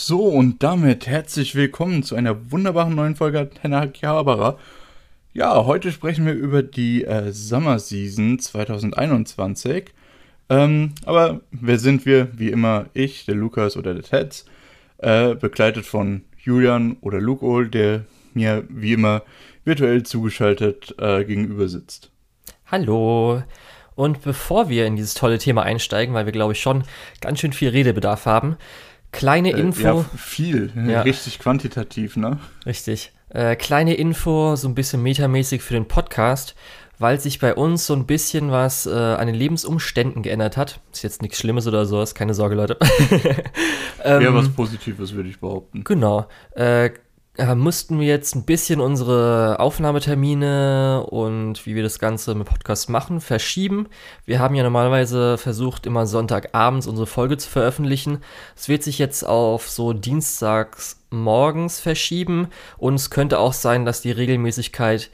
[0.00, 4.56] So, und damit herzlich willkommen zu einer wunderbaren neuen Folge Antenne Akihabara.
[5.32, 9.86] Ja, heute sprechen wir über die äh, Summer Season 2021.
[10.50, 12.28] Ähm, aber wer sind wir?
[12.38, 14.44] Wie immer ich, der Lukas oder der Teds,
[14.98, 18.04] äh, begleitet von Julian oder Luke Ohl, der
[18.34, 19.24] mir wie immer
[19.64, 22.12] virtuell zugeschaltet äh, gegenüber sitzt.
[22.66, 23.42] Hallo.
[23.96, 26.84] Und bevor wir in dieses tolle Thema einsteigen, weil wir glaube ich schon
[27.20, 28.56] ganz schön viel Redebedarf haben,
[29.12, 29.82] kleine Äh, Info.
[29.82, 30.72] ja, viel.
[30.88, 31.02] Ja.
[31.02, 32.38] Richtig quantitativ, ne?
[32.66, 33.12] Richtig.
[33.30, 36.54] Äh, kleine Info, so ein bisschen metamäßig für den Podcast,
[36.98, 40.80] weil sich bei uns so ein bisschen was äh, an den Lebensumständen geändert hat.
[40.92, 42.78] Ist jetzt nichts Schlimmes oder sowas, keine Sorge, Leute.
[44.04, 45.84] ähm, Eher was Positives, würde ich behaupten.
[45.84, 46.26] Genau.
[46.52, 46.90] Äh,
[47.38, 52.90] äh, mussten wir jetzt ein bisschen unsere Aufnahmetermine und wie wir das Ganze mit Podcast
[52.90, 53.88] machen, verschieben.
[54.24, 58.18] Wir haben ja normalerweise versucht, immer Sonntagabends unsere Folge zu veröffentlichen.
[58.56, 64.02] Es wird sich jetzt auf so dienstags morgens verschieben und es könnte auch sein, dass
[64.02, 65.10] die Regelmäßigkeit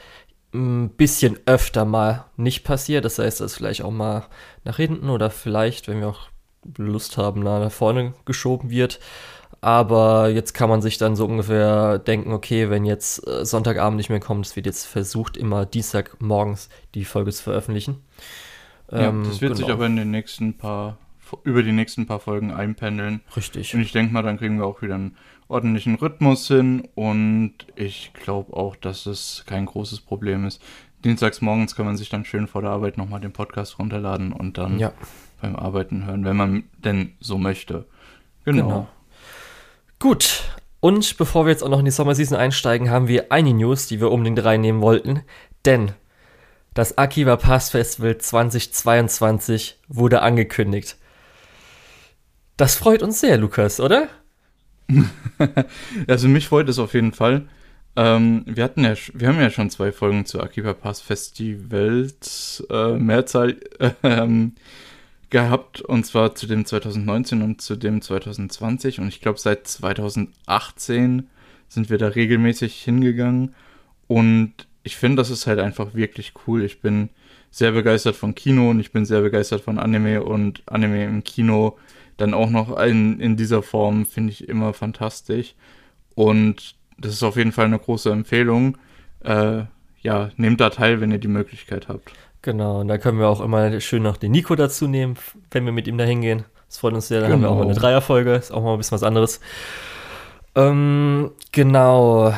[0.54, 3.04] ein bisschen öfter mal nicht passiert.
[3.04, 4.24] Das heißt, dass vielleicht auch mal
[4.64, 6.28] nach hinten oder vielleicht, wenn wir auch
[6.78, 8.98] Lust haben, nach vorne geschoben wird.
[9.64, 14.10] Aber jetzt kann man sich dann so ungefähr denken, okay, wenn jetzt äh, Sonntagabend nicht
[14.10, 18.02] mehr kommt, es wird jetzt versucht, immer Dienstagmorgens die Folge zu veröffentlichen.
[18.92, 19.78] Ja, Ähm, das wird sich genau.
[19.78, 20.98] aber in den nächsten paar,
[21.44, 23.22] über die nächsten paar Folgen einpendeln.
[23.34, 23.74] Richtig.
[23.74, 25.16] Und ich denke mal, dann kriegen wir auch wieder einen
[25.48, 26.86] ordentlichen Rhythmus hin.
[26.94, 30.60] Und ich glaube auch, dass es kein großes Problem ist.
[31.04, 34.58] Dienstags morgens kann man sich dann schön vor der Arbeit nochmal den Podcast runterladen und
[34.58, 34.92] dann Ja,
[35.40, 37.86] beim Arbeiten hören, wenn man denn so möchte.
[38.44, 38.62] Genau.
[38.62, 38.88] genau.
[40.04, 40.42] Gut.
[40.80, 44.02] Und bevor wir jetzt auch noch in die Sommerseason einsteigen, haben wir eine News, die
[44.02, 45.22] wir unbedingt reinnehmen wollten.
[45.64, 45.92] Denn
[46.74, 50.98] das Akiba Pass Festival 2022 wurde angekündigt.
[52.58, 54.08] Das freut uns sehr, Lukas, oder?
[56.06, 57.48] Also mich freut es auf jeden Fall.
[57.96, 62.92] Ähm, wir hatten ja, wir haben ja schon zwei Folgen zu Akiba Pass Festivals äh,
[62.98, 63.56] Mehrzahl
[64.02, 64.52] ähm,
[65.34, 71.28] gehabt und zwar zu dem 2019 und zu dem 2020 und ich glaube seit 2018
[71.68, 73.52] sind wir da regelmäßig hingegangen
[74.06, 74.52] und
[74.84, 76.62] ich finde, das ist halt einfach wirklich cool.
[76.62, 77.08] Ich bin
[77.50, 81.78] sehr begeistert von Kino und ich bin sehr begeistert von Anime und Anime im Kino
[82.16, 85.56] dann auch noch in, in dieser Form finde ich immer fantastisch
[86.14, 88.78] und das ist auf jeden Fall eine große Empfehlung.
[89.24, 89.64] Äh,
[90.00, 92.12] ja, nehmt da teil, wenn ihr die Möglichkeit habt.
[92.44, 95.16] Genau, und da können wir auch immer schön noch den Nico dazu nehmen,
[95.50, 96.44] wenn wir mit ihm da hingehen.
[96.68, 97.22] Das freut uns sehr.
[97.22, 97.80] Dann haben wir auch mal eine Genau.
[97.80, 98.34] Dreierfolge.
[98.34, 99.40] Ist auch mal ein bisschen was anderes.
[100.54, 102.34] Ähm, genau.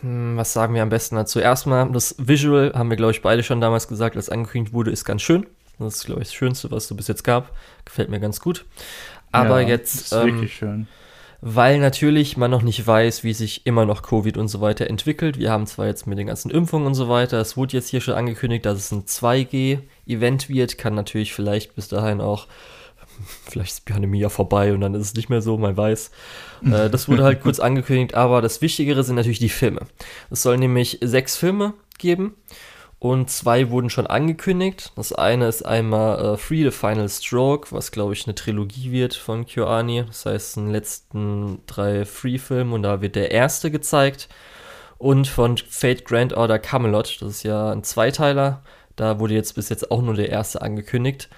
[0.00, 1.38] Hm, Was sagen wir am besten dazu?
[1.38, 5.04] Erstmal, das Visual haben wir, glaube ich, beide schon damals gesagt, als angekündigt wurde, ist
[5.04, 5.46] ganz schön.
[5.78, 7.52] Das ist, glaube ich, das Schönste, was es bis jetzt gab.
[7.84, 8.64] Gefällt mir ganz gut.
[9.30, 9.94] Aber ja, jetzt.
[9.94, 10.88] Das ist ähm, wirklich schön.
[11.44, 15.40] Weil natürlich man noch nicht weiß, wie sich immer noch Covid und so weiter entwickelt.
[15.40, 18.00] Wir haben zwar jetzt mit den ganzen Impfungen und so weiter, es wurde jetzt hier
[18.00, 22.46] schon angekündigt, dass es ein 2G-Event wird, kann natürlich vielleicht bis dahin auch,
[23.44, 26.12] vielleicht ist die Pandemie ja vorbei und dann ist es nicht mehr so, man weiß.
[26.64, 29.80] Äh, das wurde halt kurz angekündigt, aber das Wichtigere sind natürlich die Filme.
[30.30, 32.36] Es soll nämlich sechs Filme geben.
[33.02, 34.92] Und zwei wurden schon angekündigt.
[34.94, 39.14] Das eine ist einmal äh, Free the Final Stroke, was glaube ich eine Trilogie wird
[39.14, 40.04] von KyoAni.
[40.06, 44.28] Das heißt, in den letzten drei Free-Filmen und da wird der erste gezeigt.
[44.98, 48.62] Und von Fate Grand Order Camelot, das ist ja ein Zweiteiler.
[48.94, 51.28] Da wurde jetzt bis jetzt auch nur der erste angekündigt.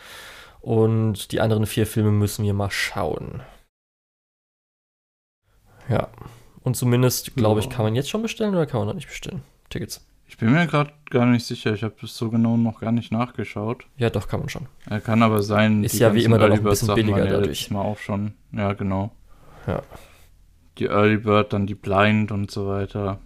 [0.60, 3.42] Und die anderen vier Filme müssen wir mal schauen.
[5.88, 6.10] Ja.
[6.62, 9.42] Und zumindest, glaube ich, kann man jetzt schon bestellen oder kann man noch nicht bestellen?
[9.70, 10.04] Tickets.
[10.34, 11.74] Ich bin mir gerade gar nicht sicher.
[11.74, 13.86] Ich habe das so genau noch gar nicht nachgeschaut.
[13.96, 14.66] Ja, doch, kann man schon.
[14.90, 15.84] Er kann aber sein.
[15.84, 17.70] Ist ja wie immer dann auch ein bisschen Sachen billiger ja dadurch.
[17.70, 18.34] Mal auch schon.
[18.50, 19.12] Ja, genau.
[19.68, 19.82] Ja.
[20.78, 23.20] Die Early Bird, dann die Blind und so weiter.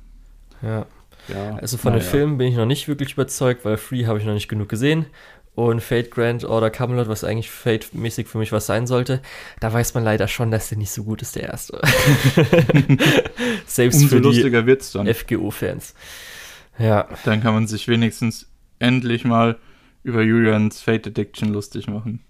[0.60, 0.84] Ja.
[1.28, 1.56] Ja.
[1.56, 2.10] Also von den naja.
[2.10, 5.06] Filmen bin ich noch nicht wirklich überzeugt, weil Free habe ich noch nicht genug gesehen.
[5.54, 9.22] Und Fate Grand Order Camelot, was eigentlich Fate-mäßig für mich was sein sollte,
[9.60, 11.80] da weiß man leider schon, dass der nicht so gut ist, der erste.
[13.66, 15.12] Selbst Umso für die lustiger wird's dann.
[15.12, 15.94] FGO-Fans.
[16.78, 18.46] Ja, Dann kann man sich wenigstens
[18.78, 19.58] endlich mal
[20.02, 22.24] über Julians Fate Addiction lustig machen.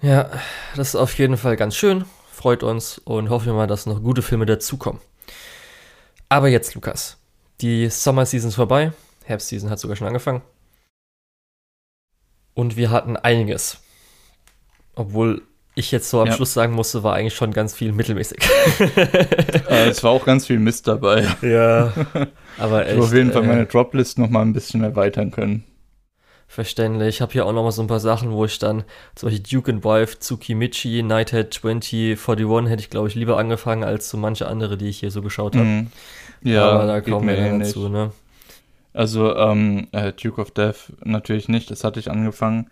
[0.00, 0.30] ja,
[0.76, 2.04] das ist auf jeden Fall ganz schön.
[2.32, 5.00] Freut uns und hoffen wir mal, dass noch gute Filme dazukommen.
[6.28, 7.18] Aber jetzt, Lukas.
[7.60, 8.92] Die Sommer-Season ist vorbei.
[9.24, 10.42] Herbst-Season hat sogar schon angefangen.
[12.54, 13.78] Und wir hatten einiges.
[14.94, 15.42] Obwohl
[15.74, 16.32] ich jetzt so am Ja.
[16.34, 18.38] Schluss sagen musste, war eigentlich schon ganz viel mittelmäßig.
[18.96, 21.26] äh, es war auch ganz viel Mist dabei.
[21.42, 21.92] ja,
[22.58, 22.96] aber Ich echt.
[22.96, 25.64] habe auf jeden Fall äh, meine Droplist noch mal ein bisschen erweitern können.
[26.46, 27.16] verständlich.
[27.16, 28.84] Ich habe hier auch noch mal so ein paar Sachen, wo ich dann,
[29.14, 34.08] zum Beispiel Duke and Wife, Tsukimichi, Nighthead 2041 hätte ich, glaube ich, lieber angefangen als
[34.08, 35.66] so manche andere, die ich hier so geschaut habe.
[35.66, 35.86] Mhm.
[36.42, 38.12] Ja, Aber da kommen wir dann dazu, ne?
[38.94, 42.70] Also, ähm, äh, Duke of Death natürlich nicht, das hatte ich angefangen.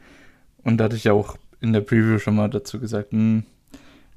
[0.65, 3.45] Und da hatte ich ja auch in der Preview schon mal dazu gesagt, hm,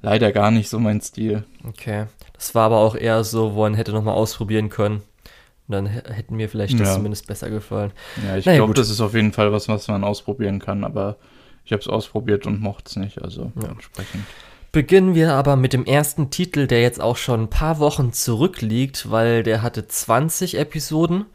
[0.02, 1.44] leider gar nicht so mein Stil.
[1.68, 2.06] Okay.
[2.32, 5.02] Das war aber auch eher so, wo man hätte noch mal ausprobieren können.
[5.72, 6.94] Und dann hätten mir vielleicht das Ja.
[6.96, 7.92] zumindest besser gefallen.
[8.26, 11.16] Ja, ich Naja, glaube, das ist auf jeden Fall was, was man ausprobieren kann, aber
[11.64, 13.68] ich habe es ausprobiert und mochte es nicht, also Ja.
[13.68, 14.24] entsprechend.
[14.72, 19.12] Beginnen wir aber mit dem ersten Titel, der jetzt auch schon ein paar Wochen zurückliegt,
[19.12, 21.26] weil der hatte 20 Episoden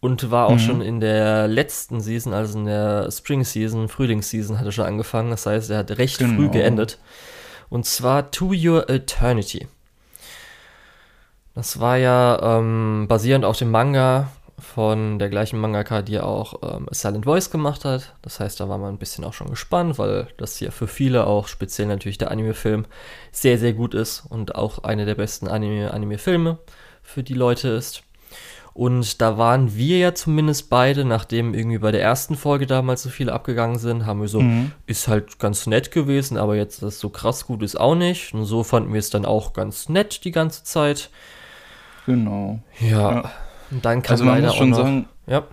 [0.00, 0.58] und war auch Mhm.
[0.58, 5.28] schon in der letzten Season, also in der Spring Season, Frühlingsseason hatte schon angefangen.
[5.30, 6.50] Das heißt, er hat recht früh Genau.
[6.52, 6.98] geendet.
[7.68, 9.68] Und zwar To Your Eternity.
[11.54, 14.28] Das war ja ähm, basierend auf dem Manga
[14.58, 18.14] von der gleichen Mangaka, die auch ähm, Silent Voice gemacht hat.
[18.22, 21.26] Das heißt, da war man ein bisschen auch schon gespannt, weil das hier für viele
[21.26, 22.86] auch, speziell natürlich der Anime-Film,
[23.32, 26.58] sehr, sehr gut ist und auch eine der besten Anime- Anime-Filme
[27.02, 28.02] für die Leute ist.
[28.74, 33.10] Und da waren wir ja zumindest beide, nachdem irgendwie bei der ersten Folge damals so
[33.10, 34.72] viele abgegangen sind, haben wir so, Mhm.
[34.86, 38.32] ist halt ganz nett gewesen, aber jetzt das so krass gut ist auch nicht.
[38.32, 41.10] Und so fanden wir es dann auch ganz nett die ganze Zeit.
[42.06, 42.60] Genau.
[42.80, 42.88] Ja.
[42.88, 43.32] Ja.
[43.70, 45.46] Und dann kam Also man muss schon sagen, ja,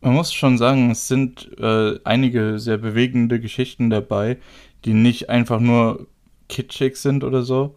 [0.00, 4.38] man muss schon sagen, es sind äh, einige sehr bewegende Geschichten dabei,
[4.84, 6.06] die nicht einfach nur
[6.48, 7.76] kitschig sind oder so.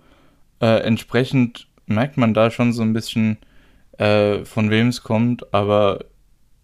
[0.62, 3.38] Äh, entsprechend merkt man da schon so ein bisschen,
[3.98, 6.06] äh, von wem es kommt, aber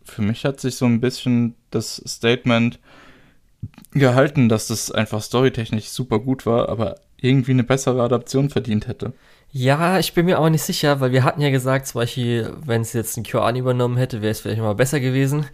[0.03, 2.79] für mich hat sich so ein bisschen das Statement
[3.91, 9.13] gehalten, dass das einfach storytechnisch super gut war, aber irgendwie eine bessere Adaption verdient hätte.
[9.57, 12.81] Ja, ich bin mir auch nicht sicher, weil wir hatten ja gesagt, zum Beispiel, wenn
[12.81, 15.45] es jetzt ein QAnon übernommen hätte, wäre es vielleicht mal besser gewesen.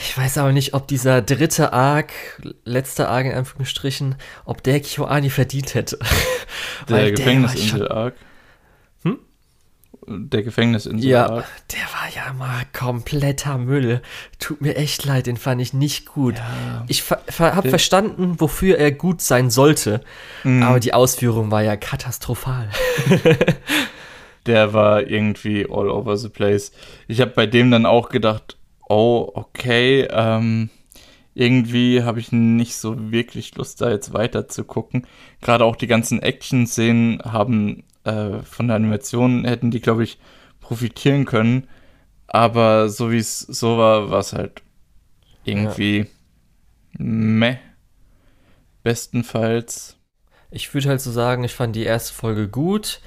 [0.00, 2.12] Ich weiß aber nicht, ob dieser dritte Arc,
[2.64, 4.14] letzte Arc in Anführungsstrichen,
[4.46, 5.98] ob der QAnon verdient hätte.
[6.88, 8.14] Der Gefängnisinsel-Arc.
[10.06, 11.30] Der Gefängnisinsel-Arc.
[11.30, 14.02] Ja, der war ja mal kompletter Müll.
[14.38, 16.34] Tut mir echt leid, den fand ich nicht gut.
[16.36, 16.84] Ja.
[16.88, 20.00] Ich ver ver hab Der- verstanden, wofür er gut sein sollte,
[20.42, 20.62] Mhm.
[20.62, 22.68] aber die Ausführung war ja katastrophal.
[24.46, 26.72] der war irgendwie all over the place.
[27.08, 28.56] Ich habe bei dem dann auch gedacht,
[28.88, 30.68] oh, okay, ähm,
[31.34, 35.06] irgendwie habe ich nicht so wirklich Lust, da jetzt weiter zu gucken.
[35.40, 40.18] Gerade auch die ganzen Action-Szenen haben äh, von der Animation, hätten die, glaube ich,
[40.60, 41.68] profitieren können.
[42.26, 44.62] Aber so wie es so war, war es halt
[45.44, 46.06] irgendwie
[46.98, 47.58] meh.
[48.82, 49.96] Bestenfalls.
[50.50, 53.00] Ich würde halt so sagen, ich fand die erste Folge gut.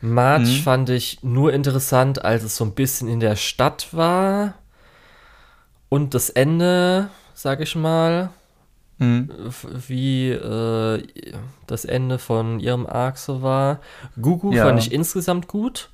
[0.00, 0.62] March Mhm.
[0.62, 4.54] fand ich nur interessant, als es so ein bisschen in der Stadt war.
[5.88, 8.30] Und das Ende, sag ich mal,
[9.00, 9.30] Mhm.
[9.48, 11.02] f- wie äh,
[11.66, 13.80] das Ende von ihrem Arc so war.
[14.20, 14.66] Gugu Ja.
[14.66, 15.90] fand ich insgesamt gut.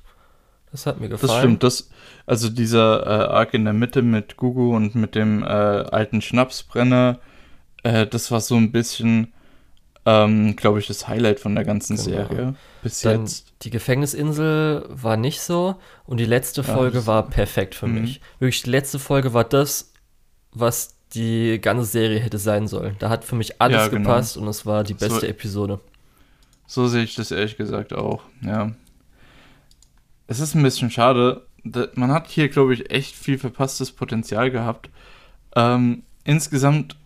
[0.71, 1.29] Das hat mir gefallen.
[1.31, 1.89] Das stimmt, das,
[2.25, 7.19] also dieser äh, Arc in der Mitte mit Gugu und mit dem äh, alten Schnapsbrenner,
[7.83, 9.31] äh, das war so ein bisschen,
[10.05, 12.05] ähm, glaube ich, das Highlight von der ganzen Genau.
[12.09, 13.53] Serie bis Dann jetzt.
[13.63, 15.75] die Gefängnisinsel war nicht so
[16.05, 18.01] und die letzte Ja, Folge das- war perfekt für Mhm.
[18.01, 18.21] mich.
[18.39, 19.93] Wirklich, die letzte Folge war das,
[20.51, 22.95] was die ganze Serie hätte sein sollen.
[22.99, 24.09] Da hat für mich alles Ja, genau.
[24.09, 25.79] gepasst und es war die So- beste Episode.
[26.65, 28.71] So sehe ich das ehrlich gesagt auch, ja.
[30.27, 31.47] Es ist ein bisschen schade.
[31.95, 34.89] Man hat hier, glaube ich, echt viel verpasstes Potenzial gehabt.
[35.55, 36.97] Ähm, insgesamt,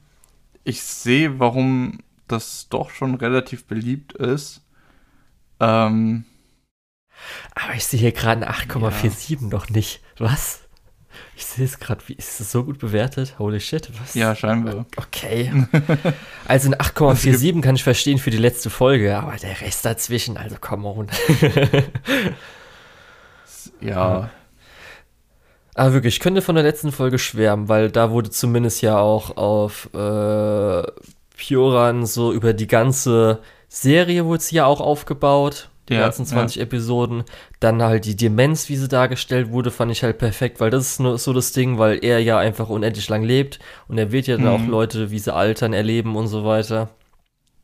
[0.64, 4.62] ich sehe, warum das doch schon relativ beliebt ist.
[5.60, 6.26] Ähm,
[7.54, 10.02] Aber ich sehe hier gerade eine 8,47 noch nicht.
[10.18, 10.62] Was?
[11.36, 13.36] Ich sehe es gerade, wie ist es so gut bewertet?
[13.40, 14.14] Holy shit, was?
[14.14, 14.86] ja, scheinbar.
[14.98, 15.52] Okay.
[16.48, 20.58] Also eine 8,47 kann ich verstehen für die letzte Folge, aber der Rest dazwischen, also
[20.60, 21.08] come on.
[23.82, 24.30] Ja,
[25.74, 29.38] Aber wirklich, ich könnte von der letzten Folge schwärmen, weil da wurde zumindest ja auch
[29.38, 30.84] auf äh,
[31.38, 35.70] Pioran so über die ganze Serie wurde sie ja auch aufgebaut.
[35.90, 37.24] Die Ja, ganzen 20 Episoden.
[37.60, 41.00] Dann halt die Demenz, wie sie dargestellt wurde, fand ich halt perfekt, weil das ist
[41.00, 44.38] nur so das Ding, weil er ja einfach unendlich lang lebt und er wird ja
[44.38, 44.54] dann Mhm.
[44.54, 46.90] auch Leute, wie sie altern, erleben und so weiter.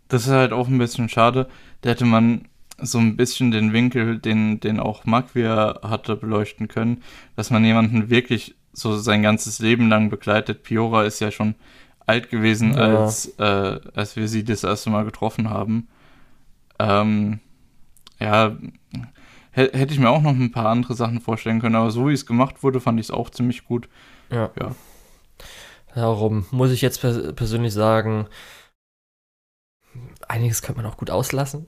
[0.09, 1.47] das ist halt auch ein bisschen schade.
[1.81, 2.47] Da hätte man
[2.81, 7.03] so ein bisschen den Winkel, den, den auch Magwir hatte, beleuchten können,
[7.35, 10.63] dass man jemanden wirklich so sein ganzes Leben lang begleitet.
[10.63, 11.55] Piora ist ja schon
[12.05, 13.03] alt gewesen, Ja.
[13.03, 15.87] als, äh, als wir sie das erste Mal getroffen haben.
[16.79, 17.39] Ähm,
[18.19, 18.55] ja,
[19.51, 22.13] hä- hätte ich mir auch noch ein paar andere Sachen vorstellen können, aber so wie
[22.13, 23.87] es gemacht wurde, fand ich es auch ziemlich gut.
[24.31, 24.49] Ja.
[24.59, 24.75] Ja.
[25.95, 28.27] Darum muss ich jetzt pers persönlich sagen,
[30.27, 31.65] einiges könnte man auch gut auslassen.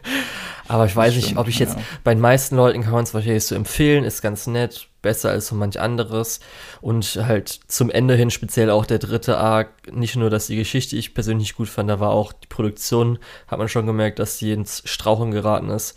[0.68, 1.82] Aber ich weiß nicht, ob ich jetzt, ja.
[2.04, 5.48] bei den meisten Leuten kann man es wahrscheinlich so empfehlen, ist ganz nett, besser als
[5.48, 6.40] so manch anderes.
[6.80, 10.96] Und halt zum Ende hin, speziell auch der dritte Arc, nicht nur, dass die Geschichte
[10.96, 14.52] ich persönlich gut fand, da war auch die Produktion, hat man schon gemerkt, dass die
[14.52, 15.96] ins Strauchen geraten ist.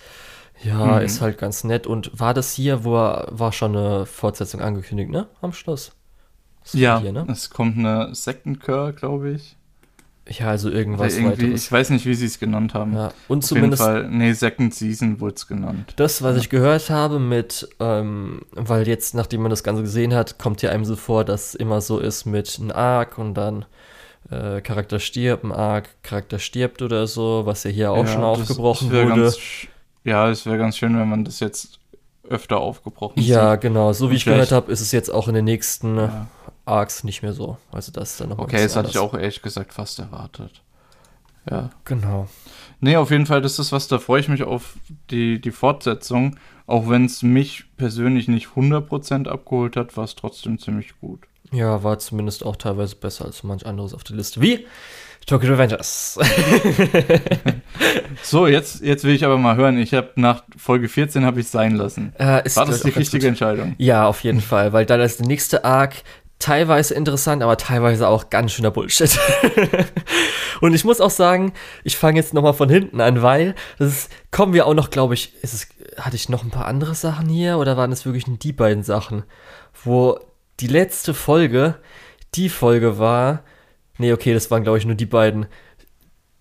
[0.63, 1.01] Ja, mhm.
[1.05, 1.88] ist halt ganz nett.
[1.88, 5.27] Und war das hier, wo er, war schon eine Fortsetzung angekündigt, ne?
[5.41, 5.91] Am Schluss.
[6.73, 7.25] Ja, hier, ne?
[7.27, 9.57] es kommt eine Second Cur, glaube ich.
[10.30, 11.66] Ja, also irgendwas weiteres.
[11.66, 12.94] Ich weiß nicht, wie sie es genannt haben.
[12.94, 13.82] Ja, und Auf zumindest.
[13.82, 15.94] Jeden Fall, nee, Second Season wurde es genannt.
[15.96, 16.42] Das, was ja.
[16.42, 20.70] ich gehört habe mit, ähm, weil jetzt, nachdem man das Ganze gesehen hat, kommt ja
[20.70, 23.66] einem so vor, dass immer so ist mit einem Arc und dann
[24.30, 28.24] äh, Charakter stirbt, ein Arc, Charakter stirbt oder so, was ja hier auch ja, schon
[28.24, 29.22] aufgebrochen das, wurde.
[29.22, 29.38] Ganz,
[30.04, 31.80] ja, es wäre ganz schön, wenn man das jetzt
[32.30, 33.32] öfter aufgebrochen sieht.
[33.32, 33.92] Ja, genau.
[33.92, 36.28] So wie ich gehört habe, ist es jetzt auch in den nächsten ja.
[36.65, 37.58] Arcs nicht mehr so.
[37.72, 40.62] Also das ist dann noch Okay, das hatte ich auch ehrlich gesagt fast erwartet.
[41.50, 41.72] Ja.
[41.86, 42.27] Genau.
[42.80, 44.75] Nee, auf jeden Fall, das ist was, da freue ich mich auf
[45.10, 46.38] die, die Fortsetzung.
[46.68, 51.22] Auch wenn es mich persönlich nicht 100% abgeholt hat, war es trotzdem ziemlich gut.
[51.51, 54.39] Ja, war zumindest auch teilweise besser als manch anderes auf der Liste.
[54.41, 54.65] Wie
[55.25, 56.18] Tokyo Revengers.
[58.24, 59.77] so, jetzt, jetzt will ich aber mal hören.
[59.77, 62.13] Ich habe nach Folge 14 habe ich sein lassen.
[62.18, 63.75] Äh, War das die richtige Entscheidung?
[63.77, 65.96] Ja, auf jeden Fall, weil dann ist der nächste Arc
[66.41, 69.17] teilweise interessant, aber teilweise auch ganz schöner Bullshit.
[70.62, 74.12] und ich muss auch sagen, ich fange jetzt nochmal von hinten an, weil das ist,
[74.31, 75.67] kommen wir auch noch, glaube ich, ist es,
[75.98, 79.24] hatte ich noch ein paar andere Sachen hier oder waren es wirklich die beiden Sachen,
[79.83, 80.19] wo
[80.60, 81.75] die letzte Folge
[82.36, 83.43] die Folge war,
[84.01, 85.45] Nee, okay, das waren, glaube ich, nur die beiden,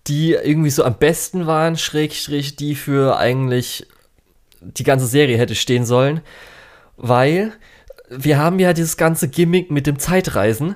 [0.07, 3.85] die irgendwie so am besten waren, Schrägstrich, die für eigentlich
[4.61, 6.21] die ganze Serie hätte stehen sollen.
[6.97, 7.53] Weil
[8.11, 10.75] wir haben ja dieses ganze Gimmick mit dem Zeitreisen,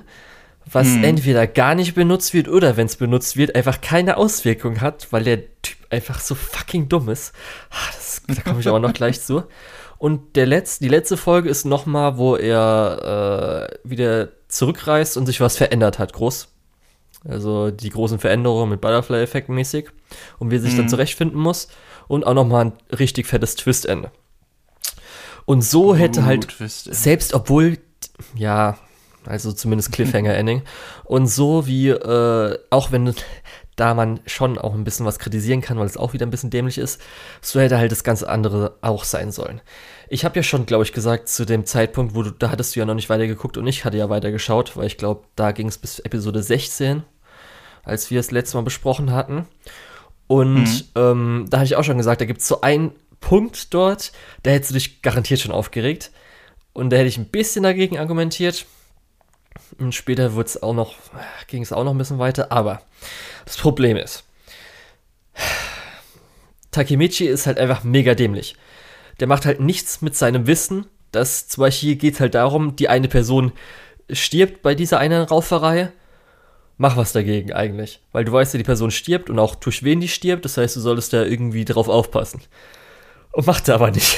[0.64, 1.04] was hm.
[1.04, 5.24] entweder gar nicht benutzt wird oder wenn es benutzt wird, einfach keine Auswirkung hat, weil
[5.24, 7.32] der Typ einfach so fucking dumm ist.
[7.70, 9.44] Ah, das, da komme ich aber noch gleich zu.
[9.98, 15.40] Und der letzte, die letzte Folge ist nochmal, wo er äh, wieder zurückreist und sich
[15.40, 16.48] was verändert hat, groß.
[17.28, 19.88] Also die großen Veränderungen mit Butterfly-Effekt mäßig
[20.38, 20.78] und wie er sich mhm.
[20.78, 21.68] dann zurechtfinden muss.
[22.08, 24.12] Und auch nochmal ein richtig fettes Twist-Ende.
[25.46, 27.78] Und so hätte uh, halt, selbst obwohl,
[28.34, 28.76] ja,
[29.24, 30.62] also zumindest Cliffhanger-Ending.
[31.04, 33.14] und so wie, äh, auch wenn
[33.76, 36.50] da man schon auch ein bisschen was kritisieren kann, weil es auch wieder ein bisschen
[36.50, 37.00] dämlich ist,
[37.42, 39.60] so hätte halt das ganze andere auch sein sollen.
[40.08, 42.80] Ich habe ja schon, glaube ich, gesagt, zu dem Zeitpunkt, wo du, da hattest du
[42.80, 45.78] ja noch nicht weitergeguckt und ich hatte ja weitergeschaut, weil ich glaube, da ging es
[45.78, 47.04] bis Episode 16
[47.86, 49.46] als wir es letztes Mal besprochen hatten.
[50.26, 50.82] Und mhm.
[50.96, 54.50] ähm, da hatte ich auch schon gesagt, da gibt es so einen Punkt dort, da
[54.50, 56.10] hättest du dich garantiert schon aufgeregt.
[56.72, 58.66] Und da hätte ich ein bisschen dagegen argumentiert.
[59.78, 60.94] Und später es auch noch,
[61.46, 62.52] ging es auch noch ein bisschen weiter.
[62.52, 62.82] Aber
[63.44, 64.24] das Problem ist,
[66.70, 68.56] Takemichi ist halt einfach mega dämlich.
[69.20, 70.86] Der macht halt nichts mit seinem Wissen.
[71.12, 73.52] Das zum Beispiel geht halt darum, die eine Person
[74.10, 75.90] stirbt bei dieser einen Rauferei
[76.78, 78.00] mach was dagegen eigentlich.
[78.12, 80.44] Weil du weißt ja, die Person stirbt und auch durch wen die stirbt.
[80.44, 82.40] Das heißt, du solltest da irgendwie drauf aufpassen.
[83.36, 84.16] Und macht er aber nicht.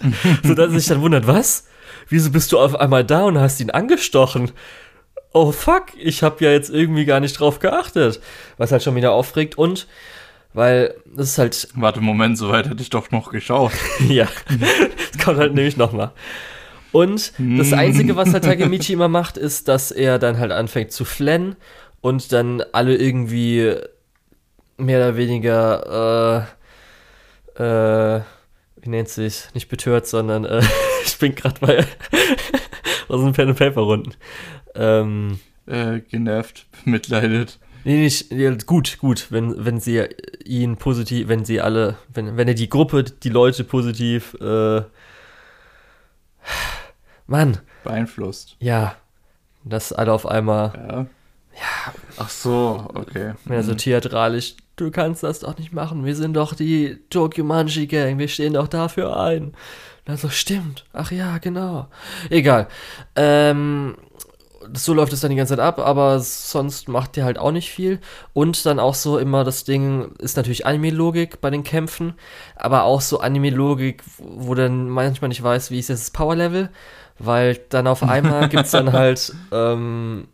[0.42, 1.66] so dass er sich dann wundert, was?
[2.08, 4.52] Wieso bist du auf einmal da und hast ihn angestochen?
[5.34, 8.22] Oh fuck, ich habe ja jetzt irgendwie gar nicht drauf geachtet.
[8.56, 9.86] Was halt schon wieder aufregt und
[10.54, 11.68] weil das ist halt.
[11.74, 13.72] Warte, Moment, so weit hätte ich doch noch geschaut.
[14.08, 16.12] ja, das kommt halt nämlich nochmal.
[16.90, 21.04] Und das Einzige, was halt Takemichi immer macht, ist, dass er dann halt anfängt zu
[21.04, 21.56] flennen
[22.00, 23.74] und dann alle irgendwie
[24.78, 26.48] mehr oder weniger,
[27.58, 28.22] äh, äh,
[28.88, 30.62] wie nennt sich, nicht betört, sondern, äh,
[31.04, 31.86] ich bin gerade bei
[33.08, 34.14] aus dem Pen and Paper Runden.
[34.74, 37.58] Ähm, äh, genervt, mitleidet.
[37.84, 40.04] Nee, nicht, ja, gut, gut, wenn, wenn sie
[40.44, 44.82] ihn positiv, wenn sie alle, wenn, wenn er die Gruppe, die Leute positiv, äh,
[47.26, 47.58] Mann.
[47.84, 48.56] Beeinflusst.
[48.58, 48.96] Ja.
[49.64, 50.72] Dass alle auf einmal.
[50.74, 51.06] Ja.
[51.54, 51.94] Ja.
[52.16, 53.34] Ach so, okay.
[53.44, 53.78] Mehr so mhm.
[53.78, 54.56] theatralisch.
[54.78, 56.04] Du kannst das doch nicht machen.
[56.04, 58.16] Wir sind doch die Tokyo Manji Gang.
[58.18, 59.52] Wir stehen doch dafür ein.
[60.06, 60.84] Also stimmt.
[60.92, 61.88] Ach ja, genau.
[62.30, 62.68] Egal.
[63.16, 63.96] Ähm,
[64.72, 67.70] so läuft es dann die ganze Zeit ab, aber sonst macht der halt auch nicht
[67.70, 67.98] viel.
[68.34, 72.14] Und dann auch so immer das Ding ist natürlich Anime-Logik bei den Kämpfen,
[72.54, 76.70] aber auch so Anime-Logik, wo dann manchmal nicht weiß, wie ist jetzt das Power-Level,
[77.18, 80.28] weil dann auf einmal gibt es dann halt, ähm,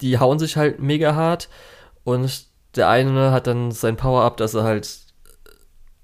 [0.00, 1.50] die hauen sich halt mega hart
[2.04, 5.08] und der eine hat dann sein Power-Up, dass er halt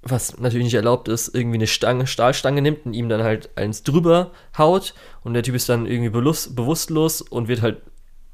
[0.07, 3.83] was natürlich nicht erlaubt ist, irgendwie eine Stange, Stahlstange nimmt und ihm dann halt eins
[3.83, 4.95] drüber haut.
[5.23, 7.81] Und der Typ ist dann irgendwie bewusstlos und wird halt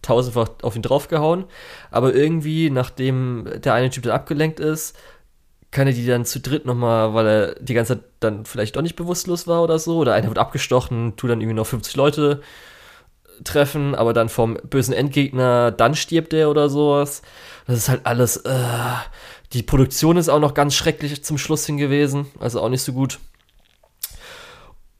[0.03, 1.45] tausendfach auf ihn draufgehauen.
[1.91, 4.97] Aber irgendwie, nachdem der eine Typ dann abgelenkt ist,
[5.71, 8.83] kann er die dann zu dritt nochmal, weil er die ganze Zeit dann vielleicht doch
[8.83, 12.43] nicht bewusstlos war oder so, oder einer wird abgestochen, tut dann irgendwie noch 50 Leute
[13.44, 17.23] treffen, aber dann vom bösen Endgegner, dann stirbt der oder sowas.
[17.66, 18.54] Das ist halt alles, äh,
[19.52, 22.92] die Produktion ist auch noch ganz schrecklich zum Schluss hin gewesen, also auch nicht so
[22.92, 23.18] gut.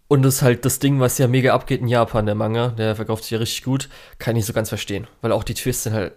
[0.09, 2.97] Und das ist halt das Ding, was ja mega abgeht in Japan, der Manga, der
[2.97, 5.94] verkauft sich ja richtig gut, kann ich so ganz verstehen, weil auch die Twists sind
[5.94, 6.12] halt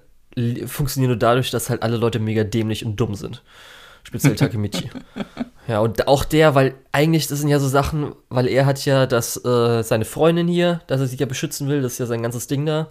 [0.66, 3.44] funktionieren nur dadurch, dass halt alle Leute mega dämlich und dumm sind
[4.04, 4.90] speziell Takemichi.
[5.68, 9.06] ja, und auch der, weil eigentlich, das sind ja so Sachen, weil er hat ja
[9.06, 12.22] das, äh, seine Freundin hier, dass er sie ja beschützen will, das ist ja sein
[12.22, 12.90] ganzes Ding da,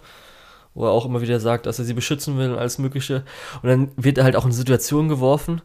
[0.73, 3.23] wo er auch immer wieder sagt, dass er sie beschützen will und alles Mögliche.
[3.61, 5.61] Und dann wird er halt auch in Situationen geworfen,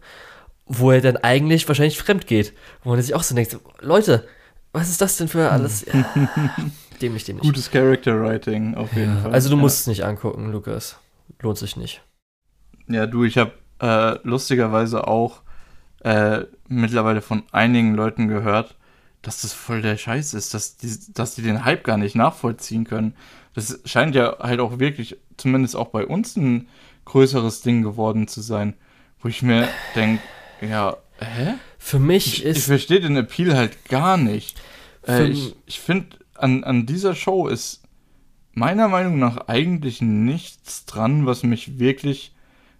[0.66, 2.52] wo er dann eigentlich wahrscheinlich fremd geht.
[2.84, 4.28] Wo man sich auch so denkt, Leute,
[4.72, 5.86] was ist das denn für alles?
[5.86, 6.04] Ja,
[7.00, 7.42] dämlich, dämlich.
[7.42, 9.32] Gutes Character Writing, auf jeden ja, Fall.
[9.32, 9.62] Also du ja.
[9.62, 10.98] musst es nicht angucken, Lukas.
[11.40, 12.02] Lohnt sich nicht.
[12.86, 15.42] Ja, du, ich habe äh, lustigerweise auch
[16.00, 18.76] äh, mittlerweile von einigen Leuten gehört,
[19.22, 22.84] dass das voll der Scheiß ist, dass die, dass die den Hype gar nicht nachvollziehen
[22.84, 23.14] können.
[23.54, 26.68] Das scheint ja halt auch wirklich, zumindest auch bei uns, ein
[27.04, 28.74] größeres Ding geworden zu sein,
[29.20, 30.22] wo ich mir denke,
[30.60, 31.54] ja, hä?
[31.78, 32.58] Für mich ich, ist.
[32.58, 34.60] Ich verstehe den Appeal halt gar nicht.
[35.06, 37.82] Äh, ich ich finde, an, an dieser Show ist
[38.52, 42.34] meiner Meinung nach eigentlich nichts dran, was mich wirklich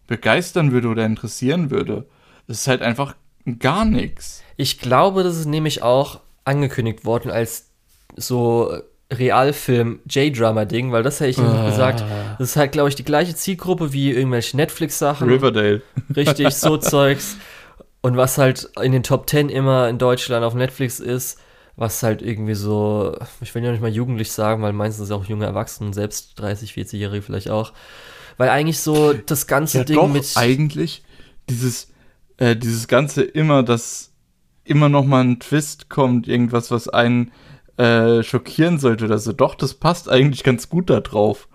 [0.08, 2.06] begeistern würde oder interessieren würde.
[2.48, 3.14] Es ist halt einfach
[3.60, 4.42] gar nichts.
[4.56, 7.70] Ich glaube, das ist nämlich auch angekündigt worden als
[8.16, 8.72] so
[9.12, 11.66] Realfilm J-Drama-Ding, weil das hätte ich ah.
[11.66, 12.04] gesagt.
[12.38, 15.28] Das ist halt, glaube ich, die gleiche Zielgruppe wie irgendwelche Netflix-Sachen.
[15.28, 15.82] Riverdale.
[16.14, 17.36] Richtig, so Zeugs.
[18.00, 21.38] Und was halt in den Top 10 immer in Deutschland auf Netflix ist,
[21.76, 25.46] was halt irgendwie so, ich will ja nicht mal jugendlich sagen, weil meistens auch junge
[25.46, 27.72] Erwachsene, selbst 30, 40-Jährige vielleicht auch,
[28.38, 30.32] weil eigentlich so das ganze ja, Ding doch, mit.
[30.36, 31.02] Eigentlich
[31.50, 31.88] dieses,
[32.38, 34.12] äh, dieses Ganze immer, dass
[34.64, 37.32] immer noch mal ein Twist kommt, irgendwas, was einen
[37.76, 39.32] äh, schockieren sollte oder so.
[39.32, 41.48] Doch, das passt eigentlich ganz gut da drauf.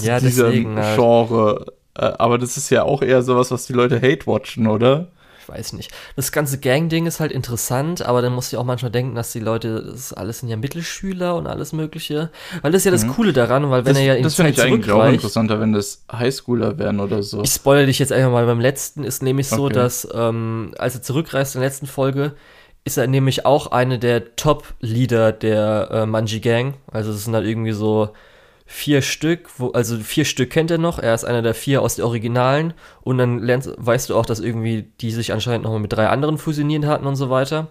[0.00, 0.76] Ja, deswegen.
[0.76, 0.96] Halt.
[0.96, 1.66] Genre.
[1.94, 5.08] Äh, aber das ist ja auch eher sowas, was die Leute hate-watchen, oder?
[5.42, 5.90] Ich weiß nicht.
[6.14, 9.40] Das ganze Gang-Ding ist halt interessant, aber dann muss ich auch manchmal denken, dass die
[9.40, 12.30] Leute, das alles sind ja Mittelschüler und alles Mögliche.
[12.62, 13.10] Weil das ist ja das mhm.
[13.10, 15.72] Coole daran, weil wenn das, er ja in Das finde ich eigentlich auch interessanter, wenn
[15.72, 17.42] das Highschooler wären oder so.
[17.42, 18.46] Ich spoilere dich jetzt einfach mal.
[18.46, 19.74] Beim letzten ist nämlich so, okay.
[19.74, 22.34] dass, ähm, als er zurückreist in der letzten Folge,
[22.84, 26.74] ist er nämlich auch eine der Top-Leader der äh, Manji Gang.
[26.90, 28.10] Also es sind halt irgendwie so
[28.72, 31.96] vier Stück, wo, also vier Stück kennt er noch, er ist einer der vier aus
[31.96, 35.92] der Originalen und dann lernst, weißt du auch, dass irgendwie die sich anscheinend nochmal mit
[35.92, 37.68] drei anderen fusioniert hatten und so weiter.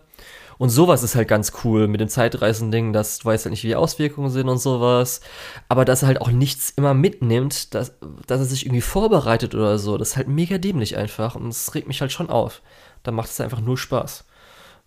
[0.60, 3.70] Und sowas ist halt ganz cool mit dem Zeitreisen-Ding, dass du weißt halt nicht, wie
[3.70, 5.22] die Auswirkungen sind und sowas.
[5.70, 7.94] Aber dass er halt auch nichts immer mitnimmt, dass,
[8.28, 11.74] dass er sich irgendwie vorbereitet oder so, das ist halt mega dämlich einfach und das
[11.74, 12.62] regt mich halt schon auf.
[13.02, 14.26] Da macht es einfach nur Spaß.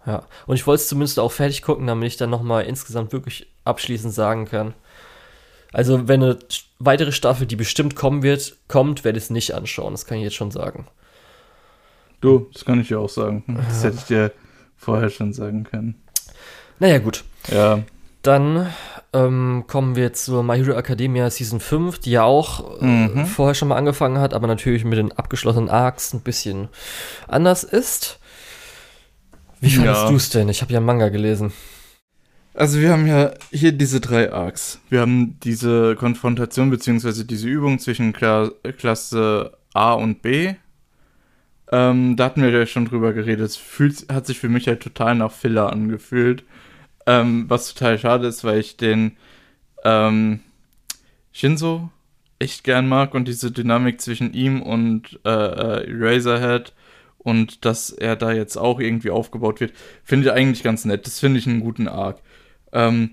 [0.07, 0.27] Ja.
[0.47, 4.15] Und ich wollte es zumindest auch fertig gucken, damit ich dann nochmal insgesamt wirklich abschließend
[4.15, 4.75] sagen kann,
[5.75, 6.39] also, wenn eine
[6.79, 9.93] weitere Staffel, die bestimmt kommen wird, kommt, werde ich es nicht anschauen.
[9.93, 10.87] Das kann ich jetzt schon sagen.
[12.21, 13.43] Du, das kann ich dir auch sagen.
[13.49, 13.89] Das ja.
[13.89, 14.33] hätte ich dir
[14.77, 15.97] vorher schon sagen können.
[16.79, 17.25] Naja, gut.
[17.53, 17.81] Ja.
[18.23, 18.73] Dann
[19.13, 23.27] ähm, kommen wir zur My Hero Academia Season 5, die ja auch äh, mhm.
[23.27, 26.69] vorher schon mal angefangen hat, aber natürlich mit den abgeschlossenen Arcs ein bisschen
[27.27, 28.21] anders ist.
[29.61, 30.09] Wie fandest ja.
[30.09, 30.49] du es denn?
[30.49, 31.53] Ich habe ja Manga gelesen.
[32.55, 34.81] Also wir haben ja hier diese drei Arcs.
[34.89, 40.55] Wir haben diese Konfrontation beziehungsweise diese Übung zwischen Kla Klasse A und B.
[41.73, 43.45] Ähm, da hatten wir ja schon drüber geredet.
[43.47, 46.45] Es fühlt, hat sich für mich halt total nach Filler angefühlt.
[47.07, 49.17] Ähm, was total schade ist, weil ich den
[49.85, 50.41] ähm,
[51.33, 51.91] Shinzo
[52.39, 56.73] echt gern mag und diese Dynamik zwischen ihm und äh, äh Eraserhead
[57.19, 59.73] und dass er da jetzt auch irgendwie aufgebaut wird,
[60.05, 61.07] finde ich eigentlich ganz nett.
[61.07, 62.21] Das finde ich einen guten Arc.
[62.75, 63.13] Ähm,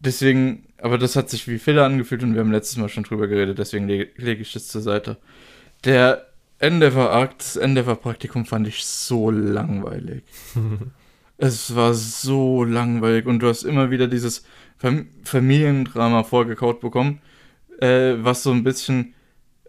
[0.00, 3.28] deswegen, aber das hat sich wie Fehler angefühlt und wir haben letztes Mal schon drüber
[3.28, 5.16] geredet, deswegen lege leg ich das zur Seite.
[5.84, 6.26] Der
[6.58, 10.24] Endeavor-Akt, das Endeavor-Praktikum fand ich so langweilig.
[11.38, 14.44] es war so langweilig und du hast immer wieder dieses
[14.78, 17.20] Fam Familiendrama vorgekaut bekommen,
[17.80, 19.14] äh, was so ein bisschen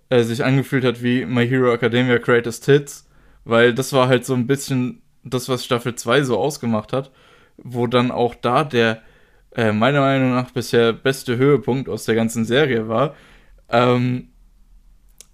[0.09, 3.07] äh, sich angefühlt hat wie My Hero Academia Greatest Hits,
[3.45, 7.11] weil das war halt so ein bisschen das, was Staffel 2 so ausgemacht hat
[7.57, 9.01] wo dann auch da der
[9.55, 13.15] äh, meiner Meinung nach bisher beste Höhepunkt aus der ganzen Serie war.
[13.69, 14.29] Ähm,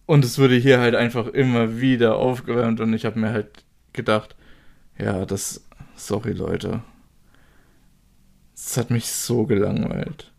[0.05, 4.35] und es wurde hier halt einfach immer wieder aufgewärmt und ich habe mir halt gedacht,
[4.97, 6.81] ja, das, sorry Leute,
[8.55, 10.31] es hat mich so gelangweilt.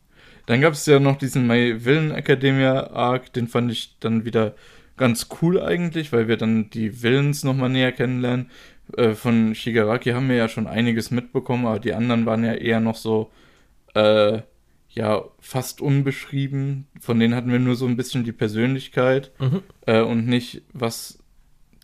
[0.46, 4.54] Dann gab es ja noch diesen My Villain Academia Arc, den fand ich dann wieder
[4.96, 8.50] ganz cool eigentlich, weil wir dann die Villains nochmal näher kennenlernen.
[8.96, 12.80] Äh, von Shigaraki haben wir ja schon einiges mitbekommen, aber die anderen waren ja eher
[12.80, 13.30] noch so,
[13.94, 14.42] äh,
[14.90, 16.86] ja, fast unbeschrieben.
[17.00, 19.62] Von denen hatten wir nur so ein bisschen die Persönlichkeit mhm.
[19.86, 21.18] äh, und nicht, was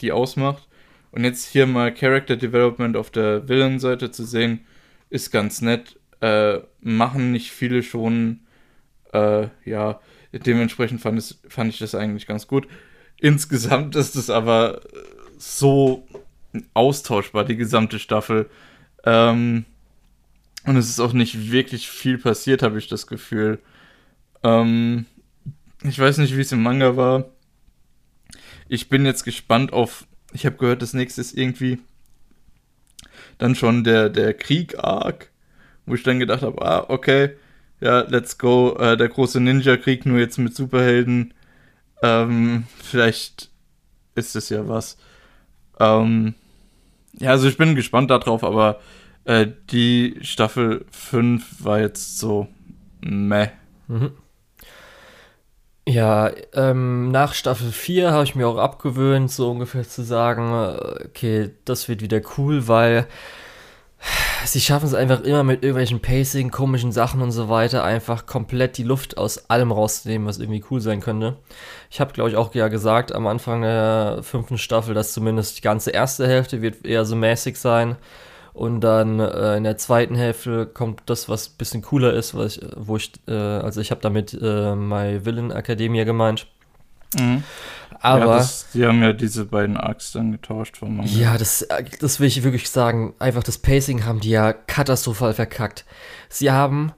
[0.00, 0.68] die ausmacht.
[1.10, 4.60] Und jetzt hier mal Character Development auf der Villain-Seite zu sehen,
[5.08, 5.98] ist ganz nett.
[6.20, 8.40] Äh, machen nicht viele schon.
[9.12, 10.00] Äh, ja,
[10.32, 12.68] dementsprechend fand, es, fand ich das eigentlich ganz gut.
[13.18, 14.82] Insgesamt ist es aber
[15.36, 16.06] so
[16.74, 18.50] austauschbar, die gesamte Staffel.
[19.04, 19.64] Ähm,
[20.64, 23.58] und es ist auch nicht wirklich viel passiert, habe ich das Gefühl.
[24.42, 25.06] Ähm,
[25.82, 27.24] ich weiß nicht, wie es im Manga war.
[28.68, 30.06] Ich bin jetzt gespannt auf.
[30.32, 31.78] Ich habe gehört, das nächste ist irgendwie
[33.38, 35.30] dann schon der, der Krieg-Arc,
[35.86, 37.30] wo ich dann gedacht habe, ah, okay,
[37.80, 41.32] ja, let's go, äh, der große Ninja-Krieg, nur jetzt mit Superhelden.
[42.02, 43.50] Ähm, vielleicht
[44.14, 44.98] ist es ja was.
[45.78, 46.34] Ähm,
[47.20, 48.80] ja, also ich bin gespannt darauf, aber
[49.24, 52.48] äh, die Staffel 5 war jetzt so
[53.00, 53.48] meh.
[53.88, 54.12] Mhm.
[55.86, 61.06] Ja, ähm, nach Staffel 4 habe ich mir auch abgewöhnt, so ungefähr zu sagen, äh,
[61.06, 63.06] okay, das wird wieder cool, weil
[64.44, 68.78] sie schaffen es einfach immer mit irgendwelchen Pacing, komischen Sachen und so weiter, einfach komplett
[68.78, 71.36] die Luft aus allem rauszunehmen, was irgendwie cool sein könnte.
[71.90, 75.62] Ich habe, glaube ich, auch ja gesagt am Anfang der fünften Staffel, dass zumindest die
[75.62, 77.96] ganze erste Hälfte wird eher so mäßig sein.
[78.52, 82.56] Und dann äh, in der zweiten Hälfte kommt das, was ein bisschen cooler ist, was
[82.56, 86.46] ich, wo ich, äh, also ich habe damit äh, My Villain Academia gemeint.
[87.18, 87.44] Mhm.
[88.00, 88.26] Aber.
[88.26, 91.10] Ja, das, die haben ja diese beiden Arcs dann getauscht vom Manga.
[91.10, 91.66] Ja, das,
[92.00, 93.14] das will ich wirklich sagen.
[93.18, 95.84] Einfach das Pacing haben die ja katastrophal verkackt.
[96.30, 96.92] Sie haben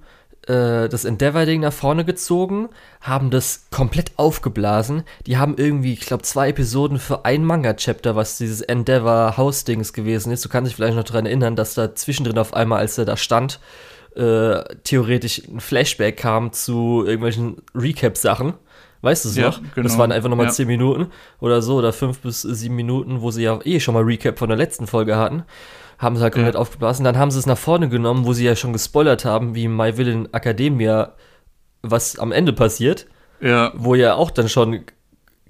[0.47, 2.69] äh, das Endeavor-Ding nach vorne gezogen,
[3.01, 5.03] haben das komplett aufgeblasen.
[5.27, 10.45] Die haben irgendwie, ich glaube, zwei Episoden für ein Manga-Chapter, was dieses Endeavor-Haus-Dings gewesen ist.
[10.45, 13.17] Du kannst dich vielleicht noch daran erinnern, dass da zwischendrin auf einmal, als er da
[13.17, 13.61] stand,
[14.17, 18.55] äh, theoretisch ein Flashback kam zu irgendwelchen Recap-Sachen.
[19.03, 19.61] Weißt du es ja, noch?
[19.75, 19.83] Genau.
[19.87, 20.53] Das waren einfach nochmal ja.
[20.53, 21.09] 10 Minuten
[21.41, 24.49] oder so oder 5 bis 7 Minuten, wo sie ja eh schon mal Recap von
[24.49, 25.45] der letzten Folge hatten
[26.03, 26.61] haben sie halt komplett ja.
[26.61, 27.05] aufgeblasen.
[27.05, 29.97] Dann haben sie es nach vorne genommen, wo sie ja schon gespoilert haben, wie My
[29.97, 31.13] Villain Academia,
[31.83, 33.07] was am Ende passiert.
[33.41, 33.73] Ja.
[33.77, 34.85] Wo ja auch dann schon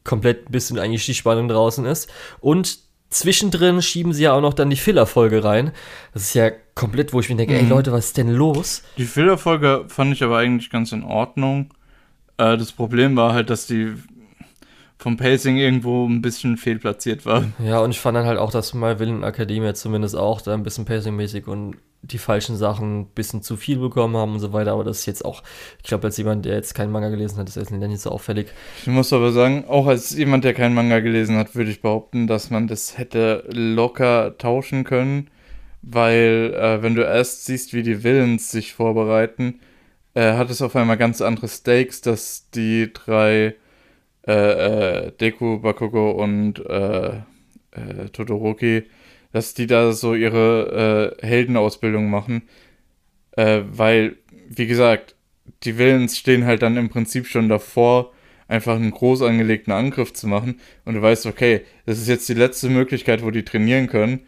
[0.04, 2.10] komplett ein bisschen eigentlich die Spannung draußen ist.
[2.40, 5.72] Und zwischendrin schieben sie ja auch noch dann die Filler-Folge rein.
[6.12, 7.60] Das ist ja komplett, wo ich mir denke, mhm.
[7.60, 8.82] ey Leute, was ist denn los?
[8.98, 11.72] Die Filler-Folge fand ich aber eigentlich ganz in Ordnung.
[12.38, 13.94] Äh, das Problem war halt, dass die
[14.98, 17.44] vom Pacing irgendwo ein bisschen fehlplatziert war.
[17.58, 20.62] Ja, und ich fand dann halt auch, dass My Villain Academia zumindest auch da ein
[20.62, 24.72] bisschen pacingmäßig und die falschen Sachen ein bisschen zu viel bekommen haben und so weiter.
[24.72, 25.42] Aber das ist jetzt auch,
[25.78, 28.48] ich glaube, als jemand, der jetzt keinen Manga gelesen hat, ist das nicht so auffällig.
[28.82, 32.26] Ich muss aber sagen, auch als jemand, der keinen Manga gelesen hat, würde ich behaupten,
[32.26, 35.28] dass man das hätte locker tauschen können.
[35.82, 39.58] Weil, äh, wenn du erst siehst, wie die Villains sich vorbereiten,
[40.14, 43.54] äh, hat es auf einmal ganz andere Stakes, dass die drei
[44.26, 47.16] äh, äh, Deku, Bakugo und äh,
[47.72, 48.84] äh, Todoroki,
[49.32, 52.42] dass die da so ihre äh, Heldenausbildung machen.
[53.36, 54.16] Äh, weil,
[54.48, 55.16] wie gesagt,
[55.64, 58.12] die Villains stehen halt dann im Prinzip schon davor,
[58.48, 60.60] einfach einen groß angelegten Angriff zu machen.
[60.84, 64.20] Und du weißt, okay, das ist jetzt die letzte Möglichkeit, wo die trainieren können.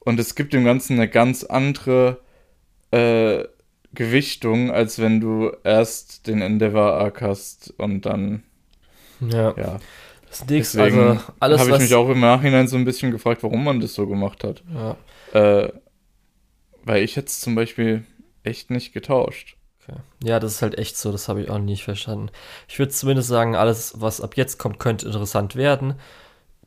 [0.00, 2.20] Und es gibt dem Ganzen eine ganz andere
[2.90, 3.44] äh,
[3.92, 8.44] Gewichtung, als wenn du erst den Endeavor Arc hast und dann
[9.20, 9.54] ja.
[9.56, 9.80] ja.
[10.28, 10.76] Das ist nichts.
[10.76, 11.60] Also alles.
[11.60, 14.44] Habe ich mich auch im Nachhinein so ein bisschen gefragt, warum man das so gemacht
[14.44, 14.62] hat.
[14.72, 14.96] Ja.
[15.32, 15.72] Äh,
[16.84, 18.04] weil ich jetzt zum Beispiel
[18.44, 19.56] echt nicht getauscht.
[19.82, 19.98] Okay.
[20.22, 22.30] Ja, das ist halt echt so, das habe ich auch nicht verstanden.
[22.68, 25.94] Ich würde zumindest sagen, alles, was ab jetzt kommt, könnte interessant werden.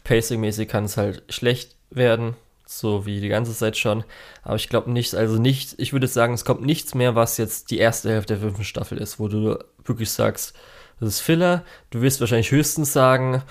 [0.04, 4.04] Pacing-mäßig kann es halt schlecht werden, so wie die ganze Zeit schon.
[4.44, 7.72] Aber ich glaube nicht, also nicht, ich würde sagen, es kommt nichts mehr, was jetzt
[7.72, 10.56] die erste Hälfte der fünften Staffel ist, wo du wirklich sagst,
[11.00, 11.64] das ist Filler.
[11.90, 13.44] Du wirst wahrscheinlich höchstens sagen,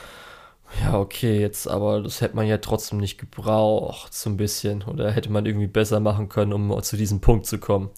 [0.81, 4.83] ja, okay, jetzt, aber das hätte man ja trotzdem nicht gebraucht, so ein bisschen.
[4.85, 7.91] Oder hätte man irgendwie besser machen können, um zu diesem Punkt zu kommen.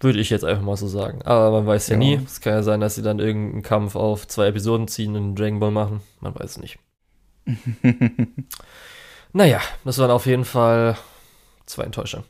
[0.00, 1.22] Würde ich jetzt einfach mal so sagen.
[1.22, 1.98] Aber man weiß ja, ja.
[1.98, 2.20] nie.
[2.24, 5.36] Es kann ja sein, dass sie dann irgendeinen Kampf auf zwei Episoden ziehen und einen
[5.36, 6.02] Dragon Ball machen.
[6.20, 6.78] Man weiß es nicht.
[9.32, 10.96] naja, das waren auf jeden Fall
[11.66, 12.26] zwei Enttäuschungen.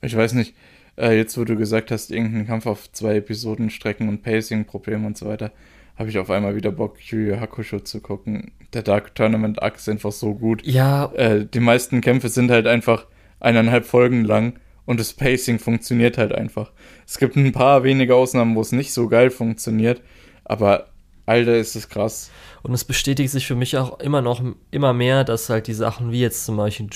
[0.00, 0.54] Ich weiß nicht
[0.96, 5.16] äh, jetzt wo du gesagt hast, irgendein Kampf auf zwei Episoden strecken und Pacing-Probleme und
[5.16, 5.52] so weiter,
[5.96, 8.52] habe ich auf einmal wieder Bock, Yu Hakusho zu gucken.
[8.72, 10.64] Der Dark Tournament Arc ist einfach so gut.
[10.64, 11.12] Ja.
[11.14, 13.06] Äh, die meisten Kämpfe sind halt einfach
[13.40, 14.54] eineinhalb Folgen lang
[14.86, 16.72] Und das Pacing funktioniert halt einfach.
[17.06, 20.02] Es gibt ein paar wenige Ausnahmen, wo es nicht so geil funktioniert,
[20.44, 20.88] aber
[21.26, 22.30] Alter, ist es krass.
[22.64, 26.10] Und es bestätigt sich für mich auch immer noch immer mehr, dass halt die Sachen
[26.12, 26.88] wie jetzt zum Beispiel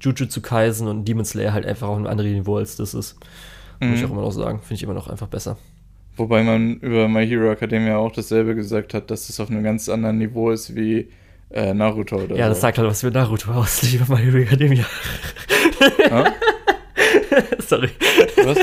[0.00, 3.16] Jujutsu Kaisen und Demon Slayer halt einfach auf einem anderen Niveau als das ist.
[3.80, 3.90] Mhm.
[3.90, 4.60] Muss ich auch immer noch sagen.
[4.60, 5.58] Finde ich immer noch einfach besser.
[6.16, 9.90] Wobei man über My Hero Academia auch dasselbe gesagt hat, dass es auf einem ganz
[9.90, 11.08] anderen Niveau ist wie
[11.50, 12.50] äh, Naruto oder Ja, so.
[12.52, 14.84] das sagt halt was für Naruto aus, nicht über My Hero Academia.
[17.58, 17.90] Sorry.
[18.42, 18.58] Was?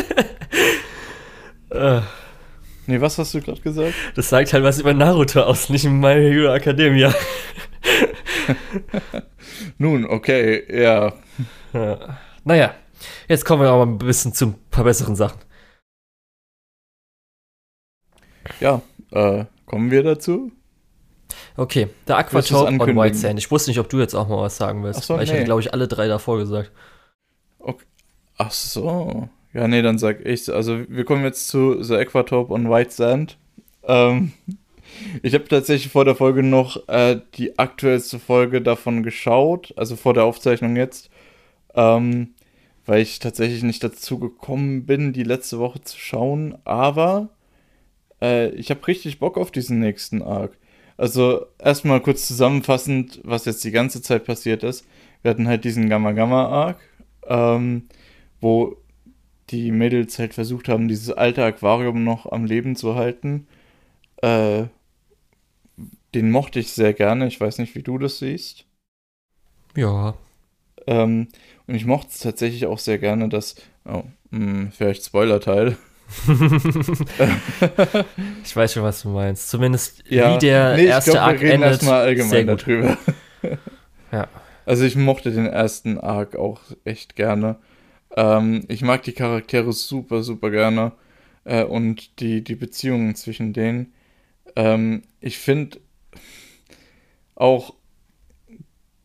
[2.88, 3.94] Nee, was hast du gerade gesagt?
[4.16, 7.14] Das sagt halt was über Naruto aus, nicht My Hero Academia.
[9.78, 11.14] Nun, okay, ja.
[11.74, 12.18] ja.
[12.46, 12.74] Naja,
[13.28, 15.40] jetzt kommen wir aber ein bisschen zu ein paar besseren Sachen.
[18.62, 20.54] Ja, äh, kommen wir dazu?
[21.58, 23.38] Okay, der Aquatope on White Sand.
[23.38, 25.00] Ich wusste nicht, ob du jetzt auch mal was sagen willst.
[25.00, 25.38] Ach so, weil ich nee.
[25.38, 26.72] hatte, glaube ich, alle drei davor gesagt.
[27.60, 27.84] Okay.
[28.38, 29.28] Ach so.
[29.54, 30.54] Ja, nee, dann sag ich.
[30.54, 33.38] Also, wir kommen jetzt zu The Aquatope on White Sand.
[33.84, 34.34] Ähm,
[35.22, 40.14] ich habe tatsächlich vor der Folge noch äh, die aktuellste Folge davon geschaut, also vor
[40.14, 41.10] der Aufzeichnung jetzt,
[41.76, 42.34] ähm,
[42.86, 46.58] weil ich tatsächlich nicht dazu gekommen bin, die letzte Woche zu schauen.
[46.66, 47.30] Aber
[48.22, 50.58] äh, ich habe richtig Bock auf diesen nächsten Arc.
[50.98, 54.86] Also erstmal kurz zusammenfassend, was jetzt die ganze Zeit passiert ist.
[55.22, 56.80] Wir hatten halt diesen Gamma Gamma Arc,
[57.28, 57.88] ähm,
[58.42, 58.78] wo
[59.50, 63.48] die Mädels halt versucht haben, dieses alte Aquarium noch am Leben zu halten.
[64.22, 64.66] Äh,
[66.14, 67.28] den mochte ich sehr gerne.
[67.28, 68.66] Ich weiß nicht, wie du das siehst.
[69.76, 70.16] Ja.
[70.88, 71.28] Ähm,
[71.68, 73.56] und ich mochte es tatsächlich auch sehr gerne, dass,
[73.86, 75.78] oh, mh, hm, vielleicht Spoiler-Teil.
[78.44, 79.50] ich weiß schon, was du meinst.
[79.50, 81.72] Zumindest ja, wie der nee, erste glaub, Arc wir reden endet.
[81.72, 82.98] Erstmal allgemein darüber.
[84.12, 84.28] ja.
[84.66, 87.58] Also ich mochte den ersten Arc auch echt gerne.
[88.16, 90.94] Ähm, ich mag die Charaktere super, super gerne.
[91.44, 93.94] Äh, und die, die Beziehungen zwischen denen.
[94.56, 95.80] Ähm, ich finde
[97.36, 97.74] auch,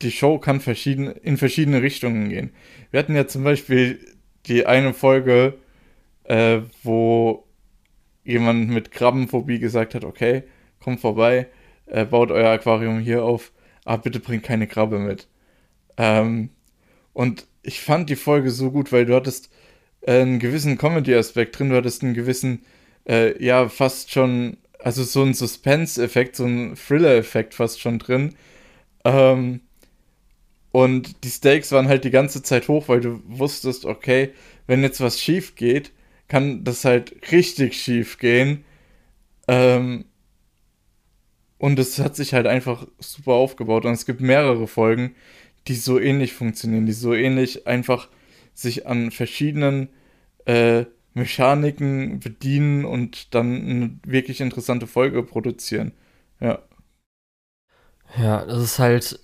[0.03, 2.51] die Show kann verschieden, in verschiedene Richtungen gehen.
[2.91, 4.01] Wir hatten ja zum Beispiel
[4.47, 5.55] die eine Folge,
[6.25, 7.47] äh, wo
[8.25, 10.45] jemand mit Krabbenphobie gesagt hat, okay,
[10.81, 11.49] kommt vorbei,
[11.87, 13.53] äh, baut euer Aquarium hier auf,
[13.85, 15.29] aber bitte bringt keine Krabbe mit.
[15.97, 16.51] Ähm,
[17.13, 19.51] und ich fand die Folge so gut, weil du hattest
[20.03, 22.65] äh, einen gewissen Comedy-Aspekt drin, du hattest einen gewissen,
[23.09, 28.35] äh, ja, fast schon, also so einen Suspense-Effekt, so einen Thriller-Effekt fast schon drin.
[29.05, 29.61] Ähm,
[30.73, 34.33] und die Stakes waren halt die ganze Zeit hoch, weil du wusstest, okay,
[34.67, 35.93] wenn jetzt was schief geht,
[36.29, 38.65] kann das halt richtig schief gehen.
[39.49, 40.07] Ähm,
[41.59, 43.85] und es hat sich halt einfach super aufgebaut.
[43.85, 45.15] Und es gibt mehrere Folgen,
[45.69, 48.09] die so ähnlich funktionieren, die so ähnlich einfach
[48.55, 49.89] sich an verschiedenen
[50.45, 55.93] äh, Mechaniken bedienen und dann eine wirklich interessante Folge produzieren.
[56.41, 56.61] Ja.
[58.19, 59.21] Ja, das ist halt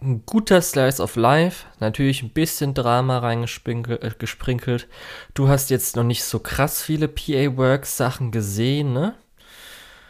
[0.00, 4.82] ein guter Slice of Life, natürlich ein bisschen Drama reingesprinkelt.
[4.82, 4.86] Äh,
[5.34, 9.14] du hast jetzt noch nicht so krass viele PA Works Sachen gesehen, ne?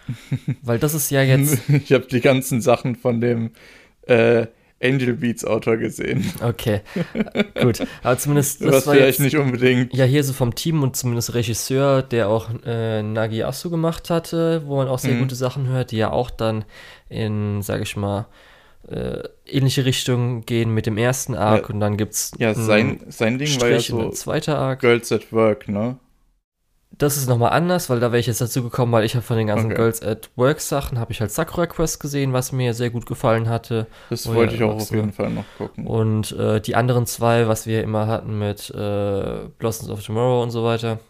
[0.62, 1.68] Weil das ist ja jetzt.
[1.68, 3.52] Ich habe die ganzen Sachen von dem
[4.02, 4.46] äh,
[4.84, 6.24] Angel Beats Autor gesehen.
[6.42, 6.80] Okay,
[7.60, 7.80] gut.
[8.02, 9.94] Aber zumindest das Was war vielleicht jetzt, nicht unbedingt.
[9.94, 14.76] Ja, hier so vom Team und zumindest Regisseur, der auch äh, Nagiasu gemacht hatte, wo
[14.76, 15.20] man auch sehr mhm.
[15.20, 16.64] gute Sachen hört, die ja auch dann
[17.08, 18.26] in, sag ich mal,
[18.88, 23.38] äh, ähnliche Richtung gehen mit dem ersten Arc ja, und dann gibt's ja sein sein
[23.38, 24.80] Ding Strich war ja so zweiter Arc.
[24.80, 25.98] Girls at Work, ne?
[26.98, 29.37] Das ist nochmal anders, weil da wäre ich jetzt dazu gekommen, weil ich habe von
[29.37, 29.74] den ganzen okay.
[29.74, 33.48] Girls at Work Sachen habe ich halt Sakura Quest gesehen, was mir sehr gut gefallen
[33.48, 33.87] hatte.
[34.11, 35.87] Das wollte ich auch auf jeden Fall noch gucken.
[35.87, 40.50] Und äh, die anderen zwei, was wir immer hatten mit äh, Blossoms of Tomorrow und
[40.50, 41.00] so weiter.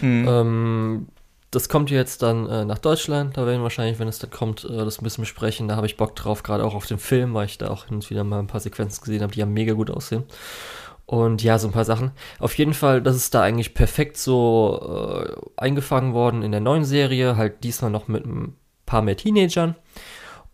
[0.00, 0.28] Mhm.
[0.28, 1.08] Ähm,
[1.50, 3.36] das kommt jetzt dann äh, nach Deutschland.
[3.36, 5.66] Da werden wir wahrscheinlich, wenn es dann kommt, äh, das ein bisschen besprechen.
[5.68, 7.96] Da habe ich Bock drauf, gerade auch auf den Film, weil ich da auch hin
[7.96, 10.24] und wieder mal ein paar Sequenzen gesehen habe, die ja mega gut aussehen.
[11.08, 12.10] Und ja, so ein paar Sachen.
[12.38, 16.84] Auf jeden Fall, das ist da eigentlich perfekt so äh, eingefangen worden in der neuen
[16.84, 17.38] Serie.
[17.38, 19.74] Halt diesmal noch mit ein paar mehr Teenagern.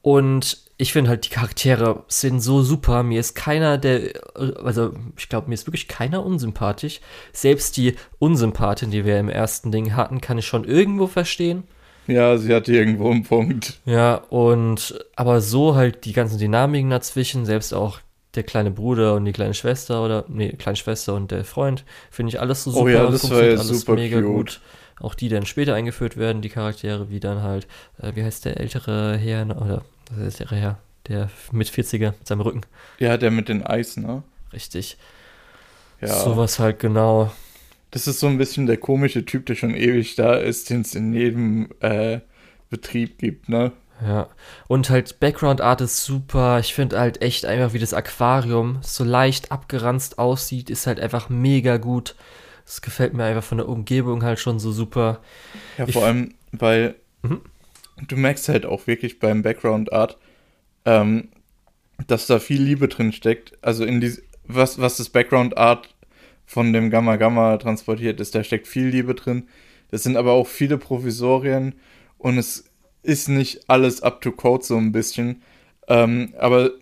[0.00, 3.02] Und ich finde halt, die Charaktere sind so super.
[3.02, 4.12] Mir ist keiner der,
[4.62, 7.00] also ich glaube, mir ist wirklich keiner unsympathisch.
[7.32, 11.64] Selbst die Unsympathin, die wir im ersten Ding hatten, kann ich schon irgendwo verstehen.
[12.06, 13.80] Ja, sie hatte irgendwo einen Punkt.
[13.86, 17.98] Ja, und aber so halt die ganzen Dynamiken dazwischen, selbst auch
[18.34, 22.30] der kleine Bruder und die kleine Schwester oder nee, kleine Schwester und der Freund, finde
[22.30, 22.84] ich alles so super.
[22.84, 24.26] Oh ja, das war ja alles super mega cute.
[24.26, 24.60] gut.
[25.00, 27.66] Auch die dann später eingeführt werden, die Charaktere, wie dann halt,
[28.00, 32.26] äh, wie heißt der ältere Herr oder das ist der Herr, der mit 40er mit
[32.26, 32.60] seinem Rücken.
[32.98, 34.22] Ja, der mit den Eis, ne?
[34.52, 34.96] Richtig.
[36.00, 36.08] Ja.
[36.08, 37.32] Sowas halt genau.
[37.90, 40.94] Das ist so ein bisschen der komische Typ, der schon ewig da ist, den es
[40.94, 42.20] in jedem äh,
[42.70, 43.72] Betrieb gibt, ne?
[44.06, 44.28] Ja.
[44.68, 46.58] Und halt Background Art ist super.
[46.60, 51.28] Ich finde halt echt einfach, wie das Aquarium so leicht abgeranzt aussieht, ist halt einfach
[51.30, 52.14] mega gut.
[52.66, 55.20] Das gefällt mir einfach von der Umgebung halt schon so super.
[55.78, 57.40] Ja, Ich- vor allem, weil Mhm.
[58.08, 60.18] du merkst halt auch wirklich beim Background Art,
[60.84, 61.28] ähm,
[62.06, 63.56] dass da viel Liebe drin steckt.
[63.62, 64.12] Also in die,
[64.46, 65.94] was, was das Background Art
[66.44, 69.48] von dem Gamma Gamma transportiert ist, da steckt viel Liebe drin.
[69.90, 71.74] Das sind aber auch viele Provisorien
[72.18, 72.64] und es
[73.04, 75.42] ist nicht alles up to code so ein bisschen.
[75.88, 76.72] Ähm, aber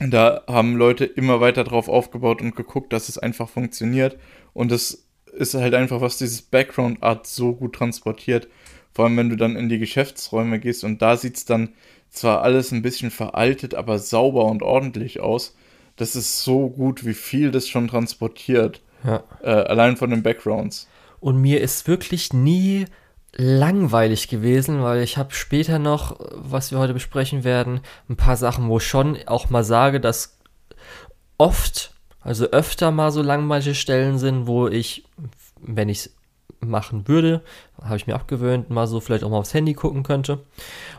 [0.00, 4.18] da haben Leute immer weiter drauf aufgebaut und geguckt, dass es einfach funktioniert.
[4.52, 8.48] Und das ist halt einfach, was dieses Background Art so gut transportiert.
[8.92, 11.70] Vor allem, wenn du dann in die Geschäftsräume gehst und da sieht es dann
[12.08, 15.54] zwar alles ein bisschen veraltet, aber sauber und ordentlich aus.
[15.96, 18.82] Das ist so gut, wie viel das schon transportiert.
[19.04, 19.22] Ja.
[19.42, 20.88] Äh, allein von den Backgrounds.
[21.20, 22.86] Und mir ist wirklich nie
[23.36, 28.68] langweilig gewesen, weil ich habe später noch, was wir heute besprechen werden, ein paar Sachen,
[28.68, 30.38] wo ich schon auch mal sage, dass
[31.38, 35.04] oft, also öfter mal so langweilige Stellen sind, wo ich,
[35.60, 36.16] wenn ich es
[36.60, 37.42] machen würde,
[37.82, 40.40] habe ich mir abgewöhnt, mal so vielleicht auch mal aufs Handy gucken könnte.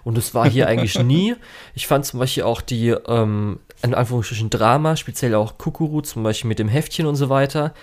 [0.04, 1.36] Und das war hier eigentlich nie.
[1.76, 6.48] Ich fand zum Beispiel auch die, ähm, in Anführungsstrichen Drama, speziell auch Kukuru, zum Beispiel
[6.48, 7.74] mit dem Heftchen und so weiter.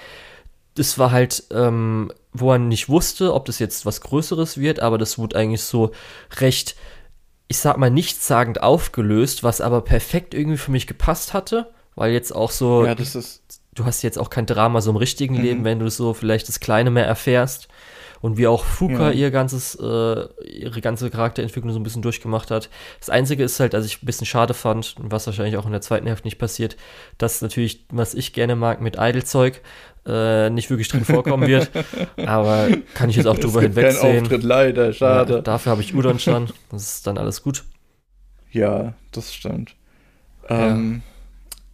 [0.75, 4.99] Das war halt, ähm, wo er nicht wusste, ob das jetzt was Größeres wird, aber
[4.99, 5.91] das wurde eigentlich so
[6.41, 6.77] recht,
[7.49, 12.33] ich sag mal, nichtssagend aufgelöst, was aber perfekt irgendwie für mich gepasst hatte, weil jetzt
[12.35, 13.43] auch so, Ja, das ist.
[13.75, 15.43] du hast jetzt auch kein Drama so im richtigen Mhm.
[15.43, 17.69] Leben, wenn du so vielleicht das Kleine mehr erfährst.
[18.21, 19.11] Und wie auch Fuka Ja.
[19.13, 19.85] ihr ganzes, äh,
[20.45, 22.69] ihre ganze Charakterentwicklung so ein bisschen durchgemacht hat.
[22.99, 25.81] Das Einzige ist halt, dass ich ein bisschen schade fand, was wahrscheinlich auch in der
[25.81, 26.77] zweiten Hälfte nicht passiert,
[27.19, 29.61] dass natürlich, was ich gerne mag mit Idle-Zeug,
[30.07, 31.71] äh, nicht wirklich drin vorkommen wird.
[32.27, 34.23] Aber kann ich jetzt auch drüber hinwegsehen.
[34.23, 35.43] Auftritt, leider, Ja, schade.
[35.43, 36.49] dafür habe ich Udon schon.
[36.71, 37.65] Das ist dann alles gut.
[38.51, 39.75] Ja, das stimmt.
[40.49, 41.03] Ähm,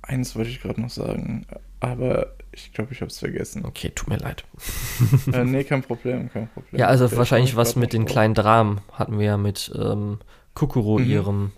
[0.02, 1.46] Eins wollte ich gerade noch sagen,
[1.80, 3.64] aber ich glaube, ich habe es vergessen.
[3.64, 4.44] Okay, tut mir leid.
[5.32, 6.80] äh, nee, kein Problem, kein Problem.
[6.80, 10.18] Ja, also Der wahrscheinlich was mit den kleinen Dramen hatten wir ja mit ähm,
[10.54, 11.10] Kukuro, Mhm.
[11.10, 11.52] ihrem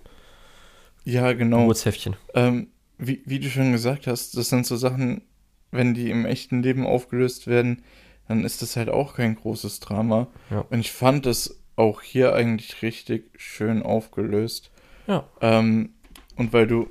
[1.05, 1.61] Ja, genau.
[1.61, 2.17] Geburtsheftchen.
[2.35, 5.23] Ähm, wie, wie du schon gesagt hast, das sind so Sachen,
[5.71, 7.83] wenn die im echten Leben aufgelöst werden,
[8.29, 10.29] dann ist das halt auch kein großes Drama.
[10.51, 10.65] Ja.
[10.71, 14.71] Und ich fand es auch hier eigentlich richtig schön aufgelöst.
[15.07, 15.29] Ja.
[15.41, 15.91] Ähm,
[16.37, 16.89] und weil du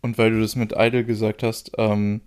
[0.00, 2.22] und weil du das mit Idol gesagt hast, ähm,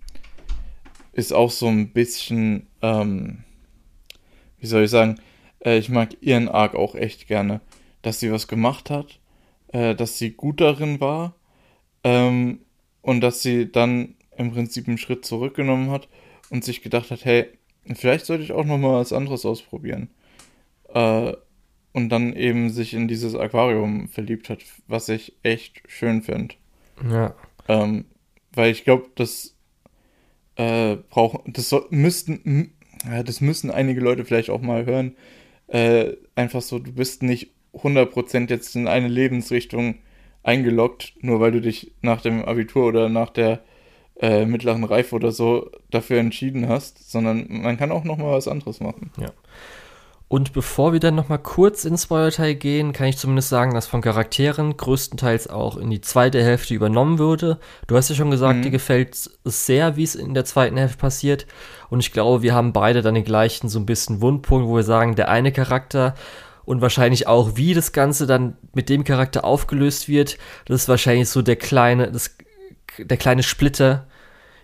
[1.16, 3.38] ist auch so ein bisschen, ähm,
[4.58, 5.18] wie soll ich sagen,
[5.64, 7.62] äh, ich mag ihren Arc auch echt gerne,
[8.02, 9.18] dass sie was gemacht hat,
[9.68, 11.34] äh, dass sie gut darin war
[12.04, 12.60] ähm,
[13.00, 16.06] und dass sie dann im Prinzip einen Schritt zurückgenommen hat
[16.50, 17.46] und sich gedacht hat, hey,
[17.94, 20.10] vielleicht sollte ich auch noch mal was anderes ausprobieren.
[20.92, 21.32] Äh,
[21.92, 26.56] und dann eben sich in dieses Aquarium verliebt hat, was ich echt schön finde.
[27.10, 27.34] Ja.
[27.68, 28.04] Ähm,
[28.52, 29.55] weil ich glaube, das
[30.56, 32.72] äh, brauchen, das soll, müssten,
[33.04, 35.16] ja, das müssen einige Leute vielleicht auch mal hören.
[35.68, 39.96] Äh, einfach so, du bist nicht 100% jetzt in eine Lebensrichtung
[40.42, 43.60] eingeloggt, nur weil du dich nach dem Abitur oder nach der
[44.20, 48.48] äh, mittleren Reife oder so dafür entschieden hast, sondern man kann auch noch mal was
[48.48, 49.10] anderes machen.
[50.28, 54.00] Und bevor wir dann nochmal kurz ins Spoilerteil gehen, kann ich zumindest sagen, dass von
[54.00, 57.58] Charakteren größtenteils auch in die zweite Hälfte übernommen würde.
[57.86, 58.62] Du hast ja schon gesagt, Mhm.
[58.62, 61.46] dir gefällt es sehr, wie es in der zweiten Hälfte passiert.
[61.90, 64.82] Und ich glaube, wir haben beide dann den gleichen so ein bisschen Wundpunkt, wo wir
[64.82, 66.14] sagen, der eine Charakter
[66.64, 71.28] und wahrscheinlich auch, wie das Ganze dann mit dem Charakter aufgelöst wird, das ist wahrscheinlich
[71.28, 72.36] so der kleine, das,
[72.98, 74.08] der kleine Splitter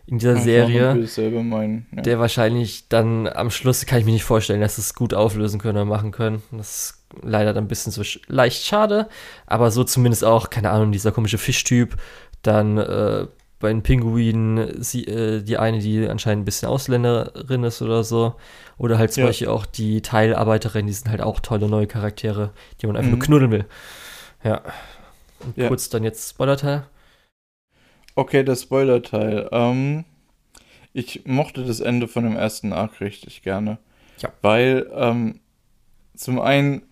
[0.07, 1.87] in dieser Serie Ich dasselbe meinen.
[1.95, 2.03] Ja.
[2.03, 5.61] der wahrscheinlich dann am Schluss kann ich mir nicht vorstellen, dass sie es gut auflösen
[5.61, 6.43] können oder machen können.
[6.51, 9.09] Das ist leider dann ein bisschen so leicht schade,
[9.47, 11.97] aber so zumindest auch, keine Ahnung, dieser komische Fischtyp,
[12.43, 13.27] dann äh,
[13.61, 18.35] bei den Pinguinen sie, äh, die eine, die anscheinend ein bisschen Ausländerin ist oder so.
[18.79, 19.29] Oder halt zum Ja.
[19.29, 22.50] Beispiel auch die Teilarbeiterin, die sind halt auch tolle neue Charaktere,
[22.81, 23.19] die man einfach Mhm.
[23.19, 23.65] nur knuddeln will.
[24.42, 24.63] Ja.
[25.44, 25.69] Und Ja.
[25.69, 26.85] kurz dann jetzt Spoilerteil.
[28.15, 29.48] Okay, der Spoiler-Teil.
[29.52, 30.04] Ähm,
[30.92, 33.79] ich mochte das Ende von dem ersten Arc richtig gerne.
[34.19, 34.33] Ja.
[34.42, 35.40] Weil ähm,
[36.15, 36.83] zum einen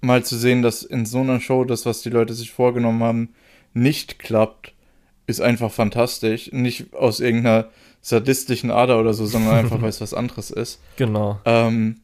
[0.00, 3.34] mal zu sehen, dass in so einer Show das, was die Leute sich vorgenommen haben,
[3.74, 4.74] nicht klappt,
[5.26, 6.50] ist einfach fantastisch.
[6.52, 7.68] Nicht aus irgendeiner
[8.00, 10.80] sadistischen Ader oder so, sondern einfach, weil es was anderes ist.
[10.96, 11.40] Genau.
[11.44, 12.00] Ähm,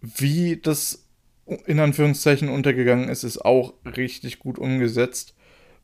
[0.00, 1.06] wie das
[1.66, 5.34] in Anführungszeichen untergegangen ist, ist auch richtig gut umgesetzt.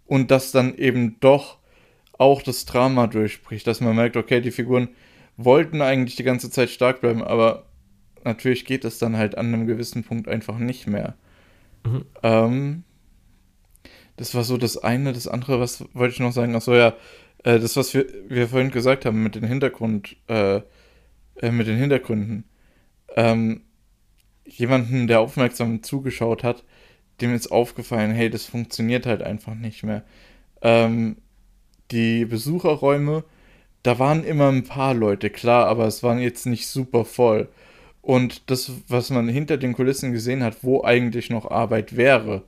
[0.07, 1.60] Und dass dann eben doch
[2.21, 4.89] auch das Drama durchbricht, dass man merkt, okay, die Figuren
[5.39, 7.65] wollten eigentlich die ganze Zeit stark bleiben, aber
[8.25, 11.15] natürlich geht es dann halt an einem gewissen Punkt einfach nicht mehr.
[11.83, 12.05] Mhm.
[12.23, 12.85] Ähm,
[14.19, 15.15] das war so das eine.
[15.15, 16.55] Das andere, was wollte ich noch sagen?
[16.55, 16.89] Achso, ja,
[17.43, 20.61] äh, das, was wir, wir vorhin gesagt haben mit den Hintergrund, äh,
[21.37, 22.45] äh, mit den Hintergründen.
[23.17, 23.63] Ähm,
[24.45, 26.65] jemanden, der aufmerksam zugeschaut hat,
[27.23, 30.05] dem ist aufgefallen, hey, das funktioniert halt einfach nicht mehr.
[30.61, 31.17] Ähm,
[31.91, 33.25] die Besucherräume,
[33.83, 37.49] da waren immer ein paar Leute, klar, aber es waren jetzt nicht super voll.
[38.03, 42.43] Und das, was man hinter den Kulissen gesehen hat, wo eigentlich noch Arbeit wäre,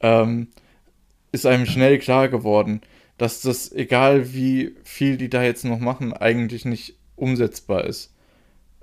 [0.00, 0.48] ähm,
[1.32, 2.80] ist einem schnell klar geworden,
[3.18, 8.14] dass das, egal wie viel die da jetzt noch machen, eigentlich nicht umsetzbar ist,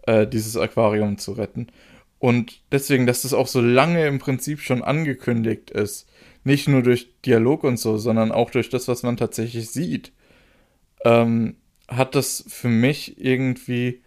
[0.07, 1.67] äh, dieses Aquarium zu retten.
[2.19, 6.07] Und deswegen, dass das auch so lange im Prinzip schon angekündigt ist,
[6.43, 10.11] nicht nur durch Dialog und so, sondern auch durch das, was man tatsächlich sieht,
[11.05, 14.03] ähm, hat das für mich irgendwie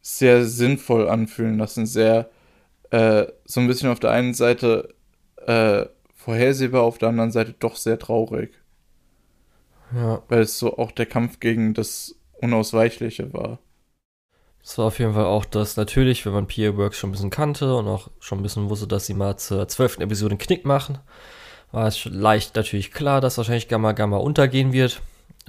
[0.00, 2.30] sehr sinnvoll anfühlen lassen, sehr
[2.90, 4.94] äh, so ein bisschen auf der einen Seite
[5.46, 8.54] äh, vorhersehbar, auf der anderen Seite doch sehr traurig.
[9.94, 10.22] Ja.
[10.28, 13.58] Weil es so auch der Kampf gegen das Unausweichliche war.
[14.62, 17.30] Es war auf jeden Fall auch das, natürlich, wenn man PA Works schon ein bisschen
[17.30, 20.66] kannte und auch schon ein bisschen wusste, dass sie mal zur zwölften Episode einen Knick
[20.66, 20.98] machen,
[21.72, 25.00] war es leicht natürlich klar, dass wahrscheinlich Gamma Gamma untergehen wird.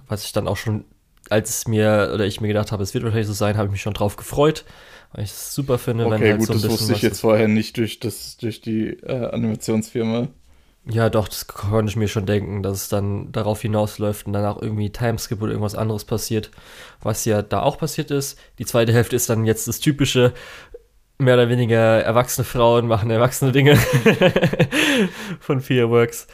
[0.08, 0.86] Was ich dann auch schon,
[1.30, 3.72] als es mir, oder ich mir gedacht habe, es wird wahrscheinlich so sein, habe ich
[3.72, 4.66] mich schon drauf gefreut.
[5.12, 7.22] Weil ich es super finde, okay, wenn halt gut, so ein das wusste ich jetzt
[7.22, 10.28] vorher nicht durch, das, durch die äh, Animationsfirma.
[10.86, 14.60] Ja, doch, das konnte ich mir schon denken, dass es dann darauf hinausläuft und danach
[14.62, 16.52] irgendwie Timeskip oder irgendwas anderes passiert,
[17.02, 18.40] was ja da auch passiert ist.
[18.60, 20.34] Die zweite Hälfte ist dann jetzt das typische,
[21.20, 23.76] mehr oder weniger erwachsene Frauen machen erwachsene Dinge
[25.40, 26.28] von Fireworks,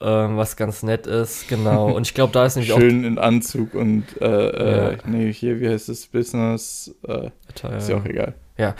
[0.00, 1.94] ähm, was ganz nett ist, genau.
[1.94, 2.80] Und ich glaube, da ist nämlich Schön auch...
[2.80, 4.98] Schön in Anzug und, äh, äh, ja.
[5.06, 7.30] nee, hier, wie heißt das, Business, äh,
[7.76, 8.34] ist ja auch egal.
[8.58, 8.74] Ja,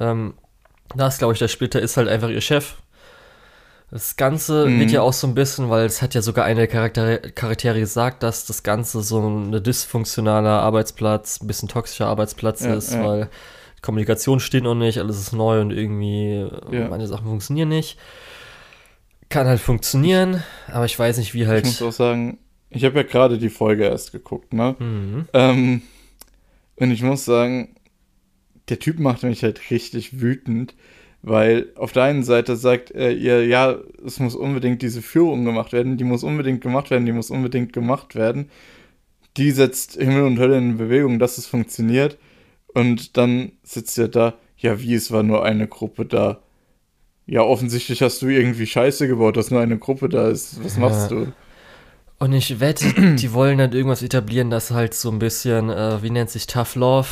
[0.00, 0.34] ähm,
[0.94, 2.76] da ist, glaube ich, der Splitter ist halt einfach ihr Chef
[3.90, 4.80] das Ganze mhm.
[4.80, 8.22] wird ja auch so ein bisschen, weil es hat ja sogar eine Charakter Charaktere gesagt,
[8.22, 13.04] dass das Ganze so ein dysfunktionaler Arbeitsplatz, ein bisschen toxischer Arbeitsplatz ja, ist, ja.
[13.04, 13.28] weil
[13.82, 16.88] Kommunikation steht noch nicht, alles ist neu und irgendwie ja.
[16.88, 17.98] manche Sachen funktionieren nicht.
[19.28, 21.66] Kann halt funktionieren, aber ich weiß nicht, wie halt.
[21.66, 22.38] Ich muss auch sagen,
[22.70, 24.76] ich habe ja gerade die Folge erst geguckt, ne?
[24.78, 25.28] Mhm.
[25.32, 25.82] Ähm,
[26.76, 27.74] und ich muss sagen,
[28.68, 30.74] der Typ macht mich halt richtig wütend,
[31.22, 35.72] weil auf der einen Seite sagt äh, ihr, ja, es muss unbedingt diese Führung gemacht
[35.72, 38.50] werden, die muss unbedingt gemacht werden, die muss unbedingt gemacht werden.
[39.36, 42.16] Die setzt Himmel und Hölle in Bewegung, dass es funktioniert.
[42.76, 46.40] Und dann sitzt er da, ja, wie, es war nur eine Gruppe da.
[47.24, 50.62] Ja, offensichtlich hast du irgendwie Scheiße gebaut, dass nur eine Gruppe da ist.
[50.62, 51.16] Was machst ja.
[51.16, 51.32] du?
[52.18, 56.10] Und ich wette, die wollen dann irgendwas etablieren, das halt so ein bisschen, äh, wie
[56.10, 57.08] nennt sich Tough Love,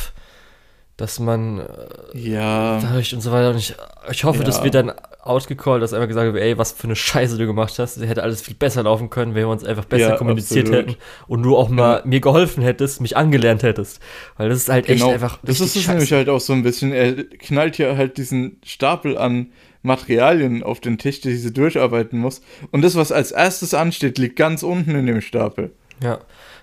[0.97, 1.65] dass man äh,
[2.13, 3.49] ja dadurch und so weiter.
[3.49, 3.73] Und ich,
[4.11, 4.45] ich hoffe, ja.
[4.45, 4.91] dass wir dann
[5.25, 7.99] outgecallt, dass einfach gesagt wird, ey, was für eine Scheiße du gemacht hast.
[7.99, 10.89] Hätte alles viel besser laufen können, wenn wir uns einfach besser ja, kommuniziert absolut.
[10.89, 10.97] hätten
[11.27, 12.01] und du auch mal ja.
[12.05, 13.99] mir geholfen hättest, mich angelernt hättest.
[14.37, 15.07] Weil das ist halt genau.
[15.07, 15.39] echt einfach.
[15.43, 16.91] Das ist es nämlich halt auch so ein bisschen.
[16.93, 19.47] Er knallt hier halt diesen Stapel an
[19.81, 22.41] Materialien auf den Tisch, die sie durcharbeiten muss.
[22.71, 25.73] Und das, was als erstes ansteht, liegt ganz unten in dem Stapel.
[26.03, 26.19] Ja.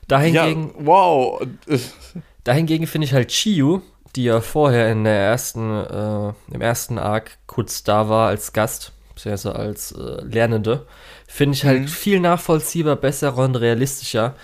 [0.08, 0.64] Dahingegen.
[0.64, 1.42] Ja, wow.
[2.44, 3.82] Dahingegen finde ich halt Chiyu
[4.16, 8.92] die ja vorher in der ersten, äh, im ersten Arc kurz da war als Gast,
[9.14, 10.86] beziehungsweise als äh, Lernende,
[11.26, 11.88] finde ich halt mhm.
[11.88, 14.34] viel nachvollziehbar, besser und realistischer.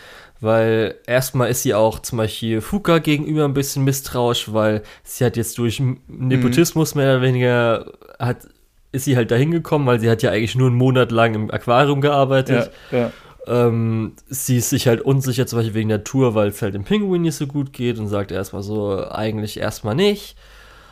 [0.41, 5.37] Weil erstmal ist sie auch zum Beispiel Fuka gegenüber ein bisschen misstrauisch, weil sie hat
[5.37, 7.01] jetzt durch Nepotismus mhm.
[7.01, 8.47] mehr oder weniger hat,
[8.93, 11.51] ist sie halt dahin gekommen, weil sie hat ja eigentlich nur einen Monat lang im
[11.51, 12.71] Aquarium gearbeitet.
[12.93, 13.13] Ja, ja.
[13.49, 16.85] Ähm, sie ist sich halt unsicher, zum Beispiel wegen der Tour, weil es halt dem
[16.85, 20.37] Pinguin nicht so gut geht und sagt erstmal so, eigentlich erstmal nicht.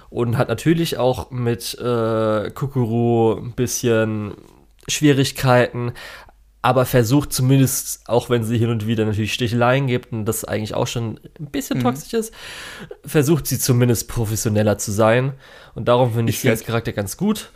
[0.08, 4.34] Und hat natürlich auch mit äh, Kukuru ein bisschen
[4.88, 5.92] Schwierigkeiten,
[6.62, 10.74] aber versucht zumindest, auch wenn sie hin und wieder natürlich Sticheleien gibt und das eigentlich
[10.74, 11.82] auch schon ein bisschen mhm.
[11.82, 12.34] toxisch ist,
[13.04, 15.34] versucht sie zumindest professioneller zu sein.
[15.74, 17.50] Und darum finde ich, ich sie als Charakter ganz gut.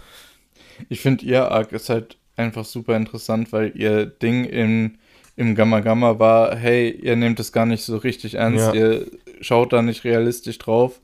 [0.88, 4.98] Ich finde, ihr Arc ist halt einfach super interessant, weil ihr Ding im,
[5.36, 8.74] im Gamma Gamma war, hey, ihr nehmt es gar nicht so richtig ernst, ja.
[8.74, 9.06] ihr
[9.40, 11.00] schaut da nicht realistisch drauf.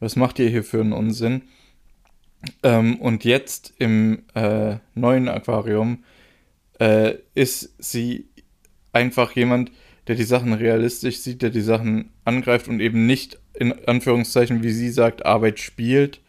[0.00, 1.42] Was macht ihr hier für einen Unsinn?
[2.62, 6.04] Ähm, und jetzt im äh, neuen Aquarium
[6.78, 8.28] äh, ist sie
[8.92, 9.72] einfach jemand,
[10.06, 14.70] der die Sachen realistisch sieht, der die Sachen angreift und eben nicht in Anführungszeichen, wie
[14.70, 16.20] sie sagt, Arbeit spielt,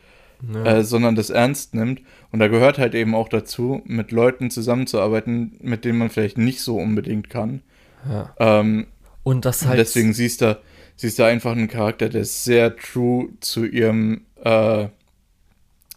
[0.54, 0.78] ja.
[0.78, 2.02] äh, sondern das ernst nimmt.
[2.32, 6.62] Und da gehört halt eben auch dazu, mit Leuten zusammenzuarbeiten, mit denen man vielleicht nicht
[6.62, 7.62] so unbedingt kann.
[8.10, 8.34] Ja.
[8.40, 8.88] Ähm,
[9.24, 9.80] Und das halt.
[9.80, 10.60] Deswegen siehst du,
[10.96, 14.88] siehst du einfach einen Charakter, der sehr true zu ihrem äh,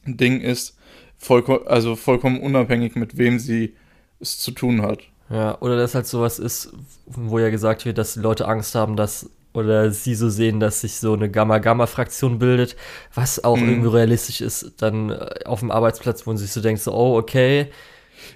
[0.06, 0.76] Ding ist,
[1.18, 3.74] vollkommen, also vollkommen unabhängig, mit wem sie
[4.20, 5.00] es zu tun hat.
[5.28, 6.72] Ja, oder dass halt sowas ist,
[7.06, 10.80] wo ja gesagt wird, dass die Leute Angst haben, dass oder sie so sehen, dass
[10.82, 12.76] sich so eine Gamma-Gamma-Fraktion bildet,
[13.14, 13.68] was auch Mhm.
[13.68, 17.16] irgendwie realistisch ist, dann äh, auf dem Arbeitsplatz, wo man sich so denkt, so, oh,
[17.18, 17.68] okay,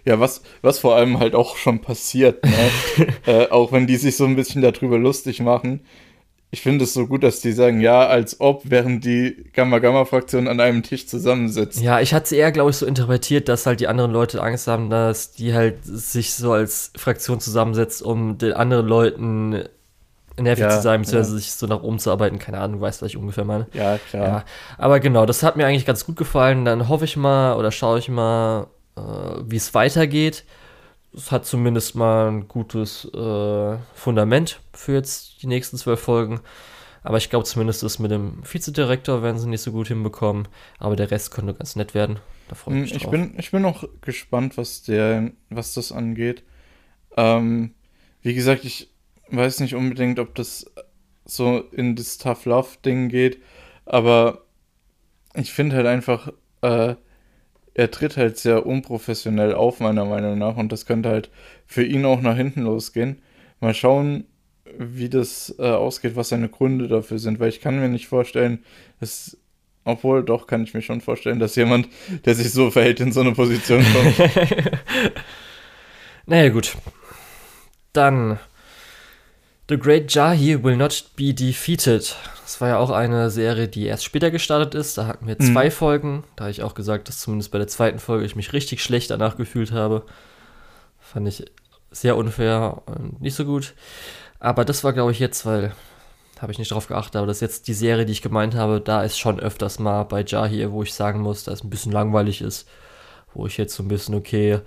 [0.07, 2.71] Ja, was, was vor allem halt auch schon passiert, ne?
[3.27, 5.81] äh, auch wenn die sich so ein bisschen darüber lustig machen.
[6.51, 10.61] Ich finde es so gut, dass die sagen, ja, als ob, während die Gamma-Gamma-Fraktion an
[10.61, 11.81] einem Tisch zusammensitzt.
[11.83, 14.69] Ja, ich hatte es eher, glaube ich, so interpretiert, dass halt die anderen Leute Angst
[14.69, 19.65] haben, dass die halt sich so als Fraktion zusammensetzt, um den anderen Leuten
[20.39, 21.39] nervig Ja, zu sein, beziehungsweise ja.
[21.39, 22.39] sich so nach oben zu arbeiten.
[22.39, 23.69] Keine Ahnung, du weißt, was ich ungefähr meine.
[23.73, 24.39] Ja, klar.
[24.39, 24.45] Ja,
[24.79, 26.65] aber genau, das hat mir eigentlich ganz gut gefallen.
[26.65, 29.01] Dann hoffe ich mal oder schaue ich mal, äh,
[29.47, 30.45] wie es weitergeht.
[31.17, 36.41] Es hat zumindest mal ein gutes äh, Fundament für jetzt die nächsten zwölf Folgen.
[37.03, 40.49] Aber ich glaube zumindest das mit dem Vizedirektor werden sie nicht so gut hinbekommen.
[40.79, 42.21] Aber der Rest könnte ganz nett werden.
[42.49, 43.11] Da freue ich Hm, mich Ich drauf.
[43.11, 46.43] bin, ich bin auch gespannt, was der, was das angeht.
[47.17, 47.75] Ähm,
[48.23, 48.94] wie gesagt, ich
[49.31, 50.71] weiß nicht unbedingt, ob das
[51.25, 53.41] so in das Tough Love Ding geht,
[53.87, 54.45] aber
[55.35, 56.95] ich finde halt einfach, äh,
[57.75, 61.31] er tritt halt sehr unprofessionell auf, meiner Meinung nach, und das könnte halt
[61.67, 63.21] für ihn auch nach hinten losgehen.
[63.61, 64.25] Mal schauen,
[64.79, 68.65] wie das äh, ausgeht, was seine Gründe dafür sind, weil ich kann mir nicht vorstellen,
[69.01, 69.37] dass,
[69.85, 71.89] obwohl doch kann ich mir schon vorstellen, dass jemand,
[72.25, 74.31] der sich so verhält, in so eine Position kommt.
[76.27, 76.77] Naja, gut.
[77.93, 78.39] Dann.
[79.69, 82.15] The Great Jahi Will Not Be Defeated.
[82.43, 84.99] Das war ja auch eine Serie, die erst später gestartet ist.
[84.99, 85.53] Da hatten wir Mhm.
[85.55, 86.25] zwei Folgen.
[86.37, 89.11] Da habe ich auch gesagt, dass zumindest bei der zweiten Folge ich mich richtig schlecht
[89.11, 90.03] danach gefühlt habe.
[91.01, 91.45] Fand ich
[91.91, 93.73] sehr unfair und nicht so gut.
[94.39, 95.73] Aber das war, glaube ich, jetzt, weil
[96.41, 98.81] habe ich nicht drauf geachtet, aber das ist jetzt die Serie, die ich gemeint habe,
[98.81, 101.93] da ist schon öfters mal bei Jahir, wo ich sagen muss, dass es ein bisschen
[101.93, 102.69] langweilig ist.
[103.33, 104.59] Wo ich jetzt so ein bisschen, okay,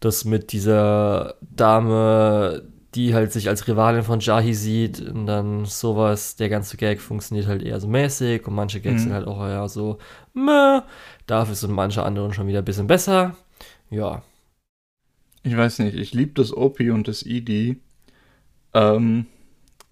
[0.00, 6.36] das mit dieser Dame, die halt sich als Rivalin von Jahi sieht und dann sowas,
[6.36, 9.04] der ganze Gag funktioniert halt eher so mäßig und manche Gags Mhm.
[9.04, 9.98] sind halt auch eher so,
[10.34, 10.80] meh,
[11.26, 13.36] dafür sind manche anderen schon wieder ein bisschen besser.
[13.90, 14.22] Ja,
[15.44, 17.76] Ich weiß nicht, ich liebe das OP und das ED.
[18.74, 19.26] Ähm,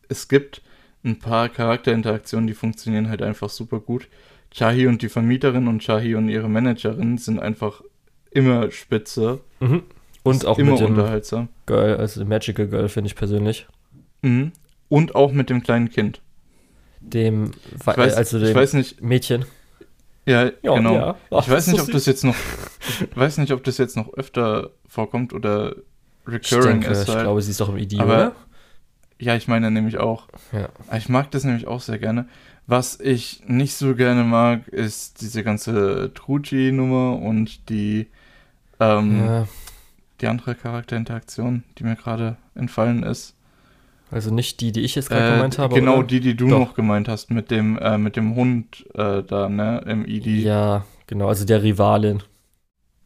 [0.08, 0.62] es gibt
[1.04, 4.08] ein paar Charakterinteraktionen, die funktionieren halt einfach super gut.
[4.52, 7.82] Chahi und die Vermieterin und Chahi und ihre Managerin sind einfach
[8.30, 9.40] immer spitze.
[9.60, 9.82] mhm.
[10.22, 11.48] und auch immer unterhaltsam.
[11.70, 13.66] Girl, also dem Magical Girl finde ich persönlich.
[14.22, 14.52] Mhm.
[14.88, 16.20] Und auch mit dem kleinen Kind.
[17.00, 19.44] Dem, Ich weiß, also dem ich weiß nicht, Mädchen.
[20.26, 20.94] ja, Ja, genau.
[20.94, 21.16] ja.
[21.30, 22.34] Ach, ich weiß nicht, so ob das jetzt noch,
[23.10, 25.76] ich weiß nicht, ob das jetzt noch öfter vorkommt oder
[26.26, 28.32] Ich recurring denke, ist ich glaube, sie ist doch im ID, Aber- oder?
[29.18, 30.28] Ja, ich meine nämlich auch.
[30.50, 30.70] Ja.
[30.96, 32.26] Ich mag das nämlich auch sehr gerne.
[32.66, 38.06] Was ich nicht so gerne mag, ist diese ganze Truji-Nummer und die,
[38.80, 39.48] ähm, ja.
[40.20, 43.34] Die andere Charakterinteraktion, die mir gerade entfallen ist.
[44.10, 45.74] Also nicht die, die ich jetzt gerade Äh, gemeint habe.
[45.74, 46.06] genau oder?
[46.08, 46.58] die, die du Doch.
[46.58, 50.26] noch gemeint hast, mit dem, äh, mit dem Hund äh, da, ne, im ID.
[50.26, 52.22] Ja, genau, also der Rivalin.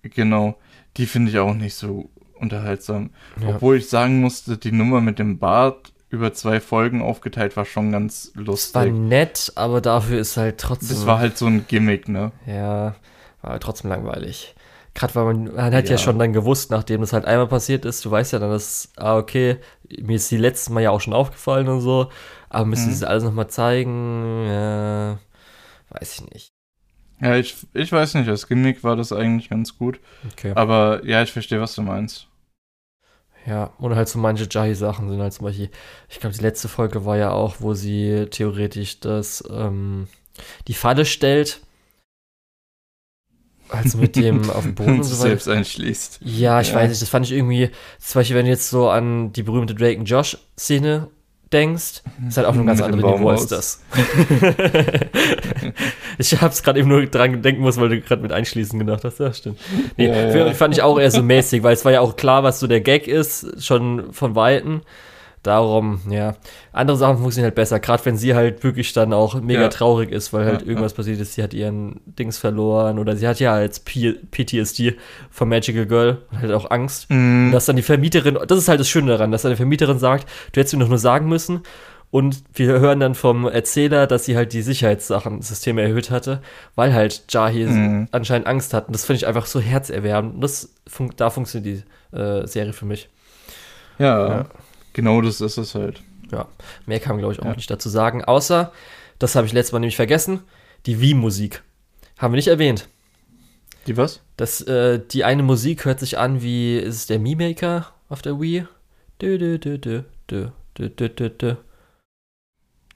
[0.03, 0.57] Genau.
[0.97, 3.11] Die finde ich auch nicht so unterhaltsam.
[3.41, 3.49] Ja.
[3.51, 7.91] Obwohl ich sagen musste, die Nummer mit dem Bart über zwei Folgen aufgeteilt war schon
[7.91, 8.93] ganz Das war lustig.
[8.95, 10.91] nett, aber dafür ist halt trotzdem.
[10.91, 12.31] Das war halt so ein Gimmick, ne?
[12.47, 12.95] Ja,
[13.43, 14.55] war halt trotzdem langweilig.
[14.95, 15.92] Gerade weil man, man hat ja.
[15.92, 15.99] Ja.
[15.99, 19.16] schon dann gewusst, nachdem das halt einmal passiert ist, du weißt ja dann, dass, ah,
[19.18, 19.57] okay,
[20.01, 22.11] mir ist die letzten Mal ja auch schon aufgefallen und so,
[22.49, 22.92] aber müssen Mhm.
[22.95, 24.47] sie das alles nochmal zeigen?
[24.47, 25.18] Ja,
[25.90, 26.53] weiß ich nicht.
[27.20, 29.99] Ja, ich, ich weiß nicht, als Gimmick war das eigentlich ganz gut.
[30.32, 30.53] Okay.
[30.55, 32.28] Aber ja, ich verstehe, was du meinst.
[33.47, 35.70] Ja, und halt so manche Jahi-Sachen sind halt zum Beispiel,
[36.09, 40.09] ich glaube, die letzte Folge war ja auch, wo sie theoretisch das, ähm,
[40.66, 41.61] die Falle stellt.
[43.83, 45.29] Also mit dem auf dem Boden und so weiter.
[45.29, 46.20] selbst einschließt.
[46.22, 46.77] Ja, ich Ja.
[46.77, 49.75] weiß nicht, das fand ich irgendwie, zum Beispiel, wenn du jetzt so an die berühmte
[49.75, 51.09] Drake und Josh-Szene
[51.53, 53.81] denkst, ist halt auf einem ganz anderen Niveau als das.
[56.18, 59.20] ich hab's gerade eben nur dran denken muss, weil du gerade mit Einschließen gedacht hast.
[59.20, 59.59] Ja, stimmt.
[59.97, 60.53] Nee, Ja, ja.
[60.55, 62.81] fand ich auch eher so mäßig, weil es war ja auch klar, was so der
[62.81, 64.83] Gag ist, schon von Weitem.
[65.45, 66.34] Darum, ja.
[66.72, 69.68] Andere Sachen funktionieren halt besser, gerade wenn sie halt wirklich dann auch mega Ja.
[69.68, 73.28] traurig ist, weil halt Ja, irgendwas passiert ist, sie hat ihren Dings verloren oder sie
[73.28, 74.97] hat ja als P PTSD
[75.30, 77.09] vom Magical Girl und halt auch Angst.
[77.11, 79.57] Und Mm, dass dann die Vermieterin, das ist halt das Schöne daran, dass dann die
[79.57, 81.61] Vermieterin sagt, du hättest mir doch nur sagen müssen.
[82.11, 86.40] Und wir hören dann vom Erzähler, dass sie halt die Sicherheitssachen, Systeme erhöht hatte,
[86.76, 88.09] weil halt Jahi Mhm.
[88.12, 88.86] anscheinend Angst hat.
[88.86, 90.36] Und das finde ich einfach so herzerwärmend.
[90.36, 93.09] Und das fun da funktioniert die äh, Serie für mich.
[93.99, 94.45] ja, Ja.
[94.95, 96.03] Genau das ist es halt.
[96.32, 96.49] Ja,
[96.86, 97.55] mehr kann man, glaube ich, auch ja.
[97.55, 98.24] nicht dazu sagen.
[98.24, 98.72] Außer,
[99.18, 100.40] das habe ich letztes Mal nämlich vergessen,
[100.86, 101.62] die Wii-Musik.
[102.16, 102.88] Haben wir nicht erwähnt.
[103.86, 104.22] Die was?
[104.36, 108.22] Das, äh, die eine Musik hört sich an wie, ist es der Mii Maker auf
[108.22, 108.66] der Wii?
[109.20, 111.55] Dö, dö, dö, dö, dö, dö, dö, dö.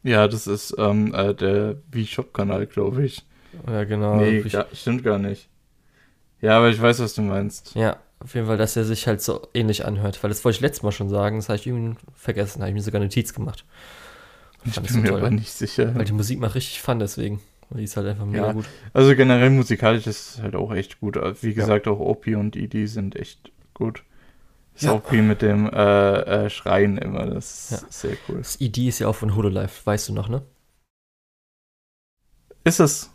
[0.02, 3.26] Ja, das ist ähm, äh, der Wii-Shop-Kanal, glaube ich.
[3.66, 4.16] Ja, genau.
[4.16, 5.48] Nee, gar, stimmt gar nicht.
[6.40, 7.74] Ja, aber ich weiß, was du meinst.
[7.74, 10.22] Ja, auf jeden Fall, dass er sich halt so ähnlich anhört.
[10.22, 12.60] Weil das wollte ich letztes Mal schon sagen, das habe ich irgendwie vergessen.
[12.60, 13.64] Habe ich mir sogar eine Notiz gemacht.
[14.64, 15.20] Ich bin so mir toll.
[15.20, 15.94] aber nicht sicher.
[15.94, 17.40] Weil die Musik macht richtig Fun deswegen.
[17.70, 18.52] Die ist halt einfach mega Ja.
[18.52, 18.64] gut.
[18.92, 21.16] Also generell musikalisch ist es halt auch echt gut.
[21.42, 24.02] Wie gesagt, auch OP und ED sind echt gut.
[24.74, 24.92] Das Ja.
[24.94, 27.88] OP mit dem äh, äh, Schreien immer, das ist Ja.
[27.90, 28.38] sehr cool.
[28.38, 30.42] Das ID ist ja auch von Hololive, weißt du noch, ne?
[32.64, 33.10] Ist es?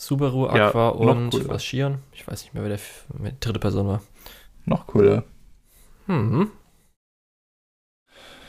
[0.00, 1.48] Subaru, Ja, Aqua noch und cooler.
[1.48, 1.98] was Shion?
[2.12, 4.00] Ich weiß nicht mehr, wer der f- wer die dritte Person war.
[4.64, 5.24] Noch cooler.
[6.06, 6.50] Hm,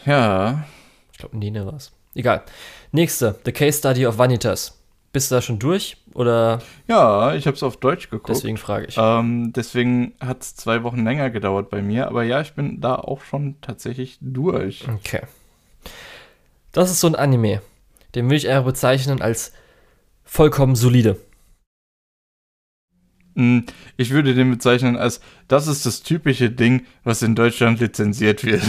[0.06, 0.66] Ja.
[1.12, 1.91] ich glaube, Nene war es.
[2.16, 2.43] Egal.
[2.91, 4.76] Nächste, The Case Study of Vanitas.
[5.12, 5.97] Bist du da schon durch?
[6.14, 8.30] Oder Ja, ich habe es auf Deutsch geguckt.
[8.30, 8.95] deswegen frage ich.
[9.00, 12.08] Ähm, deswegen hat es zwei Wochen länger gedauert bei mir.
[12.08, 14.88] Aber ja, ich bin da auch schon tatsächlich durch.
[14.88, 15.22] Okay.
[16.72, 17.62] Das ist so ein Anime.
[18.14, 19.52] Den will ich eher bezeichnen als
[20.24, 21.18] vollkommen solide.
[23.40, 23.60] Mm,
[23.96, 28.64] Ich würde den bezeichnen als, das ist das typische Ding, was in Deutschland lizenziert wird.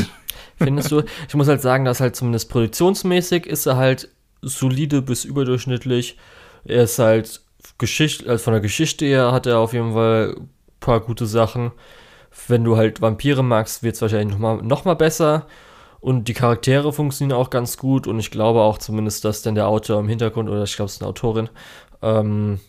[0.57, 1.03] Findest du?
[1.29, 4.09] Ich muss halt sagen, dass halt zumindest produktionsmäßig ist er halt
[4.43, 6.17] solide bis überdurchschnittlich.
[6.65, 7.41] Er ist halt
[7.79, 10.49] Geschichte, also von der Geschichte her hat er auf jeden Fall ein
[10.79, 11.73] paar gute Sachen.
[12.47, 15.47] Wenn du halt Vampire magst, wird es wahrscheinlich nochmal noch mal besser.
[16.01, 18.07] Und die Charaktere funktionieren auch ganz gut.
[18.07, 20.95] Und ich glaube auch zumindest, dass dann der Autor im Hintergrund, oder ich glaube, es
[20.95, 21.49] ist eine Autorin,
[22.03, 22.61] ähm,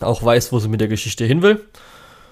[0.00, 1.64] auch weiß, wo sie mit der Geschichte hin will.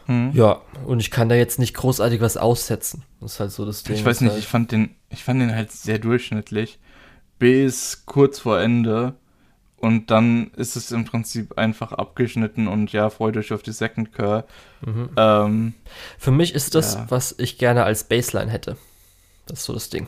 [0.06, 0.32] Hm.
[0.34, 3.04] Ja, und ich kann da jetzt nicht großartig was aussetzen.
[3.20, 3.94] Das ist halt so das Ding.
[3.94, 6.78] Ich weiß nicht, halt, ich fand den, ich fand den halt sehr durchschnittlich.
[7.38, 9.14] Bis kurz vor Ende.
[9.76, 14.12] Und dann ist es im Prinzip einfach abgeschnitten und ja, freut euch auf die Second
[14.12, 14.44] Cure.
[14.84, 15.08] Mhm.
[15.16, 15.74] Ähm,
[16.18, 17.06] Für mich ist das, Ja.
[17.08, 18.76] was ich gerne als Baseline hätte.
[19.46, 20.06] Das ist so das Ding.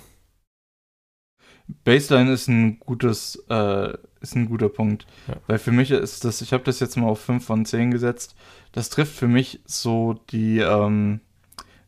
[1.84, 5.06] Baseline ist ein gutes, äh, ist ein guter Punkt.
[5.28, 5.34] Ja.
[5.46, 8.34] Weil für mich ist das, ich habe das jetzt mal auf 5 von 10 gesetzt.
[8.72, 11.20] Das trifft für mich so die ähm,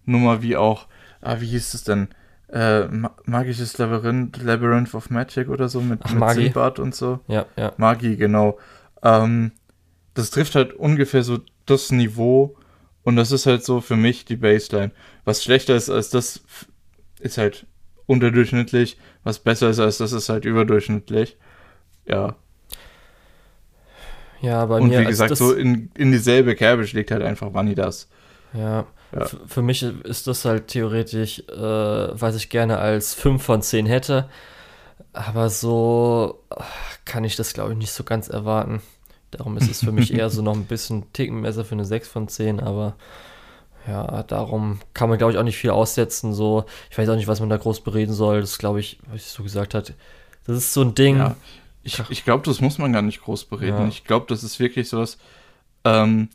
[0.05, 0.87] Nummer wie auch,
[1.21, 2.09] ah, wie hieß es denn?
[2.53, 6.31] Äh, Ma Magisches Labyrinth, Labyrinth of Magic oder so mit, Ach, mit.
[6.31, 7.21] Silbart und so.
[7.27, 7.73] Ja, ja.
[7.79, 8.59] Magie, genau.
[9.03, 9.53] Ähm,
[10.15, 12.57] das trifft halt ungefähr so das Niveau
[13.03, 14.93] und das ist halt so für mich die Baseline.
[15.25, 16.43] Was schlechter ist als das,
[17.21, 17.67] ist halt
[18.07, 18.99] unterdurchschnittlich.
[19.23, 21.37] Was besser ist als das, ist halt überdurchschnittlich.
[22.07, 22.37] Ja.
[24.41, 27.23] Ja, bei und mir wie als gesagt, das, so in, in dieselbe Kerbe schlägt halt
[27.23, 28.09] einfach Vanitas.
[28.53, 29.21] ja, Ja.
[29.23, 33.87] f- Für mich ist das halt theoretisch, äh, was ich gerne als 5 von 10
[33.87, 34.29] hätte.
[35.13, 36.67] Aber so ach,
[37.05, 38.83] kann ich das, glaube ich, nicht so ganz erwarten.
[39.31, 42.09] Darum ist es für mich eher so noch ein bisschen Ticken besser für eine 6
[42.09, 42.97] von 10, aber
[43.87, 46.33] ja, darum kann man, glaube ich, auch nicht viel aussetzen.
[46.35, 48.41] So, ich weiß auch nicht, was man da groß bereden soll.
[48.41, 49.95] Das glaube ich, was ich so gesagt hat.
[50.47, 51.19] Das ist so ein Ding.
[51.19, 51.37] Ja.
[51.85, 53.79] Ich, ich glaube, das muss man gar nicht groß bereden.
[53.83, 53.89] Ja.
[53.89, 55.19] Ich glaube, das ist wirklich sowas.
[55.85, 56.29] Ähm,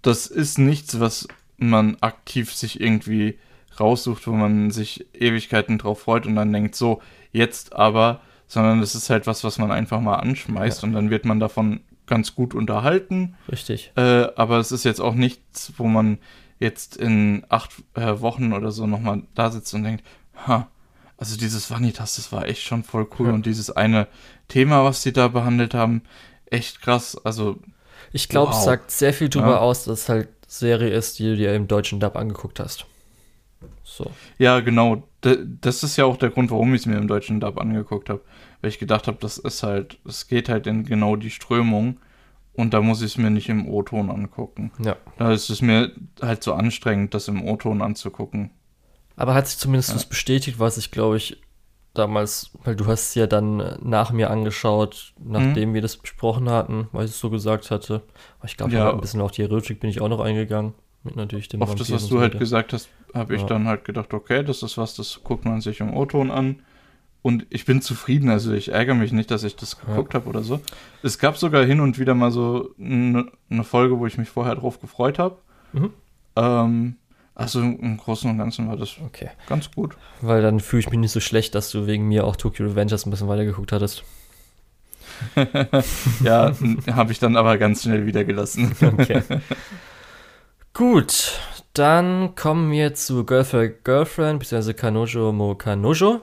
[0.00, 3.38] das ist nichts, was man aktiv sich irgendwie
[3.78, 7.00] raussucht, wo man sich Ewigkeiten drauf freut und dann denkt, so,
[7.30, 10.88] jetzt aber, sondern das ist halt was, was man einfach mal anschmeißt Ja.
[10.88, 13.36] und dann wird man davon ganz gut unterhalten.
[13.50, 13.92] Richtig.
[13.96, 16.18] Äh, aber es ist jetzt auch nichts, wo man
[16.58, 20.04] jetzt in acht äh, Wochen oder so nochmal da sitzt und denkt,
[20.46, 20.68] ha,
[21.22, 23.32] also dieses Vanitas, das war echt schon voll cool Ja.
[23.32, 24.08] und dieses eine
[24.48, 26.02] Thema, was sie da behandelt haben,
[26.50, 27.16] echt krass.
[27.24, 27.58] Also,
[28.12, 28.64] Ich glaube, es Wow.
[28.64, 29.58] sagt sehr viel darüber Ja.
[29.58, 32.84] aus, dass es halt Serie ist, die du dir im deutschen Dub angeguckt hast.
[33.84, 34.10] So.
[34.38, 35.04] ja, genau.
[35.20, 38.20] Das ist ja auch der Grund, warum ich es mir im deutschen Dub angeguckt habe.
[38.60, 41.98] Weil ich gedacht habe, das ist halt, es geht halt in genau die Strömung
[42.54, 44.72] und da muss ich es mir nicht im O-Ton angucken.
[44.84, 44.96] Ja.
[45.18, 48.50] Da ist es mir halt so anstrengend, das im O-Ton anzugucken.
[49.16, 49.94] Aber hat sich zumindest Ja.
[49.94, 51.40] das bestätigt, was ich glaube ich
[51.94, 55.74] damals, weil du hast es ja dann nach mir angeschaut, nachdem Mhm.
[55.74, 58.02] wir das besprochen hatten, weil ich es so gesagt hatte.
[58.38, 58.90] Aber ich glaube, Ja.
[58.90, 60.72] ein bisschen auf die Erotik bin ich auch noch eingegangen.
[61.04, 63.48] Mit natürlich dem Auf das, was du halt gesagt hast, habe ich Ja.
[63.48, 66.62] dann halt gedacht, okay, das ist was, das guckt man sich im O-Ton an.
[67.22, 69.88] Und ich bin zufrieden, also ich ärgere mich nicht, dass ich das Ja.
[69.94, 70.60] geguckt habe oder so.
[71.02, 74.54] Es gab sogar hin und wieder mal so eine ne Folge, wo ich mich vorher
[74.54, 75.36] drauf gefreut habe.
[75.72, 75.90] Mhm.
[76.36, 76.96] Ähm,
[77.34, 79.30] also im Großen und Ganzen war das Okay.
[79.48, 79.96] ganz gut.
[80.20, 83.06] Weil dann fühle ich mich nicht so schlecht, dass du wegen mir auch Tokyo Revengers
[83.06, 84.04] ein bisschen weitergeguckt hattest.
[86.24, 86.52] ja,
[86.92, 88.74] habe ich dann aber ganz schnell wieder gelassen.
[88.82, 89.22] Okay.
[90.74, 91.38] Gut,
[91.74, 96.22] dann kommen wir zu Girlfriend Girlfriend, beziehungsweise Kanojo mo Kanojo.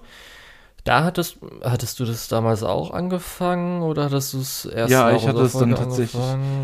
[0.85, 5.27] Da hattest, hattest du das damals auch angefangen oder hattest du es erst Ja, ich
[5.27, 6.23] hatte es dann tatsächlich-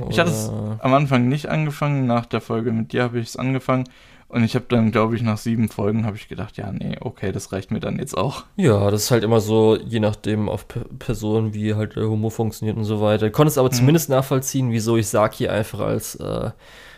[0.09, 3.37] Ich hatte es am Anfang nicht angefangen, nach der Folge mit dir habe ich es
[3.37, 3.83] angefangen.
[4.27, 7.31] Und ich habe dann, glaube ich, nach sieben Folgen habe ich gedacht, ja, nee, okay,
[7.31, 8.43] das reicht mir dann jetzt auch.
[8.57, 12.31] Ja, das ist halt immer so, je nachdem auf P Personen, wie halt der Humor
[12.31, 13.29] funktioniert und so weiter.
[13.29, 13.73] Konntest aber Mhm.
[13.73, 16.49] zumindest nachvollziehen, wieso ich Saki einfach als, äh,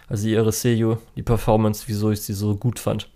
[0.08, 3.10] also ihre Seiyu, die Performance, wieso ich sie so gut fand.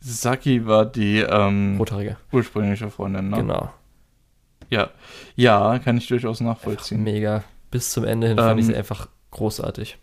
[0.00, 2.16] Saki war die ähm, Rothaarige.
[2.32, 3.36] ursprüngliche Freundin, ne?
[3.38, 3.70] Genau.
[4.68, 4.90] Ja.
[5.36, 7.02] Ja, kann ich durchaus nachvollziehen.
[7.02, 7.44] Mega.
[7.70, 9.96] Bis zum Ende hin fand ich Ähm, sie einfach großartig.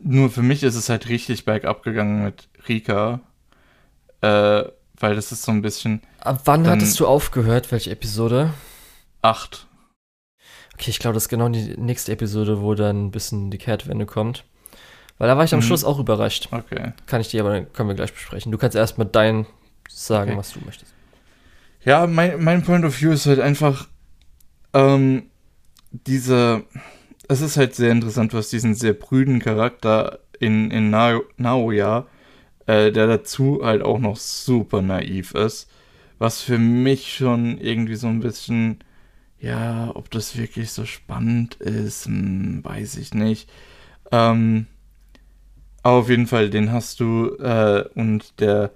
[0.00, 3.20] Nur für mich ist es halt richtig bergab gegangen mit Rika.
[4.20, 4.64] Äh,
[5.00, 7.70] weil das ist so ein bisschen Ab wann hattest du aufgehört?
[7.70, 8.52] Welche Episode?
[9.22, 9.66] acht.
[10.74, 14.06] Okay, ich glaube, das ist genau die nächste Episode, wo dann ein bisschen die Kehrtwende
[14.06, 14.44] kommt.
[15.18, 15.64] Weil da war ich am Mhm.
[15.64, 16.48] Schluss auch überrascht.
[16.52, 16.92] Okay.
[17.06, 18.52] Kann ich dir aber, können wir gleich besprechen.
[18.52, 19.46] Du kannst erstmal dein
[19.88, 20.38] sagen, Okay.
[20.38, 20.92] was du möchtest.
[21.84, 23.88] Ja, mein, mein Point of View ist halt einfach,
[24.72, 25.30] ähm,
[25.90, 26.64] diese,
[27.28, 32.06] es ist halt sehr interessant, was diesen sehr prüden Charakter in, in Nao- Naoya,
[32.68, 35.70] äh, der dazu halt auch noch super naiv ist,
[36.18, 38.84] was für mich schon irgendwie so ein bisschen,
[39.40, 43.50] ja, ob das wirklich so spannend ist, hm, weiß ich nicht.
[44.12, 44.66] Ähm,
[45.82, 48.70] aber auf jeden Fall, den hast du äh, und der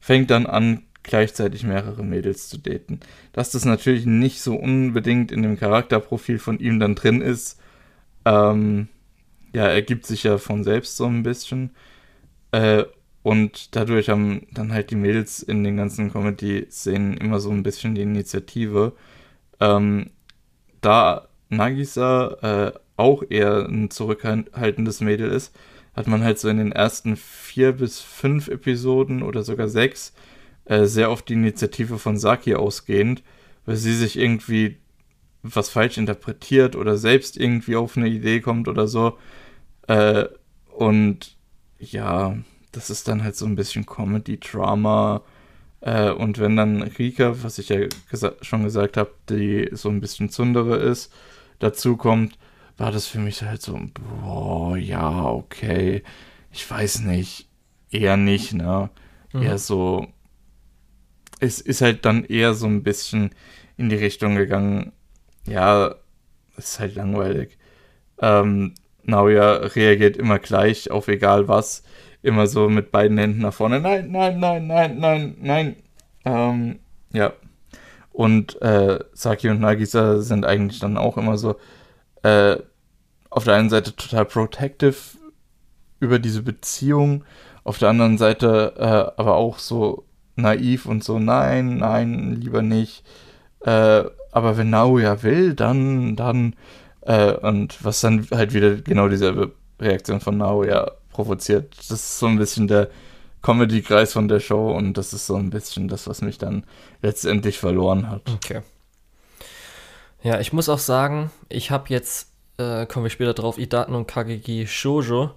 [0.00, 3.00] fängt dann an, gleichzeitig mehrere Mädels zu daten.
[3.32, 7.60] Dass das natürlich nicht so unbedingt in dem Charakterprofil von ihm dann drin ist,
[8.24, 8.88] ähm,
[9.52, 11.70] ja, ergibt sich ja von selbst so ein bisschen.
[12.52, 12.84] Äh,
[13.24, 17.94] und dadurch haben dann halt die Mädels in den ganzen Comedy-Szenen immer so ein bisschen
[17.94, 18.92] die Initiative.
[19.60, 20.10] Ähm,
[20.82, 25.56] da Nagisa äh, auch eher ein zurückhaltendes Mädel ist,
[25.96, 30.12] hat man halt so in den ersten vier bis fünf Episoden oder sogar sechs
[30.66, 33.22] äh, sehr oft die Initiative von Saki ausgehend,
[33.64, 34.76] weil sie sich irgendwie
[35.42, 39.16] was falsch interpretiert oder selbst irgendwie auf eine Idee kommt oder so.
[39.88, 40.26] Äh,
[40.76, 41.38] und
[41.78, 42.36] ja,
[42.74, 45.22] das ist dann halt so ein bisschen Comedy-Drama.
[45.80, 50.00] Äh, und wenn dann Rika, was ich ja gesa schon gesagt habe, die so ein
[50.00, 51.12] bisschen Zundere ist,
[51.58, 52.38] dazu kommt,
[52.76, 56.02] war das für mich halt so, boah, ja, okay,
[56.50, 57.48] ich weiß nicht,
[57.90, 58.90] eher nicht, ne?
[59.32, 59.42] Mhm.
[59.42, 60.08] Eher so,
[61.40, 63.30] es ist halt dann eher so ein bisschen
[63.76, 64.92] in die Richtung gegangen,
[65.46, 65.94] ja,
[66.56, 67.58] es ist halt langweilig.
[68.18, 71.82] Ähm, Naoya reagiert immer gleich auf egal was,
[72.24, 75.76] immer so mit beiden Händen nach vorne, nein, nein, nein, nein, nein, nein.
[76.24, 76.78] Ähm,
[77.12, 77.32] ja.
[78.12, 81.56] Und äh, Saki und Nagisa sind eigentlich dann auch immer so
[82.22, 82.56] äh,
[83.28, 84.96] auf der einen Seite total protective
[86.00, 87.24] über diese Beziehung,
[87.62, 90.04] auf der anderen Seite äh, aber auch so
[90.36, 93.04] naiv und so, nein, nein, lieber nicht.
[93.60, 96.54] Äh, aber wenn Naoya will, dann, dann,
[97.02, 101.74] äh, und was dann halt wieder genau dieselbe Reaktion von Naoya provoziert.
[101.78, 102.90] Das ist so ein bisschen der
[103.42, 106.64] Comedy-Kreis von der Show und das ist so ein bisschen das, was mich dann
[107.02, 108.22] letztendlich verloren hat.
[108.34, 108.60] Okay.
[110.22, 114.06] Ja, ich muss auch sagen, ich habe jetzt, äh, kommen wir später drauf, Idaten und
[114.06, 115.30] Kageki Shoujo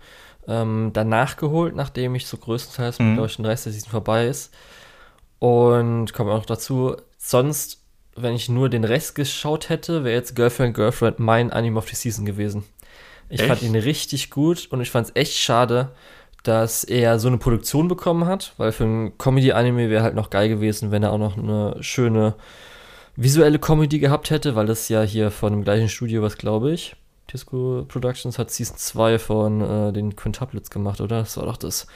[0.47, 3.13] ähm, danach geholt, nachdem ich so größtenteils mit, Mhm.
[3.15, 4.53] glaube ich, den Rest der Season vorbei ist.
[5.39, 7.82] Und komme auch noch dazu, sonst,
[8.15, 11.95] wenn ich nur den Rest geschaut hätte, wäre jetzt Girlfriend, Girlfriend mein Anime of the
[11.95, 12.63] Season gewesen.
[13.30, 13.63] Ich fand Echt?
[13.63, 15.91] ihn richtig gut und ich fand es echt schade,
[16.43, 20.47] dass er so eine Produktion bekommen hat, weil für ein Comedy-Anime wäre halt noch geil
[20.47, 22.36] gewesen, wenn er auch noch eine schöne
[23.17, 26.95] visuelle Comedy gehabt hätte, weil das ja hier von dem gleichen Studio, was glaube ich,
[27.32, 31.19] Disco Productions hat Season 2 von äh, den Quintuplets gemacht, oder?
[31.19, 31.88] Das war doch das.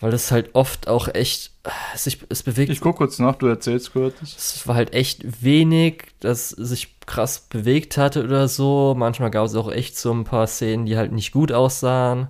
[0.00, 1.50] Weil das halt oft auch echt
[1.96, 2.70] sich es bewegt.
[2.70, 4.14] Ich guck kurz nach, du erzählst kurz.
[4.22, 8.94] Es war halt echt wenig, dass sich krass bewegt hatte oder so.
[8.96, 12.28] Manchmal gab es auch echt so ein paar Szenen, die halt nicht gut aussahen.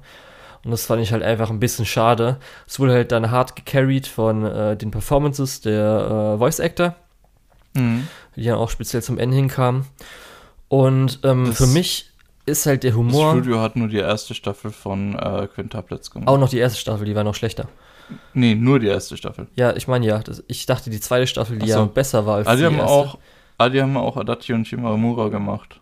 [0.65, 2.39] Und das fand ich halt einfach ein bisschen schade.
[2.67, 6.95] Es wurde halt dann hart gecarried von äh, den Performances der äh, Voice Actor,
[7.75, 8.09] Mhm.
[8.35, 9.85] die dann auch speziell zum Ende hinkamen.
[10.69, 12.11] Und ähm, Das- für mich
[12.47, 16.29] ist halt der Das Humor Studio hat nur die erste Staffel von äh, Quintuplets gemacht.
[16.29, 17.69] auch noch die erste Staffel, die war noch schlechter.
[18.33, 19.49] Nee, nur die erste Staffel.
[19.55, 21.79] Ja, ich meine ja, das, ich dachte die zweite Staffel, die so.
[21.81, 22.91] ja besser war als Ah, die die haben erste.
[22.91, 23.19] auch,
[23.59, 25.81] ah, die haben auch Adachi und Shimamura gemacht.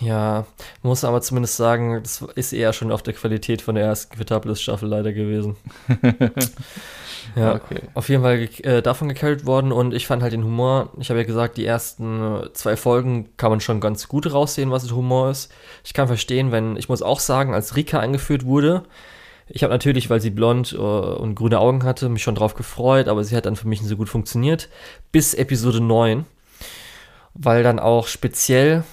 [0.00, 0.46] Ja,
[0.82, 4.88] muss aber zumindest sagen, das ist eher schon auf der Qualität von der ersten Quintuplets-Staffel
[4.88, 5.56] leider gewesen.
[7.36, 7.82] ja, Okay.
[7.94, 11.20] auf jeden Fall äh, davon gecarried worden und ich fand halt den Humor, ich habe
[11.20, 15.30] ja gesagt, die ersten zwei Folgen kann man schon ganz gut raussehen, was der Humor
[15.30, 15.52] ist.
[15.84, 18.82] Ich kann verstehen, wenn, ich muss auch sagen, als Rika eingeführt wurde,
[19.46, 23.06] ich habe natürlich, weil sie blond äh, und grüne Augen hatte, mich schon drauf gefreut,
[23.08, 24.68] aber sie hat dann für mich nicht so gut funktioniert.
[25.12, 26.24] Bis Episode 9.
[27.34, 28.84] weil dann auch speziell,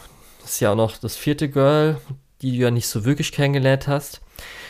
[0.42, 1.98] das ist ja auch noch das vierte Girl,
[2.42, 4.22] die du ja nicht so wirklich kennengelernt hast.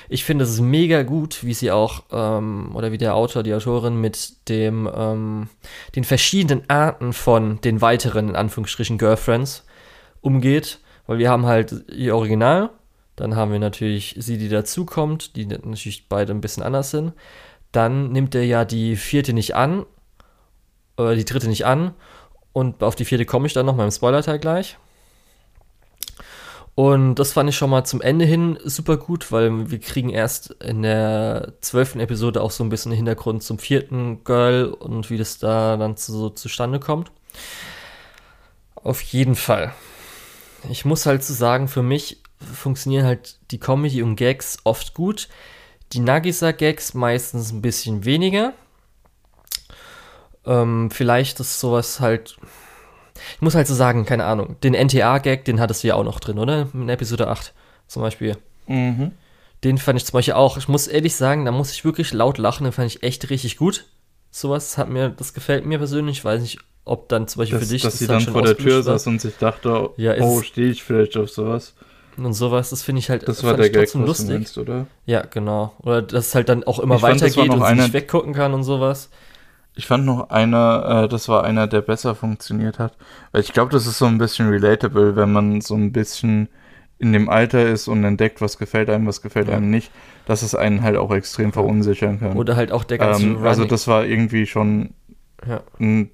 [0.09, 3.95] Ich finde es mega gut, wie sie auch, ähm, oder wie der Autor, die Autorin
[4.01, 5.47] mit dem, ähm,
[5.95, 9.65] den verschiedenen Arten von den weiteren, in Anführungsstrichen, Girlfriends
[10.19, 10.80] umgeht.
[11.07, 12.72] Weil wir haben halt ihr Original,
[13.15, 17.13] dann haben wir natürlich sie, die dazukommt, die natürlich beide ein bisschen anders sind.
[17.72, 19.86] Dann nimmt er ja die vierte nicht an,
[20.97, 21.93] äh, die dritte nicht an.
[22.54, 24.78] Und auf die vierte komme ich dann noch mal im Spoiler-Teil gleich.
[26.76, 30.52] Und das fand ich schon mal zum Ende hin super gut, weil wir kriegen erst
[30.64, 35.38] in der zwölften Episode auch so ein bisschen Hintergrund zum vierten Girl und wie das
[35.38, 37.12] da dann so zustande kommt.
[38.76, 39.74] Auf jeden Fall.
[40.70, 45.28] Ich muss halt so sagen, für mich funktionieren halt die Comedy und Gags oft gut.
[45.93, 48.54] Die Nagisa-Gags meistens ein bisschen weniger.
[50.46, 52.38] Ähm, vielleicht ist sowas halt
[53.36, 56.20] ich muss halt so sagen, keine Ahnung, den NTA-Gag, den hattest du ja auch noch
[56.20, 56.68] drin, oder?
[56.74, 57.54] In Episode 8
[57.88, 58.38] zum Beispiel.
[58.68, 59.12] Mhm.
[59.64, 60.58] Den fand ich zum Beispiel auch.
[60.58, 63.58] Ich muss ehrlich sagen, da muss ich wirklich laut lachen, den fand ich echt richtig
[63.58, 63.86] gut.
[64.32, 66.20] Sowas hat mir, das gefällt mir persönlich.
[66.20, 67.82] Ich weiß nicht, ob dann zum Beispiel das, für dich.
[67.84, 70.84] Dass das sie dann vor der Tür saß und sich dachte, ja, oh, stehe ich
[70.84, 71.76] vielleicht auf sowas.
[72.18, 74.28] Und sowas, das finde ich halt das war der Gag, trotzdem lustig.
[74.28, 74.88] Du meinst, oder?
[75.06, 75.74] Ja, genau.
[75.80, 78.64] Oder dass es halt dann auch immer ich weitergeht und sie nicht weggucken kann und
[78.64, 79.10] sowas.
[79.74, 82.97] Ich fand noch einer, äh, das war einer, der besser funktioniert hat.
[83.32, 86.49] Weil ich glaube, das ist so ein bisschen relatable, wenn man so ein bisschen
[86.99, 89.55] in dem Alter ist und entdeckt, was gefällt einem, was gefällt ja.
[89.55, 89.91] einem nicht,
[90.26, 92.38] dass es einen halt auch extrem verunsichern kann.
[92.38, 94.93] Oder halt auch der ganze ähm, Also das war irgendwie schon
[95.47, 95.61] ja.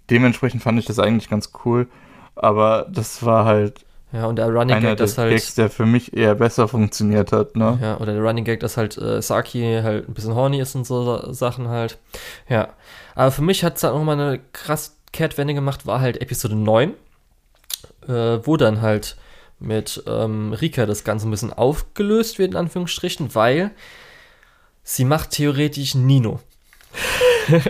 [0.10, 1.88] dementsprechend fand ich das eigentlich ganz cool,
[2.36, 5.32] aber das war halt ja, und der Running Gag, das halt.
[5.32, 7.78] Gags, der für mich eher besser funktioniert hat, ne?
[7.82, 10.88] Ja, oder der Running Gag, dass halt äh, Saki halt ein bisschen horny ist und
[10.88, 11.98] so Sachen halt.
[12.48, 12.70] Ja.
[13.18, 16.54] Aber für mich hat es dann halt nochmal eine krass Kehrtwende gemacht, war halt Episode
[16.54, 16.94] 9,
[18.08, 19.18] äh, wo dann halt
[19.58, 23.72] mit ähm, Rika das Ganze ein bisschen aufgelöst wird, in Anführungsstrichen, weil
[24.84, 26.42] sie macht theoretisch Nino.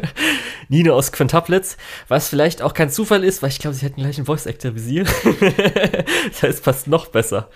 [0.67, 1.77] Nino aus Quintuplets,
[2.09, 4.75] was vielleicht auch kein Zufall ist, weil ich glaube, sie hat den gleichen Voice Actor
[4.75, 5.03] wie sie.
[6.29, 7.49] das heißt, passt noch besser.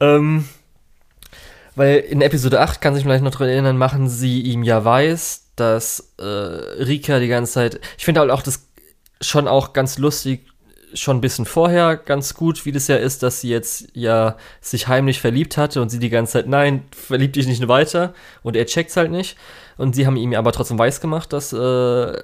[0.00, 0.48] Ähm,
[1.76, 5.49] weil in Episode 8, kann sich vielleicht noch daran erinnern, machen sie ihm ja weiß,
[5.60, 7.80] dass äh, Rika die ganze Zeit.
[7.98, 8.68] Ich finde halt auch das
[9.20, 10.46] schon auch ganz lustig,
[10.94, 14.88] schon ein bisschen vorher ganz gut, wie das ja ist, dass sie jetzt ja sich
[14.88, 18.66] heimlich verliebt hatte und sie die ganze Zeit, nein, verliebt dich nicht weiter und er
[18.66, 19.36] checkt's halt nicht.
[19.76, 22.22] Und sie haben ihm aber trotzdem weiß gemacht, dass äh,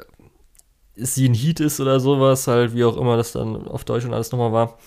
[0.96, 4.14] sie ein Heat ist oder sowas, halt, wie auch immer das dann auf Deutsch und
[4.14, 4.78] alles nochmal war.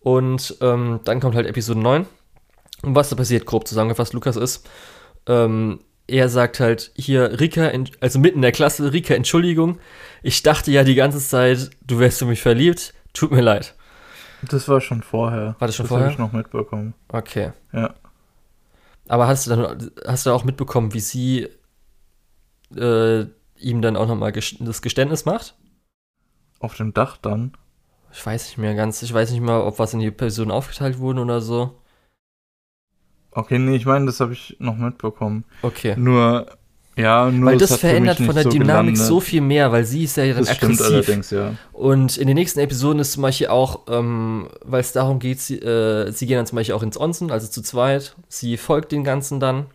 [0.00, 2.06] Und ähm, dann kommt halt Episode 9.
[2.82, 4.66] Und was da passiert, grob zusammengefasst, Lukas ist,
[5.26, 5.80] ähm,
[6.12, 9.78] er sagt halt hier, Rika, also mitten in der Klasse, Rika, Entschuldigung,
[10.22, 13.74] ich dachte ja die ganze Zeit, du wärst für mich verliebt, tut mir leid.
[14.42, 15.56] Das war schon vorher.
[15.58, 16.08] War das schon das vorher?
[16.08, 16.94] Das habe ich noch mitbekommen.
[17.08, 17.52] Okay.
[17.72, 17.94] Ja.
[19.08, 21.48] Aber hast du dann, hast du auch mitbekommen, wie sie
[22.76, 23.24] äh,
[23.56, 25.54] ihm dann auch nochmal das Geständnis macht?
[26.60, 27.52] Auf dem Dach dann?
[28.12, 29.00] Ich weiß nicht mehr ganz.
[29.02, 31.81] Ich weiß nicht mal, ob was in die Personen aufgeteilt wurden oder so.
[33.32, 35.44] Okay, nee, ich meine, das habe ich noch mitbekommen.
[35.62, 35.94] Okay.
[35.96, 36.46] Nur,
[36.96, 38.98] ja, nur Weil das verändert von der so Dynamik gelandet.
[38.98, 40.74] so viel mehr, weil sie ist ja dann das aggressiv.
[40.76, 41.54] Stimmt allerdings, ja.
[41.72, 45.56] Und in den nächsten Episoden ist zum Beispiel auch, ähm, weil es darum geht, sie,
[45.58, 48.14] äh, sie gehen dann zum Beispiel auch ins Onsen, also zu zweit.
[48.28, 49.66] Sie folgt den Ganzen dann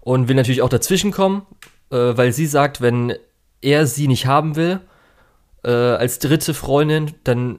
[0.00, 1.42] und will natürlich auch dazwischen kommen,
[1.90, 3.14] äh, weil sie sagt, wenn
[3.60, 4.80] er sie nicht haben will,
[5.62, 7.58] äh, als dritte Freundin, dann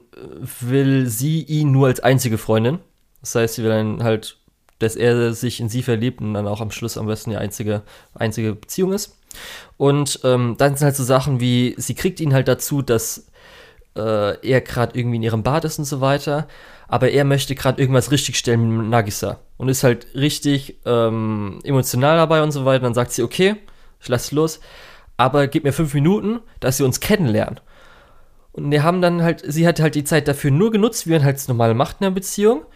[0.60, 2.80] will sie ihn nur als einzige Freundin.
[3.20, 4.38] Das heißt, sie will dann halt,
[4.82, 7.82] dass er sich in sie verliebt und dann auch am Schluss am besten die einzige,
[8.14, 9.16] einzige Beziehung ist.
[9.76, 13.28] Und ähm, dann sind halt so Sachen wie, sie kriegt ihn halt dazu, dass
[13.96, 16.48] äh, er gerade irgendwie in ihrem Bad ist und so weiter.
[16.88, 22.42] Aber er möchte gerade irgendwas richtigstellen mit Nagisa und ist halt richtig ähm, emotional dabei
[22.42, 22.82] und so weiter.
[22.82, 23.56] Dann sagt sie, okay,
[24.00, 24.60] ich lasse los,
[25.16, 27.60] aber gib mir fünf Minuten, dass sie uns kennenlernen.
[28.52, 31.24] Und wir haben dann halt, sie hat halt die Zeit dafür nur genutzt, wie man
[31.24, 32.66] halt normal macht in einer Beziehung.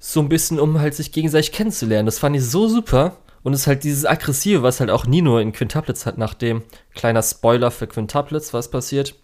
[0.00, 2.06] So ein bisschen, um halt sich gegenseitig kennenzulernen.
[2.06, 3.18] Das fand ich so super.
[3.42, 6.62] Und es ist halt dieses Aggressive, was halt auch Nino in Quintuplets hat, nach dem
[6.94, 9.14] kleiner Spoiler für Quintuplets, was passiert.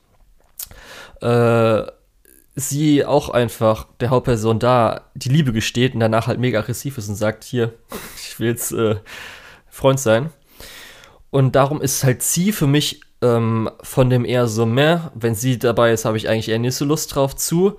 [1.20, 1.82] Äh,
[2.54, 7.08] sie auch einfach der Hauptperson da die Liebe gesteht und danach halt mega aggressiv ist
[7.08, 7.74] und sagt, hier,
[8.16, 8.96] ich will jetzt äh,
[9.68, 10.30] Freund sein.
[11.30, 15.58] Und darum ist halt sie für mich ähm, von dem eher so mehr, wenn sie
[15.58, 17.76] dabei ist, habe ich eigentlich eher nicht so Lust drauf zu.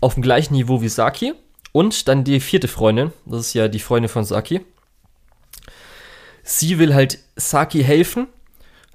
[0.00, 1.34] Auf dem gleichen Niveau wie Saki.
[1.72, 4.60] Und dann die vierte Freundin, das ist ja die Freundin von Saki.
[6.42, 8.26] Sie will halt Saki helfen,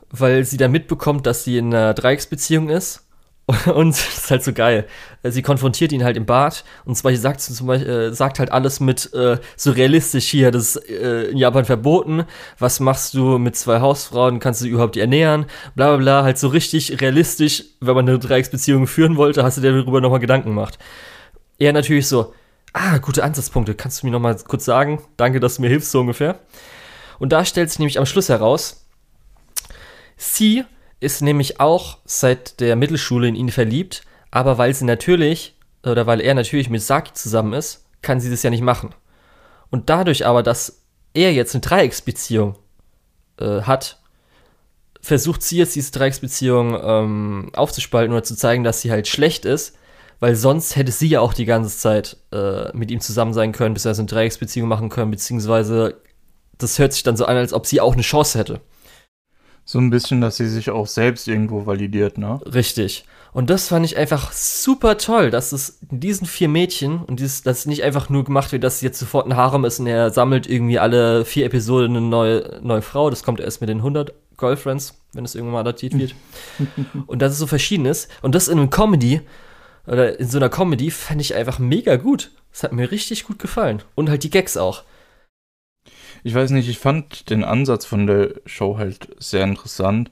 [0.10, 3.08] weil sie da mitbekommt, dass sie in einer Dreiecksbeziehung ist
[3.74, 4.86] Und das ist halt so geil.
[5.24, 8.52] Sie konfrontiert ihn halt im Bad und zwar sagt sie zum Beispiel, äh, sagt halt
[8.52, 12.26] alles mit äh, so realistisch hier, das ist äh, in Japan verboten.
[12.60, 14.40] Was machst du mit zwei Hausfrauen?
[14.40, 15.46] Kannst du sie überhaupt ernähren?
[15.76, 16.24] Bla bla bla.
[16.24, 20.20] Halt so richtig realistisch, wenn man eine Dreiecksbeziehung führen wollte, hast du dir darüber nochmal
[20.20, 20.78] Gedanken gemacht.
[21.58, 22.34] Er natürlich so,
[22.78, 23.76] ah, gute Ansatzpunkte.
[23.76, 25.02] Kannst du mir nochmal kurz sagen?
[25.18, 26.40] Danke, dass du mir hilfst, so ungefähr.
[27.20, 28.86] Und da stellt sich nämlich am Schluss heraus,
[30.16, 30.64] sie
[31.00, 36.22] ist nämlich auch seit der Mittelschule in ihn verliebt, aber weil sie natürlich, oder weil
[36.22, 38.94] er natürlich mit Saki zusammen ist, kann sie das ja nicht machen.
[39.70, 42.58] Und dadurch aber, dass er jetzt eine Dreiecksbeziehung
[43.40, 44.00] äh, hat,
[45.02, 49.76] versucht sie jetzt diese Dreiecksbeziehung ähm, aufzuspalten oder zu zeigen, dass sie halt schlecht ist,
[50.20, 53.74] weil sonst hätte sie ja auch die ganze Zeit äh, mit ihm zusammen sein können,
[53.74, 56.02] bis er so eine Dreiecksbeziehung machen können, beziehungsweise
[56.58, 58.62] das hört sich dann so an, als ob sie auch eine Chance hätte.
[59.64, 62.40] So ein bisschen, dass sie sich auch selbst irgendwo validiert, ne?
[62.46, 63.04] Richtig.
[63.34, 67.44] Und das fand ich einfach super toll, dass es in diesen vier Mädchen und dieses,
[67.44, 70.10] dass nicht einfach nur gemacht wird, dass sie jetzt sofort ein Harem ist und er
[70.10, 73.10] sammelt irgendwie alle vier Episoden eine neue, neue Frau.
[73.10, 76.16] Das kommt erst mit den 100 Girlfriends, wenn es irgendwann mal adaptiert wird.
[77.08, 78.10] und dass es so verschieden ist.
[78.22, 79.22] Und das in einem Comedy
[79.88, 82.32] oder in so einer Comedy fand ich einfach mega gut.
[82.52, 83.82] Das hat mir richtig gut gefallen.
[83.96, 84.84] Und halt die Gags auch
[86.24, 90.12] ich weiß nicht, ich fand den Ansatz von der Show halt sehr interessant.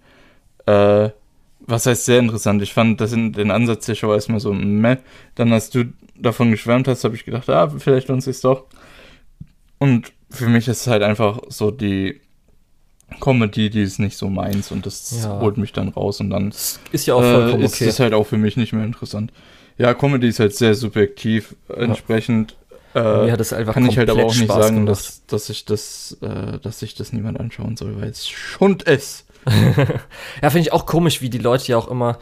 [0.66, 1.10] Äh,
[1.60, 2.62] was heißt sehr interessant?
[2.62, 4.98] Ich fand das in, den Ansatz der Show erstmal so meh.
[5.36, 8.66] Dann, als du davon geschwärmt hast, habe ich gedacht, ah, vielleicht lohnt es doch.
[9.80, 12.22] Und für mich ist es halt einfach so die
[13.20, 15.40] Comedy, die ist nicht so meins und das ja.
[15.40, 16.54] holt mich dann raus und dann
[16.92, 17.90] ist ja auch vollkommen äh, ist okay.
[17.90, 19.32] ist halt auch für mich nicht mehr interessant.
[19.78, 21.56] Ja, Comedy ist halt sehr subjektiv.
[21.68, 22.56] Entsprechend
[22.96, 26.60] äh, einfach kann ich halt aber auch nicht Spaß sagen, dass, dass ich das, äh,
[26.60, 29.26] dass sich das niemand anschauen soll, weil es Schund ist.
[30.42, 32.20] ja, finde ich auch komisch, wie die Leute ja auch immer,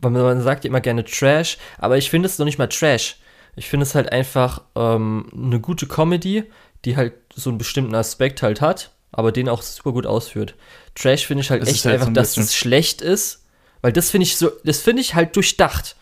[0.00, 3.18] man sagt ja immer gerne Trash, aber ich finde es noch nicht mal Trash.
[3.54, 6.44] Ich finde es halt einfach ähm, eine gute Comedy,
[6.84, 10.54] die halt so einen bestimmten Aspekt halt hat, aber den auch super gut ausführt.
[10.96, 13.44] Trash finde ich halt es echt halt einfach, so ein dass es schlecht ist,
[13.80, 15.94] weil das finde ich so, das finde ich halt durchdacht.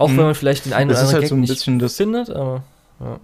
[0.00, 0.16] Auch mhm.
[0.16, 2.62] wenn man vielleicht den einen oder anderen halt so ein nicht das, findet, aber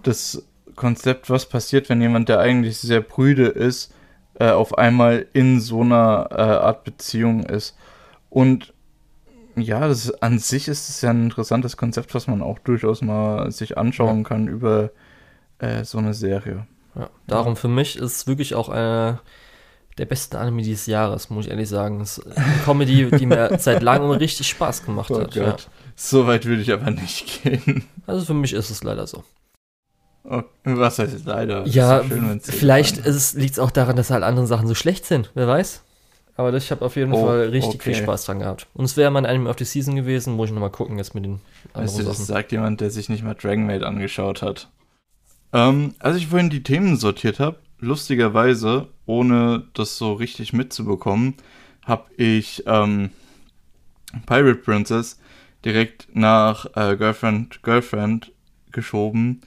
[0.03, 0.43] das
[0.75, 3.91] Konzept, was passiert, wenn jemand, der eigentlich sehr prüde ist,
[4.35, 7.75] äh, auf einmal in so einer äh, Art Beziehung ist.
[8.29, 8.75] Und
[9.55, 13.49] ja, das an sich ist es ja ein interessantes Konzept, was man auch durchaus mal
[13.49, 14.23] sich anschauen ja.
[14.23, 14.91] kann über
[15.57, 16.67] äh, so eine Serie.
[16.93, 19.19] Ja, darum für mich ist wirklich auch eine
[19.97, 22.01] der besten Anime dieses Jahres, muss ich ehrlich sagen.
[22.01, 25.33] Es ist eine Comedy, die mir seit langem richtig Spaß gemacht oh hat.
[25.33, 25.55] Ja.
[25.99, 27.83] So weit würde ich aber nicht gehen.
[28.05, 29.23] Also für mich ist es leider so.
[30.23, 30.45] Okay.
[30.63, 31.65] Was heißt leider?
[31.65, 35.31] Ja, schön, vielleicht liegt es auch daran, dass halt andere Sachen so schlecht sind.
[35.33, 35.81] Wer weiß?
[36.35, 37.95] Aber ich habe auf jeden oh, Fall richtig okay.
[37.95, 38.67] viel Spaß dran gehabt.
[38.75, 41.15] Und es wäre mal ein Anime of the Season gewesen, muss ich nochmal gucken jetzt
[41.15, 41.39] mit den
[41.73, 42.17] anderen weißt du, Sachen.
[42.17, 44.69] Das sagt jemand, der sich nicht mal Dragon Maid angeschaut hat.
[45.51, 51.35] Ähm, als ich vorhin die Themen sortiert habe, lustigerweise, ohne das so richtig mitzubekommen,
[51.83, 53.09] habe ich ähm,
[54.27, 55.17] Pirate Princess
[55.65, 58.31] direkt nach äh, Girlfriend Girlfriend
[58.71, 59.41] geschoben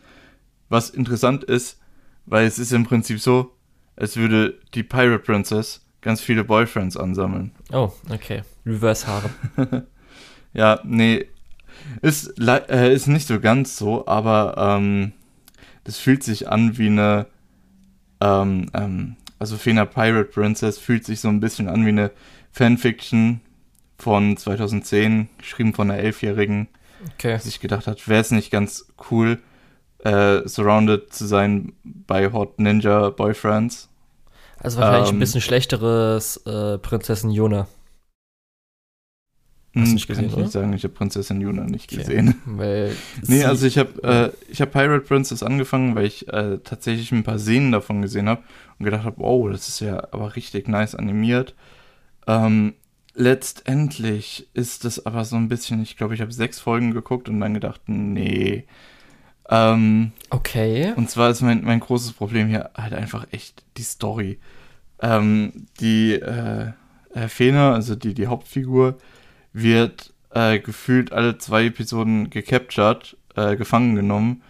[0.71, 1.79] was interessant ist,
[2.25, 3.53] weil es ist im Prinzip so,
[3.97, 7.51] als würde die Pirate Princess ganz viele Boyfriends ansammeln.
[7.73, 8.43] Oh, okay.
[8.65, 9.31] Reverse Haare.
[10.55, 11.27] ja, nee.
[12.01, 15.13] Ist, äh, ist nicht so ganz so, aber ähm,
[15.85, 17.27] das fühlt sich an wie eine.
[18.21, 22.11] Ähm, ähm, also Fena Pirate Princess fühlt sich so ein bisschen an wie eine
[22.53, 23.41] Fanfiction
[24.01, 26.69] von 2010, geschrieben von einer Elfjährigen.
[27.15, 27.37] Okay.
[27.37, 29.39] Die sich gedacht hat, wäre es nicht ganz cool,
[30.05, 33.89] äh, surrounded zu sein bei Hot Ninja Boyfriends.
[34.59, 37.67] Also wahrscheinlich ähm, ein bisschen schlechteres äh, Prinzessin Yuna.
[39.73, 40.43] Hast du hm, nicht gesehen, kann ich oder?
[40.43, 42.03] nicht sagen, ich habe Prinzessin Yuna nicht okay.
[42.03, 42.35] gesehen.
[42.45, 42.95] Weil
[43.27, 47.23] nee, also ich habe äh, ich hab Pirate Princess angefangen, weil ich äh, tatsächlich ein
[47.23, 48.43] paar Szenen davon gesehen habe
[48.79, 51.55] und gedacht habe, oh, das ist ja aber richtig nice animiert.
[52.27, 52.75] Ähm,
[53.15, 57.41] letztendlich ist es aber so ein bisschen, ich glaube, ich habe sechs Folgen geguckt und
[57.41, 58.65] dann gedacht, nee,
[59.51, 60.93] ähm, okay.
[60.97, 64.39] Und zwar ist mein, mein großes Problem hier halt einfach echt die Story.
[65.03, 66.73] Ähm, die äh,
[67.29, 68.97] Fena, also die, die Hauptfigur,
[69.53, 74.43] wird äh, gefühlt alle zwei Episoden gecaptured, äh, gefangen genommen.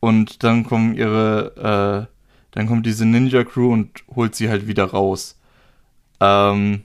[0.00, 2.14] Und dann kommen ihre, äh,
[2.50, 5.40] dann kommt diese Ninja-Crew und holt sie halt wieder raus.
[6.20, 6.82] Ähm,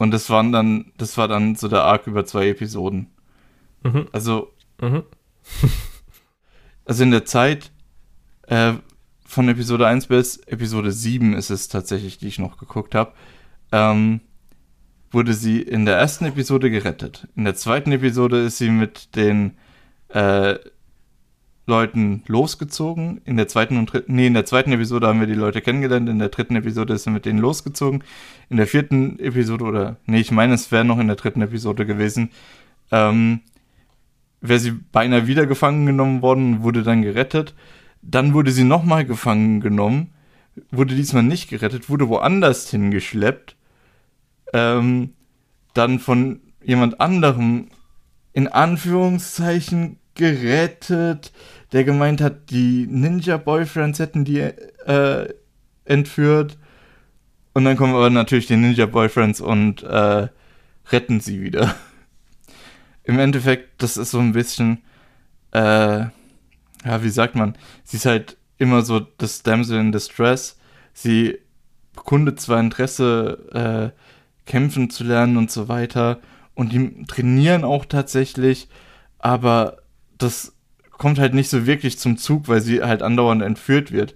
[0.00, 3.08] und das waren dann, das war dann so der Arc über zwei Episoden.
[3.82, 4.08] Mhm.
[4.12, 5.02] Also, mhm.
[6.86, 7.70] also in der Zeit
[8.46, 8.72] äh,
[9.26, 13.12] von Episode 1 bis Episode 7 ist es tatsächlich, die ich noch geguckt habe,
[13.72, 14.22] ähm,
[15.10, 17.28] wurde sie in der ersten Episode gerettet.
[17.36, 19.58] In der zweiten Episode ist sie mit den
[20.08, 20.54] äh,
[21.70, 23.22] Leuten losgezogen.
[23.24, 26.08] In der zweiten und dritten, nee, in der zweiten Episode haben wir die Leute kennengelernt.
[26.08, 28.04] In der dritten Episode ist sie mit denen losgezogen.
[28.50, 31.86] In der vierten Episode, oder, nee, ich meine, es wäre noch in der dritten Episode
[31.86, 32.30] gewesen,
[32.90, 33.40] ähm,
[34.40, 37.54] wäre sie beinahe wieder gefangen genommen worden, wurde dann gerettet.
[38.02, 40.12] Dann wurde sie nochmal gefangen genommen,
[40.70, 43.56] wurde diesmal nicht gerettet, wurde woanders hingeschleppt.
[44.52, 45.14] Ähm,
[45.74, 47.68] dann von jemand anderem
[48.32, 51.32] in Anführungszeichen gerettet,
[51.72, 55.34] der gemeint hat, die Ninja-Boyfriends hätten die äh,
[55.84, 56.58] entführt.
[57.52, 60.28] Und dann kommen aber natürlich die Ninja-Boyfriends und äh,
[60.90, 61.74] retten sie wieder.
[63.04, 64.78] Im Endeffekt, das ist so ein bisschen,
[65.52, 65.60] äh,
[66.84, 70.58] ja, wie sagt man, sie ist halt immer so das Damsel in Distress.
[70.92, 71.38] Sie
[71.94, 76.20] bekundet zwar Interesse, äh, kämpfen zu lernen und so weiter.
[76.54, 78.68] Und die trainieren auch tatsächlich,
[79.18, 79.78] aber
[80.18, 80.52] das
[81.00, 84.14] kommt halt nicht so wirklich zum Zug, weil sie halt andauernd entführt wird.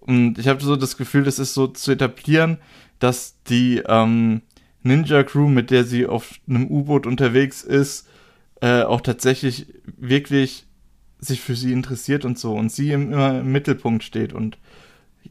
[0.00, 2.58] Und ich habe so das Gefühl, das ist so zu etablieren,
[2.98, 4.42] dass die ähm,
[4.82, 8.08] Ninja-Crew, mit der sie auf einem U-Boot unterwegs ist,
[8.60, 10.66] äh, auch tatsächlich wirklich
[11.20, 14.58] sich für sie interessiert und so und sie im, immer im Mittelpunkt steht und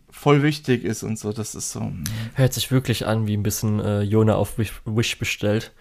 [0.10, 1.34] voll wichtig ist und so.
[1.34, 1.82] Das ist so.
[1.82, 2.06] Hm.
[2.36, 5.74] Hört sich wirklich an, wie ein bisschen äh, Jona auf Wish, Wish bestellt.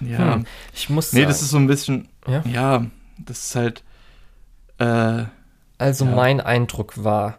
[0.00, 0.34] Ja.
[0.34, 0.46] Hm.
[0.74, 1.12] Ich muss.
[1.12, 2.08] Nee, sagen, das ist so ein bisschen.
[2.26, 2.86] Ja, ja
[3.24, 3.84] das ist halt.
[4.78, 5.24] Äh,
[5.78, 6.14] also ja.
[6.14, 7.38] mein Eindruck war,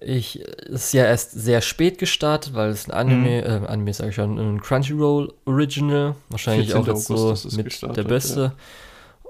[0.00, 3.64] ich ist ja erst sehr spät gestartet, weil es ein Anime, mhm.
[3.64, 8.04] äh, Anime sage ich schon, ein Crunchyroll Original, wahrscheinlich auch jetzt August so mit der
[8.04, 8.40] beste.
[8.40, 8.52] Ja.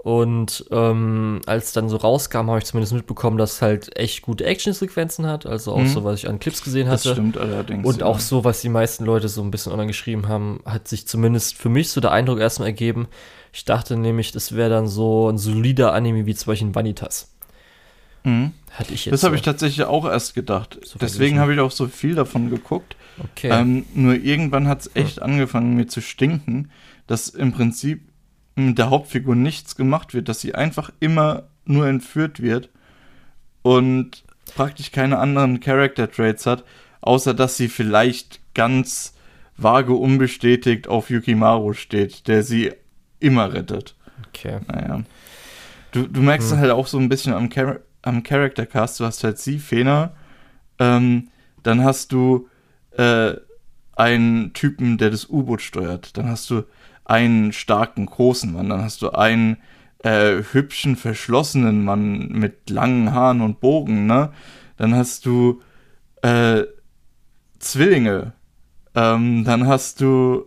[0.04, 4.44] Und ähm, als dann so rauskam, habe ich zumindest mitbekommen, dass es halt echt gute
[4.44, 5.44] Action-Sequenzen hat.
[5.44, 5.88] Also auch mhm.
[5.88, 7.08] so, was ich an Clips gesehen hatte.
[7.08, 7.84] Das stimmt allerdings.
[7.86, 8.06] Und ja.
[8.06, 11.56] auch so, was die meisten Leute so ein bisschen online geschrieben haben, hat sich zumindest
[11.56, 13.08] für mich so der Eindruck erstmal ergeben.
[13.52, 17.34] Ich dachte nämlich, das wäre dann so ein solider Anime wie zum Beispiel Vanitas.
[18.24, 18.52] Mhm.
[18.70, 19.36] Hatte ich jetzt das habe so.
[19.36, 20.78] ich tatsächlich auch erst gedacht.
[20.84, 22.96] So Deswegen habe ich auch so viel davon geguckt.
[23.18, 23.48] Okay.
[23.50, 25.24] Ähm, nur irgendwann hat es echt hm.
[25.24, 26.70] angefangen, mir zu stinken,
[27.06, 28.02] dass im Prinzip
[28.54, 32.70] mit der Hauptfigur nichts gemacht wird, dass sie einfach immer nur entführt wird
[33.62, 36.64] und praktisch keine anderen Character Traits hat,
[37.00, 39.14] außer dass sie vielleicht ganz
[39.56, 42.72] vage unbestätigt auf Yukimaru steht, der sie
[43.20, 43.96] immer rettet.
[44.28, 44.60] Okay.
[44.66, 45.02] Naja.
[45.92, 46.58] Du, du merkst hm.
[46.58, 50.12] halt auch so ein bisschen am, Char am Character Cast, du hast halt sie, Fena,
[50.78, 51.28] ähm,
[51.62, 52.48] dann hast du
[52.96, 53.34] äh,
[53.96, 56.62] einen Typen, der das U-Boot steuert, dann hast du
[57.04, 59.56] einen starken, großen Mann, dann hast du einen
[60.04, 64.32] äh, hübschen, verschlossenen Mann mit langen Haaren und Bogen, ne?
[64.76, 65.60] Dann hast du
[66.22, 66.62] äh,
[67.58, 68.32] Zwillinge.
[68.94, 70.44] Ähm, dann hast du,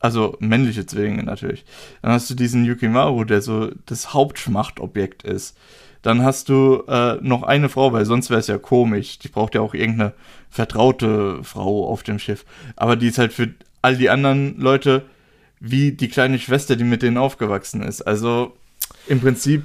[0.00, 1.64] also männliche Zwillinge natürlich.
[2.00, 5.56] Dann hast du diesen Yukimaru, der so das Hauptschmachtobjekt ist.
[6.04, 9.18] Dann hast du äh, noch eine Frau, weil sonst wäre es ja komisch.
[9.18, 10.12] Die braucht ja auch irgendeine
[10.50, 12.44] vertraute Frau auf dem Schiff.
[12.76, 15.06] Aber die ist halt für all die anderen Leute
[15.60, 18.02] wie die kleine Schwester, die mit denen aufgewachsen ist.
[18.02, 18.54] Also
[19.06, 19.62] im Prinzip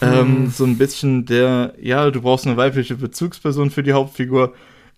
[0.00, 0.50] ähm, hm.
[0.50, 4.54] so ein bisschen der, ja, du brauchst eine weibliche Bezugsperson für die Hauptfigur,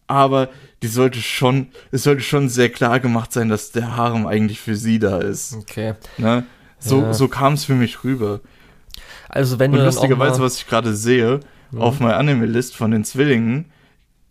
[0.07, 0.49] aber
[0.83, 4.77] die sollte schon, es sollte schon sehr klar gemacht sein, dass der Harem eigentlich für
[4.77, 5.55] sie da ist.
[5.55, 5.95] Okay.
[6.19, 6.45] Ne?
[6.79, 7.13] So, ja.
[7.13, 8.41] so kam es für mich rüber.
[9.29, 9.79] Also wenn du.
[9.79, 11.41] Und lustigerweise, was ich gerade sehe,
[11.71, 11.81] mhm.
[11.81, 13.67] auf meiner Anime-List von den Zwillingen,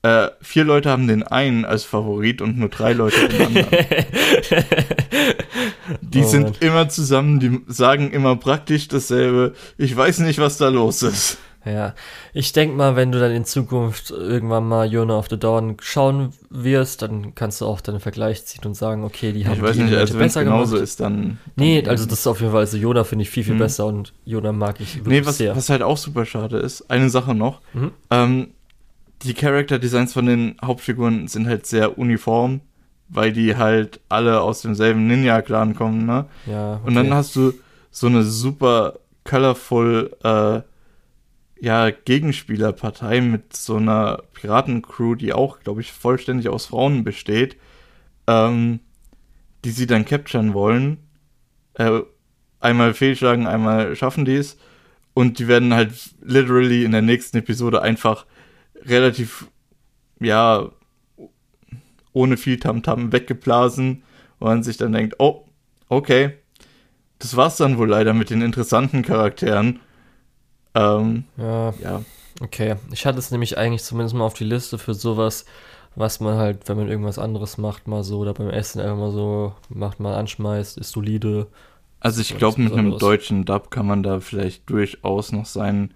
[0.04, 3.68] äh, vier Leute haben den einen als Favorit und nur drei Leute den anderen.
[6.02, 9.54] die oh, sind immer zusammen, die sagen immer praktisch dasselbe.
[9.78, 11.40] Ich weiß nicht, was da los ist.
[11.66, 11.96] Ja,
[12.34, 16.34] ich denke mal, wenn du dann in Zukunft irgendwann mal Yona of the Dawn schauen
[16.50, 19.76] wirst, dann kannst du auch deinen Vergleich ziehen und sagen, okay, die haben ich weiß
[19.76, 20.84] die nicht, also besser genauso gemacht.
[20.84, 23.44] ist, dann, dann Nee, also das ist auf jeden Fall, also Yona finde ich viel,
[23.44, 23.60] viel mhm.
[23.60, 25.56] besser und Yona mag ich wirklich nee, was, sehr.
[25.56, 27.92] was halt auch super schade ist, eine Sache noch, mhm.
[28.12, 28.48] ähm,
[29.24, 32.62] die Character Designs von den Hauptfiguren sind halt sehr uniform,
[33.10, 36.26] weil die halt alle aus demselben Ninja-Clan kommen, ne?
[36.46, 36.76] Ja.
[36.76, 36.82] Okay.
[36.88, 37.54] Und dann hast du
[37.92, 40.62] so eine super colorful, äh,
[41.62, 47.58] ja, Gegenspielerpartei mit so einer Piratencrew, die auch, glaube ich, vollständig aus Frauen besteht,
[48.28, 48.80] ähm,
[49.64, 50.98] die sie dann capturen wollen.
[51.74, 52.02] Äh,
[52.60, 54.58] einmal fehlschlagen, einmal schaffen die es.
[55.14, 58.26] Und die werden halt literally in der nächsten Episode einfach
[58.86, 59.48] relativ,
[60.20, 60.70] ja,
[62.14, 64.04] ohne viel Tamtam -Tam weggeblasen,
[64.40, 65.46] wo man sich dann denkt, oh,
[65.90, 66.34] okay,
[67.20, 69.80] das war's dann wohl leider mit den interessanten Charakteren.
[70.78, 71.74] Ähm, ja.
[71.82, 72.02] ja.
[72.42, 75.46] Okay, ich hatte es nämlich eigentlich zumindest mal auf die Liste für sowas,
[75.96, 79.12] was man halt, wenn man irgendwas anderes macht, mal so oder beim Essen einfach mal
[79.12, 81.48] so macht, mal anschmeißt, ist solide.
[82.00, 85.96] Also ich glaube, mit einem deutschen Dub kann man da vielleicht durchaus noch seinen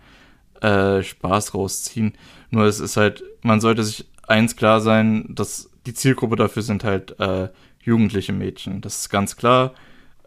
[0.62, 2.14] äh, Spaß rausziehen.
[2.49, 6.84] Nur es ist halt, man sollte sich eins klar sein, dass die Zielgruppe dafür sind
[6.84, 7.49] halt äh,
[7.84, 8.82] jugendliche Mädchen.
[8.82, 9.74] Das ist ganz klar.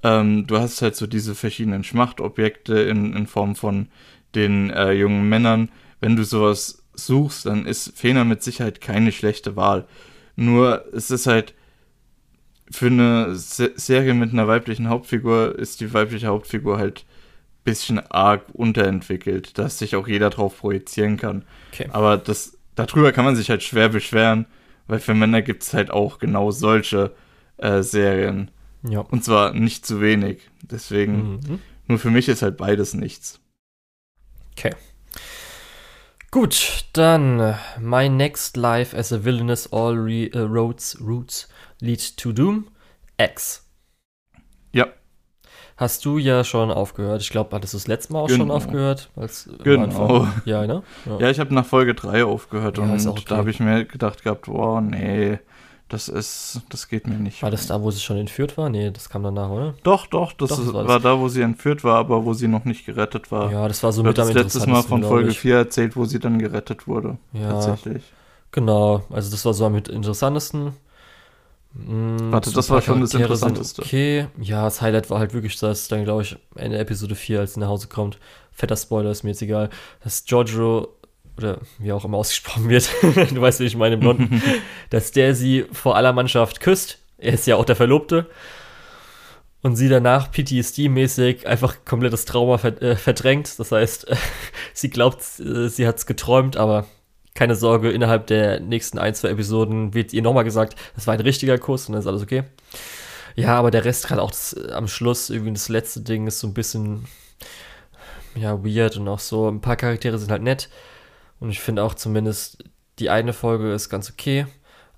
[0.04, 3.88] Ähm, du hast halt so diese verschiedenen Schmachtobjekte in, in Form von
[4.34, 5.70] den äh, jungen Männern.
[6.00, 9.86] Wenn du sowas suchst, dann ist Fena mit Sicherheit keine schlechte Wahl.
[10.36, 11.54] Nur es ist halt
[12.70, 17.98] für eine Se Serie mit einer weiblichen Hauptfigur ist die weibliche Hauptfigur halt ein bisschen
[18.10, 21.44] arg unterentwickelt, dass sich auch jeder drauf projizieren kann.
[21.72, 21.88] Okay.
[21.92, 24.46] Aber das, darüber kann man sich halt schwer beschweren,
[24.86, 27.14] weil für Männer gibt es halt auch genau solche
[27.58, 28.50] äh, Serien.
[28.82, 29.00] Ja.
[29.00, 30.50] Und zwar nicht zu wenig.
[30.62, 31.58] Deswegen, mhm.
[31.86, 33.40] nur für mich ist halt beides nichts.
[34.56, 34.74] Okay.
[36.30, 41.48] Gut, dann äh, My Next Life as a Villainous All Re uh, Roads Roots
[41.80, 42.68] Lead to Doom
[43.18, 43.64] X.
[44.72, 44.88] Ja.
[45.76, 47.20] Hast du ja schon aufgehört.
[47.22, 48.38] Ich glaube, hattest du das letzte Mal auch genau.
[48.38, 49.10] schon aufgehört?
[49.16, 50.26] Als, genau.
[50.44, 50.82] Ja, ne?
[51.06, 51.18] Ja.
[51.18, 53.24] ja, ich habe nach Folge 3 aufgehört ja, und okay.
[53.28, 55.38] da habe ich mir gedacht gehabt, wow, nee,
[55.88, 57.42] das ist, das geht mir nicht.
[57.42, 58.70] War das da, wo sie schon entführt war?
[58.70, 59.74] Nee, das kam danach, oder?
[59.82, 62.48] Doch, doch, das, doch, ist, war, war da, wo sie entführt war, aber wo sie
[62.48, 63.52] noch nicht gerettet war.
[63.52, 66.18] Ja, das war so mit am das letztes Mal von Folge 4 erzählt, wo sie
[66.18, 67.18] dann gerettet wurde.
[67.32, 68.02] Ja, tatsächlich.
[68.50, 70.72] Genau, also das war so am interessantesten.
[71.74, 73.82] Mhm, Warte, das war schon das Interessanteste.
[73.82, 77.54] Okay, ja, das Highlight war halt wirklich, dass dann, glaube ich, Ende Episode 4, als
[77.54, 78.18] sie nach Hause kommt,
[78.52, 79.70] fetter Spoiler, ist mir jetzt egal,
[80.02, 80.93] dass Giorgio
[81.36, 84.42] oder wie auch immer ausgesprochen wird, du weißt, wie ich meine, Blonden,
[84.90, 86.98] dass der sie vor aller Mannschaft küsst.
[87.18, 88.28] Er ist ja auch der Verlobte.
[89.62, 93.58] Und sie danach PTSD-mäßig einfach komplettes Trauma äh, verdrängt.
[93.58, 94.06] Das heißt,
[94.74, 96.86] sie glaubt, äh, sie hat es geträumt, aber
[97.34, 101.20] keine Sorge, innerhalb der nächsten ein, zwei Episoden wird ihr nochmal gesagt, das war ein
[101.20, 102.44] richtiger Kuss und dann ist alles okay.
[103.36, 106.38] Ja, aber der Rest, gerade auch das, äh, am Schluss, irgendwie das letzte Ding ist
[106.40, 107.06] so ein bisschen,
[108.36, 110.68] ja, weird und auch so, ein paar Charaktere sind halt nett.
[111.40, 112.64] Und ich finde auch zumindest
[112.98, 114.46] die eine Folge ist ganz okay,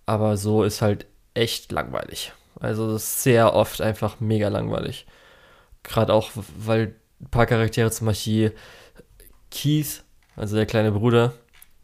[0.05, 2.33] aber so ist halt echt langweilig.
[2.61, 5.07] Also das ist sehr oft einfach mega langweilig.
[5.83, 8.55] Gerade auch, weil ein paar Charaktere zum Beispiel
[9.51, 10.05] Keith,
[10.37, 11.33] also der kleine Bruder,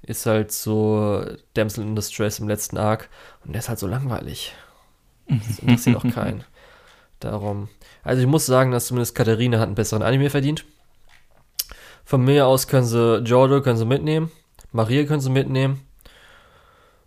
[0.02, 1.24] ist halt so
[1.54, 3.08] Damsel in Distress im letzten Arc
[3.44, 4.54] und der ist halt so langweilig.
[5.28, 6.44] Das interessiert auch keinen.
[7.20, 7.68] Darum.
[8.02, 10.64] Also ich muss sagen, dass zumindest Katharina hat einen besseren Anime verdient.
[12.04, 14.32] Von mir aus können sie Jordo können sie mitnehmen.
[14.72, 15.80] Maria können sie mitnehmen.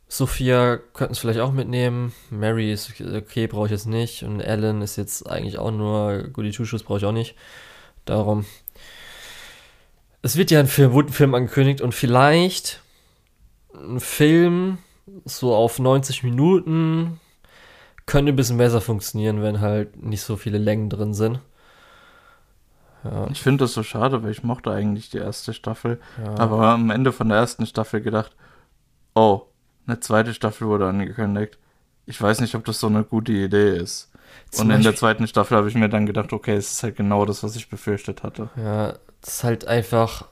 [0.08, 2.14] Sophia könnten sie vielleicht auch mitnehmen.
[2.30, 4.24] Mary ist okay, brauche ich jetzt nicht.
[4.24, 7.36] Und Ellen ist jetzt eigentlich auch nur Goody Two-Shoes, brauche ich auch nicht.
[8.06, 8.46] Darum.
[10.22, 12.82] Es wird ja ein Film, wurde ein Film angekündigt und vielleicht
[13.74, 14.78] ein Film
[15.26, 17.20] so auf 90 Minuten
[18.06, 21.40] könnte ein bisschen besser funktionieren, wenn halt nicht so viele Längen drin sind.
[23.06, 23.28] Ja.
[23.30, 26.00] Ich finde das so schade, weil ich mochte eigentlich die erste Staffel.
[26.24, 26.38] Ja.
[26.40, 28.36] Aber am Ende von der ersten Staffel gedacht,
[29.14, 29.44] oh,
[29.88, 31.60] eine zweite Staffel wurde angekündigt.
[32.08, 34.12] Ich weiß nicht, ob das so eine gute Idee ist.
[34.52, 36.96] Zum und in der zweiten Staffel habe ich mir dann gedacht, okay, es ist halt
[36.96, 38.50] genau das, was ich befürchtet hatte.
[38.56, 40.26] Ja, das ist halt einfach.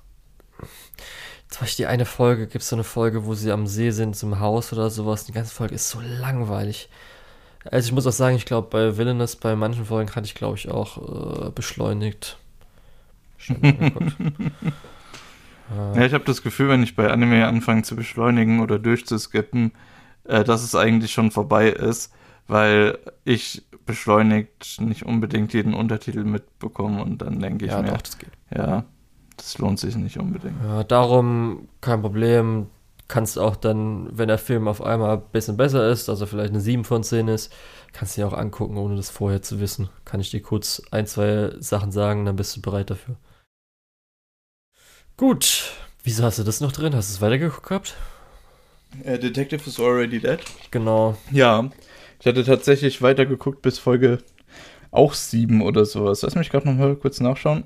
[1.49, 4.15] Zum Beispiel die eine Folge, gibt es so eine Folge, wo sie am See sind,
[4.15, 5.25] zum Haus oder sowas.
[5.25, 6.89] Die ganze Folge ist so langweilig.
[7.69, 10.57] Also ich muss auch sagen, ich glaube, bei Villainous, bei manchen Folgen hatte ich, glaube
[10.57, 12.37] ich, auch äh, beschleunigt
[15.95, 19.71] ja, ich habe das Gefühl, wenn ich bei Anime anfange zu beschleunigen oder durchzuskippen,
[20.25, 22.13] äh, dass es eigentlich schon vorbei ist,
[22.47, 28.01] weil ich beschleunigt nicht unbedingt jeden Untertitel mitbekomme und dann denke ich ja, mir, doch,
[28.01, 28.31] das geht.
[28.55, 28.85] ja,
[29.37, 30.55] das lohnt sich nicht unbedingt.
[30.63, 32.67] Ja, darum kein Problem.
[33.09, 36.61] Kannst auch dann, wenn der Film auf einmal ein bisschen besser ist, also vielleicht eine
[36.61, 37.53] 7 von 10 ist,
[37.91, 39.89] kannst du dir auch angucken, ohne das vorher zu wissen.
[40.05, 43.17] Kann ich dir kurz ein, zwei Sachen sagen, dann bist du bereit dafür.
[45.17, 45.71] Gut.
[46.03, 46.95] Wieso hast du das noch drin?
[46.95, 47.95] Hast du es weitergeguckt gehabt?
[49.05, 50.39] Uh, Detective is already dead.
[50.71, 51.17] Genau.
[51.31, 51.69] Ja.
[52.19, 54.19] Ich hatte tatsächlich weitergeguckt bis Folge
[54.91, 56.21] auch 7 oder sowas.
[56.21, 57.63] Lass mich gerade noch mal kurz nachschauen.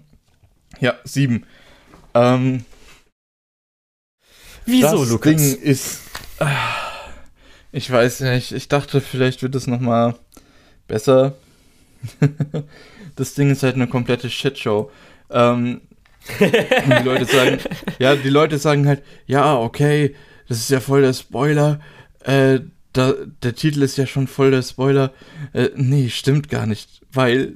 [0.80, 1.46] Ja, 7.
[2.14, 2.66] Ähm,
[4.66, 5.36] Wieso, das Lukas?
[5.36, 6.02] Ding ist.
[6.40, 6.46] Äh,
[7.72, 8.52] ich weiß nicht.
[8.52, 10.16] Ich dachte, vielleicht wird es noch mal
[10.88, 11.36] besser.
[13.16, 14.92] das Ding ist halt eine komplette Shitshow.
[15.30, 15.82] Ähm,
[16.40, 17.60] und die Leute sagen,
[18.00, 20.16] ja, die Leute sagen halt, ja, okay,
[20.48, 21.80] das ist ja voll der Spoiler.
[22.24, 22.60] Äh,
[22.94, 23.14] da,
[23.44, 25.14] der Titel ist ja schon voll der Spoiler.
[25.54, 27.56] Äh, nee, stimmt gar nicht, weil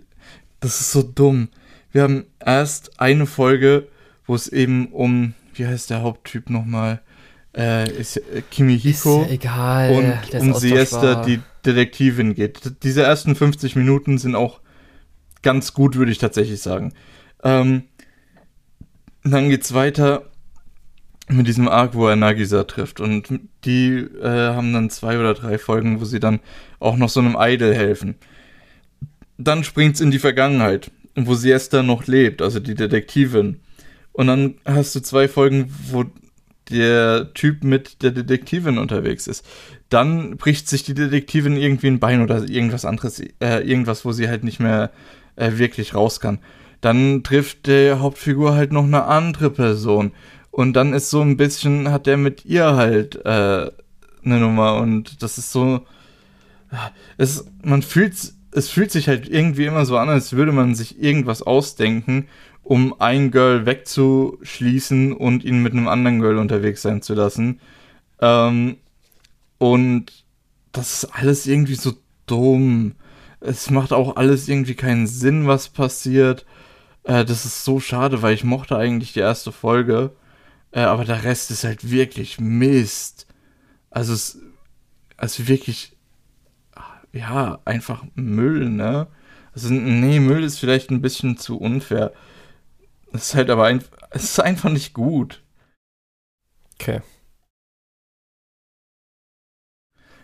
[0.59, 1.49] das ist so dumm.
[1.91, 3.87] Wir haben erst eine Folge,
[4.25, 7.01] wo es eben um, wie heißt der Haupttyp nochmal?
[7.55, 9.91] äh, ist, äh, Kimihiko ist ja egal.
[9.91, 12.83] und um Siesta, die Detektivin geht.
[12.83, 14.61] Diese ersten 50 Minuten sind auch
[15.41, 16.93] ganz gut, würde ich tatsächlich sagen.
[17.43, 17.83] Ähm,
[19.23, 20.23] dann geht's weiter
[21.27, 22.99] mit diesem Arc, wo er Nagisa trifft.
[22.99, 23.27] Und
[23.63, 26.39] die äh, haben dann zwei oder drei Folgen, wo sie dann
[26.79, 28.15] auch noch so einem Idol helfen.
[29.37, 33.59] Dann springt's in die Vergangenheit, wo Siesta noch lebt, also die Detektivin.
[34.13, 36.05] Und dann hast du zwei Folgen, wo
[36.69, 39.45] der Typ mit der Detektivin unterwegs ist.
[39.89, 44.29] Dann bricht sich die Detektivin irgendwie ein Bein oder irgendwas anderes, äh, irgendwas, wo sie
[44.29, 44.91] halt nicht mehr
[45.35, 46.39] äh, wirklich raus kann.
[46.81, 50.11] Dann trifft der Hauptfigur halt noch eine andere Person.
[50.49, 53.71] Und dann ist so ein bisschen, hat der mit ihr halt äh,
[54.23, 54.75] eine Nummer.
[54.75, 55.85] Und das ist so.
[57.17, 58.15] Es, man fühlt,
[58.51, 62.27] es fühlt sich halt irgendwie immer so an, als würde man sich irgendwas ausdenken,
[62.63, 67.59] um ein Girl wegzuschließen und ihn mit einem anderen Girl unterwegs sein zu lassen.
[68.21, 68.77] Ähm,
[69.57, 70.23] und
[70.71, 71.93] das ist alles irgendwie so
[72.25, 72.93] dumm.
[73.41, 76.45] Es macht auch alles irgendwie keinen Sinn, was passiert.
[77.03, 80.11] Äh, das ist so schade, weil ich mochte eigentlich die erste Folge.
[80.71, 83.27] Äh, aber der Rest ist halt wirklich Mist.
[83.91, 84.39] Also es
[85.17, 85.95] also wirklich
[87.13, 89.07] ja, einfach Müll, ne?
[89.53, 92.13] Also nee, Müll ist vielleicht ein bisschen zu unfair.
[93.13, 95.43] Es ist halt aber ein, es ist einfach nicht gut.
[96.75, 97.01] Okay.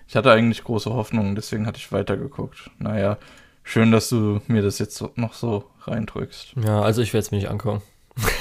[0.08, 2.72] Ich hatte eigentlich große Hoffnungen, deswegen hatte ich weitergeguckt.
[2.80, 3.18] Naja,
[3.64, 6.54] schön, dass du mir das jetzt noch so reindrückst.
[6.64, 7.82] Ja, also ich werde es mir nicht angucken.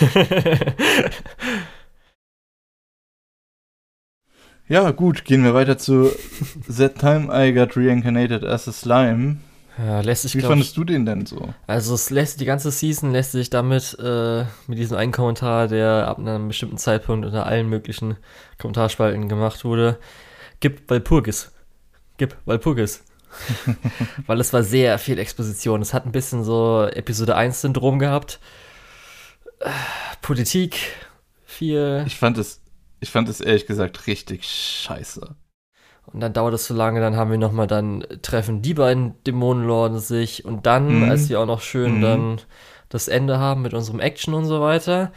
[4.69, 6.11] ja, gut, gehen wir weiter zu
[6.77, 9.39] That Time I Got Reincarnated as a Slime.
[9.79, 11.53] Ja, lässt sich, Wie fandest du den denn so?
[11.67, 16.09] Also es lässt die ganze Season lässt sich damit äh, mit diesem einen Kommentar, der
[16.09, 18.17] ab einem bestimmten Zeitpunkt unter allen möglichen
[18.59, 19.99] Kommentarspalten gemacht wurde,
[20.61, 21.53] gibt Walpurgis.
[22.17, 23.05] Gib Walpurgis.
[24.27, 25.83] Weil es war sehr viel Exposition.
[25.83, 28.41] Es hat ein bisschen so Episode 1 Syndrom gehabt.
[30.23, 30.77] Politik,
[31.45, 32.05] viel.
[32.07, 32.61] Ich fand es,
[33.01, 35.35] ich fand es ehrlich gesagt richtig scheiße.
[36.07, 39.99] Und dann dauert es so lange, dann haben wir nochmal, dann treffen die beiden Dämonenlorden
[39.99, 41.11] sich und dann, mhm.
[41.11, 42.03] als wir auch noch schön mhm.
[42.03, 42.41] dann
[42.89, 45.13] das Ende haben mit unserem Action und so weiter,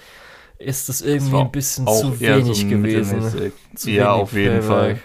[0.58, 3.54] ist das irgendwie das ein bisschen zu wenig so gewesen.
[3.76, 5.00] Zu ja, wenig auf jeden Fall.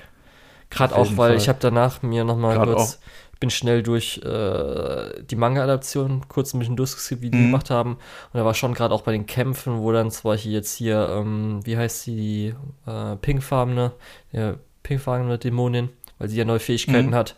[0.75, 1.37] Gerade auch, weil Fall.
[1.37, 3.39] ich habe danach mir nochmal kurz, auch.
[3.41, 7.47] bin schnell durch äh, die Manga-Adaption kurz ein bisschen durchgeskippt, wie die mhm.
[7.47, 7.93] gemacht haben.
[7.93, 11.09] Und da war schon gerade auch bei den Kämpfen, wo dann zwar hier jetzt hier,
[11.11, 12.55] ähm, wie heißt sie, die
[12.91, 13.93] äh, pinkfarbene,
[14.33, 15.89] der pinkfarbene Dämonin,
[16.19, 17.15] weil sie ja neue Fähigkeiten mhm.
[17.15, 17.35] hat.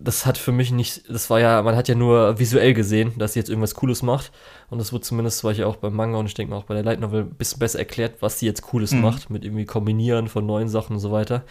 [0.00, 3.32] Das hat für mich nicht, das war ja, man hat ja nur visuell gesehen, dass
[3.32, 4.30] sie jetzt irgendwas Cooles macht.
[4.70, 6.64] Und das wurde zumindest, war ich ja auch beim Manga und ich denke mal auch
[6.64, 9.00] bei der Light Novel ein bisschen besser erklärt, was sie jetzt Cooles mhm.
[9.00, 11.42] macht, mit irgendwie Kombinieren von neuen Sachen und so weiter.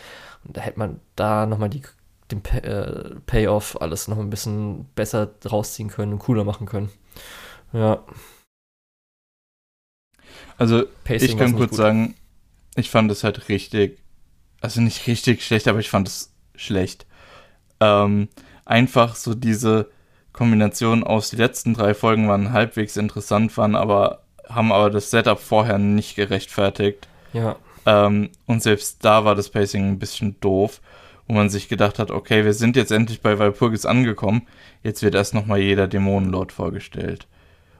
[0.53, 1.82] Da hätte man da nochmal die,
[2.32, 6.90] den Pay, äh, Payoff alles noch ein bisschen besser rausziehen können und cooler machen können.
[7.74, 8.03] Ja.
[10.57, 11.78] Also, Pacing ich kann kurz gut.
[11.78, 12.15] sagen,
[12.76, 13.99] ich fand es halt richtig
[14.61, 17.06] also nicht richtig schlecht, aber ich fand es schlecht.
[17.80, 18.28] Ähm,
[18.65, 19.90] einfach so diese
[20.34, 25.40] Kombination aus, die letzten drei Folgen waren halbwegs interessant, waren aber, haben aber das Setup
[25.40, 27.07] vorher nicht gerechtfertigt.
[27.34, 27.57] Ja.
[27.88, 30.81] Ähm, und selbst da war das Pacing ein bisschen doof,
[31.26, 34.41] wo man sich gedacht hat, okay, wir sind jetzt endlich bei Walpurgis angekommen,
[34.84, 37.27] jetzt wird erst nochmal jeder Dämonenlord vorgestellt.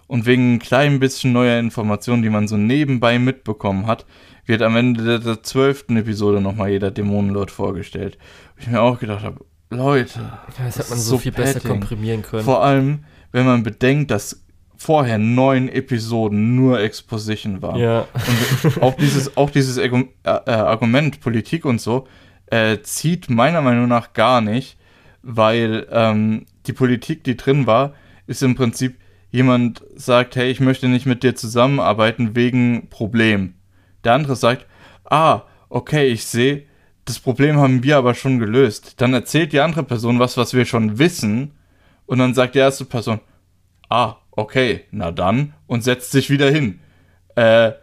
[0.08, 4.06] Und wegen ein klein bisschen neuer Informationen, die man so nebenbei mitbekommen hat,
[4.46, 8.18] wird am Ende der zwölften Episode nochmal jeder Dämonenlord vorgestellt.
[8.56, 10.20] Wo ich mir auch gedacht habe, Leute.
[10.20, 11.54] Ja, das hätte man so, so viel petting.
[11.56, 12.46] besser komprimieren können.
[12.46, 13.04] Vor allem,
[13.34, 14.42] wenn man bedenkt, dass
[14.78, 17.80] vorher neun Episoden nur Exposition waren.
[17.80, 18.08] Ja.
[18.66, 22.08] Und auch dieses, auch dieses äh, äh, Argument, Politik und so,
[22.48, 24.78] äh, zieht meiner Meinung nach gar nicht,
[25.22, 27.94] weil ähm, die Politik, die drin war,
[28.28, 28.98] ist im Prinzip,
[29.32, 33.56] jemand sagt, hey, ich möchte nicht mit dir zusammenarbeiten wegen Problem.
[34.04, 34.66] Der andere sagt,
[35.04, 36.64] ah, okay, ich sehe,
[37.06, 39.02] das Problem haben wir aber schon gelöst.
[39.02, 41.54] Dann erzählt die andere Person was, was wir schon wissen.
[42.06, 43.20] Und dann sagt die erste Person,
[43.90, 45.54] ah, okay, na dann.
[45.68, 46.80] Und setzt sich wieder hin.
[47.36, 47.74] Äh,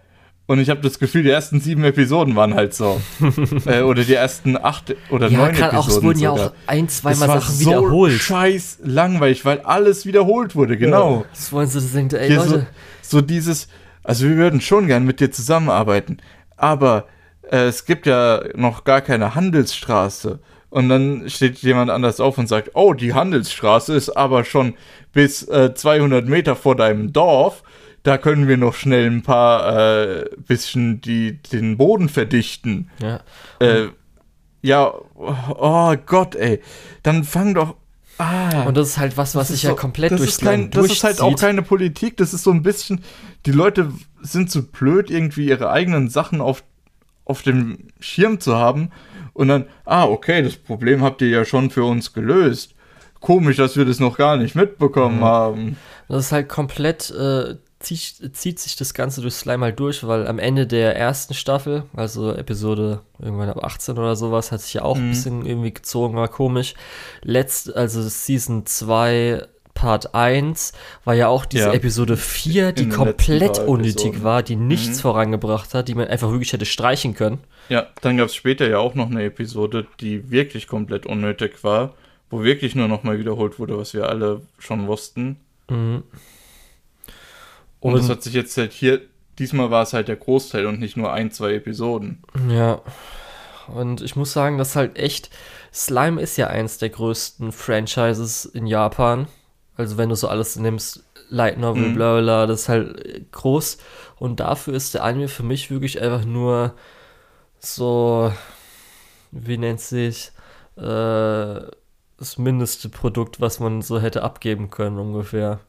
[0.46, 3.00] und ich habe das Gefühl, die ersten sieben Episoden waren halt so.
[3.66, 5.76] äh, oder die ersten acht oder ja, neun Episoden.
[5.76, 6.36] Auch, es wurden sogar.
[6.36, 8.12] ja auch ein, zweimal Sachen so wiederholt.
[8.20, 11.20] Scheiß langweilig, weil alles wiederholt wurde, genau.
[11.20, 12.66] Ja, das wollen sie, das denkt, ey, Leute.
[13.02, 13.68] So, so dieses,
[14.02, 16.18] also wir würden schon gern mit dir zusammenarbeiten,
[16.56, 17.06] aber
[17.50, 20.40] äh, es gibt ja noch gar keine Handelsstraße.
[20.68, 24.74] Und dann steht jemand anders auf und sagt, oh, die Handelsstraße ist aber schon
[25.14, 27.62] bis äh, 200 Meter vor deinem Dorf.
[28.02, 32.90] da können wir noch schnell ein paar äh, bisschen die, den Boden verdichten.
[33.00, 33.20] Ja.
[33.60, 33.88] Äh,
[34.60, 36.60] ja, oh Gott, ey.
[37.02, 37.76] Dann fang doch.
[38.18, 38.62] Ah.
[38.64, 40.86] Und das ist halt was, was sich so, ja komplett das durchs ist kein, Das
[40.86, 41.46] ist halt auch durchzieht.
[41.46, 43.02] keine Politik, das ist so ein bisschen,
[43.46, 43.92] die Leute
[44.22, 46.62] sind zu blöd, irgendwie ihre eigenen Sachen auf,
[47.24, 48.90] auf dem Schirm zu haben
[49.32, 52.73] und dann, ah, okay, das Problem habt ihr ja schon für uns gelöst.
[53.24, 55.24] Komisch, dass wir das noch gar nicht mitbekommen Mhm.
[55.24, 55.76] haben.
[56.08, 60.26] Das ist halt komplett, äh, zieht, zieht sich das Ganze durch Slime halt durch, weil
[60.26, 64.82] am Ende der ersten Staffel, also Episode irgendwann ab 18 oder sowas, hat sich ja
[64.82, 65.10] auch ein Mhm.
[65.10, 66.74] bisschen irgendwie gezogen, war komisch.
[67.22, 69.42] Letzt, also Season 2,
[69.74, 70.72] Part 1,
[71.04, 71.72] war ja auch diese Ja.
[71.72, 75.02] Episode 4, die komplett unnötig war, die nichts Mhm.
[75.02, 77.38] vorangebracht hat, die man einfach wirklich hätte streichen können.
[77.70, 81.94] Ja, dann gab es später ja auch noch eine Episode, die wirklich komplett unnötig war,
[82.30, 85.36] wo wirklich nur nochmal wiederholt wurde, was wir alle schon wussten.
[85.70, 86.02] Mhm.
[87.80, 89.00] Und, Und- das hat sich jetzt halt hier,
[89.38, 92.22] diesmal war es halt der Großteil und nicht nur ein, zwei Episoden.
[92.48, 92.80] Ja.
[93.68, 95.30] Und ich muss sagen, dass halt echt,
[95.72, 99.26] Slime ist ja eins der größten Franchises in Japan.
[99.76, 101.94] Also wenn du so alles nimmst, Light Novel, Mhm.
[101.94, 103.78] bla bla, das ist halt groß.
[104.16, 106.74] Und dafür ist der Anime für mich wirklich einfach nur
[107.58, 108.32] so,
[109.30, 110.30] wie nennt sich,
[110.76, 111.60] äh,
[112.16, 115.60] das mindeste Produkt, was man so hätte abgeben können ungefähr.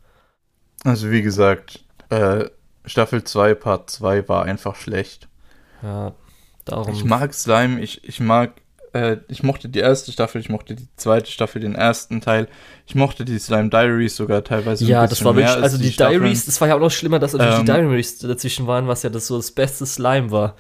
[0.84, 2.46] Also wie gesagt, äh,
[2.86, 5.28] Staffel 2, Part 2 war einfach schlecht.
[5.82, 6.14] Ja,
[6.66, 6.94] darum.
[6.94, 8.62] Ich mag Slime, ich, ich mag,
[8.94, 12.48] äh, ich mochte die erste Staffel, ich mochte die zweite Staffel, den ersten Teil.
[12.86, 16.22] Ich mochte die Slime Diaries sogar teilweise Ja, das war wirklich, als also die, Staffeln.
[16.22, 19.04] Diaries, das war ja auch noch schlimmer, dass natürlich die Ähm, Diaries dazwischen waren, was
[19.04, 20.56] ja das so das beste Slime war.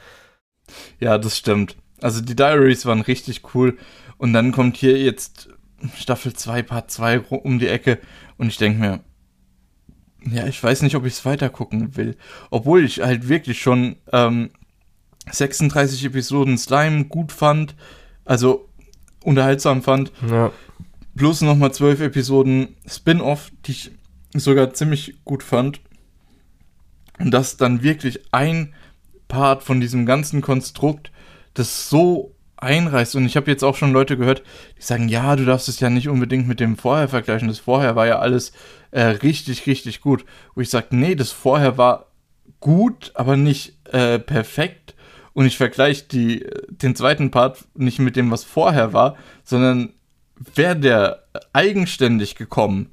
[0.99, 1.75] Ja, das stimmt.
[2.01, 3.77] Also die Diaries waren richtig cool.
[4.17, 5.49] Und dann kommt hier jetzt
[5.97, 7.99] Staffel 2, Part 2 ru- um die Ecke.
[8.37, 8.99] Und ich denke mir,
[10.31, 12.17] ja, ich weiß nicht, ob ich es weiter gucken will.
[12.49, 14.49] Obwohl ich halt wirklich schon ähm,
[15.31, 17.75] 36 Episoden Slime gut fand.
[18.25, 18.69] Also
[19.23, 20.11] unterhaltsam fand.
[20.29, 20.51] Ja.
[21.15, 23.91] Plus nochmal 12 Episoden Spin-off, die ich
[24.33, 25.79] sogar ziemlich gut fand.
[27.19, 28.73] Und das dann wirklich ein
[29.27, 31.11] Part von diesem ganzen Konstrukt,
[31.53, 33.15] das so einreißt.
[33.15, 34.43] Und ich habe jetzt auch schon Leute gehört,
[34.77, 37.47] die sagen, ja, du darfst es ja nicht unbedingt mit dem Vorher vergleichen.
[37.47, 38.53] Das Vorher war ja alles
[38.91, 40.25] äh, richtig, richtig gut.
[40.53, 42.07] Wo ich sage, nee, das Vorher war
[42.59, 44.95] gut, aber nicht äh, perfekt.
[45.33, 49.93] Und ich vergleiche die, den zweiten Part nicht mit dem, was vorher war, sondern
[50.55, 52.91] wäre der eigenständig gekommen,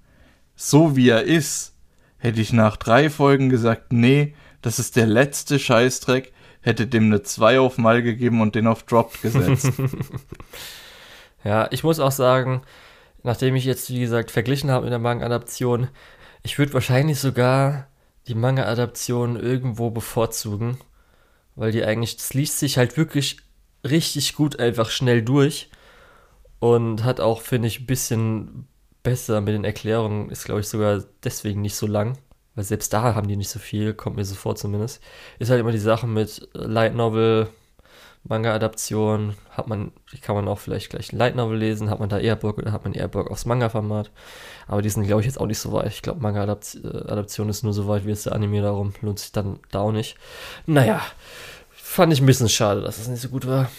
[0.57, 1.77] so wie er ist,
[2.19, 6.33] hätte ich nach drei Folgen gesagt, nee, das ist der letzte Scheißdreck,
[6.63, 9.73] hätte dem eine 2 auf Mal gegeben und den auf Dropped gesetzt.
[11.45, 12.63] Ja, ich muss auch sagen,
[13.23, 15.89] nachdem ich jetzt, wie gesagt, verglichen habe mit der Manga-Adaption,
[16.43, 17.89] ich würde wahrscheinlich sogar
[18.29, 20.79] die Manga-Adaption irgendwo bevorzugen,
[21.57, 23.39] weil die eigentlich, das liest sich halt wirklich
[23.85, 25.71] richtig gut einfach schnell durch
[26.61, 28.69] und hat auch, finde ich, ein bisschen
[29.03, 32.17] besser mit den Erklärungen, ist, glaube ich, sogar deswegen nicht so lang,
[32.55, 35.01] weil selbst da haben die nicht so viel, kommt mir so vor zumindest.
[35.39, 37.49] Ist halt immer die Sache mit Light Novel,
[38.25, 42.37] Manga-Adaption, hat man, kann man auch vielleicht gleich Light Novel lesen, hat man da eher
[42.37, 44.11] Bock oder hat man eher Bock aufs Manga-Format.
[44.69, 45.89] Aber die sind, glaube ich, jetzt auch nicht so weit.
[45.89, 49.59] Ich glaube, Manga-Adaption ist nur so weit wie jetzt der Anime, darum lohnt sich dann
[49.71, 50.17] da auch nicht.
[50.67, 51.01] Naja,
[51.71, 53.71] fand ich ein bisschen schade, dass es nicht so gut war.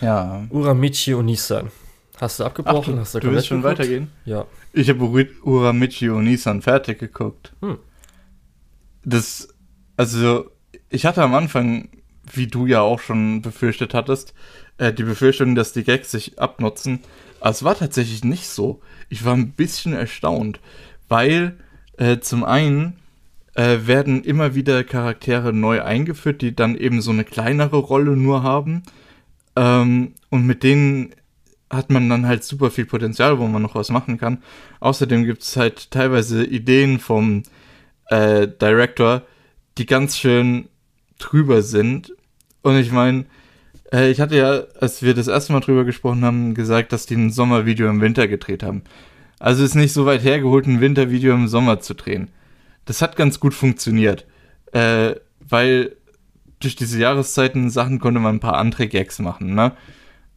[0.00, 0.46] ja.
[0.50, 1.70] Uramichi und Nissan.
[2.20, 2.94] Hast du Ach, abgebrochen?
[2.94, 3.78] du, Hast du komplett willst schon geguckt?
[3.78, 4.10] weitergehen?
[4.24, 4.46] Ja.
[4.72, 5.04] Ich habe
[5.42, 7.52] Uramichi und Nissan fertig geguckt.
[7.60, 7.78] Hm.
[9.04, 9.48] Das,
[9.96, 10.50] also,
[10.90, 11.88] ich hatte am Anfang,
[12.32, 14.34] wie du ja auch schon befürchtet hattest,
[14.78, 17.00] äh, die Befürchtung, dass die Gags sich abnutzen.
[17.40, 18.80] Aber es war tatsächlich nicht so.
[19.08, 20.60] Ich war ein bisschen erstaunt,
[21.08, 21.56] weil
[21.96, 22.96] äh, zum einen
[23.54, 28.42] äh, werden immer wieder Charaktere neu eingeführt, die dann eben so eine kleinere Rolle nur
[28.42, 28.82] haben.
[29.56, 31.14] Ähm, und mit denen
[31.70, 34.42] hat man dann halt super viel Potenzial, wo man noch was machen kann.
[34.80, 37.42] Außerdem gibt es halt teilweise Ideen vom
[38.06, 39.22] äh, Director,
[39.76, 40.68] die ganz schön
[41.18, 42.14] drüber sind.
[42.62, 43.26] Und ich meine,
[43.92, 47.16] äh, ich hatte ja, als wir das erste Mal drüber gesprochen haben, gesagt, dass die
[47.16, 48.82] ein Sommervideo im Winter gedreht haben.
[49.38, 52.28] Also ist nicht so weit hergeholt, ein Wintervideo im Sommer zu drehen.
[52.86, 54.26] Das hat ganz gut funktioniert,
[54.72, 55.96] äh, weil
[56.60, 59.72] durch diese Jahreszeiten Sachen konnte man ein paar andere Gags machen, ne?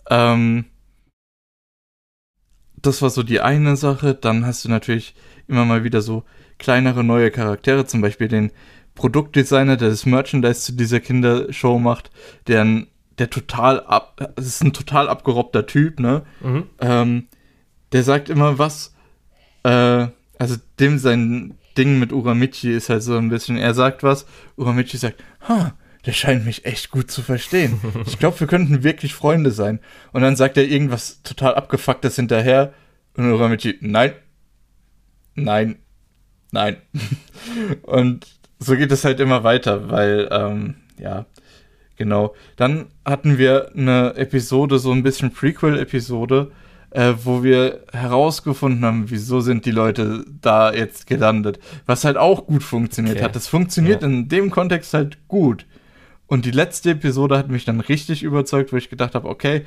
[0.09, 0.65] Ähm,
[2.81, 4.13] das war so die eine Sache.
[4.15, 5.13] Dann hast du natürlich
[5.47, 6.23] immer mal wieder so
[6.57, 8.51] kleinere neue Charaktere, zum Beispiel den
[8.95, 12.11] Produktdesigner, der das Merchandise zu dieser Kindershow macht,
[12.47, 12.87] der, ein-
[13.17, 16.23] der total ab, das ist ein total abgerobbter Typ, ne?
[16.41, 16.63] Mhm.
[16.79, 17.27] Ähm,
[17.93, 18.93] der sagt immer was,
[19.63, 24.25] äh, also dem sein Ding mit Uramichi ist halt so ein bisschen, er sagt was,
[24.57, 25.73] Uramichi sagt, ha,
[26.05, 27.79] der scheint mich echt gut zu verstehen.
[28.07, 29.79] Ich glaube, wir könnten wirklich Freunde sein.
[30.11, 32.73] Und dann sagt er irgendwas total abgefucktes hinterher
[33.15, 34.13] und Uramichi, nein,
[35.35, 35.77] nein,
[36.51, 36.77] nein.
[37.83, 38.27] und
[38.59, 41.25] so geht es halt immer weiter, weil, ähm, ja,
[41.97, 42.35] genau.
[42.55, 46.51] Dann hatten wir eine Episode, so ein bisschen Prequel-Episode,
[46.91, 51.59] äh, wo wir herausgefunden haben, wieso sind die Leute da jetzt gelandet.
[51.85, 53.25] Was halt auch gut funktioniert okay.
[53.25, 53.35] hat.
[53.35, 54.07] Das funktioniert ja.
[54.07, 55.65] in dem Kontext halt gut.
[56.31, 59.65] Und die letzte Episode hat mich dann richtig überzeugt, wo ich gedacht habe, okay,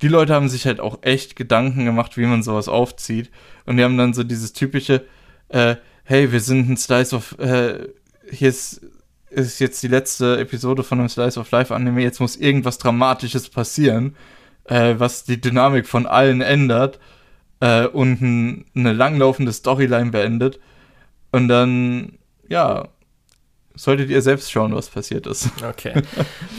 [0.00, 3.30] die Leute haben sich halt auch echt Gedanken gemacht, wie man sowas aufzieht.
[3.66, 5.04] Und die haben dann so dieses typische,
[5.48, 7.88] äh, hey, wir sind ein Slice of, äh,
[8.30, 8.80] hier ist,
[9.28, 13.50] ist jetzt die letzte Episode von einem Slice of Life Anime, jetzt muss irgendwas Dramatisches
[13.50, 14.16] passieren
[14.68, 16.98] äh, was die Dynamik von allen ändert
[17.60, 20.60] äh, und ein, eine langlaufende Storyline beendet.
[21.32, 22.18] Und dann,
[22.48, 22.88] ja,
[23.76, 25.50] solltet ihr selbst schauen, was passiert ist.
[25.62, 26.02] Okay.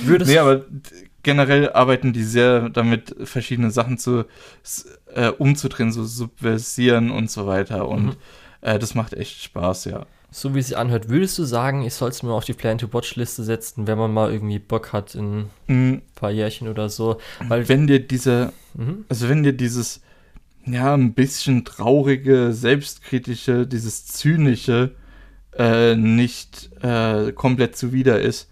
[0.04, 0.66] Würdest nee, aber
[1.24, 4.26] generell arbeiten die sehr damit, verschiedene Sachen zu
[5.14, 7.88] äh, umzudrehen, so subversieren und so weiter.
[7.88, 8.16] Und mhm.
[8.62, 11.94] äh, das macht echt Spaß, ja so wie es sich anhört, würdest du sagen, ich
[11.94, 15.76] soll es mir auf die Plan-to-Watch-Liste setzen, wenn man mal irgendwie Bock hat in ein
[15.92, 16.02] mhm.
[16.16, 17.18] paar Jährchen oder so?
[17.48, 19.06] Weil wenn dir diese, mhm.
[19.10, 20.02] also wenn dir dieses,
[20.66, 24.92] ja, ein bisschen traurige, selbstkritische, dieses zynische
[25.58, 28.50] äh, nicht äh, komplett zuwider ist,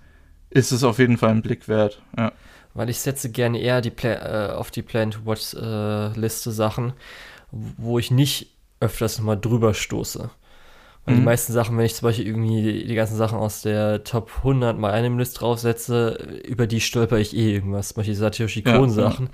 [0.49, 2.31] ist es auf jeden Fall ein Blick wert, ja.
[2.73, 6.93] Weil ich setze gerne eher die Pla äh, auf die Plan-to-Watch-Liste Sachen,
[7.51, 10.29] wo ich nicht öfters mal drüber stoße.
[11.05, 11.17] Und mhm.
[11.19, 14.31] die meisten Sachen, wenn ich zum Beispiel irgendwie die, die, ganzen Sachen aus der Top
[14.37, 17.89] 100 mal einem List draufsetze, über die stolper ich eh irgendwas.
[17.89, 19.29] Zum Beispiel Satoshi Kon-Sachen.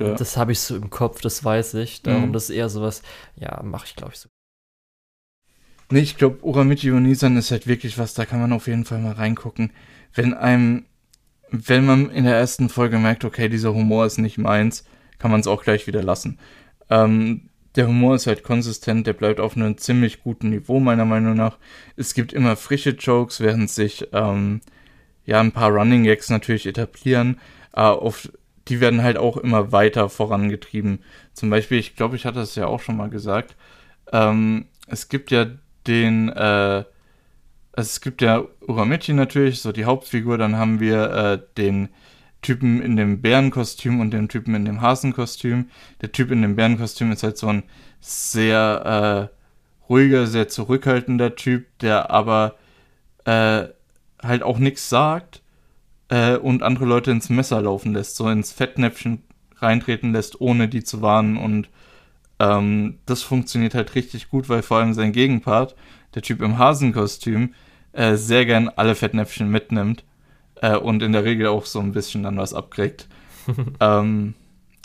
[0.00, 2.02] Ja, das habe ich so im Kopf, das weiß ich.
[2.02, 2.32] Darum, mhm.
[2.32, 3.02] das ist eher sowas,
[3.36, 4.28] ja, mache ich glaube ich so.
[5.90, 8.98] Nee, ich glaube, Uramichi Onisan ist halt wirklich was, da kann man auf jeden Fall
[8.98, 9.70] mal reingucken.
[10.14, 10.86] Wenn einem,
[11.50, 14.84] wenn man in der ersten Folge merkt, okay, dieser Humor ist nicht meins,
[15.18, 16.38] kann man es auch gleich wieder lassen.
[16.90, 21.34] Ähm, der Humor ist halt konsistent, der bleibt auf einem ziemlich guten Niveau, meiner Meinung
[21.34, 21.58] nach.
[21.96, 24.62] Es gibt immer frische Jokes, während sich ähm,
[25.24, 27.38] ja ein paar Running Gags natürlich etablieren.
[27.74, 28.28] Äh, auf,
[28.68, 31.00] die werden halt auch immer weiter vorangetrieben.
[31.32, 33.54] Zum Beispiel, ich glaube, ich hatte es ja auch schon mal gesagt,
[34.12, 35.46] ähm, es gibt ja
[35.86, 36.84] den, äh,
[37.72, 41.88] es gibt ja Uramichi natürlich, so die Hauptfigur, dann haben wir äh, den
[42.42, 45.70] Typen in dem Bärenkostüm und dem Typen in dem Hasenkostüm.
[46.00, 47.64] Der Typ in dem Bärenkostüm ist halt so ein
[48.00, 49.36] sehr äh,
[49.88, 52.54] ruhiger, sehr zurückhaltender Typ, der aber
[53.24, 53.64] äh,
[54.22, 55.42] halt auch nichts sagt
[56.08, 59.22] äh, und andere Leute ins Messer laufen lässt, so ins Fettnäpfchen
[59.56, 61.36] reintreten lässt, ohne die zu warnen.
[61.36, 61.68] Und
[62.38, 65.74] ähm, das funktioniert halt richtig gut, weil vor allem sein Gegenpart,
[66.14, 67.54] der Typ im Hasenkostüm,
[67.92, 70.04] äh, sehr gern alle Fettnäpfchen mitnimmt
[70.56, 73.08] äh, und in der Regel auch so ein bisschen dann was abkriegt.
[73.80, 74.34] ähm,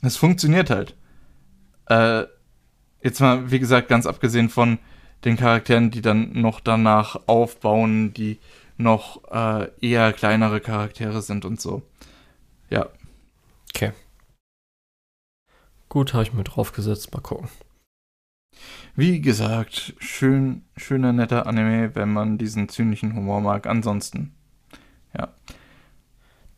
[0.01, 0.95] es funktioniert halt.
[1.87, 2.23] Äh,
[3.03, 4.79] jetzt mal, wie gesagt, ganz abgesehen von
[5.25, 8.39] den Charakteren, die dann noch danach aufbauen, die
[8.77, 11.83] noch äh, eher kleinere Charaktere sind und so.
[12.69, 12.87] Ja.
[13.75, 13.91] Okay.
[15.91, 17.13] Gut, habe ich mir draufgesetzt.
[17.13, 17.49] Mal gucken.
[18.95, 23.68] Wie gesagt, schön, schöner, netter Anime, wenn man diesen zynischen Humor mag.
[23.68, 24.34] Ansonsten,
[25.13, 25.27] ja.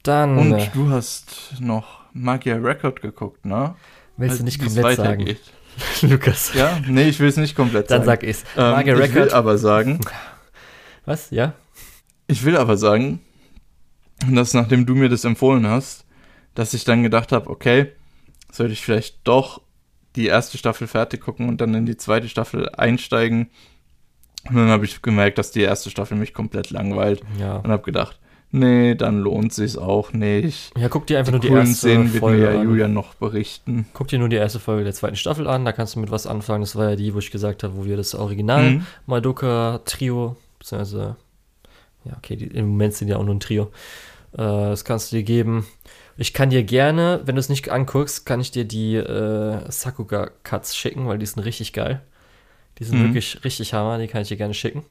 [0.03, 0.37] Dann.
[0.37, 3.73] Und äh, du hast noch Magia Record geguckt, ne?
[4.17, 5.35] Willst du nicht komplett sagen?
[6.01, 6.53] Lukas.
[6.53, 8.01] Ja, nee, ich will es nicht komplett sagen.
[8.01, 8.43] Dann sag ich's.
[8.55, 9.09] Ähm, Magia Record.
[9.09, 9.99] Ich will aber sagen.
[11.05, 11.31] Was?
[11.31, 11.55] Ja?
[12.27, 13.19] Ich will aber sagen,
[14.29, 16.05] dass nachdem du mir das empfohlen hast,
[16.53, 17.93] dass ich dann gedacht habe, okay,
[18.53, 19.61] sollte ich vielleicht doch
[20.15, 23.49] die erste Staffel fertig gucken und dann in die zweite Staffel einsteigen.
[24.47, 27.21] Und dann habe ich gemerkt, dass die erste Staffel mich komplett langweilt.
[27.39, 27.57] Ja.
[27.57, 28.19] Und habe gedacht,
[28.51, 30.71] nee, dann lohnt sich's auch nicht.
[30.77, 33.15] Ja, guck dir einfach die nur die erste Szenen Folge wird mir ja Julian noch
[33.15, 33.87] berichten.
[33.93, 36.27] Guck dir nur die erste Folge der zweiten Staffel an, da kannst du mit was
[36.27, 36.61] anfangen.
[36.61, 38.85] Das war ja die, wo ich gesagt habe, wo wir das Original mhm.
[39.07, 41.15] Madoka Trio, beziehungsweise,
[42.05, 43.71] ja, okay, die, im Moment sind ja auch nur ein Trio.
[44.33, 45.65] Äh, das kannst du dir geben.
[46.17, 50.29] Ich kann dir gerne, wenn du es nicht anguckst, kann ich dir die äh, Sakuga
[50.43, 52.01] Cuts schicken, weil die sind richtig geil.
[52.79, 53.05] Die sind mhm.
[53.05, 54.85] wirklich richtig hammer, die kann ich dir gerne schicken.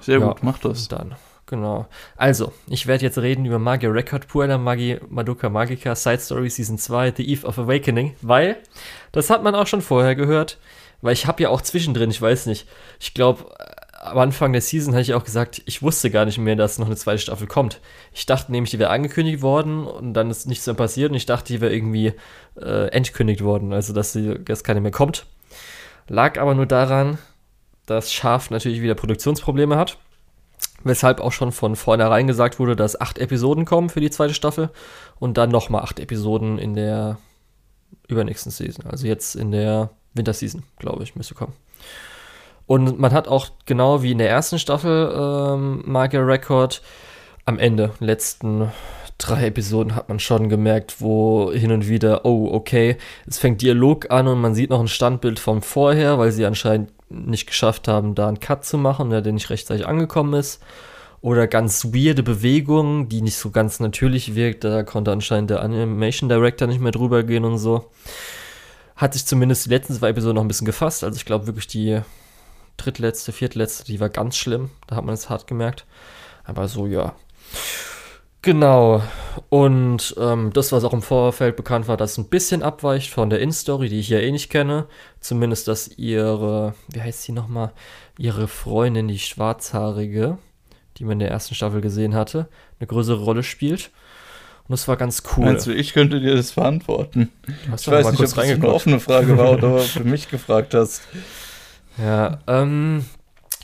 [0.00, 0.88] Sehr ja, gut, mach das.
[0.88, 1.14] Dann
[1.52, 1.86] Genau.
[2.16, 6.78] Also, ich werde jetzt reden über Magia Record, Puella Magi, Madoka Magica, Side Story Season
[6.78, 8.56] 2, The Eve of Awakening, weil,
[9.12, 10.56] das hat man auch schon vorher gehört,
[11.02, 12.66] weil ich habe ja auch zwischendrin, ich weiß nicht,
[13.00, 13.54] ich glaube,
[14.02, 16.86] am Anfang der Season hatte ich auch gesagt, ich wusste gar nicht mehr, dass noch
[16.86, 17.80] eine zweite Staffel kommt.
[18.12, 21.24] Ich dachte nämlich, die wäre angekündigt worden und dann ist nichts mehr passiert und ich
[21.24, 22.12] dachte, die wäre irgendwie
[22.60, 25.26] äh, entkündigt worden, also dass, sie, dass keine mehr kommt.
[26.08, 27.18] Lag aber nur daran,
[27.86, 29.98] das Schaf natürlich wieder Produktionsprobleme hat.
[30.82, 34.70] Weshalb auch schon von vornherein gesagt wurde, dass acht Episoden kommen für die zweite Staffel
[35.20, 37.18] und dann nochmal acht Episoden in der
[38.08, 38.84] übernächsten Season.
[38.86, 41.52] Also jetzt in der Winterseason, glaube ich, müsste kommen.
[42.66, 46.82] Und man hat auch genau wie in der ersten Staffel ähm, Marke Record
[47.44, 48.70] am Ende, letzten
[49.18, 54.10] drei Episoden, hat man schon gemerkt, wo hin und wieder, oh, okay, es fängt Dialog
[54.10, 58.14] an und man sieht noch ein Standbild vom Vorher, weil sie anscheinend nicht geschafft haben,
[58.14, 60.62] da einen Cut zu machen, der nicht rechtzeitig angekommen ist.
[61.20, 64.64] Oder ganz weirde Bewegungen, die nicht so ganz natürlich wirkt.
[64.64, 67.90] Da konnte anscheinend der Animation Director nicht mehr drüber gehen und so.
[68.96, 71.04] Hat sich zumindest die letzten zwei Episoden noch ein bisschen gefasst.
[71.04, 72.00] Also ich glaube wirklich die
[72.76, 74.70] drittletzte, viertletzte, die war ganz schlimm.
[74.86, 75.86] Da hat man es hart gemerkt.
[76.44, 77.14] Aber so, ja.
[78.42, 79.02] Genau.
[79.48, 83.40] Und ähm, das, was auch im Vorfeld bekannt war, das ein bisschen abweicht von der
[83.40, 84.86] In-Story, die ich ja eh nicht kenne.
[85.20, 87.72] Zumindest, dass ihre, wie heißt sie nochmal,
[88.18, 90.38] ihre Freundin, die schwarzhaarige,
[90.96, 92.48] die man in der ersten Staffel gesehen hatte,
[92.80, 93.90] eine größere Rolle spielt.
[94.68, 95.44] Und das war ganz cool.
[95.44, 97.30] Meinst du, ich könnte dir das beantworten?
[97.70, 101.02] Hast Ich weiß nicht, ob das eine offene Frage war oder für mich gefragt hast.
[101.98, 103.04] Ja, ähm,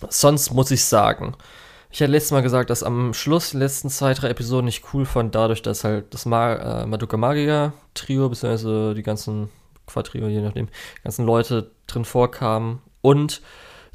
[0.09, 1.35] sonst muss ich sagen,
[1.91, 5.07] ich hatte letztes Mal gesagt, dass am Schluss die letzten zwei, drei Episoden ich cool
[5.07, 9.49] fand, dadurch, dass halt das Ma äh, Madoka Magica Trio, beziehungsweise die ganzen
[9.87, 13.41] Quadrio, je nachdem, die ganzen Leute drin vorkamen und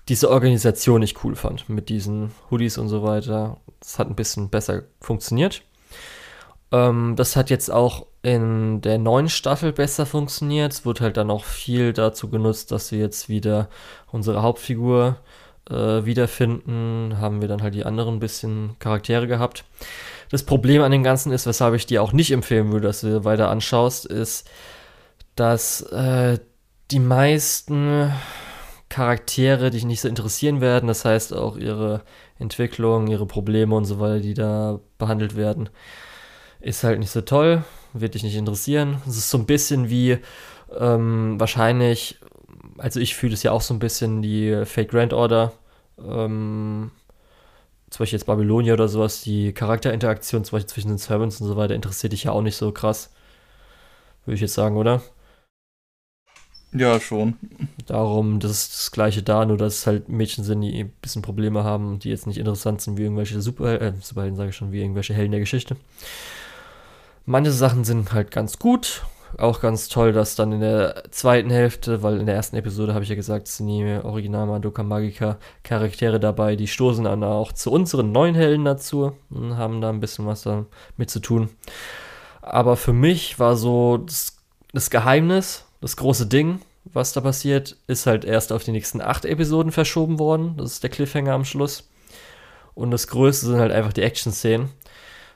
[0.09, 3.57] diese Organisation ich cool fand mit diesen Hoodies und so weiter.
[3.79, 5.61] Das hat ein bisschen besser funktioniert.
[6.71, 10.71] Ähm, das hat jetzt auch in der neuen Staffel besser funktioniert.
[10.71, 13.69] Es wird halt dann auch viel dazu genutzt, dass wir jetzt wieder
[14.11, 15.17] unsere Hauptfigur
[15.69, 17.17] äh, wiederfinden.
[17.19, 19.65] Haben wir dann halt die anderen bisschen Charaktere gehabt.
[20.31, 23.25] Das Problem an dem Ganzen ist, weshalb ich dir auch nicht empfehlen würde, dass du
[23.25, 24.49] weiter anschaust, ist,
[25.35, 26.39] dass äh,
[26.91, 28.09] die meisten
[28.87, 30.87] Charaktere dich nicht so interessieren werden.
[30.87, 32.03] Das heißt auch ihre
[32.39, 35.69] Entwicklung, ihre Probleme und so weiter, die da behandelt werden,
[36.61, 37.63] ist halt nicht so toll,
[37.93, 39.01] wird dich nicht interessieren.
[39.07, 40.17] Es ist so ein bisschen wie
[40.77, 42.19] ähm, wahrscheinlich,
[42.77, 45.53] also ich fühle es ja auch so ein bisschen die Fake Grand Order.
[45.99, 46.91] Ähm,
[47.89, 51.55] zum Beispiel jetzt Babylonia oder sowas, die Charakterinteraktion zum Beispiel zwischen den Servants und so
[51.55, 53.11] weiter interessiert dich ja auch nicht so krass.
[54.25, 55.01] Würde ich jetzt sagen, oder?
[56.71, 57.35] Ja, schon.
[57.85, 61.21] Darum, das ist das gleiche da, nur dass es halt Mädchen sind, die ein bisschen
[61.21, 64.55] Probleme haben und die jetzt nicht interessant sind wie irgendwelche Super, äh, Superhelden, sage ich
[64.55, 65.75] schon, wie irgendwelche Helden der Geschichte.
[67.25, 69.03] Manche Sachen sind halt ganz gut.
[69.37, 73.03] Auch ganz toll, dass dann in der zweiten Hälfte, weil in der ersten Episode habe
[73.03, 77.71] ich ja gesagt, sind die Original Madoka Magica Charaktere dabei, die stoßen dann auch zu
[77.71, 81.49] unseren neuen Helden dazu und haben da ein bisschen was damit zu tun.
[82.43, 84.37] Aber für mich war so das,
[84.71, 89.25] das Geheimnis, das große Ding, was da passiert, ist halt erst auf die nächsten acht
[89.25, 90.57] Episoden verschoben worden.
[90.57, 91.89] Das ist der Cliffhanger am Schluss.
[92.75, 94.69] Und das Größte sind halt einfach die Action-Szenen.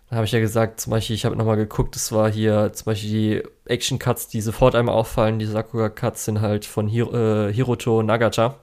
[0.10, 2.86] Da habe ich ja gesagt, zum Beispiel, ich habe nochmal geguckt, das war hier zum
[2.86, 5.38] Beispiel die Action-Cuts, die sofort einmal auffallen.
[5.38, 8.56] Die Sakura-Cuts sind halt von Hir äh, Hiroto Nagata.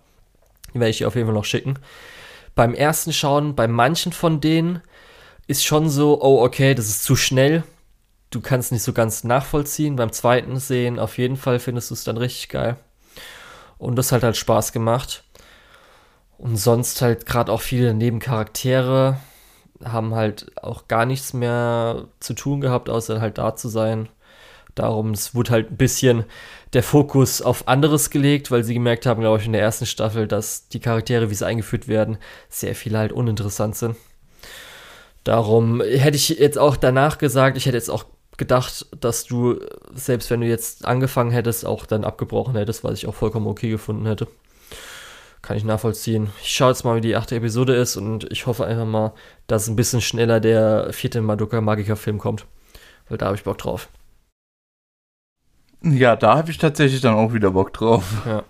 [0.72, 1.78] Die werde ich dir auf jeden Fall noch schicken.
[2.54, 4.80] Beim ersten Schauen, bei manchen von denen
[5.46, 7.62] ist schon so, oh, okay, das ist zu schnell.
[8.30, 9.96] Du kannst nicht so ganz nachvollziehen.
[9.96, 12.76] Beim zweiten Sehen auf jeden Fall findest du es dann richtig geil.
[13.76, 15.24] Und das hat halt Spaß gemacht.
[16.38, 19.18] Und sonst halt gerade auch viele Nebencharaktere
[19.82, 24.08] haben halt auch gar nichts mehr zu tun gehabt, außer halt da zu sein.
[24.74, 26.24] Darum, es wurde halt ein bisschen
[26.72, 30.26] der Fokus auf anderes gelegt, weil sie gemerkt haben, glaube ich, in der ersten Staffel,
[30.26, 32.18] dass die Charaktere, wie sie eingeführt werden,
[32.48, 33.96] sehr viele halt uninteressant sind.
[35.22, 38.04] Darum hätte ich jetzt auch danach gesagt, ich hätte jetzt auch
[38.36, 39.60] gedacht, dass du,
[39.94, 43.70] selbst wenn du jetzt angefangen hättest, auch dann abgebrochen hättest, was ich auch vollkommen okay
[43.70, 44.26] gefunden hätte.
[45.44, 46.30] Kann ich nachvollziehen.
[46.40, 49.12] Ich schaue jetzt mal, wie die achte Episode ist und ich hoffe einfach mal,
[49.46, 52.46] dass ein bisschen schneller der vierte Madoka Magica Film kommt.
[53.10, 53.90] Weil da habe ich Bock drauf.
[55.82, 58.22] Ja, da habe ich tatsächlich dann auch wieder Bock drauf.
[58.24, 58.44] Ja.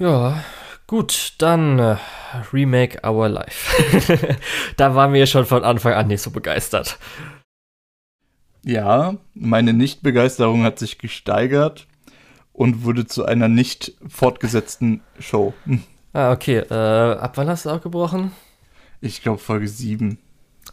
[0.00, 0.44] Ja,
[0.88, 1.96] gut, dann äh,
[2.52, 4.36] Remake Our Life.
[4.76, 6.98] da waren wir schon von Anfang an nicht so begeistert.
[8.64, 11.86] Ja, meine Nichtbegeisterung hat sich gesteigert
[12.54, 15.52] und wurde zu einer nicht fortgesetzten Show.
[16.14, 16.58] Ah, okay.
[16.70, 16.72] Äh,
[17.18, 18.30] ab wann hast du abgebrochen?
[19.02, 20.16] Ich glaube Folge 7.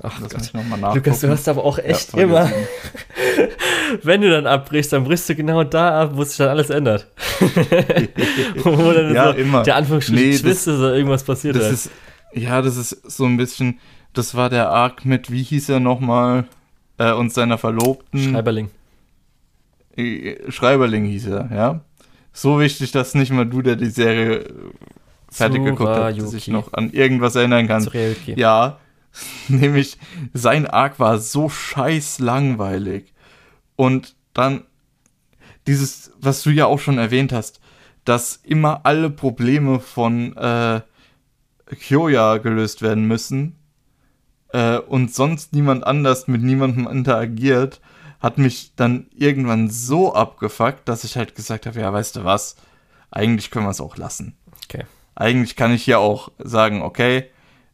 [0.04, 0.42] Ach Lass Gott.
[0.42, 1.00] mich noch mal nachgucken.
[1.06, 2.50] Lukas, du hast aber auch echt Folge immer,
[4.04, 7.08] wenn du dann abbrichst, dann brichst du genau da ab, wo sich dann alles ändert.
[8.64, 9.64] wo dann Ja, so immer.
[9.64, 11.86] der Anführungsstrichen Nee, das- Twist ist oder irgendwas passiert Das ist.
[11.88, 11.92] ist,
[12.34, 13.80] ja, das ist so ein bisschen,
[14.14, 16.46] das war der Arc mit, wie hieß er nochmal,
[16.98, 18.32] äh, und seiner Verlobten.
[18.32, 18.70] Schreiberling.
[19.96, 21.82] Äh, Schreiberling hieß er, ja.
[22.34, 24.46] so wichtig, dass nicht mal du, der die Serie
[25.30, 27.84] fertig geguckt hat, sich noch an irgendwas erinnern kann.
[28.38, 28.80] Ja,
[29.48, 29.98] nämlich
[30.34, 33.14] sein Arc war so scheiß langweilig.
[33.76, 34.64] Und dann
[35.68, 37.62] dieses, was du ja auch schon erwähnt hast,
[38.06, 40.82] dass immer alle Probleme von äh,
[41.76, 43.56] Kyoya gelöst werden müssen
[44.50, 47.80] äh, und sonst niemand anders mit niemandem interagiert,
[48.22, 52.56] hat mich dann irgendwann so abgefuckt, dass ich halt gesagt habe, ja, weißt du was,
[53.10, 54.38] eigentlich können wir es auch lassen.
[54.66, 54.86] Okay.
[55.16, 57.26] Eigentlich kann ich hier auch sagen, okay,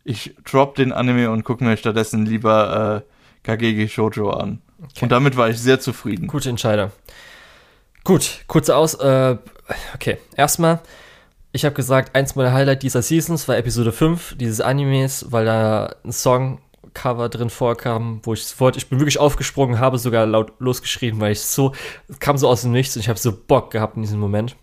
[0.03, 4.61] ich drop den Anime und gucke mir stattdessen lieber äh, Kageki Shoujo an.
[4.82, 5.03] Okay.
[5.03, 6.28] Und damit war ich sehr zufrieden.
[6.28, 6.91] Gute Entscheidung.
[8.03, 8.94] Gut, kurz aus.
[8.94, 9.38] Äh,
[9.94, 10.80] okay, erstmal,
[11.52, 15.94] ich habe gesagt, eins meiner Highlight dieser Seasons war Episode 5 dieses Animes, weil da
[16.06, 16.14] ein
[16.98, 21.34] Songcover drin vorkam, wo ich sofort, ich bin wirklich aufgesprungen, habe sogar laut losgeschrien, weil
[21.34, 21.74] ich so,
[22.19, 24.56] kam so aus dem Nichts und ich habe so Bock gehabt in diesem Moment.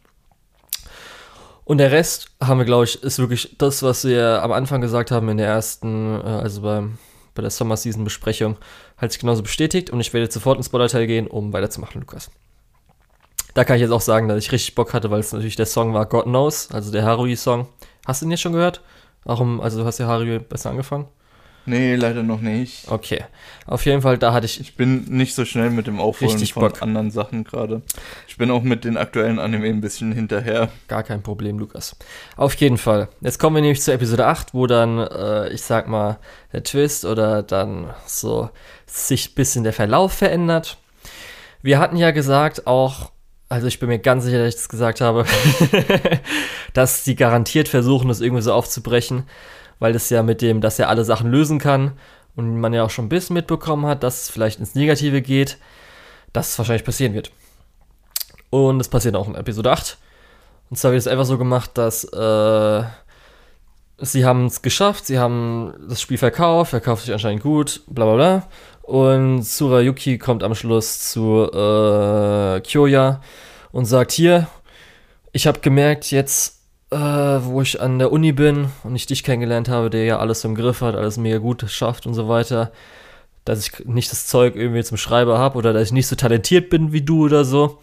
[1.64, 5.10] Und der Rest haben wir, glaube ich, ist wirklich das, was wir am Anfang gesagt
[5.10, 6.98] haben in der ersten, äh, also beim,
[7.34, 8.56] bei der Summer Season Besprechung,
[8.98, 12.30] hat sich genauso bestätigt und ich werde jetzt sofort ins Spoiler-Teil gehen, um weiterzumachen, Lukas.
[13.54, 15.66] Da kann ich jetzt auch sagen, dass ich richtig Bock hatte, weil es natürlich der
[15.66, 17.68] Song war God Knows, also der Harui-Song.
[18.06, 18.82] Hast du den jetzt schon gehört?
[19.24, 21.06] Warum, also du hast ja Harui besser angefangen?
[21.66, 22.90] Nee, leider noch nicht.
[22.90, 23.24] Okay.
[23.66, 24.60] Auf jeden Fall, da hatte ich.
[24.60, 26.82] Ich bin nicht so schnell mit dem Aufholen von Bock.
[26.82, 27.80] anderen Sachen gerade.
[28.28, 30.68] Ich bin auch mit den aktuellen Anime ein bisschen hinterher.
[30.88, 31.96] Gar kein Problem, Lukas.
[32.36, 33.08] Auf jeden Fall.
[33.22, 36.18] Jetzt kommen wir nämlich zur Episode 8, wo dann, äh, ich sag mal,
[36.52, 38.50] der Twist oder dann so
[38.86, 40.76] sich ein bisschen der Verlauf verändert.
[41.62, 43.10] Wir hatten ja gesagt, auch,
[43.48, 45.24] also ich bin mir ganz sicher, dass ich das gesagt habe,
[46.74, 49.24] dass die garantiert versuchen, das irgendwie so aufzubrechen
[49.84, 51.92] weil das ja mit dem, dass er alle Sachen lösen kann
[52.36, 55.58] und man ja auch schon ein bisschen mitbekommen hat, dass es vielleicht ins Negative geht,
[56.32, 57.30] dass es wahrscheinlich passieren wird.
[58.48, 59.98] Und es passiert auch in Episode 8.
[60.70, 62.82] Und zwar wird es einfach so gemacht, dass äh,
[63.98, 68.14] sie haben es geschafft, sie haben das Spiel verkauft, verkauft sich anscheinend gut, bla bla
[68.14, 68.48] bla.
[68.84, 73.20] Und Surayuki kommt am Schluss zu äh, Kyoya
[73.70, 74.46] und sagt, hier,
[75.32, 76.63] ich habe gemerkt, jetzt
[76.94, 80.44] äh, wo ich an der Uni bin und ich dich kennengelernt habe, der ja alles
[80.44, 82.70] im Griff hat, alles mega gut schafft und so weiter,
[83.44, 86.70] dass ich nicht das Zeug irgendwie zum Schreiber habe oder dass ich nicht so talentiert
[86.70, 87.80] bin wie du oder so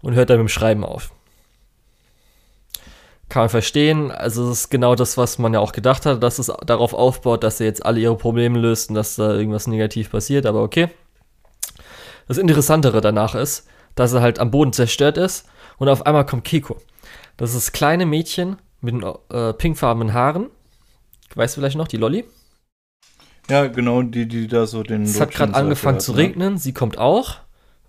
[0.00, 1.10] und hört dann mit dem Schreiben auf.
[3.28, 6.38] Kann man verstehen, also es ist genau das, was man ja auch gedacht hat, dass
[6.38, 10.12] es darauf aufbaut, dass er jetzt alle ihre Probleme löst und dass da irgendwas negativ
[10.12, 10.88] passiert, aber okay.
[12.28, 13.66] Das Interessantere danach ist,
[13.96, 15.48] dass er halt am Boden zerstört ist
[15.78, 16.76] und auf einmal kommt Kiko.
[17.36, 20.46] Das ist das kleine Mädchen mit den äh, pinkfarbenen Haaren.
[21.34, 22.24] Weißt du vielleicht noch, die Lolly?
[23.48, 25.02] Ja, genau, die, die da so den.
[25.02, 26.18] Es hat gerade angefangen zu ne?
[26.18, 27.36] regnen, sie kommt auch.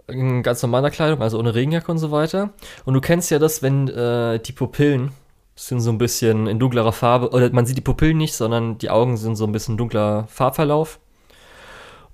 [0.07, 2.51] In ganz normaler Kleidung, also ohne Regenjacke und so weiter.
[2.85, 5.11] Und du kennst ja das, wenn äh, die Pupillen
[5.55, 8.89] sind so ein bisschen in dunklerer Farbe, oder man sieht die Pupillen nicht, sondern die
[8.89, 10.99] Augen sind so ein bisschen dunkler Farbverlauf.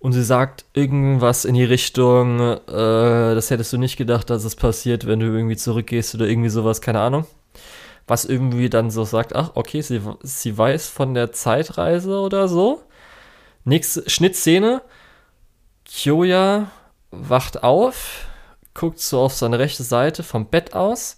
[0.03, 4.57] Und sie sagt irgendwas in die Richtung, äh, das hättest du nicht gedacht, dass es
[4.57, 7.25] passiert, wenn du irgendwie zurückgehst oder irgendwie sowas, keine Ahnung.
[8.05, 12.84] Was irgendwie dann so sagt, ach, okay, sie, sie weiß von der Zeitreise oder so.
[13.63, 14.81] Nächste Schnittszene.
[15.85, 16.69] Kyoya
[17.11, 18.25] wacht auf,
[18.73, 21.15] guckt so auf seine rechte Seite vom Bett aus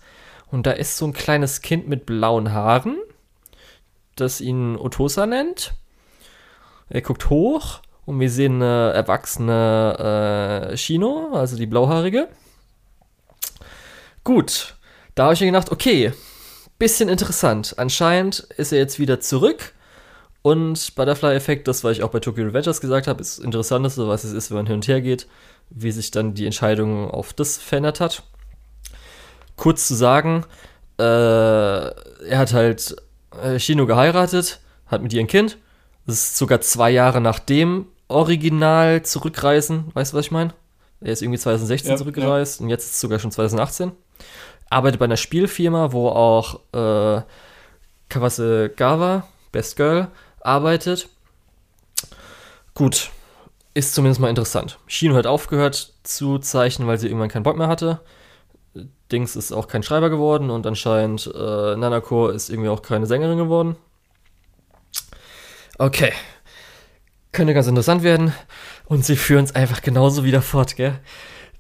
[0.52, 3.00] und da ist so ein kleines Kind mit blauen Haaren,
[4.16, 5.74] das ihn Otosa nennt.
[6.88, 12.28] Er guckt hoch und wir sehen eine erwachsene äh, Shino, also die blauhaarige.
[14.24, 14.76] Gut,
[15.16, 16.14] da habe ich mir gedacht, okay,
[16.78, 17.76] bisschen interessant.
[17.78, 19.74] Anscheinend ist er jetzt wieder zurück.
[20.42, 24.32] Und Butterfly-Effekt, das, was ich auch bei Tokyo Revengers gesagt habe, ist interessant, was es
[24.32, 25.28] ist, wenn man hin und her geht,
[25.72, 28.22] wie sich dann die Entscheidung auf das verändert hat.
[29.56, 30.46] Kurz zu sagen,
[31.00, 32.96] äh, er hat halt
[33.42, 35.58] äh, Shino geheiratet, hat mit ihr ein Kind.
[36.06, 39.92] Das ist sogar zwei Jahre nachdem original zurückreisen.
[39.94, 40.54] Weißt du, was ich meine?
[41.02, 42.64] Er ist irgendwie 2016 ja, zurückgereist ja.
[42.64, 43.92] und jetzt ist es sogar schon 2018.
[44.70, 47.22] Arbeitet bei einer Spielfirma, wo auch äh,
[48.10, 50.08] Kawase Gawa, Best Girl,
[50.42, 51.10] arbeitet.
[52.74, 53.12] Gut,
[53.74, 54.80] ist zumindest mal interessant.
[54.88, 58.02] Shino hat aufgehört zu zeichnen, weil sie irgendwann keinen Bock mehr hatte.
[59.12, 63.38] Dings ist auch kein Schreiber geworden und anscheinend äh, Nanako ist irgendwie auch keine Sängerin
[63.38, 63.76] geworden.
[65.78, 66.14] Okay,
[67.36, 68.34] könnte ganz interessant werden.
[68.86, 71.00] Und sie führen es einfach genauso wieder fort, gell?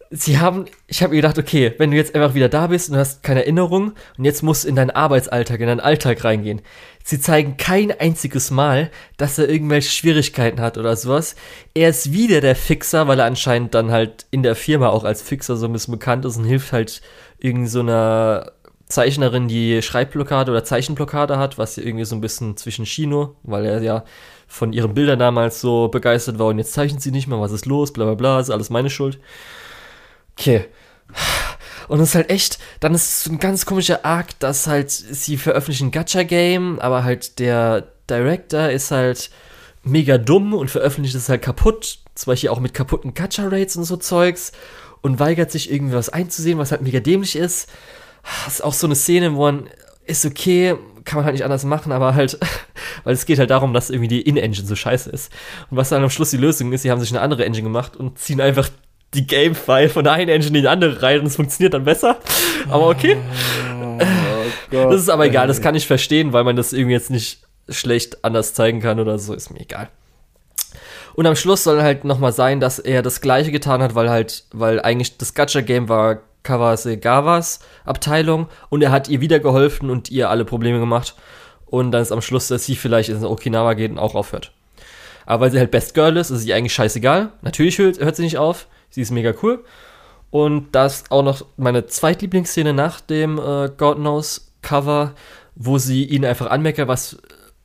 [0.10, 2.98] sie haben, ich habe mir gedacht, okay, wenn du jetzt einfach wieder da bist und
[2.98, 6.62] hast keine Erinnerung und jetzt musst du in deinen Arbeitsalltag, in deinen Alltag reingehen.
[7.04, 11.36] Sie zeigen kein einziges Mal, dass er irgendwelche Schwierigkeiten hat oder sowas.
[11.74, 15.22] Er ist wieder der Fixer, weil er anscheinend dann halt in der Firma auch als
[15.22, 17.02] Fixer so ein bisschen bekannt ist und hilft halt
[17.38, 17.84] irgend so
[18.88, 23.82] Zeichnerin, die Schreibblockade oder Zeichenblockade hat, was irgendwie so ein bisschen zwischen Chino, weil er
[23.82, 24.04] ja
[24.48, 27.66] von ihren Bildern damals so begeistert war und jetzt zeichnet sie nicht mehr, was ist
[27.66, 29.20] los, bla bla bla, ist alles meine Schuld.
[30.38, 30.66] Okay.
[31.88, 34.90] Und es ist halt echt, dann ist es so ein ganz komischer Arc, dass halt
[34.90, 39.30] sie veröffentlichen Gacha-Game, aber halt der Director ist halt
[39.84, 43.98] mega dumm und veröffentlicht es halt kaputt, zum Beispiel auch mit kaputten Gacha-Rates und so
[43.98, 44.52] Zeugs
[45.02, 47.70] und weigert sich irgendwie was einzusehen, was halt mega dämlich ist.
[48.46, 49.70] Das ist auch so eine Szene, wo man
[50.06, 52.40] ist okay, kann man halt nicht anders machen, aber halt,
[53.04, 55.32] weil es geht halt darum, dass irgendwie die In-Engine so scheiße ist.
[55.70, 57.96] Und was dann am Schluss die Lösung ist, sie haben sich eine andere Engine gemacht
[57.96, 58.70] und ziehen einfach
[59.14, 62.18] die Game-File von der einen Engine in die andere rein und es funktioniert dann besser.
[62.70, 63.18] Aber okay.
[63.82, 63.98] Oh,
[64.72, 67.44] Gott, das ist aber egal, das kann ich verstehen, weil man das irgendwie jetzt nicht
[67.70, 69.90] schlecht anders zeigen kann oder so, ist mir egal.
[71.14, 74.46] Und am Schluss soll halt nochmal sein, dass er das gleiche getan hat, weil halt,
[74.52, 80.30] weil eigentlich das Gacha-Game war Kawasegawas Abteilung und er hat ihr wieder geholfen und ihr
[80.30, 81.16] alle Probleme gemacht.
[81.66, 84.54] Und dann ist am Schluss, dass sie vielleicht in Okinawa geht und auch aufhört.
[85.26, 87.32] Aber weil sie halt Best Girl ist, ist sie eigentlich scheißegal.
[87.42, 88.68] Natürlich hört, hört sie nicht auf.
[88.90, 89.66] Sie ist mega cool.
[90.30, 95.14] Und das auch noch meine zweitlieblingsszene nach dem äh, God Knows Cover,
[95.56, 97.18] wo sie ihn einfach anmeckert, was,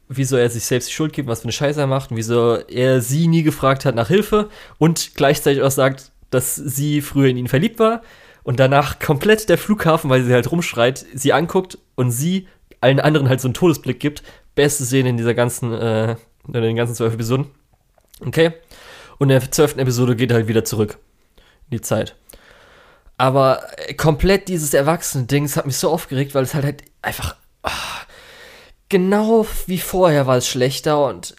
[0.09, 2.57] wieso er sich selbst die Schuld gibt, was für eine Scheiße er macht und wieso
[2.57, 4.49] er sie nie gefragt hat nach Hilfe
[4.79, 8.03] und gleichzeitig auch sagt, dass sie früher in ihn verliebt war
[8.43, 12.49] und danach komplett der Flughafen, weil sie halt rumschreit, sie anguckt und sie
[12.81, 14.23] allen anderen halt so einen Todesblick gibt.
[14.55, 17.47] Beste Szene in dieser ganzen, äh, in den ganzen zwölf Episoden.
[18.25, 18.53] Okay.
[19.19, 20.99] Und in der zwölften Episode geht er halt wieder zurück
[21.71, 22.17] die Zeit.
[23.17, 27.37] Aber äh, komplett dieses Erwachsene-Ding, hat mich so aufgeregt, weil es halt, halt einfach.
[27.63, 28.07] Ach,
[28.89, 31.37] genau wie vorher war es schlechter und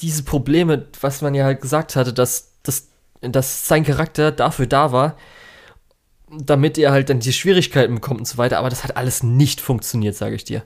[0.00, 2.88] diese Probleme, was man ja halt gesagt hatte, dass, dass,
[3.20, 5.16] dass sein Charakter dafür da war,
[6.38, 9.60] damit er halt dann die Schwierigkeiten bekommt und so weiter, aber das hat alles nicht
[9.60, 10.62] funktioniert, sage ich dir.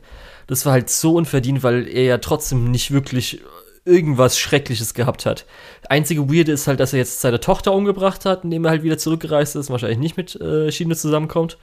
[0.47, 3.40] Das war halt so unverdient, weil er ja trotzdem nicht wirklich
[3.85, 5.47] irgendwas Schreckliches gehabt hat.
[5.89, 8.99] Einzige Weirde ist halt, dass er jetzt seine Tochter umgebracht hat, indem er halt wieder
[8.99, 9.70] zurückgereist ist.
[9.70, 11.59] Wahrscheinlich nicht mit äh, Schiene zusammenkommt.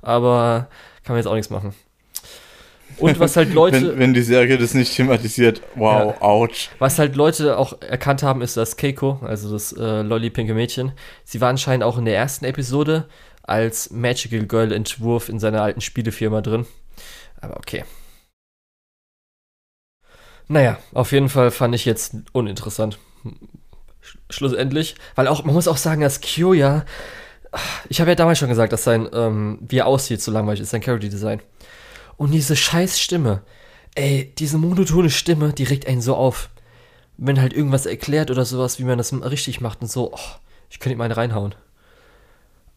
[0.00, 0.68] Aber
[1.04, 1.74] kann man jetzt auch nichts machen.
[2.96, 3.90] Und was halt Leute.
[3.90, 6.22] wenn, wenn, die Serie das nicht thematisiert, wow, ja.
[6.22, 6.70] ouch.
[6.78, 10.92] Was halt Leute auch erkannt haben, ist das Keiko, also das äh, lolly-pinke Mädchen.
[11.24, 13.06] Sie war anscheinend auch in der ersten Episode
[13.48, 16.66] als Magical Girl-Entwurf in seiner alten Spielefirma drin.
[17.40, 17.84] Aber okay.
[20.48, 22.98] Naja, auf jeden Fall fand ich jetzt uninteressant.
[24.30, 26.86] Schlussendlich, weil auch, man muss auch sagen, dass Kyoya,
[27.88, 30.70] ich habe ja damals schon gesagt, dass sein, ähm, wie er aussieht, so langweilig ist,
[30.70, 31.42] sein Character Design.
[32.16, 33.42] Und diese scheiß Stimme,
[33.94, 36.50] ey, diese monotone Stimme, die regt einen so auf.
[37.16, 40.18] Wenn halt irgendwas erklärt oder sowas, wie man das richtig macht und so, oh,
[40.70, 41.54] ich könnte ihm einen reinhauen.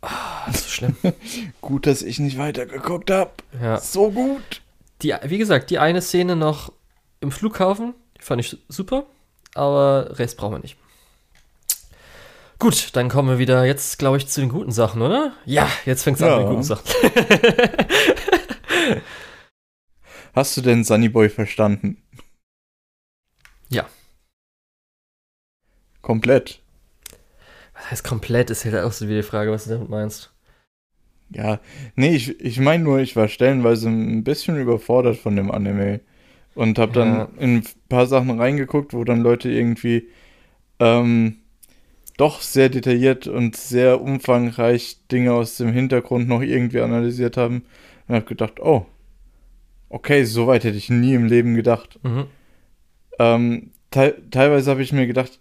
[0.02, 0.07] Oh,
[0.48, 0.95] das ist so schlimm.
[1.61, 3.32] gut, dass ich nicht weitergeguckt habe.
[3.61, 3.80] Ja.
[3.80, 4.61] So gut.
[5.02, 6.72] Die, wie gesagt, die eine Szene noch
[7.19, 7.94] im Flughafen.
[8.18, 9.06] Die fand ich super.
[9.53, 10.78] Aber Rest brauchen wir nicht.
[12.57, 15.34] Gut, dann kommen wir wieder jetzt, glaube ich, zu den guten Sachen, oder?
[15.45, 16.28] Ja, jetzt fängt es ja.
[16.28, 16.86] an mit den guten Sachen.
[20.34, 22.02] Hast du denn Sunnyboy verstanden?
[23.69, 23.90] Ja.
[26.02, 26.61] Komplett.
[27.91, 28.49] Heißt komplett?
[28.49, 30.31] Ist halt auch so wie die Frage, was du damit meinst.
[31.30, 31.59] Ja,
[31.95, 35.99] nee, ich, ich meine nur, ich war stellenweise ein bisschen überfordert von dem Anime.
[36.55, 37.30] Und habe dann ja.
[37.38, 40.07] in ein paar Sachen reingeguckt, wo dann Leute irgendwie
[40.80, 41.38] ähm,
[42.18, 47.63] doch sehr detailliert und sehr umfangreich Dinge aus dem Hintergrund noch irgendwie analysiert haben.
[48.07, 48.85] Und habe gedacht, oh,
[49.89, 51.99] okay, so weit hätte ich nie im Leben gedacht.
[52.03, 52.26] Mhm.
[53.19, 55.39] Ähm, te teilweise habe ich mir gedacht,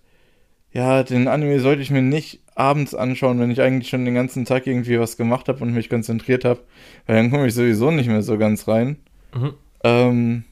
[0.72, 4.44] ja, den Anime sollte ich mir nicht abends anschauen, wenn ich eigentlich schon den ganzen
[4.44, 6.60] Tag irgendwie was gemacht habe und mich konzentriert habe,
[7.06, 8.96] weil dann komme ich sowieso nicht mehr so ganz rein.
[9.34, 9.54] Mhm.
[9.82, 10.44] Ähm,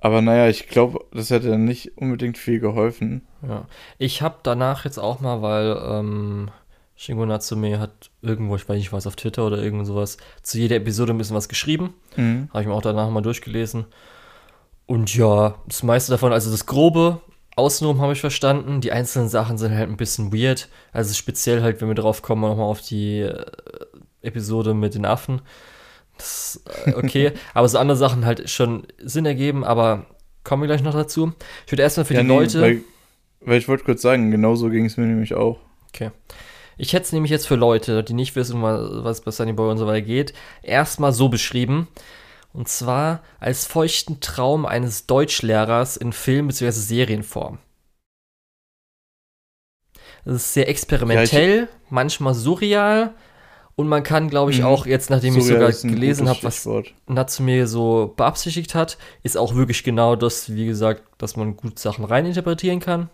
[0.00, 3.22] aber naja, ich glaube, das hätte nicht unbedingt viel geholfen.
[3.46, 3.66] Ja.
[3.98, 6.50] Ich habe danach jetzt auch mal, weil ähm,
[6.94, 10.76] Shingo Natsume hat irgendwo, ich weiß nicht was, auf Twitter oder irgend sowas, zu jeder
[10.76, 11.94] Episode ein bisschen was geschrieben.
[12.16, 12.48] Mhm.
[12.50, 13.86] Habe ich mir auch danach mal durchgelesen.
[14.86, 17.20] Und ja, das meiste davon, also das Grobe,
[17.56, 18.80] außenrum habe ich verstanden.
[18.80, 20.68] Die einzelnen Sachen sind halt ein bisschen weird.
[20.92, 23.44] Also speziell halt, wenn wir drauf kommen, nochmal auf die äh,
[24.22, 25.42] Episode mit den Affen.
[26.16, 30.06] Das, äh, okay, aber so andere Sachen halt schon Sinn ergeben, aber
[30.44, 31.32] kommen wir gleich noch dazu.
[31.66, 32.60] Ich würde erstmal für ja, die nee, Leute.
[32.60, 32.80] Weil,
[33.40, 35.58] weil ich wollte kurz sagen, genauso ging es mir nämlich auch.
[35.88, 36.10] Okay.
[36.78, 39.78] Ich hätte es nämlich jetzt für Leute, die nicht wissen, was bei Sunny Boy und
[39.78, 41.88] so weiter geht, erstmal so beschrieben.
[42.56, 46.70] Und zwar als feuchten Traum eines Deutschlehrers in Film- bzw.
[46.70, 47.58] Serienform.
[50.24, 53.12] Es ist sehr experimentell, ja, manchmal surreal.
[53.74, 54.66] Und man kann, glaube ich, mhm.
[54.66, 56.66] auch jetzt, nachdem surreal ich sogar gelesen habe, was
[57.06, 62.06] Natsume so beabsichtigt hat, ist auch wirklich genau das, wie gesagt, dass man gut Sachen
[62.06, 63.10] reininterpretieren kann.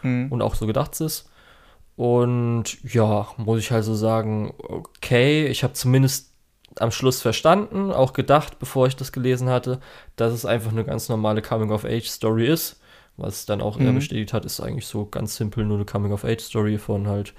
[0.00, 0.32] Mhm.
[0.32, 1.28] Und auch so gedacht ist.
[1.94, 6.31] Und ja, muss ich halt so sagen, okay, ich habe zumindest
[6.78, 9.80] am Schluss verstanden, auch gedacht, bevor ich das gelesen hatte,
[10.16, 12.80] dass es einfach eine ganz normale Coming-of-Age-Story ist.
[13.16, 13.86] Was dann auch mhm.
[13.86, 17.34] er bestätigt hat, ist eigentlich so ganz simpel nur eine Coming-of-Age-Story von halt.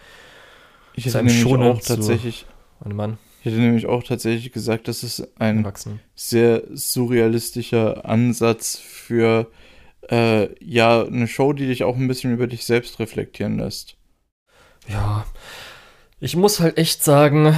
[0.94, 2.46] Ich hätte nämlich auch tatsächlich.
[2.84, 3.18] Einem Mann.
[3.40, 5.68] Ich hätte nämlich auch tatsächlich gesagt, das ist ein
[6.16, 9.52] sehr surrealistischer Ansatz für
[10.10, 13.96] äh, ja eine Show, die dich auch ein bisschen über dich selbst reflektieren lässt.
[14.88, 15.26] Ja,
[16.20, 17.56] ich muss halt echt sagen,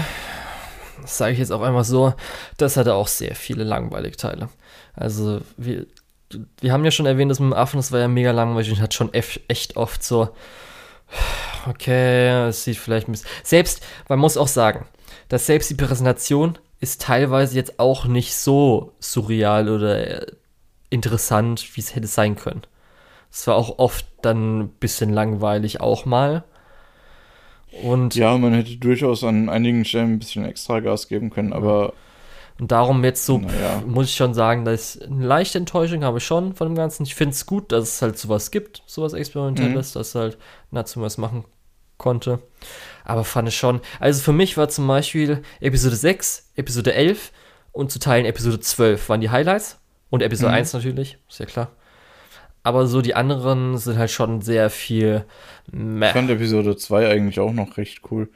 [1.01, 2.13] das sage ich jetzt auch einmal so,
[2.57, 4.49] das hatte auch sehr viele langweilige Teile.
[4.93, 5.85] Also, wir,
[6.61, 8.81] wir haben ja schon erwähnt, dass mit dem Affen, das war ja mega langweilig und
[8.81, 10.29] hat schon echt oft so,
[11.67, 13.29] okay, es sieht vielleicht ein bisschen.
[13.43, 14.85] Selbst, man muss auch sagen,
[15.29, 20.25] dass selbst die Präsentation ist teilweise jetzt auch nicht so surreal oder
[20.89, 22.61] interessant, wie es hätte sein können.
[23.31, 26.43] Es war auch oft dann ein bisschen langweilig, auch mal.
[27.83, 31.93] Und ja, man hätte durchaus an einigen Stellen ein bisschen extra Gas geben können, aber.
[32.57, 33.83] Und darum jetzt so, naja.
[33.85, 37.03] muss ich schon sagen, dass eine leichte Enttäuschung habe ich schon von dem Ganzen.
[37.03, 39.99] Ich finde es gut, dass es halt sowas gibt, sowas Experimentelles, mhm.
[39.99, 40.37] dass halt
[40.71, 41.43] Natsume was machen
[41.97, 42.39] konnte.
[43.03, 43.81] Aber fand ich schon.
[43.99, 47.33] Also für mich war zum Beispiel Episode 6, Episode 11
[47.73, 49.81] und zu Teilen Episode 12 waren die Highlights.
[50.09, 50.57] Und Episode mhm.
[50.57, 51.71] 1 natürlich, ist ja klar.
[52.65, 55.23] Aber so die anderen sind halt schon sehr viel.
[55.71, 56.07] Meh.
[56.07, 58.27] Ich fand Episode 2 eigentlich auch noch recht cool.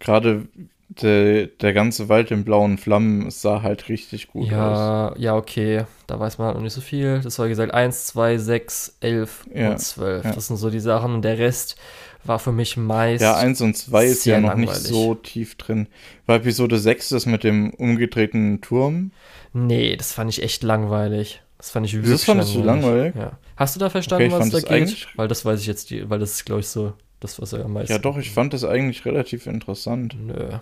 [0.00, 0.48] Gerade
[0.88, 5.16] der, der ganze Wald in blauen Flammen sah halt richtig gut ja, aus.
[5.20, 5.84] Ja, okay.
[6.08, 7.20] Da weiß man halt noch nicht so viel.
[7.20, 10.24] Das war gesagt 1, 2, 6, 11 ja, und 12.
[10.24, 10.32] Ja.
[10.32, 11.14] Das sind so die Sachen.
[11.14, 11.76] Und der Rest
[12.24, 13.22] war für mich meist.
[13.22, 14.70] Ja, 1 und 2 ist ja noch langweilig.
[14.70, 15.86] nicht so tief drin.
[16.26, 19.12] War Episode 6 das mit dem umgedrehten Turm?
[19.52, 21.40] Nee, das fand ich echt langweilig.
[21.58, 23.14] Das fand ich wirklich Das fandest du langweilig?
[23.14, 23.38] Ja.
[23.56, 25.08] Hast du da verstanden, okay, was da geht?
[25.16, 27.72] Weil das weiß ich jetzt, weil das ist, glaube ich, so das, was er am
[27.72, 27.92] meisten.
[27.92, 30.16] Ja, doch, ich fand das eigentlich relativ interessant.
[30.18, 30.58] Nö.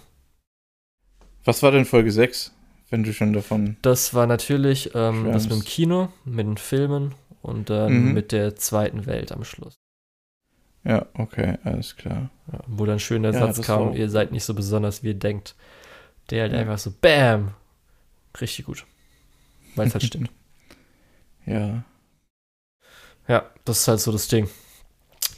[1.44, 2.52] Was war denn Folge 6,
[2.90, 3.76] wenn du schon davon.
[3.82, 8.14] Das war natürlich ähm, das mit dem Kino, mit den Filmen und dann mhm.
[8.14, 9.74] mit der zweiten Welt am Schluss.
[10.84, 12.30] Ja, okay, alles klar.
[12.52, 15.14] Ja, wo dann schön der ja, Satz kam, ihr seid nicht so besonders, wie ihr
[15.14, 15.56] denkt.
[16.30, 16.60] Der halt ja.
[16.60, 17.52] einfach so, BAM!
[18.40, 18.86] Richtig gut.
[19.74, 20.30] Weil es halt stimmt.
[21.46, 21.84] Ja.
[23.28, 24.48] Ja, das ist halt so das Ding.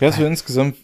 [0.01, 0.77] Ja, so insgesamt,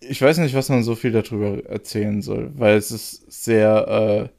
[0.00, 4.38] ich weiß nicht, was man so viel darüber erzählen soll, weil es ist sehr, äh,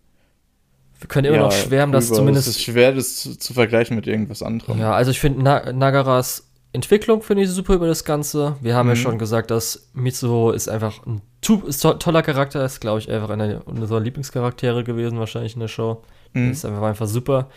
[1.00, 2.48] wir können immer ja, noch schwärmen, dass zumindest.
[2.48, 4.80] Es ist schwer, das zu, zu, vergleichen mit irgendwas anderem.
[4.80, 8.58] Ja, also ich finde Na Nagaras Entwicklung finde ich super über das Ganze.
[8.62, 8.96] Wir haben mhm.
[8.96, 13.00] ja schon gesagt, dass Mitsuho ist einfach ein to ist to toller Charakter, ist glaube
[13.00, 16.04] ich einfach einer unserer Lieblingscharaktere gewesen wahrscheinlich in der Show.
[16.34, 16.52] Mhm.
[16.52, 17.50] Ist einfach, einfach super.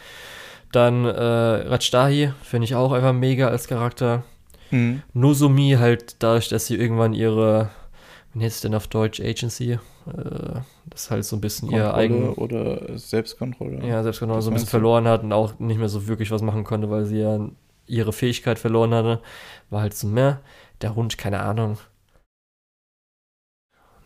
[0.73, 4.25] Dann äh, Rajdahi finde ich auch einfach mega als Charakter.
[4.71, 5.03] Mhm.
[5.13, 7.71] Nozomi halt dadurch, dass sie irgendwann ihre,
[8.33, 9.79] wie nennt es denn auf Deutsch, Agency, äh,
[10.87, 12.35] das ist halt so ein bisschen Kontrolle ihr eigen...
[12.35, 13.87] Oder Selbstkontrolle.
[13.87, 16.65] Ja, Selbstkontrolle so ein bisschen verloren hat und auch nicht mehr so wirklich was machen
[16.65, 17.39] konnte, weil sie ja
[17.87, 19.21] ihre Fähigkeit verloren hatte.
[19.69, 20.41] War halt so mehr.
[20.81, 21.77] Der Hund, keine Ahnung.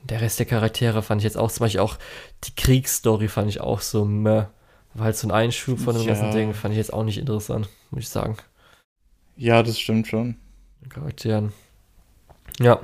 [0.03, 1.97] Der Rest der Charaktere fand ich jetzt auch, zum Beispiel auch
[2.45, 4.47] die Kriegsstory fand ich auch so meh.
[4.97, 6.15] War halt so ein Einschub von dem ja.
[6.15, 8.37] ganzen Ding, fand ich jetzt auch nicht interessant, muss ich sagen.
[9.37, 10.37] Ja, das stimmt schon.
[10.89, 11.53] Charakteren.
[12.59, 12.81] Ja.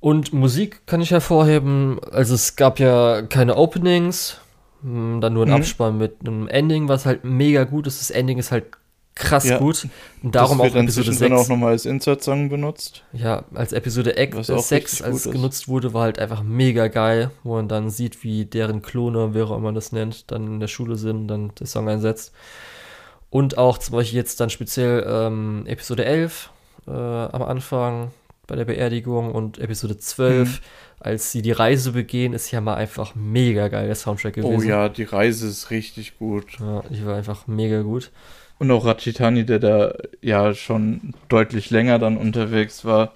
[0.00, 1.98] Und Musik kann ich hervorheben.
[2.12, 4.38] Also es gab ja keine Openings,
[4.82, 5.56] hm, dann nur ein mhm.
[5.56, 8.00] Abspann mit einem Ending, was halt mega gut ist.
[8.00, 8.66] Das Ending ist halt
[9.18, 9.58] krass ja.
[9.58, 9.86] gut.
[10.22, 11.32] Und darum das auch Episode 6.
[11.32, 13.04] auch nochmal als Insert-Song benutzt.
[13.12, 15.32] Ja, als Episode 6 als ist.
[15.32, 19.46] genutzt wurde, war halt einfach mega geil, wo man dann sieht, wie deren Klone, wer
[19.46, 22.32] auch immer das nennt, dann in der Schule sind dann der Song einsetzt.
[23.30, 26.50] Und auch zum Beispiel jetzt dann speziell ähm, Episode 11
[26.86, 28.10] äh, am Anfang
[28.46, 30.64] bei der Beerdigung und Episode 12, mhm.
[31.00, 34.66] als sie die Reise begehen, ist ja mal einfach mega geil der Soundtrack oh gewesen.
[34.66, 36.58] Oh ja, die Reise ist richtig gut.
[36.58, 38.10] Ja, die war einfach mega gut.
[38.58, 43.12] Und auch Rachitani, der da ja schon deutlich länger dann unterwegs war.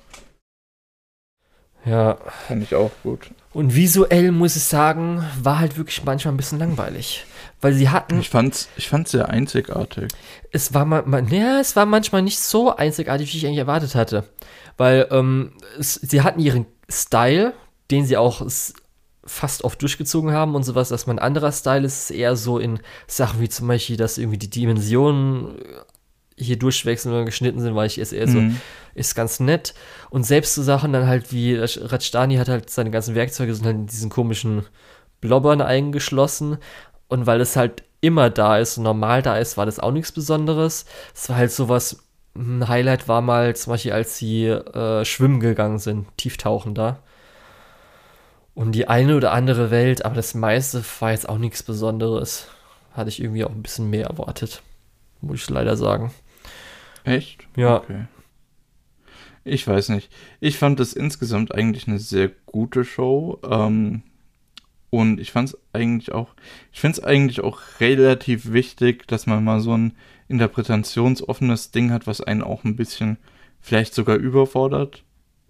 [1.85, 2.16] Ja.
[2.47, 3.31] Fand ich auch gut.
[3.52, 7.27] Und visuell muss ich sagen, war halt wirklich manchmal ein bisschen langweilig.
[7.60, 8.20] Weil sie hatten.
[8.20, 10.09] Ich fand's, ich fand's sehr einzigartig.
[10.52, 14.24] Es war mal, ja, es war manchmal nicht so einzigartig, wie ich eigentlich erwartet hatte.
[14.77, 17.52] Weil ähm, es, sie hatten ihren Style,
[17.90, 18.43] den sie auch
[19.24, 23.40] fast oft durchgezogen haben und sowas, dass mein anderer Style ist eher so in Sachen
[23.40, 25.58] wie zum Beispiel, dass irgendwie die Dimensionen
[26.36, 28.58] hier durchwechseln oder geschnitten sind, weil ich es eher so, mhm.
[28.94, 29.74] ist ganz nett.
[30.10, 33.76] Und selbst so Sachen dann halt wie, Rajdani hat halt seine ganzen Werkzeuge sind halt
[33.76, 34.64] in diesen komischen
[35.20, 36.58] Blobbern eingeschlossen.
[37.08, 40.10] Und weil es halt immer da ist und normal da ist, war das auch nichts
[40.10, 40.86] Besonderes.
[41.14, 42.02] Es war halt sowas,
[42.34, 47.02] ein Highlight war mal zum Beispiel, als sie äh, schwimmen gegangen sind, tieftauchen da
[48.54, 52.48] um die eine oder andere Welt, aber das meiste war jetzt auch nichts Besonderes.
[52.92, 54.62] Hatte ich irgendwie auch ein bisschen mehr erwartet,
[55.20, 56.12] muss ich leider sagen.
[57.04, 57.46] Echt?
[57.56, 57.76] Ja.
[57.76, 58.04] Okay.
[59.44, 60.12] Ich weiß nicht.
[60.40, 63.40] Ich fand das insgesamt eigentlich eine sehr gute Show.
[63.42, 64.02] Ähm,
[64.90, 66.34] und ich fand es eigentlich auch,
[66.70, 69.96] ich finde es eigentlich auch relativ wichtig, dass man mal so ein
[70.28, 73.16] interpretationsoffenes Ding hat, was einen auch ein bisschen
[73.60, 75.02] vielleicht sogar überfordert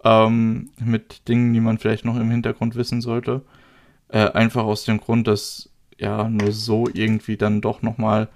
[0.03, 3.41] ähm, mit Dingen, die man vielleicht noch im Hintergrund wissen sollte.
[4.09, 8.29] Äh, einfach aus dem Grund, dass ja nur so irgendwie dann doch nochmal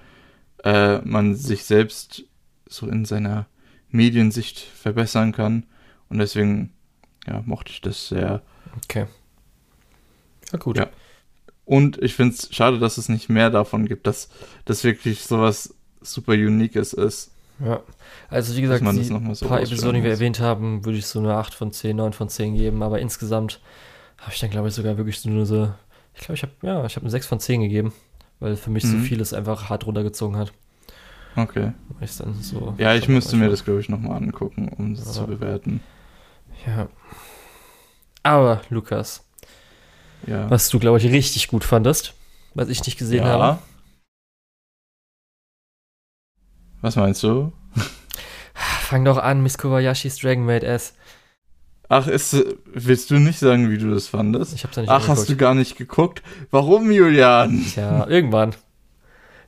[0.63, 2.23] äh, man sich selbst
[2.65, 3.47] so in seiner
[3.89, 5.65] Mediensicht verbessern kann.
[6.09, 6.73] Und deswegen
[7.27, 8.41] ja, mochte ich das sehr.
[8.83, 9.05] Okay.
[10.51, 10.77] Ja, gut.
[10.77, 10.89] Ja.
[11.65, 14.29] Und ich finde es schade, dass es nicht mehr davon gibt, dass
[14.63, 17.31] das wirklich sowas super Uniques ist.
[17.59, 17.81] Ja,
[18.29, 21.35] also wie gesagt, die so paar Episoden, die wir erwähnt haben, würde ich so eine
[21.35, 23.59] 8 von 10, 9 von 10 geben, aber insgesamt
[24.19, 25.71] habe ich dann, glaube ich, sogar wirklich so nur so,
[26.13, 27.93] ich glaube, ich habe, ja, ich habe eine 6 von 10 gegeben,
[28.39, 28.91] weil für mich mhm.
[28.91, 30.53] so vieles einfach hart runtergezogen hat.
[31.35, 31.71] Okay.
[32.01, 35.25] Ich dann so ja, ich müsste mir das, glaube ich, nochmal angucken, um es zu
[35.25, 35.81] bewerten.
[36.65, 36.87] Ja.
[38.23, 39.23] Aber, Lukas,
[40.25, 40.49] ja.
[40.49, 42.13] was du, glaube ich, richtig gut fandest,
[42.55, 43.31] was ich nicht gesehen ja.
[43.31, 43.59] habe.
[46.87, 47.51] Was meinst du?
[48.53, 50.93] Fang doch an, Miss Kobayashis Dragon Maid S.
[51.89, 52.33] Ach, ist,
[52.65, 54.53] willst du nicht sagen, wie du das fandest?
[54.53, 56.23] Ich hab's ja nicht Ach, hast du gar nicht geguckt?
[56.49, 57.65] Warum, Julian?
[57.73, 58.55] Tja, irgendwann.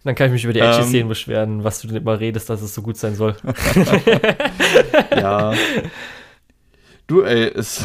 [0.04, 2.50] Dann kann ich mich über die edgy Szenen ähm, beschweren, was du denn immer redest,
[2.50, 3.38] dass es so gut sein soll.
[5.16, 5.54] ja.
[7.08, 7.82] Du, ey, es.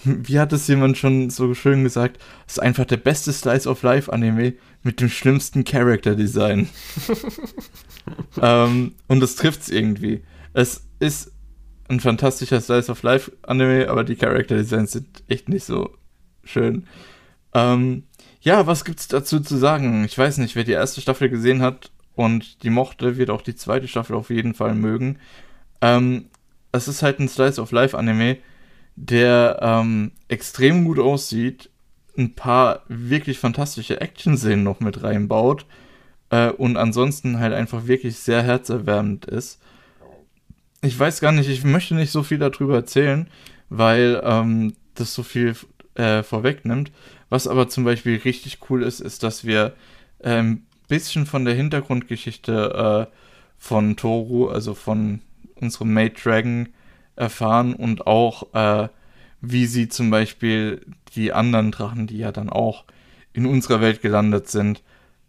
[0.04, 2.18] wie hat es jemand schon so schön gesagt?
[2.46, 6.68] Es ist einfach der beste Slice of Life Anime mit dem schlimmsten Character Design.
[8.42, 10.22] ähm, und das trifft's irgendwie.
[10.52, 11.32] Es ist
[11.88, 15.94] ein fantastischer Slice of Life Anime, aber die Character Designs sind echt nicht so
[16.44, 16.86] schön.
[17.52, 18.04] Ähm,
[18.40, 20.04] ja, was gibt's dazu zu sagen?
[20.04, 23.56] Ich weiß nicht, wer die erste Staffel gesehen hat und die mochte, wird auch die
[23.56, 25.18] zweite Staffel auf jeden Fall mögen.
[25.80, 26.26] Ähm,
[26.72, 28.38] es ist halt ein Slice of Life Anime,
[29.00, 31.70] der ähm, extrem gut aussieht,
[32.18, 35.64] ein paar wirklich fantastische Action-Szenen noch mit reinbaut
[36.28, 39.58] äh, und ansonsten halt einfach wirklich sehr herzerwärmend ist.
[40.82, 43.28] Ich weiß gar nicht, ich möchte nicht so viel darüber erzählen,
[43.70, 45.56] weil ähm, das so viel
[45.94, 46.92] äh, vorwegnimmt.
[47.30, 49.74] Was aber zum Beispiel richtig cool ist, ist, dass wir
[50.22, 53.14] ein ähm, bisschen von der Hintergrundgeschichte äh,
[53.58, 55.20] von Toru, also von
[55.54, 56.68] unserem Mate Dragon,
[57.16, 58.88] erfahren und auch, äh,
[59.40, 60.84] wie sie zum Beispiel
[61.14, 62.84] die anderen Drachen, die ja dann auch
[63.32, 64.82] in unserer Welt gelandet sind,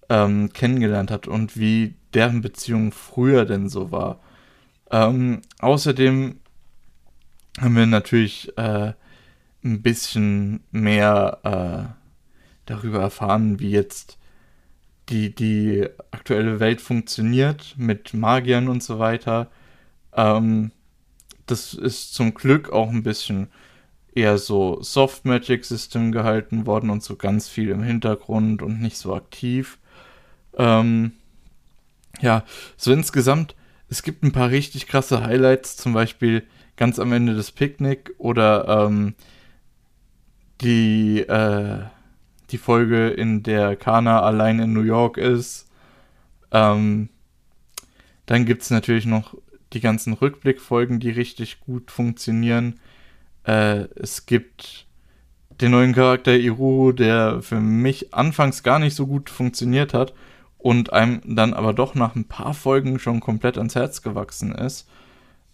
[0.09, 4.19] ähm, kennengelernt hat und wie deren Beziehung früher denn so war.
[4.91, 6.39] Ähm, außerdem
[7.59, 8.93] haben wir natürlich äh,
[9.63, 12.01] ein bisschen mehr äh,
[12.65, 14.17] darüber erfahren, wie jetzt
[15.09, 19.49] die, die aktuelle Welt funktioniert mit Magiern und so weiter.
[20.13, 20.71] Ähm,
[21.45, 23.47] das ist zum Glück auch ein bisschen
[24.13, 28.97] eher so Soft Magic System gehalten worden und so ganz viel im Hintergrund und nicht
[28.97, 29.77] so aktiv.
[30.57, 31.13] Ähm,
[32.19, 32.43] ja,
[32.77, 33.55] so insgesamt,
[33.89, 36.45] es gibt ein paar richtig krasse Highlights, zum Beispiel
[36.75, 39.15] ganz am Ende des Picknick oder ähm,
[40.61, 41.79] die, äh,
[42.51, 45.67] die Folge, in der Kana allein in New York ist.
[46.51, 47.09] Ähm,
[48.25, 49.35] dann gibt es natürlich noch
[49.73, 52.79] die ganzen Rückblickfolgen, die richtig gut funktionieren.
[53.43, 54.85] Äh, es gibt
[55.61, 60.13] den neuen Charakter Iruru, der für mich anfangs gar nicht so gut funktioniert hat
[60.57, 64.87] und einem dann aber doch nach ein paar Folgen schon komplett ans Herz gewachsen ist.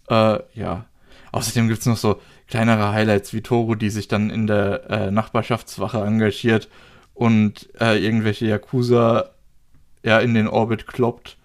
[0.08, 0.86] Äh, ja.
[1.30, 5.10] Außerdem gibt es noch so kleinere Highlights wie Toru, die sich dann in der äh,
[5.10, 6.68] Nachbarschaftswache engagiert
[7.12, 9.30] und äh, irgendwelche Yakuza
[10.02, 11.36] ja in den Orbit kloppt.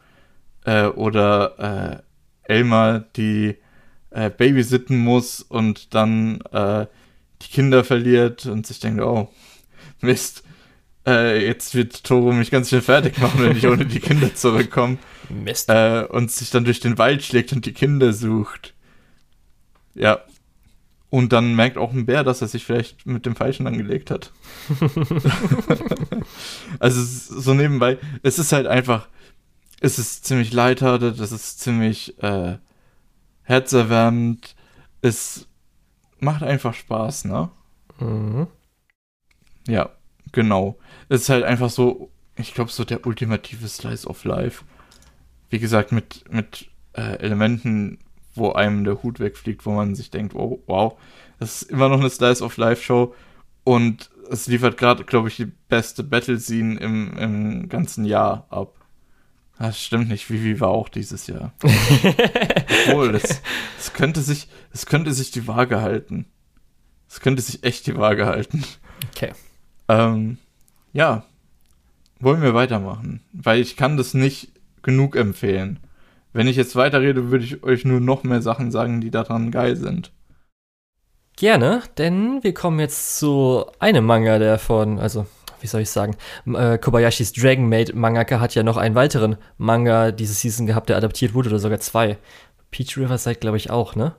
[0.65, 2.12] Äh, oder äh,
[2.43, 3.55] Elmar, die
[4.11, 6.85] äh, babysitten muss und dann äh,
[7.41, 9.29] die Kinder verliert und sich denkt, oh,
[10.01, 10.43] Mist,
[11.05, 14.97] äh, jetzt wird Toro mich ganz schön fertig machen, wenn ich ohne die Kinder zurückkomme.
[15.29, 15.69] Mist.
[15.69, 18.73] Äh, und sich dann durch den Wald schlägt und die Kinder sucht.
[19.95, 20.21] Ja.
[21.09, 24.31] Und dann merkt auch ein Bär, dass er sich vielleicht mit dem Falschen angelegt hat.
[26.79, 27.01] also
[27.41, 29.07] so nebenbei, es ist halt einfach,
[29.84, 32.57] es ist ziemlich lighthearted, es ist ziemlich äh,
[33.41, 34.55] herzerwärmend,
[35.01, 35.49] es
[36.19, 37.51] macht einfach Spaß, ne?
[37.99, 38.47] Mhm.
[39.68, 39.89] Ja,
[40.31, 40.77] genau.
[41.10, 44.64] Es ist halt einfach so, ich glaube, so der ultimative Slice of Life.
[45.49, 47.99] Wie gesagt, mit, mit äh, Elementen,
[48.35, 50.97] wo einem der Hut wegfliegt, wo man sich denkt, oh, wow,
[51.39, 53.14] das ist immer noch eine Slice of Life Show
[53.65, 58.80] und es liefert gerade, glaube ich, die beste Battle-Scene im, im ganzen Jahr ab.
[59.64, 61.53] Das stimmt nicht, Vivi war auch dieses Jahr.
[61.64, 63.41] Obwohl, das,
[63.77, 66.26] das, könnte sich, das könnte sich die Waage halten.
[67.07, 68.65] Es könnte sich echt die Waage halten.
[69.15, 69.31] Okay.
[69.88, 70.38] Ähm,
[70.91, 71.23] ja.
[72.19, 73.22] Wollen wir weitermachen?
[73.31, 75.80] Weil ich kann das nicht genug empfehlen.
[76.34, 79.77] Wenn ich jetzt weiterrede, würde ich euch nur noch mehr Sachen sagen, die daran geil
[79.77, 80.11] sind.
[81.38, 85.26] Gerne, denn wir kommen jetzt zu einem Manga, der von, also
[85.64, 86.15] wie soll ich sagen,
[86.45, 90.98] äh, Kobayashis Dragon Maid Mangaka hat ja noch einen weiteren Manga diese Season gehabt, der
[90.98, 92.18] adaptiert wurde, oder sogar zwei.
[92.69, 94.15] Peach Riverside, glaube ich, auch, ne?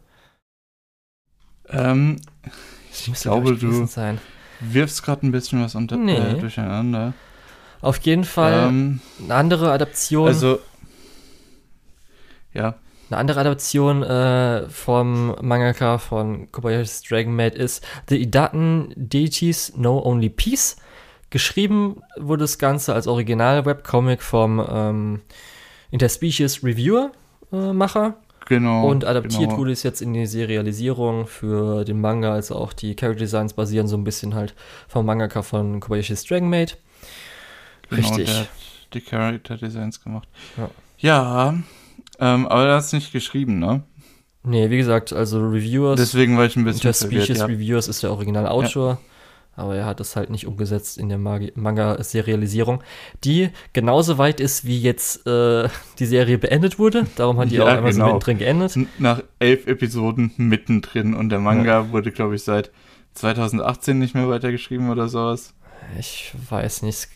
[1.68, 2.16] Ähm,
[2.90, 4.20] ich glaube, du sein.
[4.60, 6.16] wirfst gerade ein bisschen was unter, nee.
[6.16, 7.12] äh, durcheinander.
[7.80, 10.28] Auf jeden Fall ähm, eine andere Adaption.
[10.28, 10.60] Also,
[12.54, 12.76] ja.
[13.10, 20.02] Eine andere Adaption äh, vom Mangaka von Kobayashi's Dragon Maid ist The Idaten Deities Know
[20.02, 20.76] Only Peace.
[21.34, 25.20] Geschrieben wurde das Ganze als Original-Webcomic vom ähm,
[25.90, 28.06] Interspecies Reviewer-Macher.
[28.06, 28.86] Äh, genau.
[28.86, 29.56] Und adaptiert genau.
[29.56, 33.88] wurde es jetzt in die Serialisierung für den Manga, also auch die Character Designs basieren
[33.88, 34.54] so ein bisschen halt
[34.86, 36.78] vom Mangaka von Kobayashi's Dragon Maid.
[37.90, 38.26] Genau, Richtig.
[38.26, 38.48] Der hat
[38.94, 40.28] die Character Designs gemacht.
[40.56, 40.70] Ja.
[40.98, 41.54] ja
[42.20, 43.82] ähm, aber er hat es nicht geschrieben, ne?
[44.44, 45.98] Nee, wie gesagt, also Reviewers.
[45.98, 47.46] Deswegen war ich ein bisschen Interspecies verwirrt, ja.
[47.46, 48.90] Reviewers ist der Original-Autor.
[48.90, 48.98] Ja.
[49.56, 52.82] Aber er hat es halt nicht umgesetzt in der Manga-Serialisierung,
[53.22, 55.68] die genauso weit ist, wie jetzt äh,
[55.98, 57.06] die Serie beendet wurde.
[57.16, 58.06] Darum hat die ja, auch einmal genau.
[58.06, 58.78] so mittendrin geendet.
[58.98, 61.92] Nach elf Episoden mittendrin und der Manga ja.
[61.92, 62.72] wurde, glaube ich, seit
[63.14, 65.54] 2018 nicht mehr weitergeschrieben oder sowas.
[65.98, 67.08] Ich weiß nicht,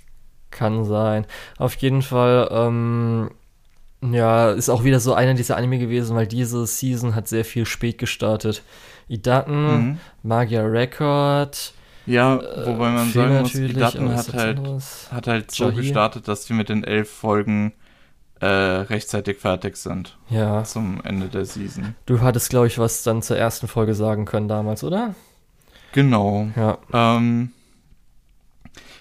[0.50, 1.26] kann sein.
[1.56, 3.30] Auf jeden Fall, ähm,
[4.00, 7.66] ja, ist auch wieder so einer dieser Anime gewesen, weil diese Season hat sehr viel
[7.66, 8.62] spät gestartet.
[9.08, 9.98] Idaten, mhm.
[10.22, 11.72] Magia Record.
[12.08, 14.60] Ja, wobei man äh, sagen muss, Idaten hat halt,
[15.10, 17.72] hat halt so gestartet, dass die mit den elf Folgen
[18.40, 20.16] äh, rechtzeitig fertig sind.
[20.30, 20.64] Ja.
[20.64, 21.94] Zum Ende der Season.
[22.06, 25.14] Du hattest, glaube ich, was dann zur ersten Folge sagen können damals, oder?
[25.92, 26.48] Genau.
[26.56, 26.78] Ja.
[26.92, 27.52] Ähm,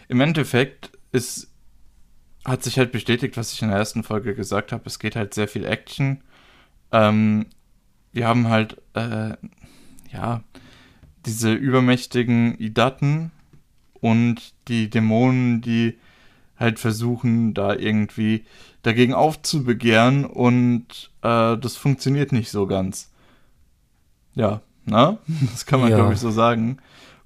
[0.08, 1.50] Im Endeffekt ist
[2.48, 4.84] hat sich halt bestätigt, was ich in der ersten Folge gesagt habe.
[4.86, 6.22] Es geht halt sehr viel Action.
[6.94, 7.48] Ähm,
[8.14, 9.34] wir haben halt, äh,
[10.14, 10.42] ja,
[11.28, 13.32] diese übermächtigen Idaten
[13.94, 15.98] und die Dämonen, die
[16.58, 18.46] halt versuchen, da irgendwie
[18.82, 23.12] dagegen aufzubegehren und äh, das funktioniert nicht so ganz.
[24.34, 25.20] Ja, na?
[25.52, 25.98] Das kann man, ja.
[25.98, 26.78] glaube ich, so sagen.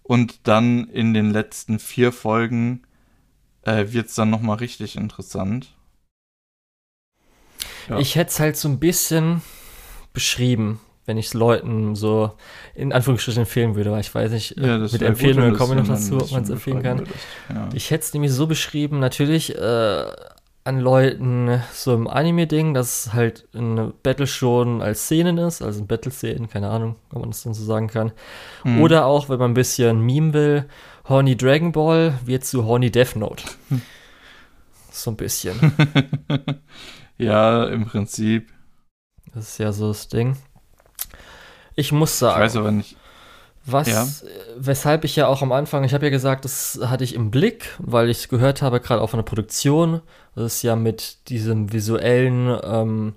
[0.03, 2.82] Und dann in den letzten vier Folgen
[3.61, 5.76] äh, wird es dann nochmal richtig interessant.
[7.88, 7.99] Ja.
[7.99, 9.41] Ich hätte es halt so ein bisschen
[10.14, 12.32] beschrieben, wenn ich es Leuten so
[12.76, 16.18] in Anführungsstrichen empfehlen würde, weil ich weiß nicht, ja, mit Empfehlungen komme ich noch dazu,
[16.18, 17.03] ob man es empfehlen kann.
[17.49, 17.69] Ja.
[17.73, 20.06] Ich hätte es nämlich so beschrieben, natürlich äh,
[20.64, 25.82] an Leuten so im Anime-Ding, dass es halt eine Battle schon als Szenen ist, also
[25.82, 28.11] ein Battle-Szenen, keine Ahnung, ob man das dann so sagen kann.
[28.64, 28.82] Mhm.
[28.82, 30.65] Oder auch, wenn man ein bisschen Meme will,
[31.10, 33.44] Horny Dragon Ball wird zu Horny Death Note.
[34.94, 35.56] So ein bisschen.
[37.18, 38.52] ja, im Prinzip.
[39.34, 40.36] Das ist ja so das Ding.
[41.81, 42.39] Ich muss sagen.
[42.39, 42.95] Ich weiß aber nicht.
[43.65, 44.07] Was, ja.
[44.57, 47.75] weshalb ich ja auch am Anfang, ich habe ja gesagt, das hatte ich im Blick,
[47.77, 50.01] weil ich gehört habe, gerade auch von der Produktion,
[50.33, 53.13] das ist ja mit diesem visuellen ähm,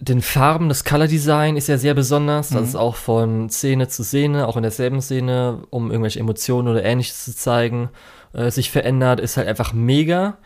[0.00, 2.50] den Farben, das Color Design ist ja sehr besonders.
[2.50, 2.56] Mhm.
[2.56, 6.84] Das ist auch von Szene zu Szene, auch in derselben Szene, um irgendwelche Emotionen oder
[6.84, 7.90] ähnliches zu zeigen,
[8.32, 10.38] äh, sich verändert, ist halt einfach mega.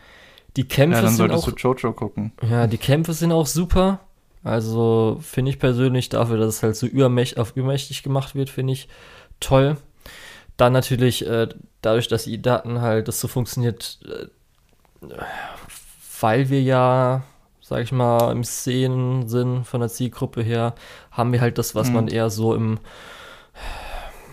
[0.55, 2.33] Die Kämpfe ja, dann sind auch, du Jojo gucken.
[2.49, 3.99] Ja, die Kämpfe sind auch super.
[4.43, 8.73] Also finde ich persönlich dafür, dass es halt so übermächt, auf übermächtig gemacht wird, finde
[8.73, 8.87] ich
[9.39, 9.77] toll.
[10.57, 11.47] Dann natürlich äh,
[11.81, 15.07] dadurch, dass die Daten halt, das so funktioniert, äh,
[16.21, 17.23] weil wir ja
[17.61, 20.73] sag ich mal, im Szenensinn von der Zielgruppe her,
[21.11, 21.93] haben wir halt das, was mhm.
[21.93, 22.79] man eher so im,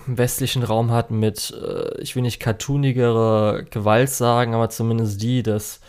[0.06, 5.80] westlichen Raum hat mit, äh, ich will nicht cartoonigere Gewalt sagen, aber zumindest die, dass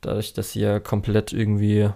[0.00, 1.90] dadurch, dass hier komplett irgendwie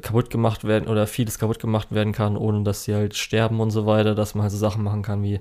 [0.00, 3.70] kaputt gemacht werden oder vieles kaputt gemacht werden kann, ohne dass sie halt sterben und
[3.70, 5.40] so weiter, dass man halt so Sachen machen kann wie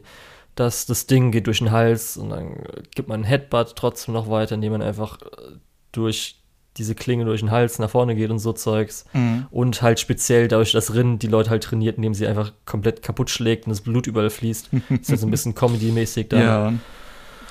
[0.55, 2.63] dass das Ding geht durch den Hals und dann
[2.93, 5.53] gibt man einen Headbutt trotzdem noch weiter, indem man einfach äh,
[5.91, 6.41] durch
[6.77, 9.05] diese Klinge durch den Hals nach vorne geht und so Zeugs.
[9.13, 9.47] Mhm.
[9.51, 13.29] Und halt speziell dadurch, dass Rin die Leute halt trainiert, indem sie einfach komplett kaputt
[13.29, 14.69] schlägt und das Blut überall fließt.
[14.71, 16.39] das ist halt so ein bisschen Comedy-mäßig da.
[16.39, 16.73] Ja.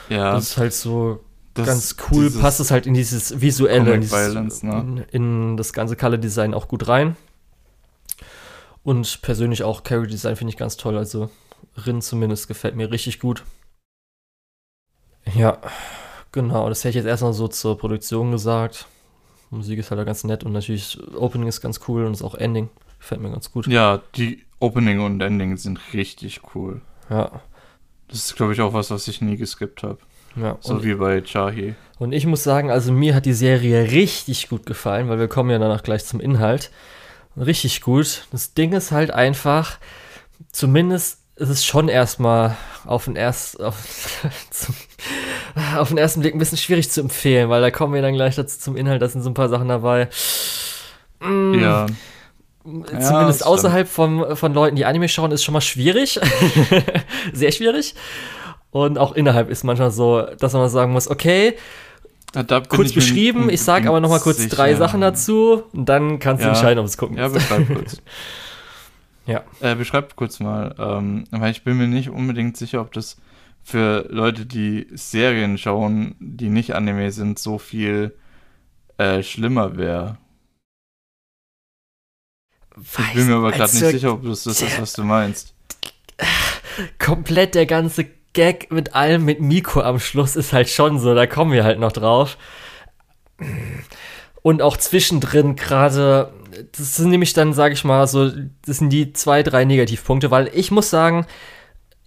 [0.08, 0.32] ja.
[0.32, 1.20] Das ist halt so
[1.54, 5.06] das, ganz cool, passt es halt in dieses visuelle, in, dieses, Violence, ne?
[5.10, 7.16] in, in, das ganze Color-Design auch gut rein.
[8.82, 10.96] Und persönlich auch Carry-Design finde ich ganz toll.
[10.96, 11.30] Also
[11.76, 13.44] Rin zumindest gefällt mir richtig gut.
[15.34, 15.58] Ja,
[16.32, 16.68] genau.
[16.68, 18.86] Das hätte ich jetzt erstmal so zur Produktion gesagt.
[19.50, 22.68] Musik ist halt ganz nett und natürlich Opening ist ganz cool und ist auch Ending.
[23.00, 23.66] Gefällt mir ganz gut.
[23.66, 26.80] Ja, die Opening und Ending sind richtig cool.
[27.08, 27.42] Ja.
[28.08, 29.98] Das ist, glaube ich, auch was, was ich nie geskippt habe.
[30.36, 31.74] Ja, so wie bei Chahi.
[31.98, 35.50] Und ich muss sagen, also mir hat die Serie richtig gut gefallen, weil wir kommen
[35.50, 36.70] ja danach gleich zum Inhalt.
[37.36, 38.26] Richtig gut.
[38.32, 39.78] Das Ding ist halt einfach,
[40.50, 43.76] zumindest ist es schon erstmal auf den, erst, auf,
[44.50, 44.74] zum,
[45.76, 48.36] auf den ersten Blick ein bisschen schwierig zu empfehlen, weil da kommen wir dann gleich
[48.36, 50.08] dazu zum Inhalt, da sind so ein paar Sachen dabei.
[51.20, 51.86] Mm, ja.
[52.62, 56.20] Zumindest ja, außerhalb von, von Leuten, die Anime schauen, ist schon mal schwierig.
[57.32, 57.94] Sehr schwierig.
[58.70, 61.56] Und auch innerhalb ist manchmal so, dass man sagen muss, okay,
[62.34, 64.54] ja, kurz beschrieben, ich sage aber noch mal kurz sicher.
[64.54, 66.52] drei Sachen dazu und dann kannst du ja.
[66.52, 68.00] entscheiden, ob es gucken Ja, beschreib kurz.
[69.26, 69.42] ja.
[69.60, 73.16] Äh, beschreib kurz mal, ähm, weil ich bin mir nicht unbedingt sicher, ob das
[73.62, 78.16] für Leute, die Serien schauen, die nicht Anime sind, so viel
[78.96, 80.18] äh, schlimmer wäre.
[82.80, 85.54] Ich bin mir aber gerade nicht sicher, ob das das ist, was du meinst.
[86.98, 91.26] Komplett der ganze Gag mit allem mit Miko am Schluss ist halt schon so, da
[91.26, 92.36] kommen wir halt noch drauf.
[94.42, 96.32] Und auch zwischendrin gerade,
[96.72, 98.30] das sind nämlich dann, sag ich mal, so,
[98.64, 101.26] das sind die zwei, drei Negativpunkte, weil ich muss sagen,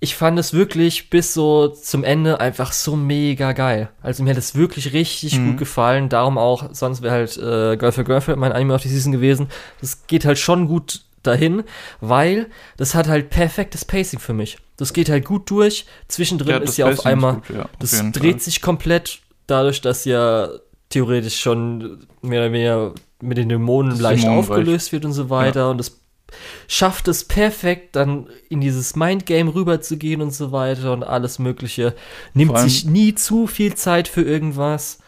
[0.04, 3.90] ich fand es wirklich bis so zum Ende einfach so mega geil.
[4.02, 5.52] Also mir hat es wirklich richtig mhm.
[5.52, 6.10] gut gefallen.
[6.10, 9.48] Darum auch, sonst wäre halt äh, Girl for Girlfriend mein Anime auf die Season gewesen.
[9.80, 11.64] Das geht halt schon gut dahin,
[12.02, 14.58] weil das hat halt perfektes Pacing für mich.
[14.78, 15.86] Das geht halt gut durch.
[16.08, 18.40] Zwischendrin ja, ist ja auf einmal, gut, ja, auf das dreht Fall.
[18.40, 20.50] sich komplett dadurch, dass ja
[20.90, 25.30] theoretisch schon mehr oder weniger mit den Dämonen das leicht Dämonen aufgelöst wird und so
[25.30, 25.62] weiter.
[25.62, 25.70] Ja.
[25.70, 26.00] Und das
[26.68, 31.96] schafft es perfekt, dann in dieses Mindgame rüberzugehen und so weiter und alles Mögliche.
[32.34, 35.00] Nimmt sich nie zu viel Zeit für irgendwas.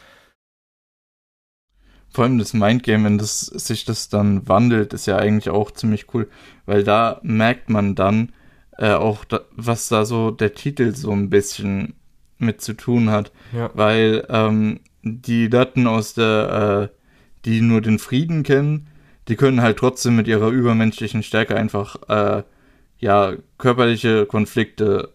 [2.16, 6.14] Vor allem das Mindgame, wenn das, sich das dann wandelt, ist ja eigentlich auch ziemlich
[6.14, 6.30] cool,
[6.66, 8.32] weil da merkt man dann
[8.78, 11.96] äh, auch, da, was da so der Titel so ein bisschen
[12.38, 13.34] mit zu tun hat.
[13.54, 13.70] Ja.
[13.74, 16.98] Weil ähm, die Daten aus der, äh,
[17.44, 18.88] die nur den Frieden kennen,
[19.28, 22.44] die können halt trotzdem mit ihrer übermenschlichen Stärke einfach äh,
[22.98, 25.10] ja körperliche Konflikte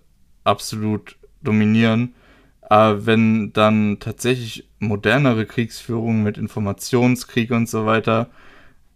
[0.45, 2.13] absolut dominieren.
[2.61, 8.31] Aber wenn dann tatsächlich modernere Kriegsführung mit Informationskrieg und so weiter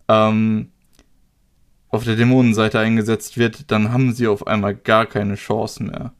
[0.09, 0.73] ähm,
[1.89, 6.12] auf der Dämonenseite eingesetzt wird, dann haben sie auf einmal gar keine Chance mehr.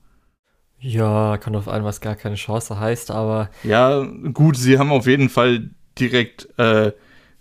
[0.79, 3.51] Ja, kann auf einmal was gar keine Chance heißt, aber.
[3.65, 6.93] Ja, gut, sie haben auf jeden Fall direkt äh,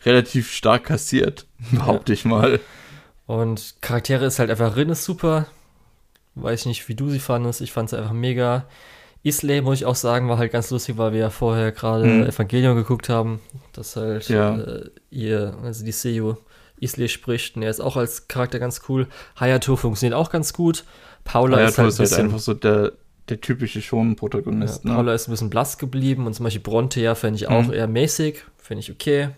[0.03, 2.15] relativ stark kassiert, behaupte ja.
[2.15, 2.59] ich mal.
[3.25, 5.47] Und Charaktere ist halt einfach Rin ist super.
[6.35, 7.61] Weiß nicht, wie du sie fandest.
[7.61, 8.65] Ich fand sie einfach mega.
[9.23, 12.25] Islay, muss ich auch sagen, war halt ganz lustig, weil wir ja vorher gerade hm.
[12.25, 13.39] Evangelion geguckt haben.
[13.71, 14.57] Das halt ja.
[14.57, 16.35] äh, ihr, also die Seiyu
[16.79, 17.55] Islay spricht.
[17.55, 19.07] Und er ist auch als Charakter ganz cool.
[19.39, 20.83] Hayato funktioniert auch ganz gut.
[21.23, 22.91] Paula Hayato ist halt, ist halt bisschen, einfach so der,
[23.29, 24.83] der typische Shonen-Protagonist.
[24.83, 24.95] Ja, ne?
[24.97, 27.73] Paula ist ein bisschen blass geblieben und zum Beispiel Bronte ja fände ich auch hm.
[27.73, 28.43] eher mäßig.
[28.57, 29.29] Finde ich okay.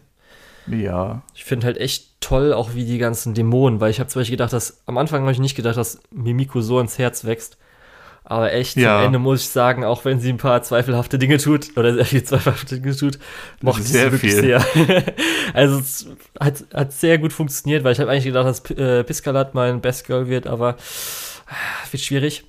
[0.66, 1.22] Ja.
[1.36, 4.38] Ich finde halt echt toll, auch wie die ganzen Dämonen, weil ich habe zum Beispiel
[4.38, 7.58] gedacht, dass am Anfang habe ich nicht gedacht, dass Mimiko so ins Herz wächst.
[8.28, 9.00] Aber echt, ja.
[9.00, 12.06] am Ende muss ich sagen, auch wenn sie ein paar zweifelhafte Dinge tut, oder sehr
[12.06, 13.20] viel zweifelhafte Dinge tut,
[13.62, 14.42] mochte ich sie wirklich viel.
[14.42, 14.66] sehr.
[15.54, 16.08] also es
[16.40, 20.08] hat, hat sehr gut funktioniert, weil ich habe eigentlich gedacht, dass äh, Piscalat mein Best
[20.08, 22.46] Girl wird, aber äh, wird schwierig.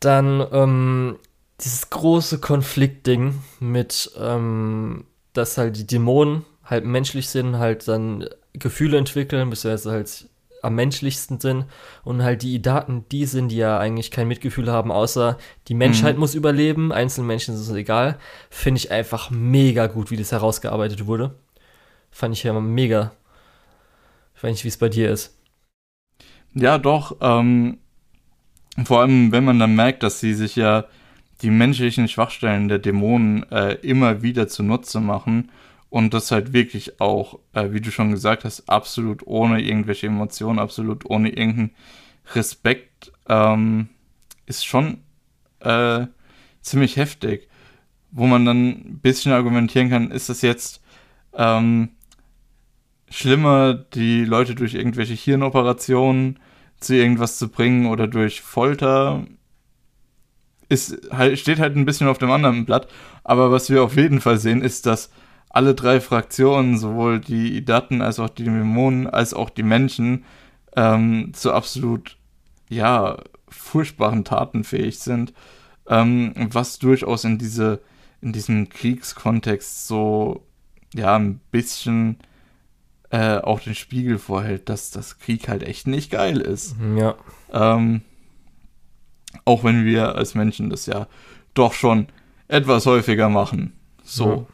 [0.00, 1.18] Dann ähm,
[1.60, 8.98] dieses große Konfliktding mit ähm, dass halt die Dämonen halt menschlich sind, halt dann Gefühle
[8.98, 10.28] entwickeln, beziehungsweise halt
[10.62, 11.66] am menschlichsten sind
[12.04, 15.36] und halt die Daten die sind, die ja eigentlich kein Mitgefühl haben, außer
[15.68, 16.20] die Menschheit mhm.
[16.20, 18.18] muss überleben, einzelnen Menschen ist es egal,
[18.50, 21.34] finde ich einfach mega gut, wie das herausgearbeitet wurde.
[22.10, 23.12] Fand ich ja mega.
[24.36, 25.38] Ich weiß nicht, wie es bei dir ist.
[26.54, 27.16] Ja, doch.
[27.20, 27.78] Ähm,
[28.84, 30.84] vor allem, wenn man dann merkt, dass sie sich ja
[31.42, 35.50] die menschlichen Schwachstellen der Dämonen äh, immer wieder zunutze machen,
[35.92, 40.58] Und das halt wirklich auch, äh, wie du schon gesagt hast, absolut ohne irgendwelche Emotionen,
[40.58, 41.72] absolut ohne irgendeinen
[42.34, 43.90] Respekt, ähm,
[44.46, 45.02] ist schon
[45.60, 46.06] äh,
[46.62, 47.46] ziemlich heftig.
[48.10, 50.82] Wo man dann ein bisschen argumentieren kann, ist das jetzt
[51.34, 51.90] ähm,
[53.10, 56.38] schlimmer, die Leute durch irgendwelche Hirnoperationen
[56.80, 59.26] zu irgendwas zu bringen oder durch Folter?
[60.70, 62.88] Ist, halt, steht halt ein bisschen auf dem anderen Blatt.
[63.24, 65.10] Aber was wir auf jeden Fall sehen, ist, dass
[65.52, 70.24] alle drei Fraktionen, sowohl die Idaten als auch die Dämonen, als auch die Menschen,
[70.74, 72.16] ähm, zu absolut,
[72.70, 73.18] ja,
[73.48, 75.34] furchtbaren Taten fähig sind.
[75.86, 77.82] Ähm, was durchaus in diese,
[78.22, 80.42] in diesem Kriegskontext so,
[80.94, 82.16] ja, ein bisschen
[83.10, 86.76] äh, auch den Spiegel vorhält, dass das Krieg halt echt nicht geil ist.
[86.96, 87.14] Ja.
[87.52, 88.00] Ähm,
[89.44, 91.08] auch wenn wir als Menschen das ja
[91.52, 92.06] doch schon
[92.48, 93.74] etwas häufiger machen.
[94.02, 94.46] So Ja.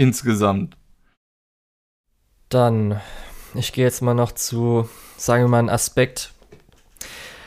[0.00, 0.76] Insgesamt.
[2.48, 3.00] Dann,
[3.54, 6.32] ich gehe jetzt mal noch zu, sagen wir mal, einen Aspekt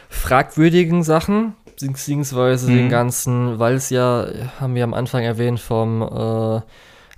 [0.09, 2.75] fragwürdigen Sachen, beziehungsweise Mhm.
[2.75, 4.27] den ganzen, weil es ja,
[4.59, 6.61] haben wir am Anfang erwähnt, vom äh,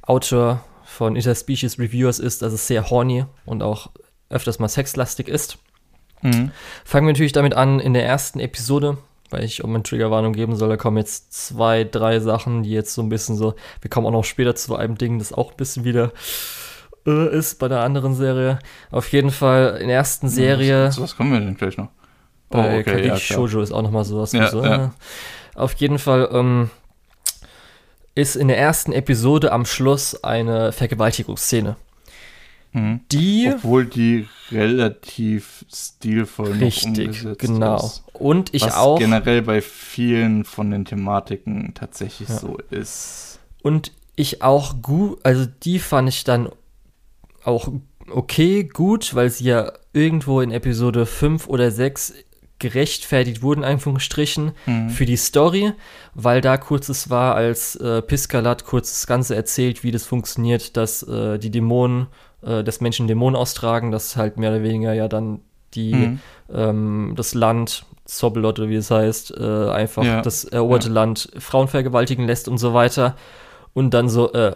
[0.01, 3.91] Autor von Interspecies Reviewers ist, dass es sehr horny und auch
[4.29, 5.57] öfters mal sexlastig ist.
[6.21, 6.51] Mhm.
[6.85, 8.97] Fangen wir natürlich damit an, in der ersten Episode,
[9.35, 12.93] weil ich um eine Triggerwarnung geben soll, da kommen jetzt zwei, drei Sachen, die jetzt
[12.93, 15.57] so ein bisschen so, wir kommen auch noch später zu einem Ding, das auch ein
[15.57, 16.13] bisschen wieder
[17.05, 18.59] äh, ist bei der anderen Serie.
[18.91, 21.89] Auf jeden Fall in der ersten Serie, Was, was kommen wir denn gleich noch?
[22.49, 23.17] Oh, bei okay, Kadiki ja.
[23.17, 24.31] Shoujo ist auch nochmal sowas.
[24.31, 24.85] Ja, so, ja.
[24.85, 24.89] äh,
[25.55, 26.69] Auf jeden Fall ähm,
[28.13, 31.75] ist in der ersten Episode am Schluss eine Vergewaltigungsszene.
[32.75, 32.99] Mhm.
[33.11, 37.75] Die Obwohl die relativ stilvoll noch richtig, umgesetzt genau.
[37.77, 38.03] ist.
[38.13, 38.99] Und ich was auch.
[38.99, 42.37] generell bei vielen von den Thematiken tatsächlich Ja.
[42.37, 43.39] so ist.
[43.61, 46.49] Und ich auch gut, also die fand ich dann
[47.43, 47.69] auch
[48.09, 52.13] okay, gut, weil sie ja irgendwo in Episode 5 oder 6
[52.59, 54.89] gerechtfertigt wurden, in Anführungsstrichen, Mhm.
[54.89, 55.73] für die Story,
[56.13, 61.03] weil da kurzes war, als äh, Piskalat kurz das Ganze erzählt, wie das funktioniert, dass
[61.03, 62.07] äh, die Dämonen,
[62.41, 65.41] äh, dass Menschen Dämonen austragen, dass halt mehr oder weniger ja dann
[65.73, 66.19] die Mhm.
[66.53, 70.93] ähm, das Land, Zobbelot oder wie es heißt, äh, einfach Ja, das eroberte ja.
[70.93, 73.15] Land Frauen vergewaltigen lässt und so weiter.
[73.73, 74.55] Und dann so, äh,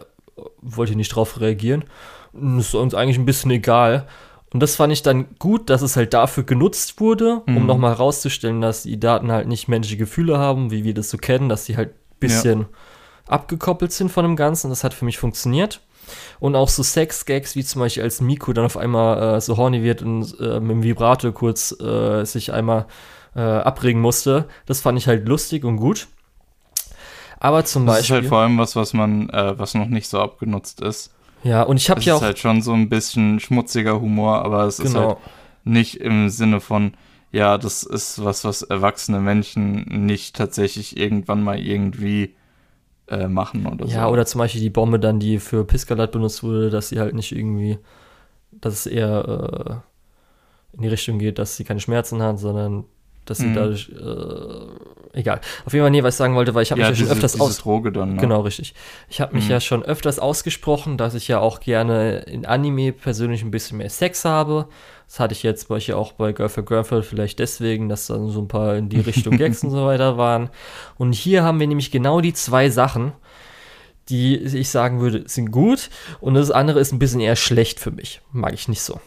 [0.62, 1.84] wollt ihr nicht drauf reagieren?
[2.32, 4.06] Das ist uns eigentlich ein bisschen egal.
[4.54, 7.66] Und das fand ich dann gut, dass es halt dafür genutzt wurde, um Mhm.
[7.66, 11.50] nochmal herauszustellen, dass die Daten halt nicht menschliche Gefühle haben, wie wir das so kennen,
[11.50, 12.66] dass sie halt ein bisschen
[13.28, 14.70] abgekoppelt sind von dem Ganzen.
[14.70, 15.82] Das hat für mich funktioniert.
[16.40, 19.84] Und auch so Sex-Gags, wie zum Beispiel als Miko dann auf einmal äh, so horny
[19.84, 22.86] wird und äh, mit dem Vibrato kurz äh, sich einmal
[23.36, 26.08] äh, abregen musste, das fand ich halt lustig und gut.
[27.40, 28.16] Aber zum Das ist Beispiel.
[28.18, 31.14] halt vor allem was, was man, äh, was noch nicht so abgenutzt ist.
[31.44, 32.22] ja, und ich habe Es ja ist auch.
[32.22, 35.22] halt schon so ein bisschen schmutziger Humor, aber es ist halt genau.
[35.64, 36.94] nicht im Sinne von,
[37.32, 42.36] ja, das ist was, was erwachsene Menschen nicht tatsächlich irgendwann mal irgendwie
[43.10, 43.94] äh, machen oder so.
[43.94, 47.16] Ja, oder zum Beispiel die Bombe dann, die für Piskalat benutzt wurde, dass sie halt
[47.16, 47.78] nicht irgendwie,
[48.52, 49.82] dass es eher
[50.74, 52.86] äh, in die Richtung geht, dass sie keine Schmerzen hat, sondern
[53.26, 53.54] dass sie Mhm.
[53.54, 55.40] dadurch, äh, egal.
[55.66, 57.16] Auf jeden Fall, nee, was ich sagen wollte, weil ich habe ja, mich ja diese,
[57.16, 57.58] schon öfters aus...
[57.60, 58.16] Droge dann.
[58.16, 58.22] Ne?
[58.22, 58.74] Genau, richtig.
[59.08, 59.52] Ich habe mich Mhm.
[59.52, 63.90] ja schon öfters ausgesprochen, dass ich ja auch gerne in Anime persönlich ein bisschen mehr
[63.90, 64.68] Sex habe.
[65.10, 68.30] Das hatte ich jetzt bei euch auch bei Girl for Girlfriend, vielleicht deswegen, dass dann
[68.30, 70.52] so ein paar in die Richtung Gags und so weiter waren.
[71.00, 73.14] Und hier haben wir nämlich genau die zwei Sachen,
[74.10, 75.90] die ich sagen würde, sind gut.
[76.20, 78.22] Und das andere ist ein bisschen eher schlecht für mich.
[78.32, 79.02] Mag ich nicht so.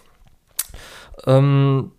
[1.24, 1.92] Ähm,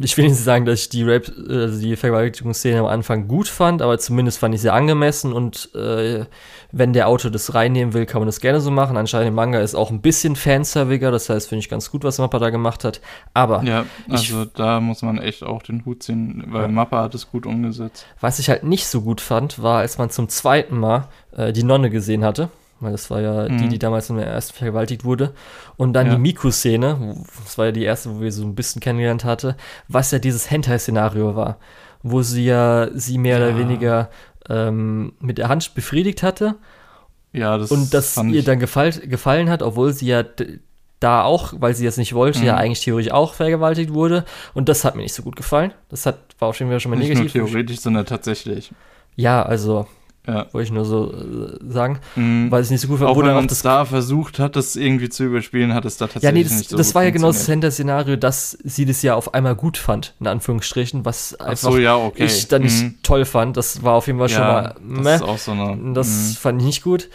[0.00, 3.82] ich will nicht sagen, dass ich die Rape, also die Vergewaltigungsszene am Anfang gut fand,
[3.82, 6.24] aber zumindest fand ich sie angemessen und äh,
[6.72, 8.96] wenn der Autor das reinnehmen will, kann man das gerne so machen.
[8.96, 12.18] Anscheinend im Manga ist auch ein bisschen fanserviger, das heißt, finde ich ganz gut, was
[12.18, 13.00] Mappa da gemacht hat.
[13.34, 16.68] Aber Ja, Ich- also da muss man echt auch den Hut ziehen, weil Ja.
[16.68, 18.06] Mappa hat es gut umgesetzt.
[18.20, 21.62] was ich halt nicht so gut fand, war, als man zum zweiten Mal äh, die
[21.62, 22.48] Nonne gesehen hatte.
[22.80, 23.68] Weil das war ja die, Mhm.
[23.70, 25.32] die damals in der ersten vergewaltigt wurde.
[25.76, 26.14] Und dann Ja.
[26.14, 29.56] die Miku-Szene, das war ja die erste, wo wir so ein bisschen kennengelernt hatte,
[29.88, 31.56] was ja dieses Hentai-Szenario war.
[32.02, 33.58] Wo sie ja sie mehr oder Ja.
[33.58, 34.10] weniger
[34.48, 36.54] ähm, mit der Hand befriedigt hatte
[37.32, 40.22] Ja, das und das ihr dann gefall, gefallen hat, obwohl sie ja
[41.00, 42.44] da auch, weil sie das nicht wollte, Mhm.
[42.46, 44.24] ja eigentlich theoretisch auch vergewaltigt wurde.
[44.54, 45.72] Und das hat mir nicht so gut gefallen.
[45.88, 47.32] Das hat, war auch schon wieder schon mal nicht nur negativ.
[47.50, 48.70] theoretisch, sondern tatsächlich.
[49.16, 49.86] Ja, also
[50.26, 50.46] Ja.
[50.52, 52.50] wollte ich nur so äh, sagen, Mhm.
[52.50, 53.08] weil es nicht so gut war.
[53.08, 56.24] auch wenn man es da versucht hat, das irgendwie zu überspielen, hat es da tatsächlich
[56.24, 57.72] ja, nee, das, nicht so das war ja genau das funktioniert.
[57.72, 61.78] Center-Szenario, dass sie das ja auf einmal gut fand, in Anführungsstrichen, was Ach einfach so,
[61.78, 62.24] ja, okay.
[62.24, 62.94] ich dann nicht Mhm.
[63.02, 63.56] toll fand.
[63.56, 64.74] Das war auf jeden Fall schon ja, mal
[65.04, 65.28] das ist meh.
[65.28, 65.92] auch so eine.
[65.94, 66.34] Das mhm.
[66.34, 67.08] fand ich nicht gut.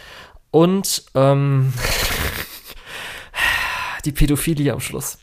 [0.50, 1.72] Und ähm,
[4.04, 5.18] die Pädophilie am Schluss.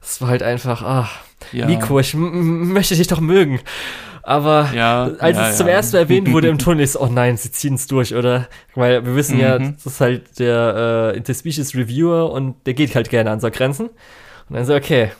[0.00, 1.08] Das war halt einfach, ah,
[1.52, 1.66] Ja.
[1.66, 3.60] Nico, ich möchte dich doch mögen.
[4.26, 5.74] Aber Ja, als ja, es zum ja.
[5.74, 8.48] ersten Mal erwähnt wurde im Tunnel, ist, oh nein, sie ziehen es durch, oder?
[8.74, 9.74] Weil wir wissen ja, Mhm.
[9.74, 13.88] das ist halt der äh, Interspecies Reviewer und der geht halt gerne an so Grenzen.
[14.48, 15.10] Und dann so, okay,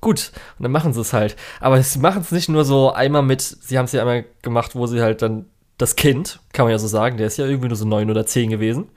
[0.00, 0.32] gut.
[0.58, 1.36] Und dann machen sie es halt.
[1.60, 4.74] Aber sie machen es nicht nur so einmal mit, sie haben es ja einmal gemacht,
[4.74, 5.46] wo sie halt dann
[5.78, 8.26] das Kind, kann man ja so sagen, der ist ja irgendwie nur so neun oder
[8.26, 8.88] zehn gewesen,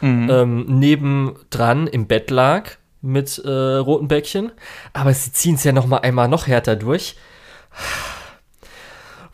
[0.00, 0.28] Mhm.
[0.30, 2.70] ähm, nebendran im Bett lag
[3.00, 4.52] mit äh, roten Bäckchen.
[4.92, 7.16] Aber sie ziehen es ja noch mal einmal noch härter durch.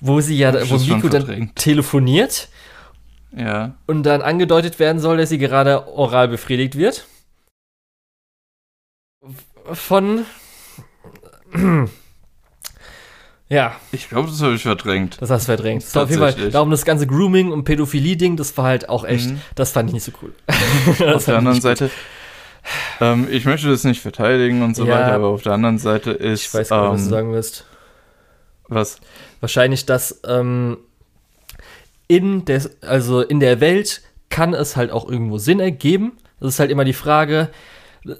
[0.00, 2.48] Wo sie ja, wo Nico dann telefoniert
[3.34, 3.74] ja.
[3.86, 7.06] und dann angedeutet werden soll, dass sie gerade oral befriedigt wird.
[9.72, 10.26] Von.
[13.48, 15.16] ja, Ich glaube, das habe ich verdrängt.
[15.22, 15.82] das hast du verdrängt.
[15.84, 19.30] Das auf jeden Fall, darum das ganze Grooming und Pädophilie-Ding, das war halt auch echt,
[19.30, 19.40] Mhm.
[19.54, 20.34] das fand ich nicht so cool.
[21.14, 21.60] auf der anderen.
[21.60, 21.90] Seite,
[23.00, 24.94] ähm, ich möchte das nicht verteidigen und so Ja.
[24.98, 27.32] weiter, aber auf der anderen Seite ist, Ich weiß gar nicht, was du ähm, sagen
[27.32, 27.66] willst.
[28.74, 28.98] Was?
[29.40, 30.78] Wahrscheinlich, dass ähm,
[32.08, 36.12] in der, also in der Welt kann es halt auch irgendwo Sinn ergeben.
[36.40, 37.48] Das ist halt immer die Frage,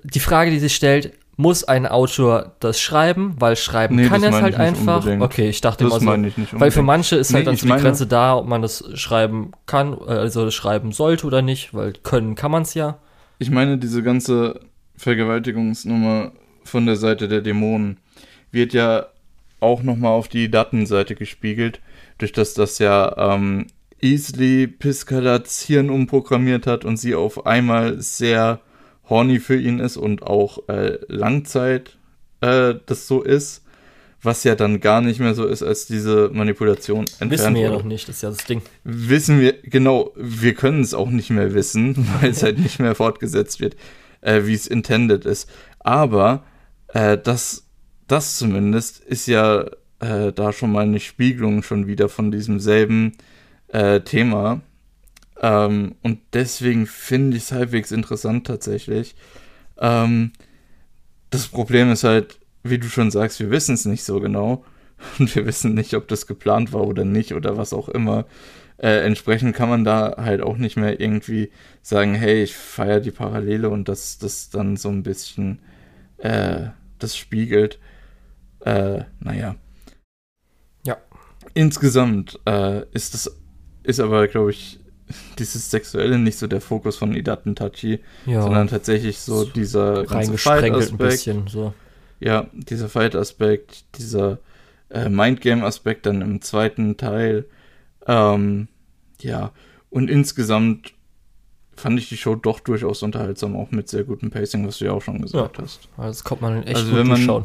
[0.04, 3.34] die Frage, die sich stellt, muss ein Autor das schreiben?
[3.38, 4.98] Weil schreiben Nee, kann er es halt einfach.
[4.98, 5.22] unbedingt.
[5.22, 6.06] Okay, ich dachte Das immer so.
[6.06, 8.36] meine ich nicht Weil für manche ist halt Nee, dann ich so die Grenze da,
[8.36, 12.74] ob man das schreiben kann, also schreiben sollte oder nicht, weil können kann man es
[12.74, 12.98] ja.
[13.38, 14.60] Ich meine, diese ganze
[14.96, 16.32] Vergewaltigungsnummer
[16.62, 17.98] von der Seite der Dämonen
[18.52, 19.06] wird ja
[19.64, 21.80] auch nochmal auf die Datenseite gespiegelt,
[22.18, 23.66] durch das das ja ähm,
[24.00, 28.60] Easley Piscalats Hirn umprogrammiert hat und sie auf einmal sehr
[29.08, 31.96] horny für ihn ist und auch äh, Langzeit
[32.40, 33.62] äh, das so ist,
[34.22, 37.70] was ja dann gar nicht mehr so ist, als diese Manipulation entfernt Wissen wir ja
[37.70, 38.62] noch nicht, das ist ja das Ding.
[38.84, 42.94] wissen wir, genau, wir können es auch nicht mehr wissen, weil es halt nicht mehr
[42.94, 43.76] fortgesetzt wird,
[44.20, 45.48] äh, wie es intended ist.
[45.80, 46.44] Aber
[46.88, 47.63] äh, das,
[48.06, 49.64] das zumindest ist ja
[50.00, 53.12] äh, da schon mal eine Spiegelung schon wieder von diesem selben
[53.68, 54.60] äh, Thema.
[55.40, 59.14] Ähm, und deswegen finde ich es halbwegs interessant tatsächlich.
[59.78, 60.32] Ähm,
[61.30, 64.64] das Problem ist halt, wie du schon sagst, wir wissen es nicht so genau.
[65.18, 68.26] Und wir wissen nicht, ob das geplant war oder nicht oder was auch immer.
[68.78, 71.50] Äh, entsprechend kann man da halt auch nicht mehr irgendwie
[71.82, 75.58] sagen, hey, ich feiere die Parallele und das, das dann so ein bisschen
[76.18, 76.68] äh,
[76.98, 77.78] das spiegelt.
[78.64, 79.56] Äh, naja.
[80.86, 80.96] Ja.
[81.54, 83.30] Insgesamt äh, ist das,
[83.82, 84.80] ist aber, glaube ich,
[85.38, 90.14] dieses Sexuelle nicht so der Fokus von Idaten Tachi, Ja, sondern tatsächlich so dieser ganze
[90.14, 90.98] reingesprenkelt ein Fight-Aspekt.
[91.10, 91.74] bisschen, so.
[92.20, 94.38] Ja, dieser Fight-Aspekt, dieser
[94.88, 97.44] äh, Mindgame-Aspekt dann im zweiten Teil.
[98.06, 98.68] Ähm,
[99.20, 99.52] ja,
[99.90, 100.94] und insgesamt
[101.76, 104.92] fand ich die Show doch durchaus unterhaltsam, auch mit sehr gutem Pacing, was du ja
[104.92, 105.88] auch schon gesagt hast.
[105.96, 107.44] Also das kommt man echt Also gut wenn man- durchschauen.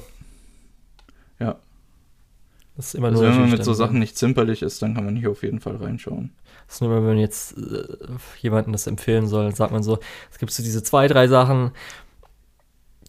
[1.39, 1.57] Ja.
[2.75, 5.03] Das ist immer Also nur wenn man mit so Sachen nicht zimperlich ist, dann kann
[5.03, 6.31] man hier auf jeden Fall reinschauen.
[6.65, 7.83] Das ist nur, wenn man jetzt äh,
[8.39, 9.99] jemandem das empfehlen soll, dann sagt man so,
[10.31, 11.71] es gibt so diese zwei, drei Sachen,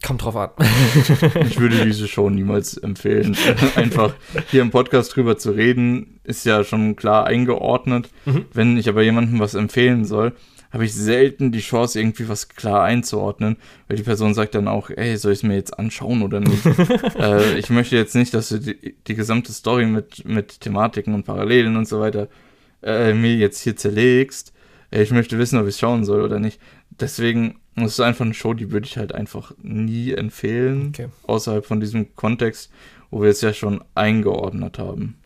[0.05, 0.51] kommt drauf an.
[1.47, 3.37] Ich würde diese Show niemals empfehlen.
[3.77, 4.15] Einfach
[4.51, 8.11] hier im Podcast drüber zu reden, ist ja schon klar eingeordnet.
[8.25, 8.47] Mhm.
[8.53, 10.33] Wenn ich aber jemandem was empfehlen soll,
[10.73, 13.57] habe ich selten die Chance, irgendwie was klar einzuordnen,
[13.89, 16.65] weil die Person sagt dann auch, ey, soll ich es mir jetzt anschauen oder nicht?
[17.19, 21.25] äh, ich möchte jetzt nicht, dass du die, die gesamte Story mit, mit Thematiken und
[21.25, 22.29] Parallelen und so weiter
[22.83, 24.53] äh, mir jetzt hier zerlegst.
[24.91, 26.61] Äh, Ich möchte wissen, ob ich es schauen soll oder nicht.
[26.91, 31.09] Deswegen, ist einfach eine Show, die würde ich halt einfach nie empfehlen, Okay.
[31.27, 32.71] außerhalb von diesem Kontext,
[33.11, 35.17] wo wir es ja schon eingeordnet haben.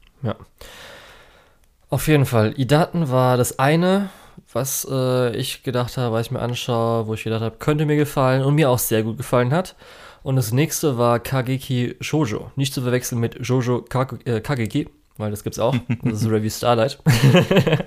[1.91, 2.55] Auf jeden Fall.
[2.57, 4.09] Idaten war das eine,
[4.53, 7.97] was äh, ich gedacht habe, was ich mir anschaue, wo ich gedacht habe, könnte mir
[7.97, 9.75] gefallen und mir auch sehr gut gefallen hat.
[10.23, 12.51] Und das nächste war Kageki Shoujo.
[12.57, 13.85] Nicht zu verwechseln mit Jojo
[14.25, 15.75] äh, Kageki, weil das gibt's auch.
[16.03, 16.99] Das ist Review Starlight.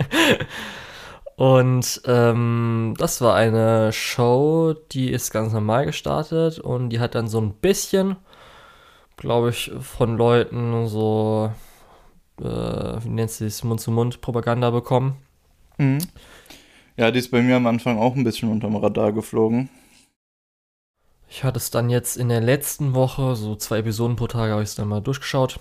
[1.36, 7.28] und ähm, das war eine Show, die ist ganz normal gestartet und die hat dann
[7.28, 8.18] so ein bisschen,
[9.16, 11.52] glaube ich, von Leuten so
[12.42, 15.18] äh, wie nennt sie es, Mund-zu-Mund-Propaganda bekommen.
[16.98, 19.70] Ja, die ist bei mir am Anfang auch ein bisschen unterm Radar geflogen.
[21.30, 24.64] Ich hatte es dann jetzt in der letzten Woche, so zwei Episoden pro Tag, habe
[24.64, 25.60] ich es dann mal durchgeschaut.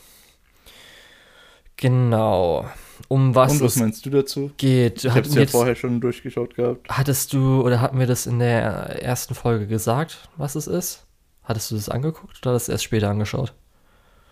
[1.76, 2.64] Genau.
[3.08, 4.50] Um was, Und was meinst du dazu?
[4.56, 5.04] geht.
[5.04, 6.88] Ich habe es ja jetzt, vorher schon durchgeschaut gehabt.
[6.88, 11.06] hattest du oder hatten wir das in der ersten Folge gesagt, was es ist?
[11.44, 13.52] Hattest du das angeguckt oder hast du es erst später angeschaut?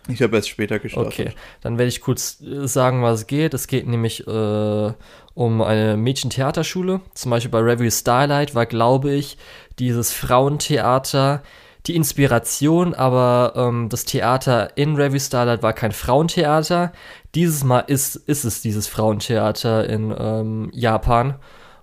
[0.07, 1.13] Ich habe erst später gestartet.
[1.13, 3.53] Okay, dann werde ich kurz äh, sagen, was es geht.
[3.53, 4.93] Es geht nämlich äh,
[5.35, 7.01] um eine Mädchentheaterschule.
[7.13, 9.37] Zum Beispiel bei Revue Starlight war, glaube ich,
[9.77, 11.43] dieses Frauentheater
[11.87, 16.91] die Inspiration, aber ähm, das Theater in Revue Starlight war kein Frauentheater.
[17.35, 21.35] Dieses Mal ist, ist es dieses Frauentheater in ähm, Japan,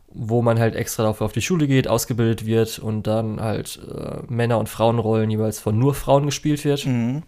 [0.09, 4.23] wo man halt extra dafür auf die Schule geht, ausgebildet wird und dann halt äh,
[4.27, 6.85] Männer- und Frauenrollen jeweils von nur Frauen gespielt wird.
[6.85, 7.23] Mhm.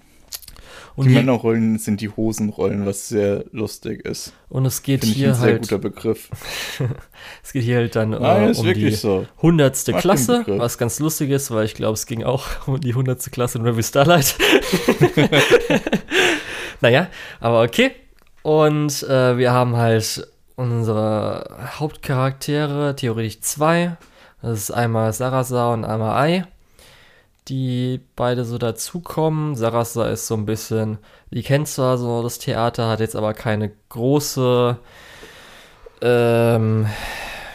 [0.96, 4.32] Und die Männerrollen sind die Hosenrollen, was sehr lustig ist.
[4.48, 6.30] Und es geht Finde ich hier ein sehr halt, guter Begriff.
[7.42, 9.26] es geht hier halt dann äh, Nein, ist um wirklich die so.
[9.42, 10.60] hundertste Mag den Klasse, Begriff.
[10.60, 13.64] was ganz lustig ist, weil ich glaube, es ging auch um die hundertste Klasse in
[13.64, 14.36] Revue Starlight.
[16.80, 17.08] naja,
[17.40, 17.90] aber okay.
[18.42, 23.96] Und äh, wir haben halt unsere Hauptcharaktere, theoretisch zwei.
[24.42, 26.44] Das ist einmal Sarasa und einmal Ai,
[27.48, 29.54] die beide so dazukommen.
[29.54, 30.98] Sarasa ist so ein bisschen,
[31.30, 34.78] die kennt zwar so das Theater, hat jetzt aber keine große,
[36.00, 36.86] ähm,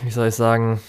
[0.04, 0.80] wie soll ich sagen,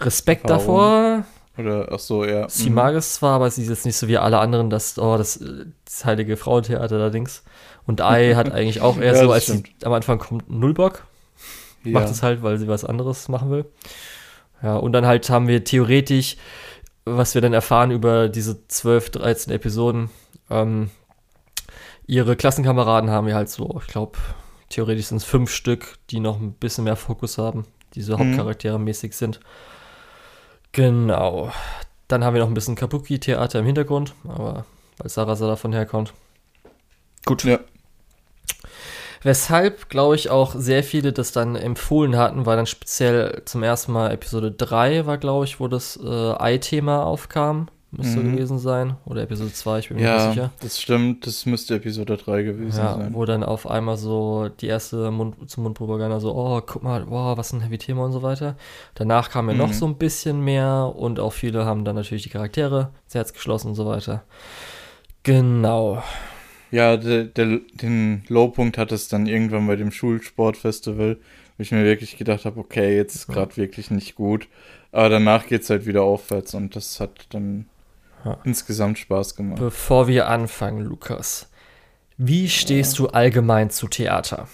[0.00, 0.66] Respekt Erfahrung.
[0.66, 1.24] davor.
[1.56, 2.48] Oder, ach so, ja.
[2.48, 2.74] Sie mhm.
[2.76, 5.42] mag es zwar, aber sie ist jetzt nicht so wie alle anderen, das, oh, das,
[5.84, 7.44] das heilige Frauentheater allerdings.
[7.86, 11.04] Und Ai hat eigentlich auch eher Ja, so, als sie am Anfang kommt, null Bock.
[11.84, 11.92] ja.
[11.92, 13.66] Macht es halt, weil sie was anderes machen will.
[14.62, 16.36] Ja, und dann halt haben wir theoretisch,
[17.04, 20.10] was wir dann erfahren über diese 12, 13 Episoden,
[20.50, 20.90] ähm,
[22.06, 24.18] ihre Klassenkameraden haben wir halt so, ich glaube,
[24.70, 28.30] theoretisch sind es fünf Stück, die noch ein bisschen mehr Fokus haben, die so Mhm.
[28.30, 29.40] Hauptcharaktere mäßig sind.
[30.72, 31.52] Genau.
[32.08, 34.66] Dann haben wir noch ein bisschen Kabuki-Theater im Hintergrund, aber
[34.98, 36.12] weil Sarasa davon herkommt.
[37.24, 37.44] Gut.
[37.44, 37.58] Ja.
[39.24, 43.90] Weshalb, glaube ich, auch sehr viele das dann empfohlen hatten, weil dann speziell zum ersten
[43.92, 47.66] Mal Episode 3 war, glaube ich, wo das äh, Ei-Thema aufkam.
[47.96, 48.32] Müsste Mhm.
[48.32, 48.96] gewesen sein.
[49.06, 50.50] Oder Episode 2, ich bin mir nicht Ja, sicher.
[50.60, 51.28] das stimmt.
[51.28, 53.14] Das müsste Episode 3 gewesen Ja, sein.
[53.14, 57.38] wo dann auf einmal so die erste Mund zum Mundpropaganda so, oh, guck mal, wow,
[57.38, 58.56] was ein heavy Thema und so weiter.
[58.96, 59.72] Danach kam ja noch Mhm.
[59.74, 63.68] so ein bisschen mehr und auch viele haben dann natürlich die Charaktere ins Herz geschlossen
[63.68, 64.24] und so weiter.
[65.22, 66.02] Genau.
[66.74, 71.18] Ja, der, der, den Lowpunkt hat es dann irgendwann bei dem Schulsportfestival,
[71.56, 73.34] wo ich mir wirklich gedacht habe, okay, jetzt ist Ja.
[73.34, 74.48] gerade wirklich nicht gut.
[74.90, 77.66] Aber danach geht es halt wieder aufwärts und das hat dann
[78.24, 78.38] Ja.
[78.44, 79.60] insgesamt Spaß gemacht.
[79.60, 81.48] Bevor wir anfangen, Lukas,
[82.16, 84.48] wie stehst du allgemein zu Theater?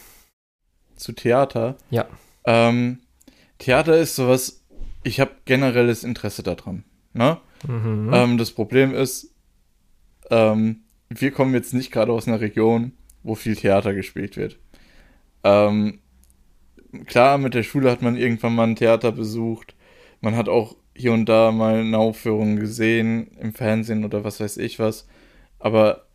[0.97, 1.76] Zu Theater.
[1.88, 2.06] Ja.
[2.44, 3.01] Ähm,
[3.59, 4.62] Theater ist sowas,
[5.05, 6.84] ich habe generelles Interesse daran.
[7.14, 7.38] Ne?
[7.66, 8.10] Mhm.
[8.12, 9.32] Ähm, das Problem ist,
[10.30, 14.59] ähm, wir kommen jetzt nicht gerade aus einer Region, wo viel Theater gespielt wird.
[15.43, 15.98] Ähm,
[17.06, 19.74] klar, mit der Schule hat man irgendwann mal ein Theater besucht.
[20.21, 24.56] Man hat auch hier und da mal eine Aufführung gesehen im Fernsehen oder was weiß
[24.59, 25.06] ich was.
[25.59, 26.06] Aber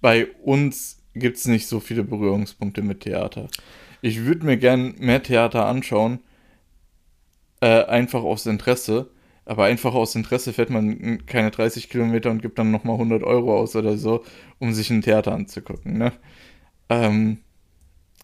[0.00, 3.48] bei uns gibt es nicht so viele Berührungspunkte mit Theater.
[4.00, 6.20] Ich würde mir gern mehr Theater anschauen,
[7.60, 9.10] äh, einfach aus Interesse.
[9.48, 13.58] Aber einfach aus Interesse fährt man keine 30 Kilometer und gibt dann nochmal 100 Euro
[13.58, 14.22] aus oder so,
[14.58, 15.96] um sich ein Theater anzugucken.
[15.96, 16.12] Ne?
[16.90, 17.38] Ähm,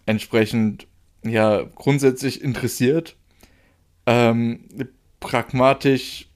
[0.04, 0.86] entsprechend,
[1.24, 3.16] ja, grundsätzlich interessiert,
[4.04, 4.68] ähm,
[5.18, 6.28] pragmatisch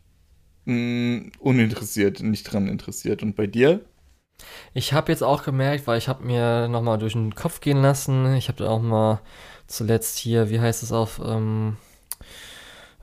[0.65, 3.23] mh, uninteressiert, nicht dran interessiert.
[3.23, 3.85] Und bei dir?
[4.73, 8.35] Ich habe jetzt auch gemerkt, weil ich habe mir nochmal durch den Kopf gehen lassen.
[8.37, 9.21] Ich habe auch mal
[9.67, 11.77] zuletzt hier, wie heißt es auf ähm,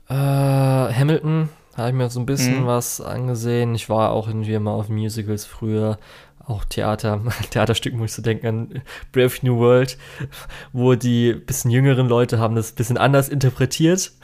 [0.08, 2.66] äh, Hamilton, habe ich mir so ein bisschen Mhm.
[2.66, 3.74] was angesehen.
[3.74, 5.98] Ich war auch irgendwie mal auf Musicals früher,
[6.46, 8.82] auch Theater, Theaterstücken muss ich so denken an
[9.12, 9.98] Brave New World,
[10.72, 14.12] wo die bisschen jüngeren Leute haben das ein bisschen anders interpretiert.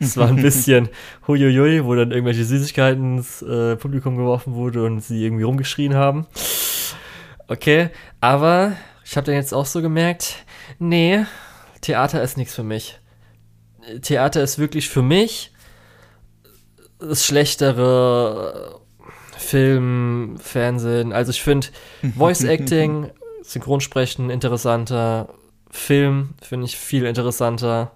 [0.00, 0.88] Es war ein bisschen
[1.26, 6.26] huiuiui, wo dann irgendwelche Süßigkeiten ins äh, Publikum geworfen wurde und sie irgendwie rumgeschrien haben.
[7.48, 7.90] Okay,
[8.20, 8.74] aber
[9.04, 10.44] ich habe dann jetzt auch so gemerkt,
[10.78, 11.24] nee,
[11.80, 13.00] Theater ist nichts für mich.
[14.02, 15.52] Theater ist wirklich für mich
[16.98, 18.80] das schlechtere
[19.36, 21.12] Film, Fernsehen.
[21.12, 21.68] Also ich finde
[22.16, 23.10] Voice Acting,
[23.42, 25.28] Synchronsprechen interessanter,
[25.70, 27.92] Film finde ich viel interessanter.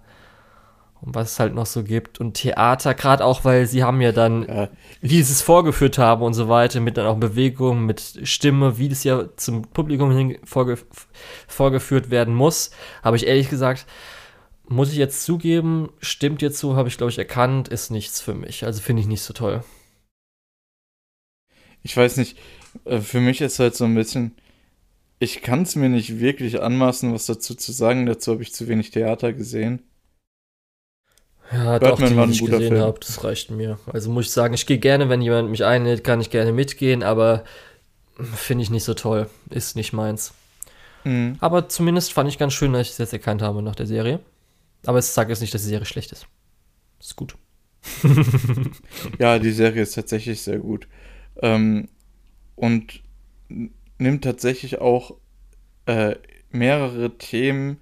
[1.01, 2.21] Und was es halt noch so gibt.
[2.21, 4.69] Und Theater, gerade auch, weil sie haben ja dann Ja,
[5.01, 8.89] wie sie es vorgeführt haben und so weiter, mit dann auch Bewegung, mit Stimme, wie
[8.89, 10.79] das ja zum Publikum hin vorge
[11.49, 12.71] vorgeführt werden muss,
[13.03, 13.85] habe ich ehrlich gesagt,
[14.73, 18.35] muss ich jetzt zugeben, stimmt jetzt so, habe ich glaube ich erkannt, ist nichts für
[18.35, 18.65] mich.
[18.65, 19.63] Also finde ich nicht so toll.
[21.83, 22.39] ich weiß nicht,
[22.85, 24.37] äh, für mich ist halt so ein bisschen,
[25.19, 28.07] ich kann es mir nicht wirklich anmaßen, was dazu zu sagen.
[28.07, 29.83] Dazu habe ich zu wenig Theater gesehen.
[31.53, 32.81] Ja, Birdman doch, die, war die ein guter gesehen Film.
[32.81, 33.79] habe, das reicht mir.
[33.87, 37.03] Also muss ich sagen, ich gehe gerne, wenn jemand mich einlädt, kann ich gerne mitgehen,
[37.03, 37.45] aber
[38.19, 39.29] finde ich nicht so toll.
[39.51, 40.33] Ist nicht meins.
[41.05, 41.37] Mhm.
[41.41, 44.21] Aber zumindest fand ich ganz schön, dass ich es jetzt erkannt habe nach der Serie.
[44.87, 46.27] Aber es sagt jetzt nicht, dass die Serie schlecht ist.
[47.01, 47.37] Ist gut.
[49.19, 50.89] Ja, die Serie ist tatsächlich sehr gut.
[51.41, 51.89] Ähm,
[52.57, 53.03] und
[53.99, 55.17] nimmt tatsächlich auch
[55.87, 56.17] äh,
[56.51, 57.79] mehrere Themen,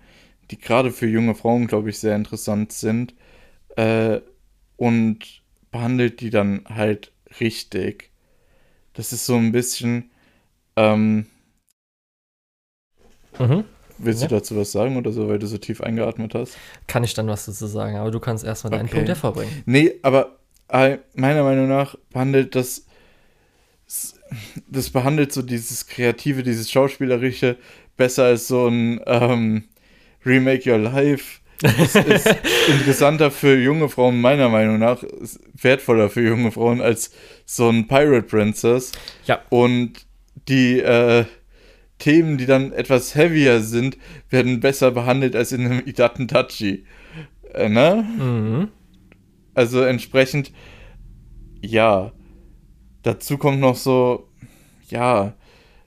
[0.51, 3.15] die gerade für junge Frauen, glaube ich, sehr interessant sind,
[3.77, 4.21] äh,
[4.77, 8.11] und behandelt die dann halt richtig.
[8.95, 10.11] Das ist so ein bisschen.
[10.77, 11.27] Ähm,
[13.39, 13.65] Mhm.
[14.03, 14.29] Willst Ja.
[14.29, 16.57] du dazu was sagen oder so, weil du so tief eingeatmet hast?
[16.87, 18.95] Kann ich dann was dazu sagen, aber du kannst erstmal deinen Okay.
[18.97, 19.63] Punkt hervorbringen.
[19.67, 20.37] Nee, aber
[20.69, 22.87] äh, meiner Meinung nach behandelt das.
[24.69, 27.57] Das behandelt so dieses Kreative, dieses Schauspielerische
[27.97, 29.65] besser als so ein ähm,
[30.25, 31.41] Remake Your Life.
[31.63, 32.27] Es ist
[32.69, 35.03] interessanter für junge Frauen, meiner Meinung nach,
[35.61, 37.11] wertvoller für junge Frauen als
[37.45, 38.93] so ein Pirate Princess.
[39.27, 39.41] Ja.
[39.51, 40.07] Und
[40.49, 41.25] die äh,
[42.01, 43.97] Themen, die dann etwas heavier sind,
[44.29, 46.85] werden besser behandelt als in einem Idaten Tachi.
[47.55, 48.05] Äh, ne?
[48.19, 48.69] Mhm.
[49.55, 50.53] Also entsprechend,
[51.63, 52.13] ja.
[53.03, 54.29] Dazu kommt noch so,
[54.89, 55.35] ja,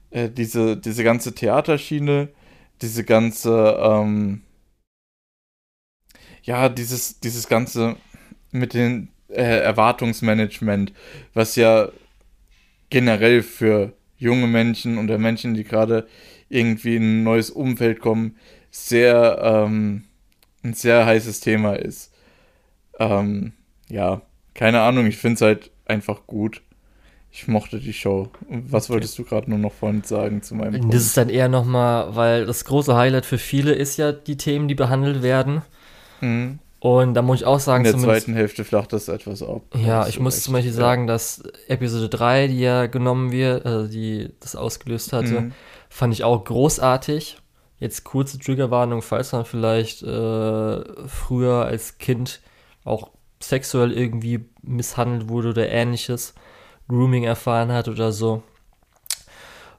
[0.10, 2.30] äh, diese, diese ganze Theaterschiene,
[2.82, 4.42] diese ganze, ähm,
[6.44, 7.96] ja, dieses, dieses ganze
[8.52, 10.94] mit den äh, Erwartungsmanagement,
[11.34, 11.90] was ja
[12.90, 13.94] generell für
[14.24, 16.08] junge Menschen oder Menschen, die gerade
[16.50, 18.38] irgendwie in ein neues Umfeld kommen,
[18.72, 20.06] sehr, ähm,
[20.64, 22.12] ein sehr heißes Thema ist.
[23.00, 23.54] Ähm,
[23.90, 24.22] ja,
[24.54, 26.62] keine Ahnung, ich finde es halt einfach gut.
[27.32, 28.30] Ich mochte die Show.
[28.48, 28.94] Was Okay.
[28.94, 32.46] wolltest du gerade nur noch vorhin sagen zu meinem Das ist dann eher nochmal, weil
[32.46, 35.64] das große Highlight für viele ist ja die Themen, die behandelt werden.
[36.22, 36.60] Mhm.
[36.84, 38.26] Und da muss ich auch In sagen, der zumindest.
[38.26, 39.62] zweiten Hälfte flacht das etwas ab.
[39.74, 40.44] Ja, ich du muss recht.
[40.44, 40.78] zum Beispiel Ja.
[40.78, 45.54] sagen, dass Episode 3, die ja genommen wird, äh, die das ausgelöst hatte, Mhm.
[45.90, 47.38] fand ich auch großartig.
[47.80, 52.42] Jetzt kurze Triggerwarnung, falls man vielleicht äh, früher als Kind
[52.84, 56.34] auch sexuell irgendwie misshandelt wurde oder ähnliches,
[56.90, 58.44] Grooming erfahren hat oder so.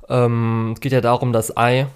[0.08, 1.86] Ähm, es geht ja darum, dass Ai,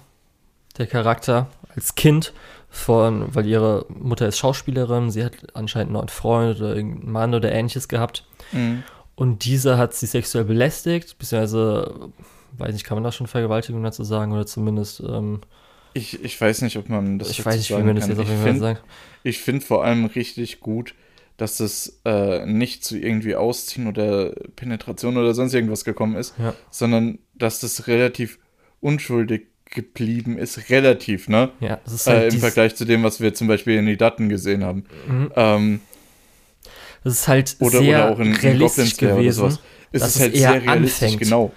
[0.77, 2.31] der Charakter, als Kind
[2.69, 7.51] von, weil ihre Mutter ist Schauspielerin, sie hat anscheinend einen Freund oder irgendeinen Mann oder
[7.51, 8.25] ähnliches gehabt.
[8.51, 8.83] Mhm.
[9.15, 12.11] Und dieser hat sie sexuell belästigt, beziehungsweise,
[12.57, 15.41] weiß nicht, kann man da schon Vergewaltigung dazu sagen oder zumindest, ähm,
[15.93, 18.19] Ich, ich weiß nicht, ob man das ich weiß nicht, wie sagen man das jetzt
[18.19, 18.83] auf jeden Fall sagt.
[19.23, 20.93] Ich finde vor allem richtig gut,
[21.35, 26.53] dass es äh, nicht zu irgendwie Ausziehen oder Penetration oder sonst irgendwas gekommen ist, Ja.
[26.69, 28.39] sondern dass das relativ
[28.79, 30.69] unschuldig geblieben ist.
[30.69, 31.49] Relativ, ne?
[31.59, 33.97] Ja, das ist halt Äh, Im Vergleich zu dem, was wir zum Beispiel in die
[33.97, 34.85] Daten gesehen haben.
[35.07, 35.31] Mhm.
[35.35, 35.81] Ähm,
[37.03, 39.59] das ist halt oder, sehr oder auch in, in realistisch Goblin Slayer oder gewesen, sowas.
[39.91, 41.21] Es ist halt eher sehr realistisch, anfängt.
[41.21, 41.51] genau.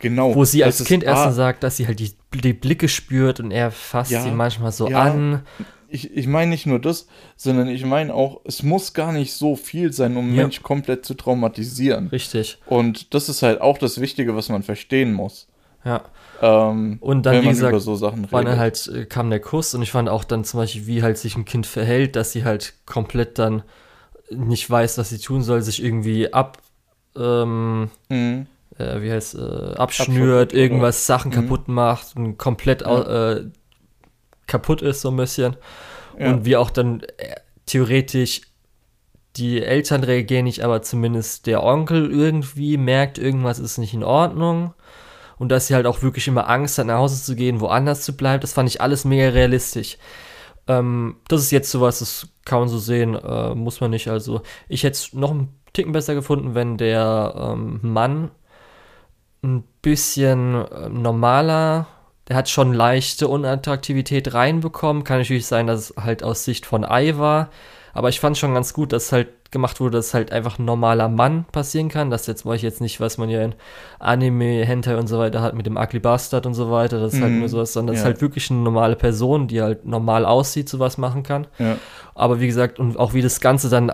[0.00, 0.34] Genau.
[0.34, 3.40] wo sie als Kind erst ah, mal sagt, dass sie halt die, die Blicke spürt
[3.40, 5.00] und er fasst Ja, sie manchmal so ja.
[5.00, 5.42] an.
[5.88, 9.56] Ich, ich meine nicht nur das, sondern ich meine auch, es muss gar nicht so
[9.56, 10.42] viel sein, um einen Ja.
[10.42, 12.08] Mensch komplett zu traumatisieren.
[12.08, 15.48] Richtig, Und das ist halt auch das Wichtige, was man verstehen muss.
[15.84, 16.02] Ja.
[16.42, 17.94] Ähm, Und dann, wie gesagt, so
[18.48, 18.58] redet.
[18.58, 21.36] halt äh, kam der Kuss und ich fand auch dann zum Beispiel, wie halt sich
[21.36, 23.62] ein Kind verhält, dass sie halt komplett dann
[24.30, 26.58] nicht weiß, was sie tun soll, sich irgendwie ab,
[27.16, 28.46] ähm, Mhm.
[28.78, 31.34] äh, wie heißt, äh, abschnürt, oder- irgendwas Sachen Mhm.
[31.34, 33.44] kaputt macht und komplett au- äh,
[34.46, 35.56] kaputt ist so ein bisschen.
[36.18, 36.30] Ja.
[36.30, 37.34] Und wie auch dann äh,
[37.66, 38.42] theoretisch
[39.36, 44.74] die Eltern reagieren nicht, aber zumindest der Onkel irgendwie merkt, irgendwas ist nicht in Ordnung.
[45.38, 48.16] Und dass sie halt auch wirklich immer Angst hat, nach Hause zu gehen, woanders zu
[48.16, 48.40] bleiben.
[48.40, 49.98] Das fand ich alles mega realistisch.
[50.66, 54.08] Ähm, das ist jetzt sowas, das kann man so sehen, äh, muss man nicht.
[54.08, 58.30] Also, ich hätte es noch einen Ticken besser gefunden, wenn der ähm, Mann
[59.42, 61.86] ein bisschen äh, normaler,
[62.28, 65.04] der hat schon leichte Unattraktivität reinbekommen.
[65.04, 67.50] Kann natürlich sein, dass es halt aus Sicht von Ai war.
[67.94, 71.08] Aber ich fand schon ganz gut, dass halt gemacht wurde, dass halt einfach ein normaler
[71.08, 72.10] Mann passieren kann.
[72.10, 73.54] Das jetzt war ich jetzt nicht, was man ja in
[74.00, 76.98] Anime, Hentai und so weiter hat mit dem Ugly Bastard und so weiter.
[77.00, 77.38] Das ist halt Mhm.
[77.38, 78.08] nur sowas, sondern das Ja.
[78.10, 81.46] ist halt wirklich eine normale Person, die halt normal aussieht, sowas machen kann.
[81.58, 81.76] ja.
[82.16, 83.90] Aber wie gesagt, und auch wie das Ganze dann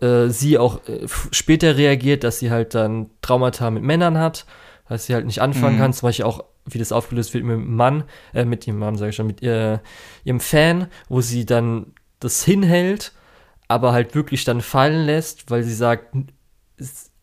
[0.00, 4.46] äh, sie auch äh, später reagiert, dass sie halt dann Traumata mit Männern hat,
[4.88, 5.80] dass sie halt nicht anfangen Mhm.
[5.80, 8.04] kann, zum Beispiel auch, wie das aufgelöst wird mit dem Mann,
[8.34, 9.80] äh, mit dem Mann, sage ich schon, mit ihr,
[10.24, 13.12] ihrem Fan, wo sie dann das hinhält,
[13.68, 16.06] aber halt wirklich dann fallen lässt, weil sie sagt,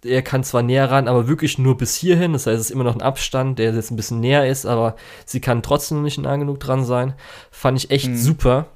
[0.04, 2.34] er kann zwar näher ran, aber wirklich nur bis hierhin.
[2.34, 4.96] Das heißt, es ist immer noch ein Abstand, der jetzt ein bisschen näher ist, aber
[5.26, 7.14] sie kann trotzdem nicht nah genug dran sein.
[7.52, 8.18] Fand ich echt Mhm.
[8.18, 8.68] super.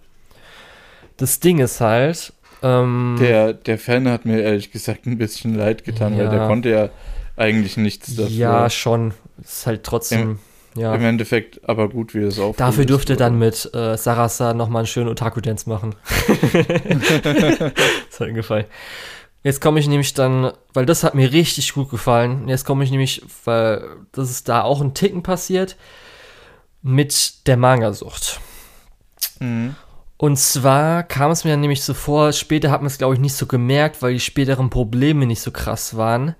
[1.17, 2.33] Das Ding ist halt,
[2.63, 6.29] ähm, Der, der Fan hat mir ehrlich gesagt ein bisschen leid getan, weil Ja.
[6.31, 6.89] der konnte ja
[7.35, 8.31] eigentlich nichts dafür.
[8.31, 9.13] ja, schon.
[9.41, 10.39] ist halt trotzdem, Im,
[10.75, 10.93] ja.
[10.93, 12.55] Im Endeffekt aber gut, wie das auch.
[12.55, 15.95] Dafür dürfte dann mit äh, Sarasa nochmal einen schönen Otaku-Dance machen.
[17.23, 18.65] das hat mir gefallen.
[19.43, 22.47] Jetzt komme ich nämlich dann, weil das hat mir richtig gut gefallen.
[22.47, 25.77] Jetzt komme ich nämlich, weil das ist da auch ein Ticken passiert,
[26.81, 28.39] mit der Manga-Sucht.
[29.39, 29.75] Mhm.
[30.17, 33.21] Und zwar kam es mir dann nämlich so vor, später hat man es glaube ich
[33.21, 36.35] nicht so gemerkt, weil die späteren Probleme nicht so krass waren,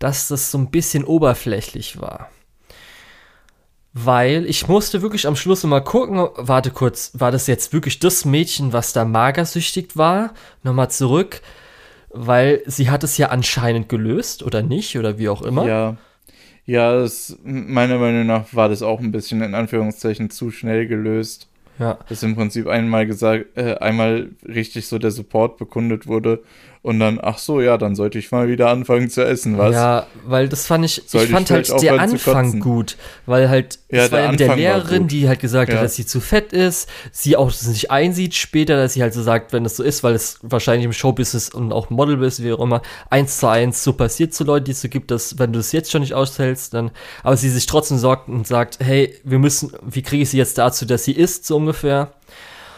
[0.00, 2.28] dass das so ein bisschen oberflächlich war.
[3.92, 8.24] Weil ich musste wirklich am Schluss mal gucken, warte kurz, war das jetzt wirklich das
[8.24, 10.32] Mädchen, was da magersüchtig war?
[10.62, 11.40] Nochmal zurück,
[12.10, 15.66] weil sie hat es ja anscheinend gelöst oder nicht oder wie auch immer.
[15.66, 15.96] Ja,
[16.66, 21.48] ja, das, meiner Meinung nach war das auch ein bisschen in Anführungszeichen zu schnell gelöst.
[21.80, 21.98] Ja.
[22.08, 26.42] Dass im Prinzip einmal gesagt, äh, einmal richtig so der Support bekundet wurde
[26.82, 29.74] und dann, ach so, ja, dann sollte ich mal wieder anfangen zu essen, was?
[29.74, 33.78] Ja, weil das fand ich, Sollte ich fand ich halt der Anfang gut, weil halt,
[33.90, 35.76] Ja, es war der ja mit der Lehrerin, die halt gesagt Ja.
[35.76, 39.12] hat, dass sie zu fett ist, sie auch das nicht einsieht später, dass sie halt
[39.12, 42.52] so sagt, wenn das so ist, weil es wahrscheinlich im Showbusiness und auch Modelbusiness, wie
[42.54, 45.52] auch immer, eins zu eins so passiert zu Leuten, die es so gibt, dass wenn
[45.52, 46.92] du es jetzt schon nicht aushältst, dann,
[47.22, 50.56] aber sie sich trotzdem sorgt und sagt, hey, wir müssen, wie kriege ich sie jetzt
[50.56, 52.12] dazu, dass sie isst, so ungefähr.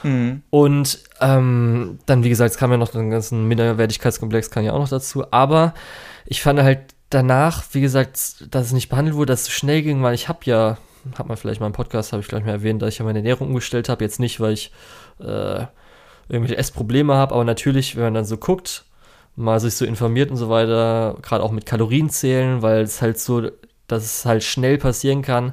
[0.03, 0.43] Mhm.
[0.51, 4.79] Und ähm, dann, wie gesagt, es kam ja noch den ganzen Minderwertigkeitskomplex, kam ja auch
[4.79, 5.25] noch dazu.
[5.31, 5.75] Aber
[6.27, 10.03] ich fand halt danach, wie gesagt, dass es nicht behandelt wurde, dass es schnell ging,
[10.03, 10.79] weil ich habe ja,
[11.17, 13.19] hat man vielleicht mal im Podcast, habe ich gleich mal erwähnt, dass ich ja meine
[13.19, 14.05] Ernährung umgestellt habe.
[14.05, 14.73] Jetzt nicht, weil ich
[15.21, 15.67] äh,
[16.29, 18.85] irgendwelche Essprobleme habe, aber natürlich, wenn man dann so guckt,
[19.37, 23.19] mal sich so informiert und so weiter, gerade auch mit Kalorien zählen, weil es halt
[23.19, 23.51] so,
[23.87, 25.53] dass es halt schnell passieren kann,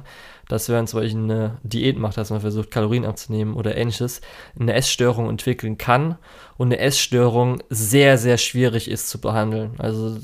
[0.50, 4.20] dass wenn man zum Beispiel eine Diät macht, dass man versucht, Kalorien abzunehmen oder ähnliches,
[4.58, 6.18] eine Essstörung entwickeln kann
[6.56, 9.74] und eine Essstörung sehr, sehr schwierig ist zu behandeln.
[9.78, 10.18] Also,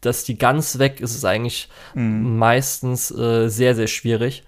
[0.00, 2.38] dass die ganz weg ist, ist eigentlich Mhm.
[2.38, 4.44] meistens äh, sehr, sehr schwierig.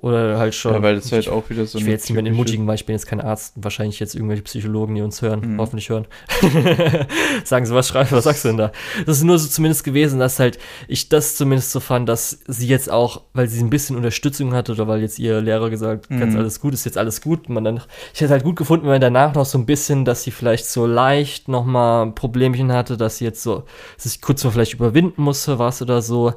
[0.00, 0.72] Oder halt schon.
[0.72, 2.86] Ja, weil das halt auch wieder so ich will jetzt niemanden typische- entmutigen, weil ich
[2.86, 3.52] bin jetzt kein Arzt.
[3.56, 5.60] Wahrscheinlich jetzt irgendwelche Psychologen, die uns hören, Mhm.
[5.60, 6.06] hoffentlich hören.
[7.44, 8.72] Sagen sie, was schreiben, was sagst du denn da?
[9.06, 12.66] Das ist nur so zumindest gewesen, dass halt ich das zumindest so fand, dass sie
[12.66, 16.34] jetzt auch, weil sie ein bisschen Unterstützung hatte oder weil jetzt ihr Lehrer gesagt, ganz
[16.34, 16.40] Mhm.
[16.40, 17.48] alles gut, ist jetzt alles gut.
[17.48, 17.80] Man dann,
[18.14, 20.66] ich hätte halt gut gefunden, wenn man danach noch so ein bisschen, dass sie vielleicht
[20.66, 23.64] so leicht nochmal ein Problemchen hatte, dass sie jetzt so
[23.96, 26.32] sich kurz mal vielleicht überwinden musste, was oder so.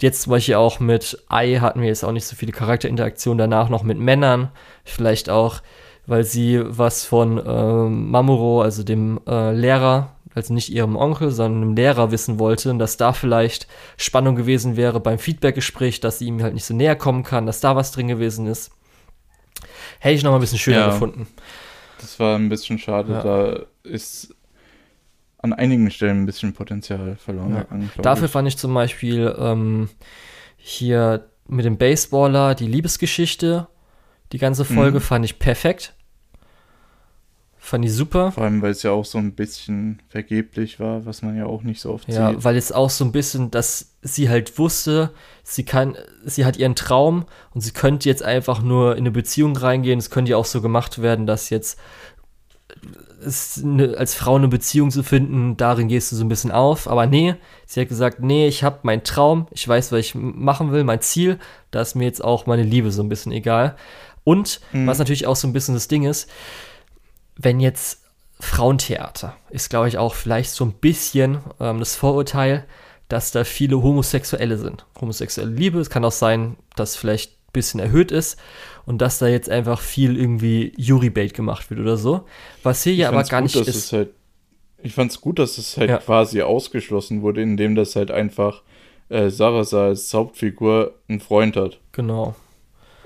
[0.00, 3.68] Jetzt zum Beispiel auch mit Ei hatten wir jetzt auch nicht so viele Charakterinteraktionen, danach
[3.68, 4.50] noch mit Männern.
[4.84, 5.62] Vielleicht auch,
[6.06, 11.60] weil sie was von ähm, Mamuro, also dem äh, Lehrer, also nicht ihrem Onkel, sondern
[11.60, 16.26] dem Lehrer wissen wollte und dass da vielleicht Spannung gewesen wäre beim Feedbackgespräch, dass sie
[16.26, 18.72] ihm halt nicht so näher kommen kann, dass da was drin gewesen ist.
[20.00, 20.86] Hätte ich noch mal ein bisschen schöner Ja.
[20.88, 21.28] gefunden.
[22.00, 23.22] Das war ein bisschen schade, Ja.
[23.22, 24.34] da ist
[25.44, 27.62] an einigen Stellen ein bisschen Potenzial verloren Ja.
[27.62, 27.90] gegangen.
[28.02, 28.30] Dafür ich.
[28.32, 29.88] fand ich zum Beispiel ähm,
[30.56, 33.68] hier mit dem Baseballer die Liebesgeschichte,
[34.32, 35.02] die ganze Folge Mhm.
[35.02, 35.92] fand ich perfekt.
[37.58, 38.32] Fand ich super.
[38.32, 41.62] Vor allem, weil es ja auch so ein bisschen vergeblich war, was man ja auch
[41.62, 42.44] nicht so oft Ja, sieht.
[42.44, 45.10] weil es auch so ein bisschen, dass sie halt wusste,
[45.44, 47.24] sie kann, sie hat ihren Traum
[47.54, 49.98] und sie könnte jetzt einfach nur in eine Beziehung reingehen.
[49.98, 51.78] Es könnte ja auch so gemacht werden, dass jetzt
[53.26, 56.88] es eine, als Frau eine Beziehung zu finden, darin gehst du so ein bisschen auf.
[56.88, 57.34] Aber nee,
[57.66, 61.00] sie hat gesagt, nee, ich habe meinen Traum, ich weiß, was ich machen will, mein
[61.00, 61.38] Ziel,
[61.70, 63.76] da ist mir jetzt auch meine Liebe so ein bisschen egal.
[64.24, 64.86] Und Mhm.
[64.86, 66.30] was natürlich auch so ein bisschen das Ding ist,
[67.36, 68.00] wenn jetzt
[68.40, 72.64] Frauentheater ist, glaube ich, auch vielleicht so ein bisschen ähm, das Vorurteil,
[73.08, 74.86] dass da viele Homosexuelle sind.
[75.00, 78.38] Homosexuelle Liebe, es kann auch sein, dass vielleicht ein bisschen erhöht ist
[78.86, 82.24] und dass da jetzt einfach viel irgendwie Jurybait gemacht wird oder so.
[82.62, 83.76] Was hier ja Ich aber fand's gar gut, nicht ist.
[83.76, 84.10] Es halt,
[84.82, 85.98] ich fand es gut, dass es halt Ja.
[85.98, 88.62] quasi ausgeschlossen wurde, indem das halt einfach
[89.08, 91.78] äh, Sarasa als Hauptfigur einen Freund hat.
[91.92, 92.34] Genau.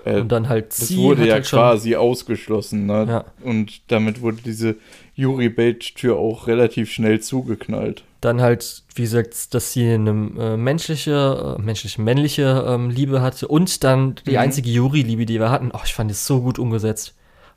[0.05, 3.07] Äh, Und dann halt das sie wurde hat ja halt quasi ausgeschlossen, ne?
[3.09, 3.25] Ja.
[3.43, 4.77] Und damit wurde diese
[5.19, 8.05] Yuri-Bait-Tür auch relativ schnell zugeknallt.
[8.21, 13.47] dann halt, wie gesagt, dass sie eine äh, menschliche, äh, menschliche, männliche ähm, Liebe hatte
[13.47, 14.39] und dann die Mhm.
[14.39, 15.71] einzige Juri-Liebe, die wir hatten.
[15.73, 17.15] Oh, ich fand es so gut umgesetzt.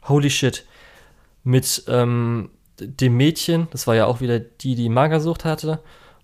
[0.07, 0.65] Holy shit.
[1.43, 5.79] Mit ähm, dem Mädchen, das war ja auch wieder die, die Magersucht hatte,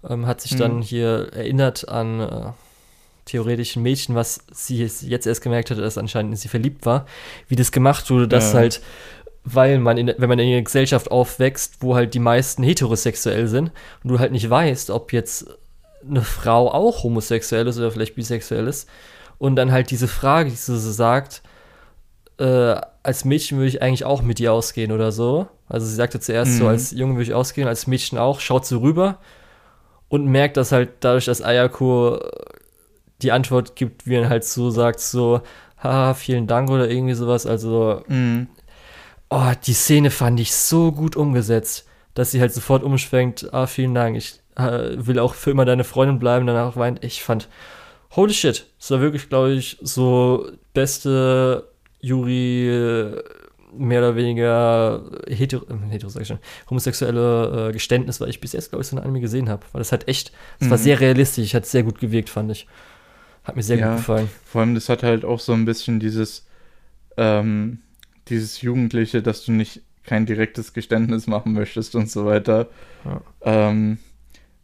[0.08, 0.58] ähm, hat sich Mhm.
[0.60, 2.52] dann hier erinnert an äh,
[3.26, 7.08] theoretisch ein Mädchen, was sie jetzt erst gemerkt hatte, dass anscheinend in sie verliebt war.
[7.48, 8.60] Wie das gemacht wurde, dass Ja.
[8.60, 8.82] halt
[9.50, 13.72] weil man, in, wenn man in einer Gesellschaft aufwächst, wo halt die meisten heterosexuell sind
[14.04, 15.48] und du halt nicht weißt, ob jetzt
[16.08, 18.90] eine Frau auch homosexuell ist oder vielleicht bisexuell ist
[19.38, 21.42] und dann halt diese Frage, die sie so sagt,
[22.40, 25.48] äh, als Mädchen würde ich eigentlich auch mit dir ausgehen oder so.
[25.70, 26.70] Also sie sagte zuerst so, Mhm.
[26.70, 29.18] als Junge würde ich ausgehen, als Mädchen auch, schaut so rüber
[30.10, 32.20] und merkt, dass halt dadurch, dass Ayako
[33.22, 35.42] die Antwort gibt, wie er halt so sagt, so,
[35.82, 37.46] haha, vielen Dank oder irgendwie sowas.
[37.46, 38.48] Also, Mhm.
[39.30, 43.94] Oh, die Szene fand ich so gut umgesetzt, dass sie halt sofort umschwenkt, ah, vielen
[43.94, 47.04] Dank, ich äh, will auch für immer deine Freundin bleiben, danach weint.
[47.04, 47.48] Ich fand,
[48.16, 51.68] holy shit, das war wirklich, glaube ich, so beste
[52.00, 53.24] Juri äh,
[53.76, 56.40] mehr oder weniger hetero, äh, hetero sag ich schon,
[56.70, 59.64] homosexuelle äh, Geständnis, weil ich bis jetzt, glaube ich, so ein Anime gesehen habe.
[59.72, 60.82] Weil das hat echt, es war Mhm.
[60.84, 62.66] sehr realistisch, hat sehr gut gewirkt, fand ich.
[63.44, 63.90] Hat mir sehr Ja.
[63.90, 64.30] gut gefallen.
[64.46, 66.46] Vor allem, das hat halt auch so ein bisschen dieses,
[67.18, 67.80] ähm,
[68.30, 72.68] dieses Jugendliche, dass du nicht kein direktes Geständnis machen möchtest und so weiter.
[73.06, 73.22] Ja.
[73.42, 73.98] Ähm,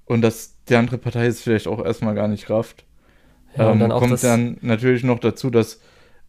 [0.05, 2.85] und dass die andere Partei es vielleicht auch erstmal gar nicht rafft.
[3.57, 5.79] Ja, und ähm, dann kommt dann natürlich noch dazu, dass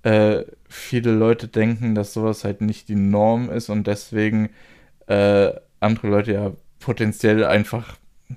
[0.02, 4.50] äh, viele Leute denken, dass sowas halt nicht die Norm ist und deswegen
[5.06, 7.96] äh, andere Leute ja potenziell einfach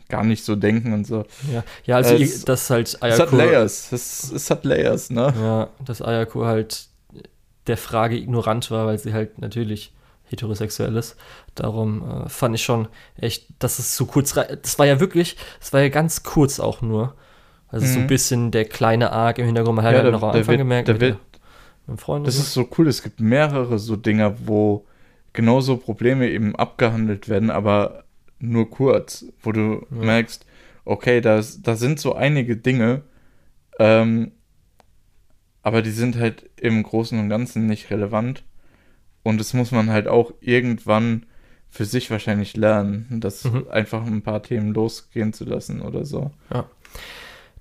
[0.09, 1.25] gar nicht so denken und so.
[1.51, 3.91] ja, ja, also Es- das halt Es hat Layers.
[3.91, 5.33] Es, es hat Layers, ne?
[5.37, 6.87] ja, dass Ayako halt
[7.67, 9.93] der Frage ignorant war, weil sie halt natürlich
[10.29, 11.15] heterosexuell ist.
[11.55, 12.87] Darum äh, fand ich schon
[13.17, 16.81] echt, dass es so kurz, das war ja wirklich, das war ja ganz kurz auch
[16.81, 17.15] nur.
[17.69, 18.07] Also so ein Mhm.
[18.07, 20.57] bisschen der kleine Arc im Hintergrund, man hat Ja, halt da- noch am Anfang wird-
[20.59, 21.17] gemerkt, da wird-
[21.85, 22.19] mit dem Freund.
[22.19, 22.87] und Das ist so cool.
[22.87, 24.85] Es gibt mehrere so Dinger, wo
[25.33, 28.03] genauso Probleme eben abgehandelt werden, aber
[28.39, 30.05] nur kurz, wo du Ja.
[30.05, 30.45] merkst,
[30.85, 33.01] okay, da da sind so einige Dinge,
[33.79, 34.31] ähm,
[35.67, 38.43] aber die sind halt im Großen und Ganzen nicht relevant.
[39.21, 41.25] Und das muss man halt auch irgendwann
[41.69, 43.67] für sich wahrscheinlich lernen, das Mhm.
[43.69, 46.31] einfach ein paar Themen losgehen zu lassen oder so.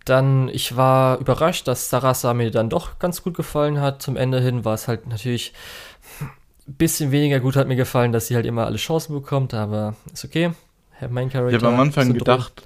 [0.04, 4.00] Dann, ich war überrascht, dass Sarasa mir dann doch ganz gut gefallen hat.
[4.00, 5.52] Zum Ende hin war es halt natürlich
[6.68, 9.96] ein bisschen weniger gut, hat mir gefallen, dass sie halt immer alle Chancen bekommt, aber
[10.12, 10.52] ist okay.
[10.92, 12.62] Herr Main Ich habe am Anfang gedacht,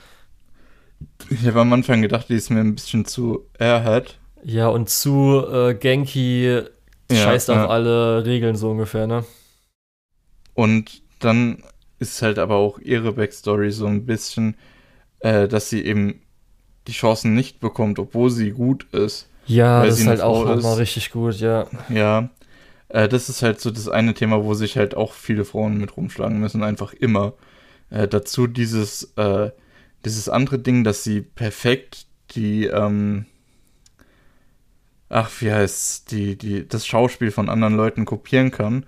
[1.31, 4.20] ich habe am Anfang gedacht, die ist mir ein bisschen zu airhead.
[4.45, 6.65] Ja, und zu äh, Genki Ja,
[7.11, 7.65] scheißt ja.
[7.65, 9.25] auf alle Regeln so ungefähr, ne?
[10.55, 11.63] Und dann
[11.99, 14.57] ist halt aber auch ihre Backstory so ein bisschen,
[15.21, 16.23] äh, dass sie eben
[16.87, 19.29] die Chancen nicht bekommt, obwohl sie gut ist.
[19.47, 20.79] Ja, das sie ist halt auch Frau ist.
[20.79, 21.67] richtig gut, ja.
[21.89, 22.31] Ja,
[22.89, 25.97] äh, das ist halt so das eine Thema, wo sich halt auch viele Frauen mit
[25.97, 27.35] rumschlagen müssen, einfach immer.
[27.91, 29.51] Äh, dazu dieses, äh,
[30.05, 33.27] dieses andere Ding, dass sie perfekt die, ähm,
[35.11, 38.87] ach, wie heißt die, die, das Schauspiel von anderen Leuten kopieren kann,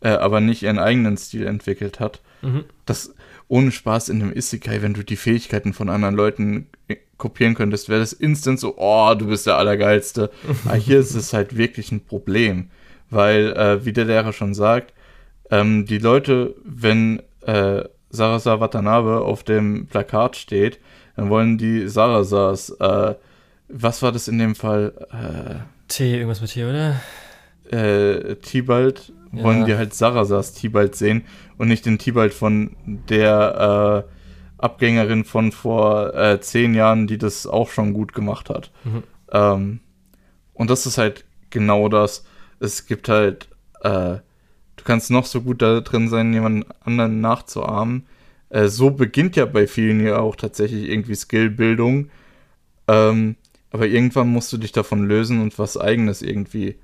[0.00, 2.20] äh, aber nicht ihren eigenen Stil entwickelt hat.
[2.42, 2.64] Mhm.
[2.86, 3.14] das
[3.46, 7.88] ohne Spaß in einem Isekai, wenn du die Fähigkeiten von anderen Leuten äh, kopieren könntest,
[7.88, 10.30] wäre das instant so, oh, du bist der Allergeilste.
[10.64, 12.70] Aber hier ist es halt wirklich ein Problem,
[13.10, 14.94] weil, äh, wie der Lehrer schon sagt,
[15.50, 20.78] ähm, die Leute, wenn äh, Sarasa Watanabe auf dem Plakat steht,
[21.16, 23.14] dann wollen die Sarasas, äh,
[23.72, 25.66] was war das in dem Fall?
[25.88, 27.00] T, irgendwas mit T, oder?
[27.70, 29.44] Äh, äh, Tibalt, Ja.
[29.44, 31.24] wollen die halt Sarasas Tibalt sehen
[31.58, 37.46] und nicht den Tibalt von der äh, Abgängerin von vor äh, zehn Jahren, die das
[37.46, 38.70] auch schon gut gemacht hat.
[38.84, 39.02] Mhm.
[39.32, 39.80] Ähm,
[40.54, 42.24] und das ist halt genau das.
[42.60, 43.48] Es gibt halt,
[43.80, 44.18] äh,
[44.76, 48.06] du kannst noch so gut da drin sein, jemanden anderen nachzuahmen.
[48.50, 52.10] Äh, so beginnt ja bei vielen ja auch tatsächlich irgendwie Skillbildung.
[52.86, 53.36] Ähm,
[53.72, 56.76] aber irgendwann musst du dich davon lösen und was eigenes irgendwie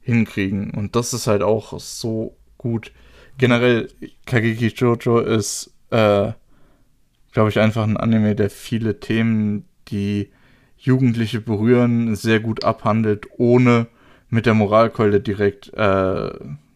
[0.00, 0.72] hinkriegen.
[0.72, 2.92] Und das ist halt auch so gut.
[3.38, 3.88] Generell,
[4.26, 6.32] Kageki Jojo ist, äh,
[7.32, 10.30] glaube ich, einfach ein Anime, der viele Themen, die
[10.76, 13.86] Jugendliche berühren, sehr gut abhandelt, ohne
[14.28, 16.30] mit der Moralkeule direkt äh,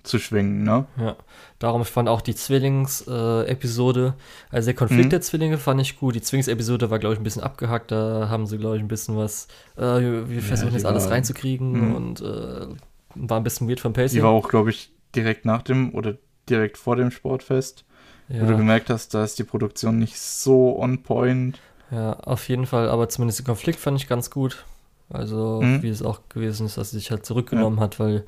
[0.06, 0.86] zu schwingen, ne?
[0.98, 1.16] Ja,
[1.58, 4.14] darum ich fand auch die Zwillings-Episode,
[4.50, 5.10] also der Konflikt Mhm.
[5.10, 6.14] der Zwillinge fand ich gut.
[6.14, 7.90] Die Zwillings-Episode war, glaube ich, ein bisschen abgehackt.
[7.92, 11.12] Da haben sie, glaube ich, ein bisschen was, äh, wir versuchen die jetzt alles war-
[11.12, 11.94] reinzukriegen Mhm.
[11.94, 12.66] und äh,
[13.14, 14.18] war ein bisschen weird vom Pacing.
[14.18, 16.16] Die war auch, glaube ich, direkt nach dem oder
[16.48, 17.84] direkt vor dem Sportfest,
[18.28, 21.58] wo du ja, gemerkt hast, da ist die Produktion nicht so on point.
[21.90, 24.64] ja, auf jeden Fall, aber zumindest den Konflikt fand ich ganz gut.
[25.08, 25.82] Also, Mhm.
[25.84, 28.24] wie es auch gewesen ist, dass sie sich halt zurückgenommen hat, weil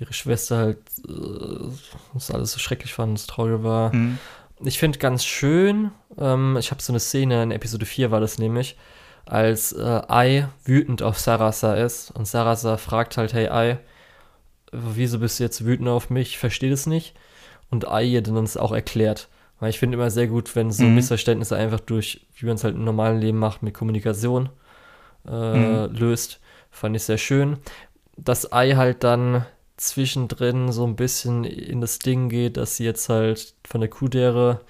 [0.00, 0.78] ihre Schwester halt
[1.08, 1.68] äh,
[2.14, 3.94] das alles so schrecklich fand, das traurig war.
[3.94, 4.18] Mhm.
[4.60, 8.38] Ich finde ganz schön, ähm, ich habe so eine Szene in Episode 4 war das
[8.38, 8.76] nämlich,
[9.24, 13.78] als äh, Ai wütend auf Sarasa ist und Sarasa fragt halt, hey Ai,
[14.72, 16.30] wieso bist du jetzt wütend auf mich?
[16.30, 17.14] Ich verstehe das nicht.
[17.70, 19.28] Und Ai ihr dann das auch erklärt.
[19.60, 20.94] Weil ich finde immer sehr gut, wenn so Mhm.
[20.94, 24.48] Missverständnisse einfach durch, wie man es halt im normalen Leben macht, mit Kommunikation
[25.28, 26.40] äh, löst.
[26.70, 27.58] Fand ich sehr schön.
[28.16, 29.44] Dass Ai halt dann
[29.78, 34.60] zwischendrin so ein bisschen in das Ding geht, dass sie jetzt halt von der Kudere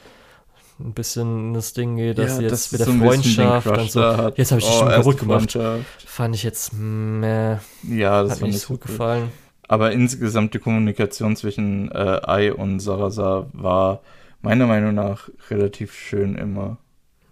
[0.81, 3.89] ein bisschen das Ding geht, dass Ja, sie jetzt dass mit der so Freundschaft dann
[3.89, 4.39] so, hat.
[4.39, 5.59] jetzt habe ich Oh, schon kaputt gemacht.
[6.07, 8.93] Fand ich jetzt, meh, Ja, das hat mir nicht so gut cool.
[8.93, 9.33] gefallen.
[9.67, 14.01] Aber insgesamt die Kommunikation zwischen äh, Ai und Sarasa war
[14.41, 16.79] meiner Meinung nach relativ schön immer.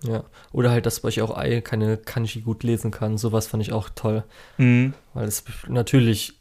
[0.02, 0.24] Ja.
[0.52, 3.18] Oder halt, dass ich auch Ei keine Kanji gut lesen kann.
[3.18, 4.24] Sowas fand ich auch toll.
[4.58, 4.94] Mhm.
[5.14, 6.34] Weil es natürlich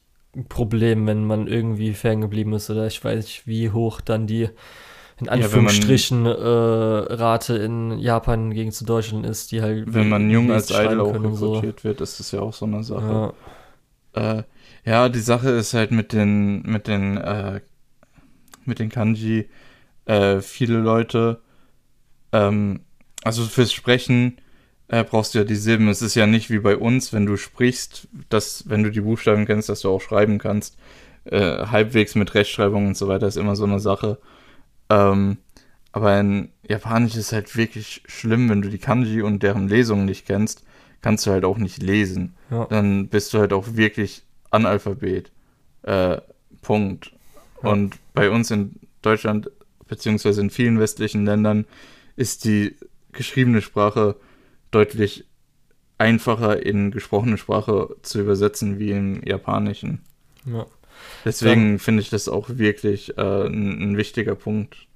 [0.50, 5.28] Problem, wenn man irgendwie ferngeblieben ist oder ich weiß nicht, wie hoch dann die in
[5.28, 10.30] wenn man- Anführungsstrichen äh, Rate in Japan gegen zu Deutschland ist, die halt Wenn man
[10.30, 11.54] jung als Idol auch und so.
[11.54, 13.34] rekrutiert wird, ist das ja auch so eine Sache.
[14.16, 14.44] Ja, Äh,
[14.86, 17.62] ja, die Sache ist halt mit den, mit den, äh,
[18.66, 19.50] mit den Kanji,
[20.06, 21.42] äh, viele Leute,
[22.32, 22.82] ähm,
[23.24, 24.38] also fürs Sprechen
[24.88, 25.88] äh, brauchst du ja die Silben.
[25.88, 29.46] Es ist ja nicht wie bei uns, wenn du sprichst, dass, wenn du die Buchstaben
[29.46, 30.78] kennst, dass du auch schreiben kannst.
[31.26, 34.20] Äh, halbwegs mit Rechtschreibung und so weiter ist immer so eine Sache.
[34.90, 35.38] Ähm,
[35.92, 40.28] aber in Japanisch ist halt wirklich schlimm, wenn du die Kanji und deren Lesungen nicht
[40.28, 40.64] kennst,
[41.02, 42.66] kannst du halt auch nicht lesen ja.
[42.66, 45.32] dann bist du halt auch wirklich Analphabet.
[45.84, 46.18] Äh,
[46.62, 47.12] Punkt.
[47.64, 47.70] Ja.
[47.70, 49.50] Und bei uns in Deutschland,
[49.88, 51.66] beziehungsweise in vielen westlichen Ländern,
[52.16, 52.76] ist die
[53.12, 54.16] geschriebene Sprache
[54.76, 55.26] deutlich
[55.98, 60.02] einfacher in gesprochene Sprache zu übersetzen wie im Japanischen.
[60.46, 60.66] ja.
[61.24, 64.88] Deswegen finde ich das auch wirklich äh, ein, ein wichtiger Punkt.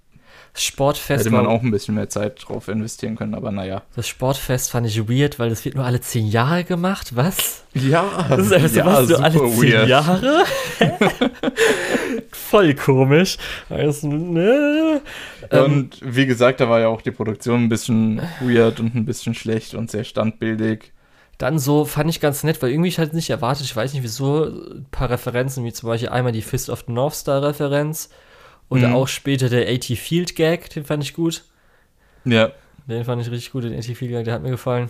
[0.54, 3.84] Das Sportfest Hätte man war- auch ein bisschen mehr Zeit drauf investieren können, aber naja.
[3.96, 7.16] Das Sportfest fand ich weird, weil das wird nur alle zehn Jahre gemacht.
[7.16, 7.64] Was?
[7.74, 10.44] Ja, Das ist einfach so, was, nur alle zehn Jahre?
[12.32, 13.38] Voll komisch.
[13.70, 15.02] Also, ne?
[15.52, 19.06] Ähm, Und wie gesagt, da war ja auch die Produktion ein bisschen weird und ein
[19.06, 20.92] bisschen schlecht und sehr standbildig.
[21.38, 24.04] dann so fand ich ganz nett, weil irgendwie ich halt nicht erwartet, ich weiß nicht
[24.04, 28.10] wieso, ein paar Referenzen, wie zum Beispiel einmal die Fist of the North Star Referenz
[28.70, 28.96] oder Mhm.
[28.96, 31.44] auch später der AT Field Gag, den fand ich gut.
[32.26, 32.52] Ja,
[32.88, 34.90] Den fand ich richtig gut, den AT Field Gag, der hat mir gefallen.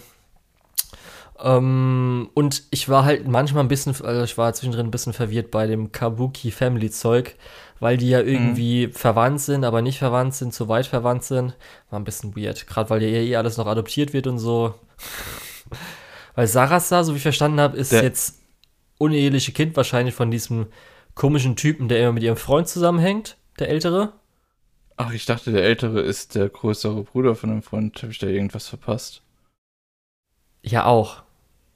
[1.42, 5.52] Ähm, und ich war halt manchmal ein bisschen, also ich war zwischendrin ein bisschen verwirrt
[5.52, 7.36] bei dem Kabuki Family Zeug,
[7.80, 11.56] weil die ja irgendwie verwandt sind, aber nicht verwandt sind, zu weit verwandt sind.
[11.90, 12.68] War ein bisschen weird.
[12.68, 14.76] Gerade weil ja eh alles noch adoptiert wird und so.
[16.36, 18.40] weil Sarasa, so wie ich verstanden habe, ist Der- jetzt
[18.98, 20.68] uneheliche Kind wahrscheinlich von diesem
[21.16, 24.14] komischen Typen, der immer mit ihrem Freund zusammenhängt, der Ältere.
[24.98, 28.02] ach, ich dachte, der Ältere ist der größere Bruder von dem Freund.
[28.02, 29.22] Habe ich da irgendwas verpasst?
[30.64, 31.24] Ja, auch.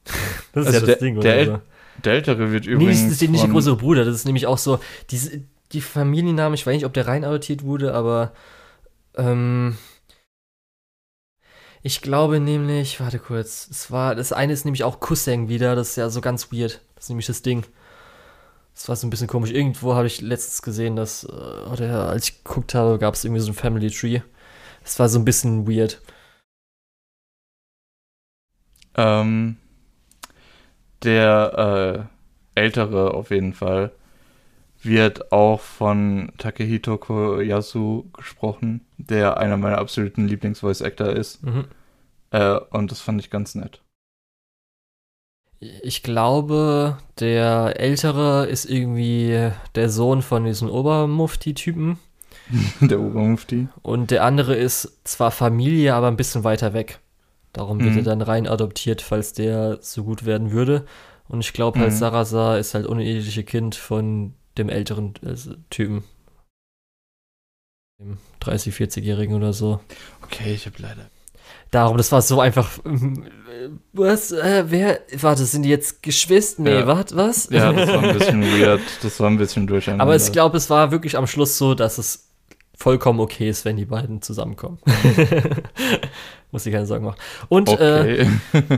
[0.53, 1.61] Das ist Also ja das der- Ding, der oder?
[2.03, 3.03] Der Ältere wird Nee, übrigens.
[3.03, 4.79] das ist nicht der größere Bruder, das ist nämlich auch so,
[5.11, 8.33] diese, die Familienname, ich weiß nicht, ob der rein adoptiert wurde, aber
[9.15, 9.77] ähm,
[11.81, 15.89] ich glaube nämlich, warte kurz, es war, das eine ist nämlich auch Cousin wieder, das
[15.91, 17.65] ist ja so ganz weird, das ist nämlich das Ding.
[18.73, 19.51] Das war so ein bisschen komisch.
[19.51, 23.41] Irgendwo habe ich letztens gesehen, dass, äh, oder als ich geguckt habe, gab es irgendwie
[23.41, 24.21] so ein Family Tree.
[24.83, 26.01] Das war so ein bisschen weird.
[28.95, 29.57] Ähm,
[31.03, 32.07] der
[32.55, 33.91] äh, Ältere auf jeden Fall
[34.81, 41.41] wird auch von Takehito Koyasu gesprochen, der einer meiner absoluten Lieblings-Voice-Actor ist.
[41.43, 41.65] Mhm.
[42.31, 43.81] Äh, und das fand ich ganz nett.
[45.83, 51.97] Ich glaube, der Ältere ist irgendwie der Sohn von diesem Obermufti-Typen.
[52.81, 53.67] der Obermufti.
[53.81, 56.99] Und der andere ist zwar Familie, aber ein bisschen weiter weg.
[57.53, 57.97] Darum wird Mhm.
[57.99, 60.85] er dann rein adoptiert, falls der so gut werden würde.
[61.29, 61.95] Und ich glaube halt, Mhm.
[61.97, 65.35] Sarasa ist halt uneheliche Kind von dem älteren äh,
[65.69, 66.03] Typen.
[67.99, 69.79] Dem 30-, 40-Jährigen oder so.
[70.23, 71.09] Okay, ich habe leider.
[71.73, 72.69] Darum, das war so einfach.
[72.85, 74.31] ähm, äh, Was?
[74.31, 74.99] Äh, wer?
[75.19, 76.61] Warte, sind die jetzt Geschwister?
[76.61, 76.87] Nee, Ja.
[76.87, 77.49] wat, was?
[77.49, 78.81] Ja, das war ein bisschen weird.
[79.01, 80.03] Das war ein bisschen durcheinander.
[80.03, 82.29] Aber ich glaube, es war wirklich am Schluss so, dass es
[82.77, 84.77] vollkommen okay ist, wenn die beiden zusammenkommen.
[86.51, 87.17] Muss ich keine Sorgen machen.
[87.49, 88.27] Und Okay.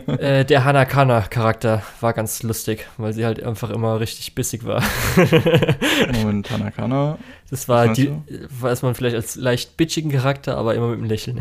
[0.07, 4.81] äh, äh, der Hanakana-Charakter war ganz lustig, weil sie halt einfach immer richtig bissig war.
[6.13, 7.17] Moment, Hanakana.
[7.49, 11.09] Das war die, meinst weiß man vielleicht als leicht bitchigen Charakter, aber immer mit einem
[11.09, 11.39] Lächeln.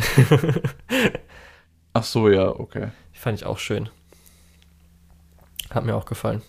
[1.94, 2.88] Ach so, ja, okay.
[3.14, 3.88] Die fand ich auch schön.
[5.70, 6.42] Hat mir auch gefallen.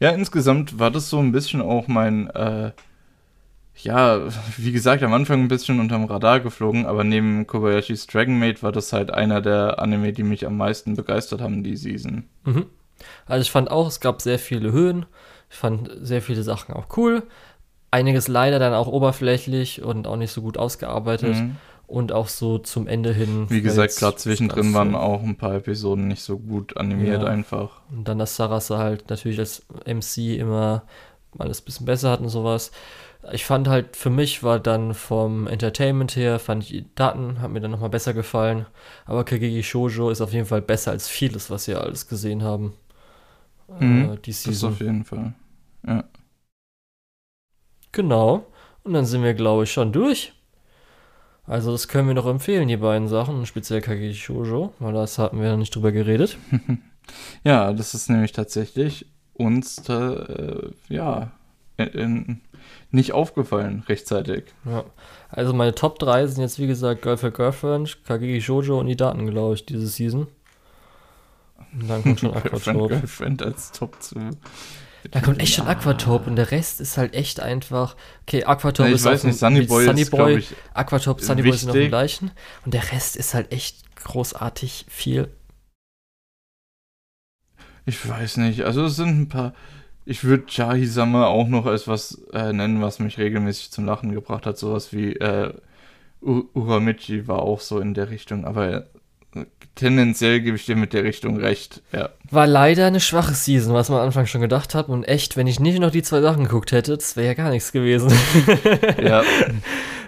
[0.00, 2.72] Ja, insgesamt war das so ein bisschen auch mein, äh,
[3.76, 4.20] ja,
[4.56, 8.72] wie gesagt, am Anfang ein bisschen unterm Radar geflogen, aber neben Kobayashis Dragon Maid war
[8.72, 12.24] das halt einer der Anime, die mich am meisten begeistert haben, die Season.
[12.44, 12.66] Mhm.
[13.26, 15.06] Also ich fand auch, es gab sehr viele Höhen.
[15.50, 17.24] Ich fand sehr viele Sachen auch cool.
[17.90, 21.36] Einiges leider dann auch oberflächlich und auch nicht so gut ausgearbeitet.
[21.36, 21.56] Mhm.
[21.92, 23.46] Und auch so zum Ende hin.
[23.50, 27.22] Wie gesagt, gerade zwischendrin ganz waren so- auch ein paar Episoden nicht so gut animiert
[27.22, 27.28] Ja.
[27.28, 27.82] einfach.
[27.90, 30.84] Und dann, dass Sarasa halt natürlich als MC immer
[31.38, 32.72] alles ein bisschen besser hat und sowas.
[33.32, 37.50] Ich fand halt, für mich war dann vom Entertainment her, fand ich die Daten, hat
[37.50, 38.64] mir dann nochmal besser gefallen.
[39.04, 42.72] Aber Kageki Shoujo ist auf jeden Fall besser als vieles, was wir alles gesehen haben.
[43.78, 44.70] Mhm, äh, die Season.
[44.70, 45.34] Das auf jeden Fall.
[45.86, 46.04] Ja.
[47.92, 48.46] Genau.
[48.84, 50.32] Und dann sind wir, glaube ich, schon durch.
[51.46, 55.40] Also das können wir noch empfehlen, die beiden Sachen, speziell Kageki Shoujo, weil das hatten
[55.40, 56.38] wir noch nicht drüber geredet.
[57.44, 61.32] ja, das ist nämlich tatsächlich uns da, äh, ja,
[61.76, 62.40] in, in,
[62.92, 64.44] nicht aufgefallen rechtzeitig.
[64.64, 64.84] Ja.
[65.30, 69.28] Also meine Top 3 sind jetzt wie gesagt Girlfriend Girlfriend, Kageki Shoujo und die Daten,
[69.28, 70.28] glaube ich, diese Season.
[71.72, 72.88] Und dann kommt schon Aquatope.
[72.88, 74.30] Girlfriend als Top 2.
[75.10, 77.96] Da kommt echt schon Aquatope und der Rest ist halt echt einfach.
[78.22, 81.52] Okay, Aquatope ja, ist weiß nicht, Sunny Boy, Sunny Boy ist, ich, Aquatope, Sunny Boy
[81.52, 82.30] sind noch im gleichen.
[82.64, 85.28] Und der Rest ist halt echt großartig viel.
[87.84, 89.54] Ich weiß nicht, also es sind ein paar.
[90.04, 94.46] Ich würde Jahi-Sama auch noch als was äh, nennen, was mich regelmäßig zum Lachen gebracht
[94.46, 94.58] hat.
[94.58, 95.52] Sowas wie äh,
[96.20, 98.86] Uramichi war auch so in der Richtung, aber
[99.74, 102.10] tendenziell gebe ich dir mit der Richtung recht, ja.
[102.30, 104.88] War leider eine schwache Season, was man am Anfang schon gedacht hat.
[104.88, 107.50] Und echt, wenn ich nicht noch die zwei Sachen geguckt hätte, das wäre ja gar
[107.50, 108.10] nichts gewesen.
[109.02, 109.22] ja.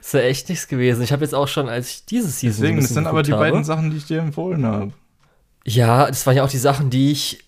[0.00, 1.02] Das wäre echt nichts gewesen.
[1.02, 2.62] Ich habe jetzt auch schon, als ich diese Season.
[2.62, 4.92] Deswegen, das sind aber die habe, beiden Sachen, die ich dir empfohlen habe.
[5.64, 7.44] Ja, das waren ja auch die Sachen, die ich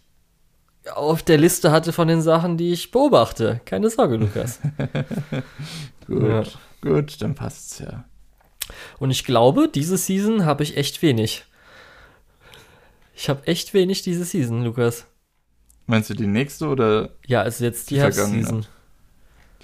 [0.94, 3.60] auf der Liste hatte von den Sachen, die ich beobachte.
[3.64, 4.60] Keine Sorge, Lukas.
[6.06, 6.42] gut, ja.
[6.80, 8.04] gut, dann passt's ja.
[8.98, 11.44] Und ich glaube, diese Season habe ich echt wenig.
[13.16, 15.06] Ich habe echt wenig diese Season, Lukas.
[15.86, 17.10] Meinst du die nächste oder?
[17.26, 18.66] Ja, also jetzt die, die Herbstseason.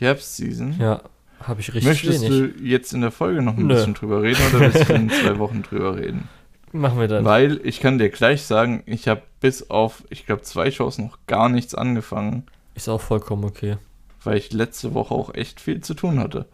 [0.00, 0.76] Die Herbstseason?
[0.80, 1.02] Ja,
[1.40, 2.40] habe ich richtig Möchtest wenig.
[2.40, 3.74] Möchtest du jetzt in der Folge noch ein Nö.
[3.74, 6.28] bisschen drüber reden oder willst du in zwei Wochen drüber reden?
[6.72, 7.26] Machen wir dann.
[7.26, 11.18] Weil ich kann dir gleich sagen, ich habe bis auf, ich glaube, zwei Shows noch
[11.26, 12.46] gar nichts angefangen.
[12.74, 13.76] Ist auch vollkommen okay.
[14.24, 16.46] Weil ich letzte Woche auch echt viel zu tun hatte.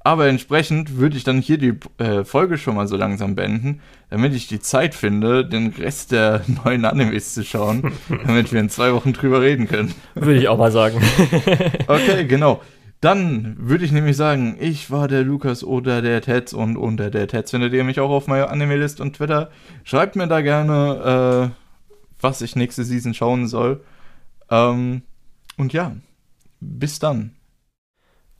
[0.00, 4.32] Aber entsprechend würde ich dann hier die äh, Folge schon mal so langsam beenden, damit
[4.32, 7.92] ich die Zeit finde, den Rest der neuen Animes zu schauen,
[8.26, 9.94] damit wir in zwei Wochen drüber reden können.
[10.14, 11.02] Würde ich auch mal sagen.
[11.88, 12.62] okay, genau.
[13.00, 17.28] Dann würde ich nämlich sagen, ich war der Lukas oder der Tetz und unter der
[17.28, 19.50] Tetz findet ihr mich auch auf meiner Anime-List und Twitter.
[19.84, 21.64] Schreibt mir da gerne, äh,
[22.20, 23.84] was ich nächste Season schauen soll.
[24.50, 25.02] Ähm,
[25.56, 25.94] und ja,
[26.60, 27.37] bis dann.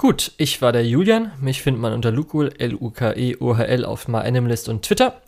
[0.01, 1.33] Gut, ich war der Julian.
[1.41, 5.20] Mich findet man unter Lukul, L-U-K-E-O-H-L auf MyAnimalist und Twitter.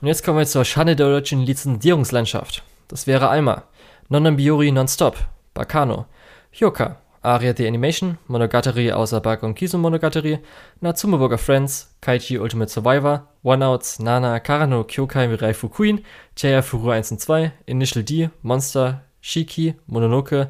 [0.00, 2.62] Und jetzt kommen wir zur Schande der deutschen Lizenzierungslandschaft.
[2.86, 3.64] Das wäre einmal
[4.10, 5.16] Nonambiori Nonstop,
[5.54, 6.06] Bakano,
[6.52, 10.38] Yoka, Aria the Animation, Monogatari außer Bak und Kisu Monogatari,
[10.80, 16.04] Natsume Burger Friends, Kaichi Ultimate Survivor, One Outs, Nana, Karano, Kyokai Mirai Fukuin,
[16.36, 20.48] Chaya Furu 1 und 2, Initial D, Monster, Shiki, Mononoke,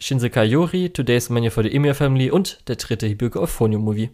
[0.00, 4.08] Shinsekai Yori, Today's Menu for the Emir Family und der dritte Hibiko Euphonium Movie.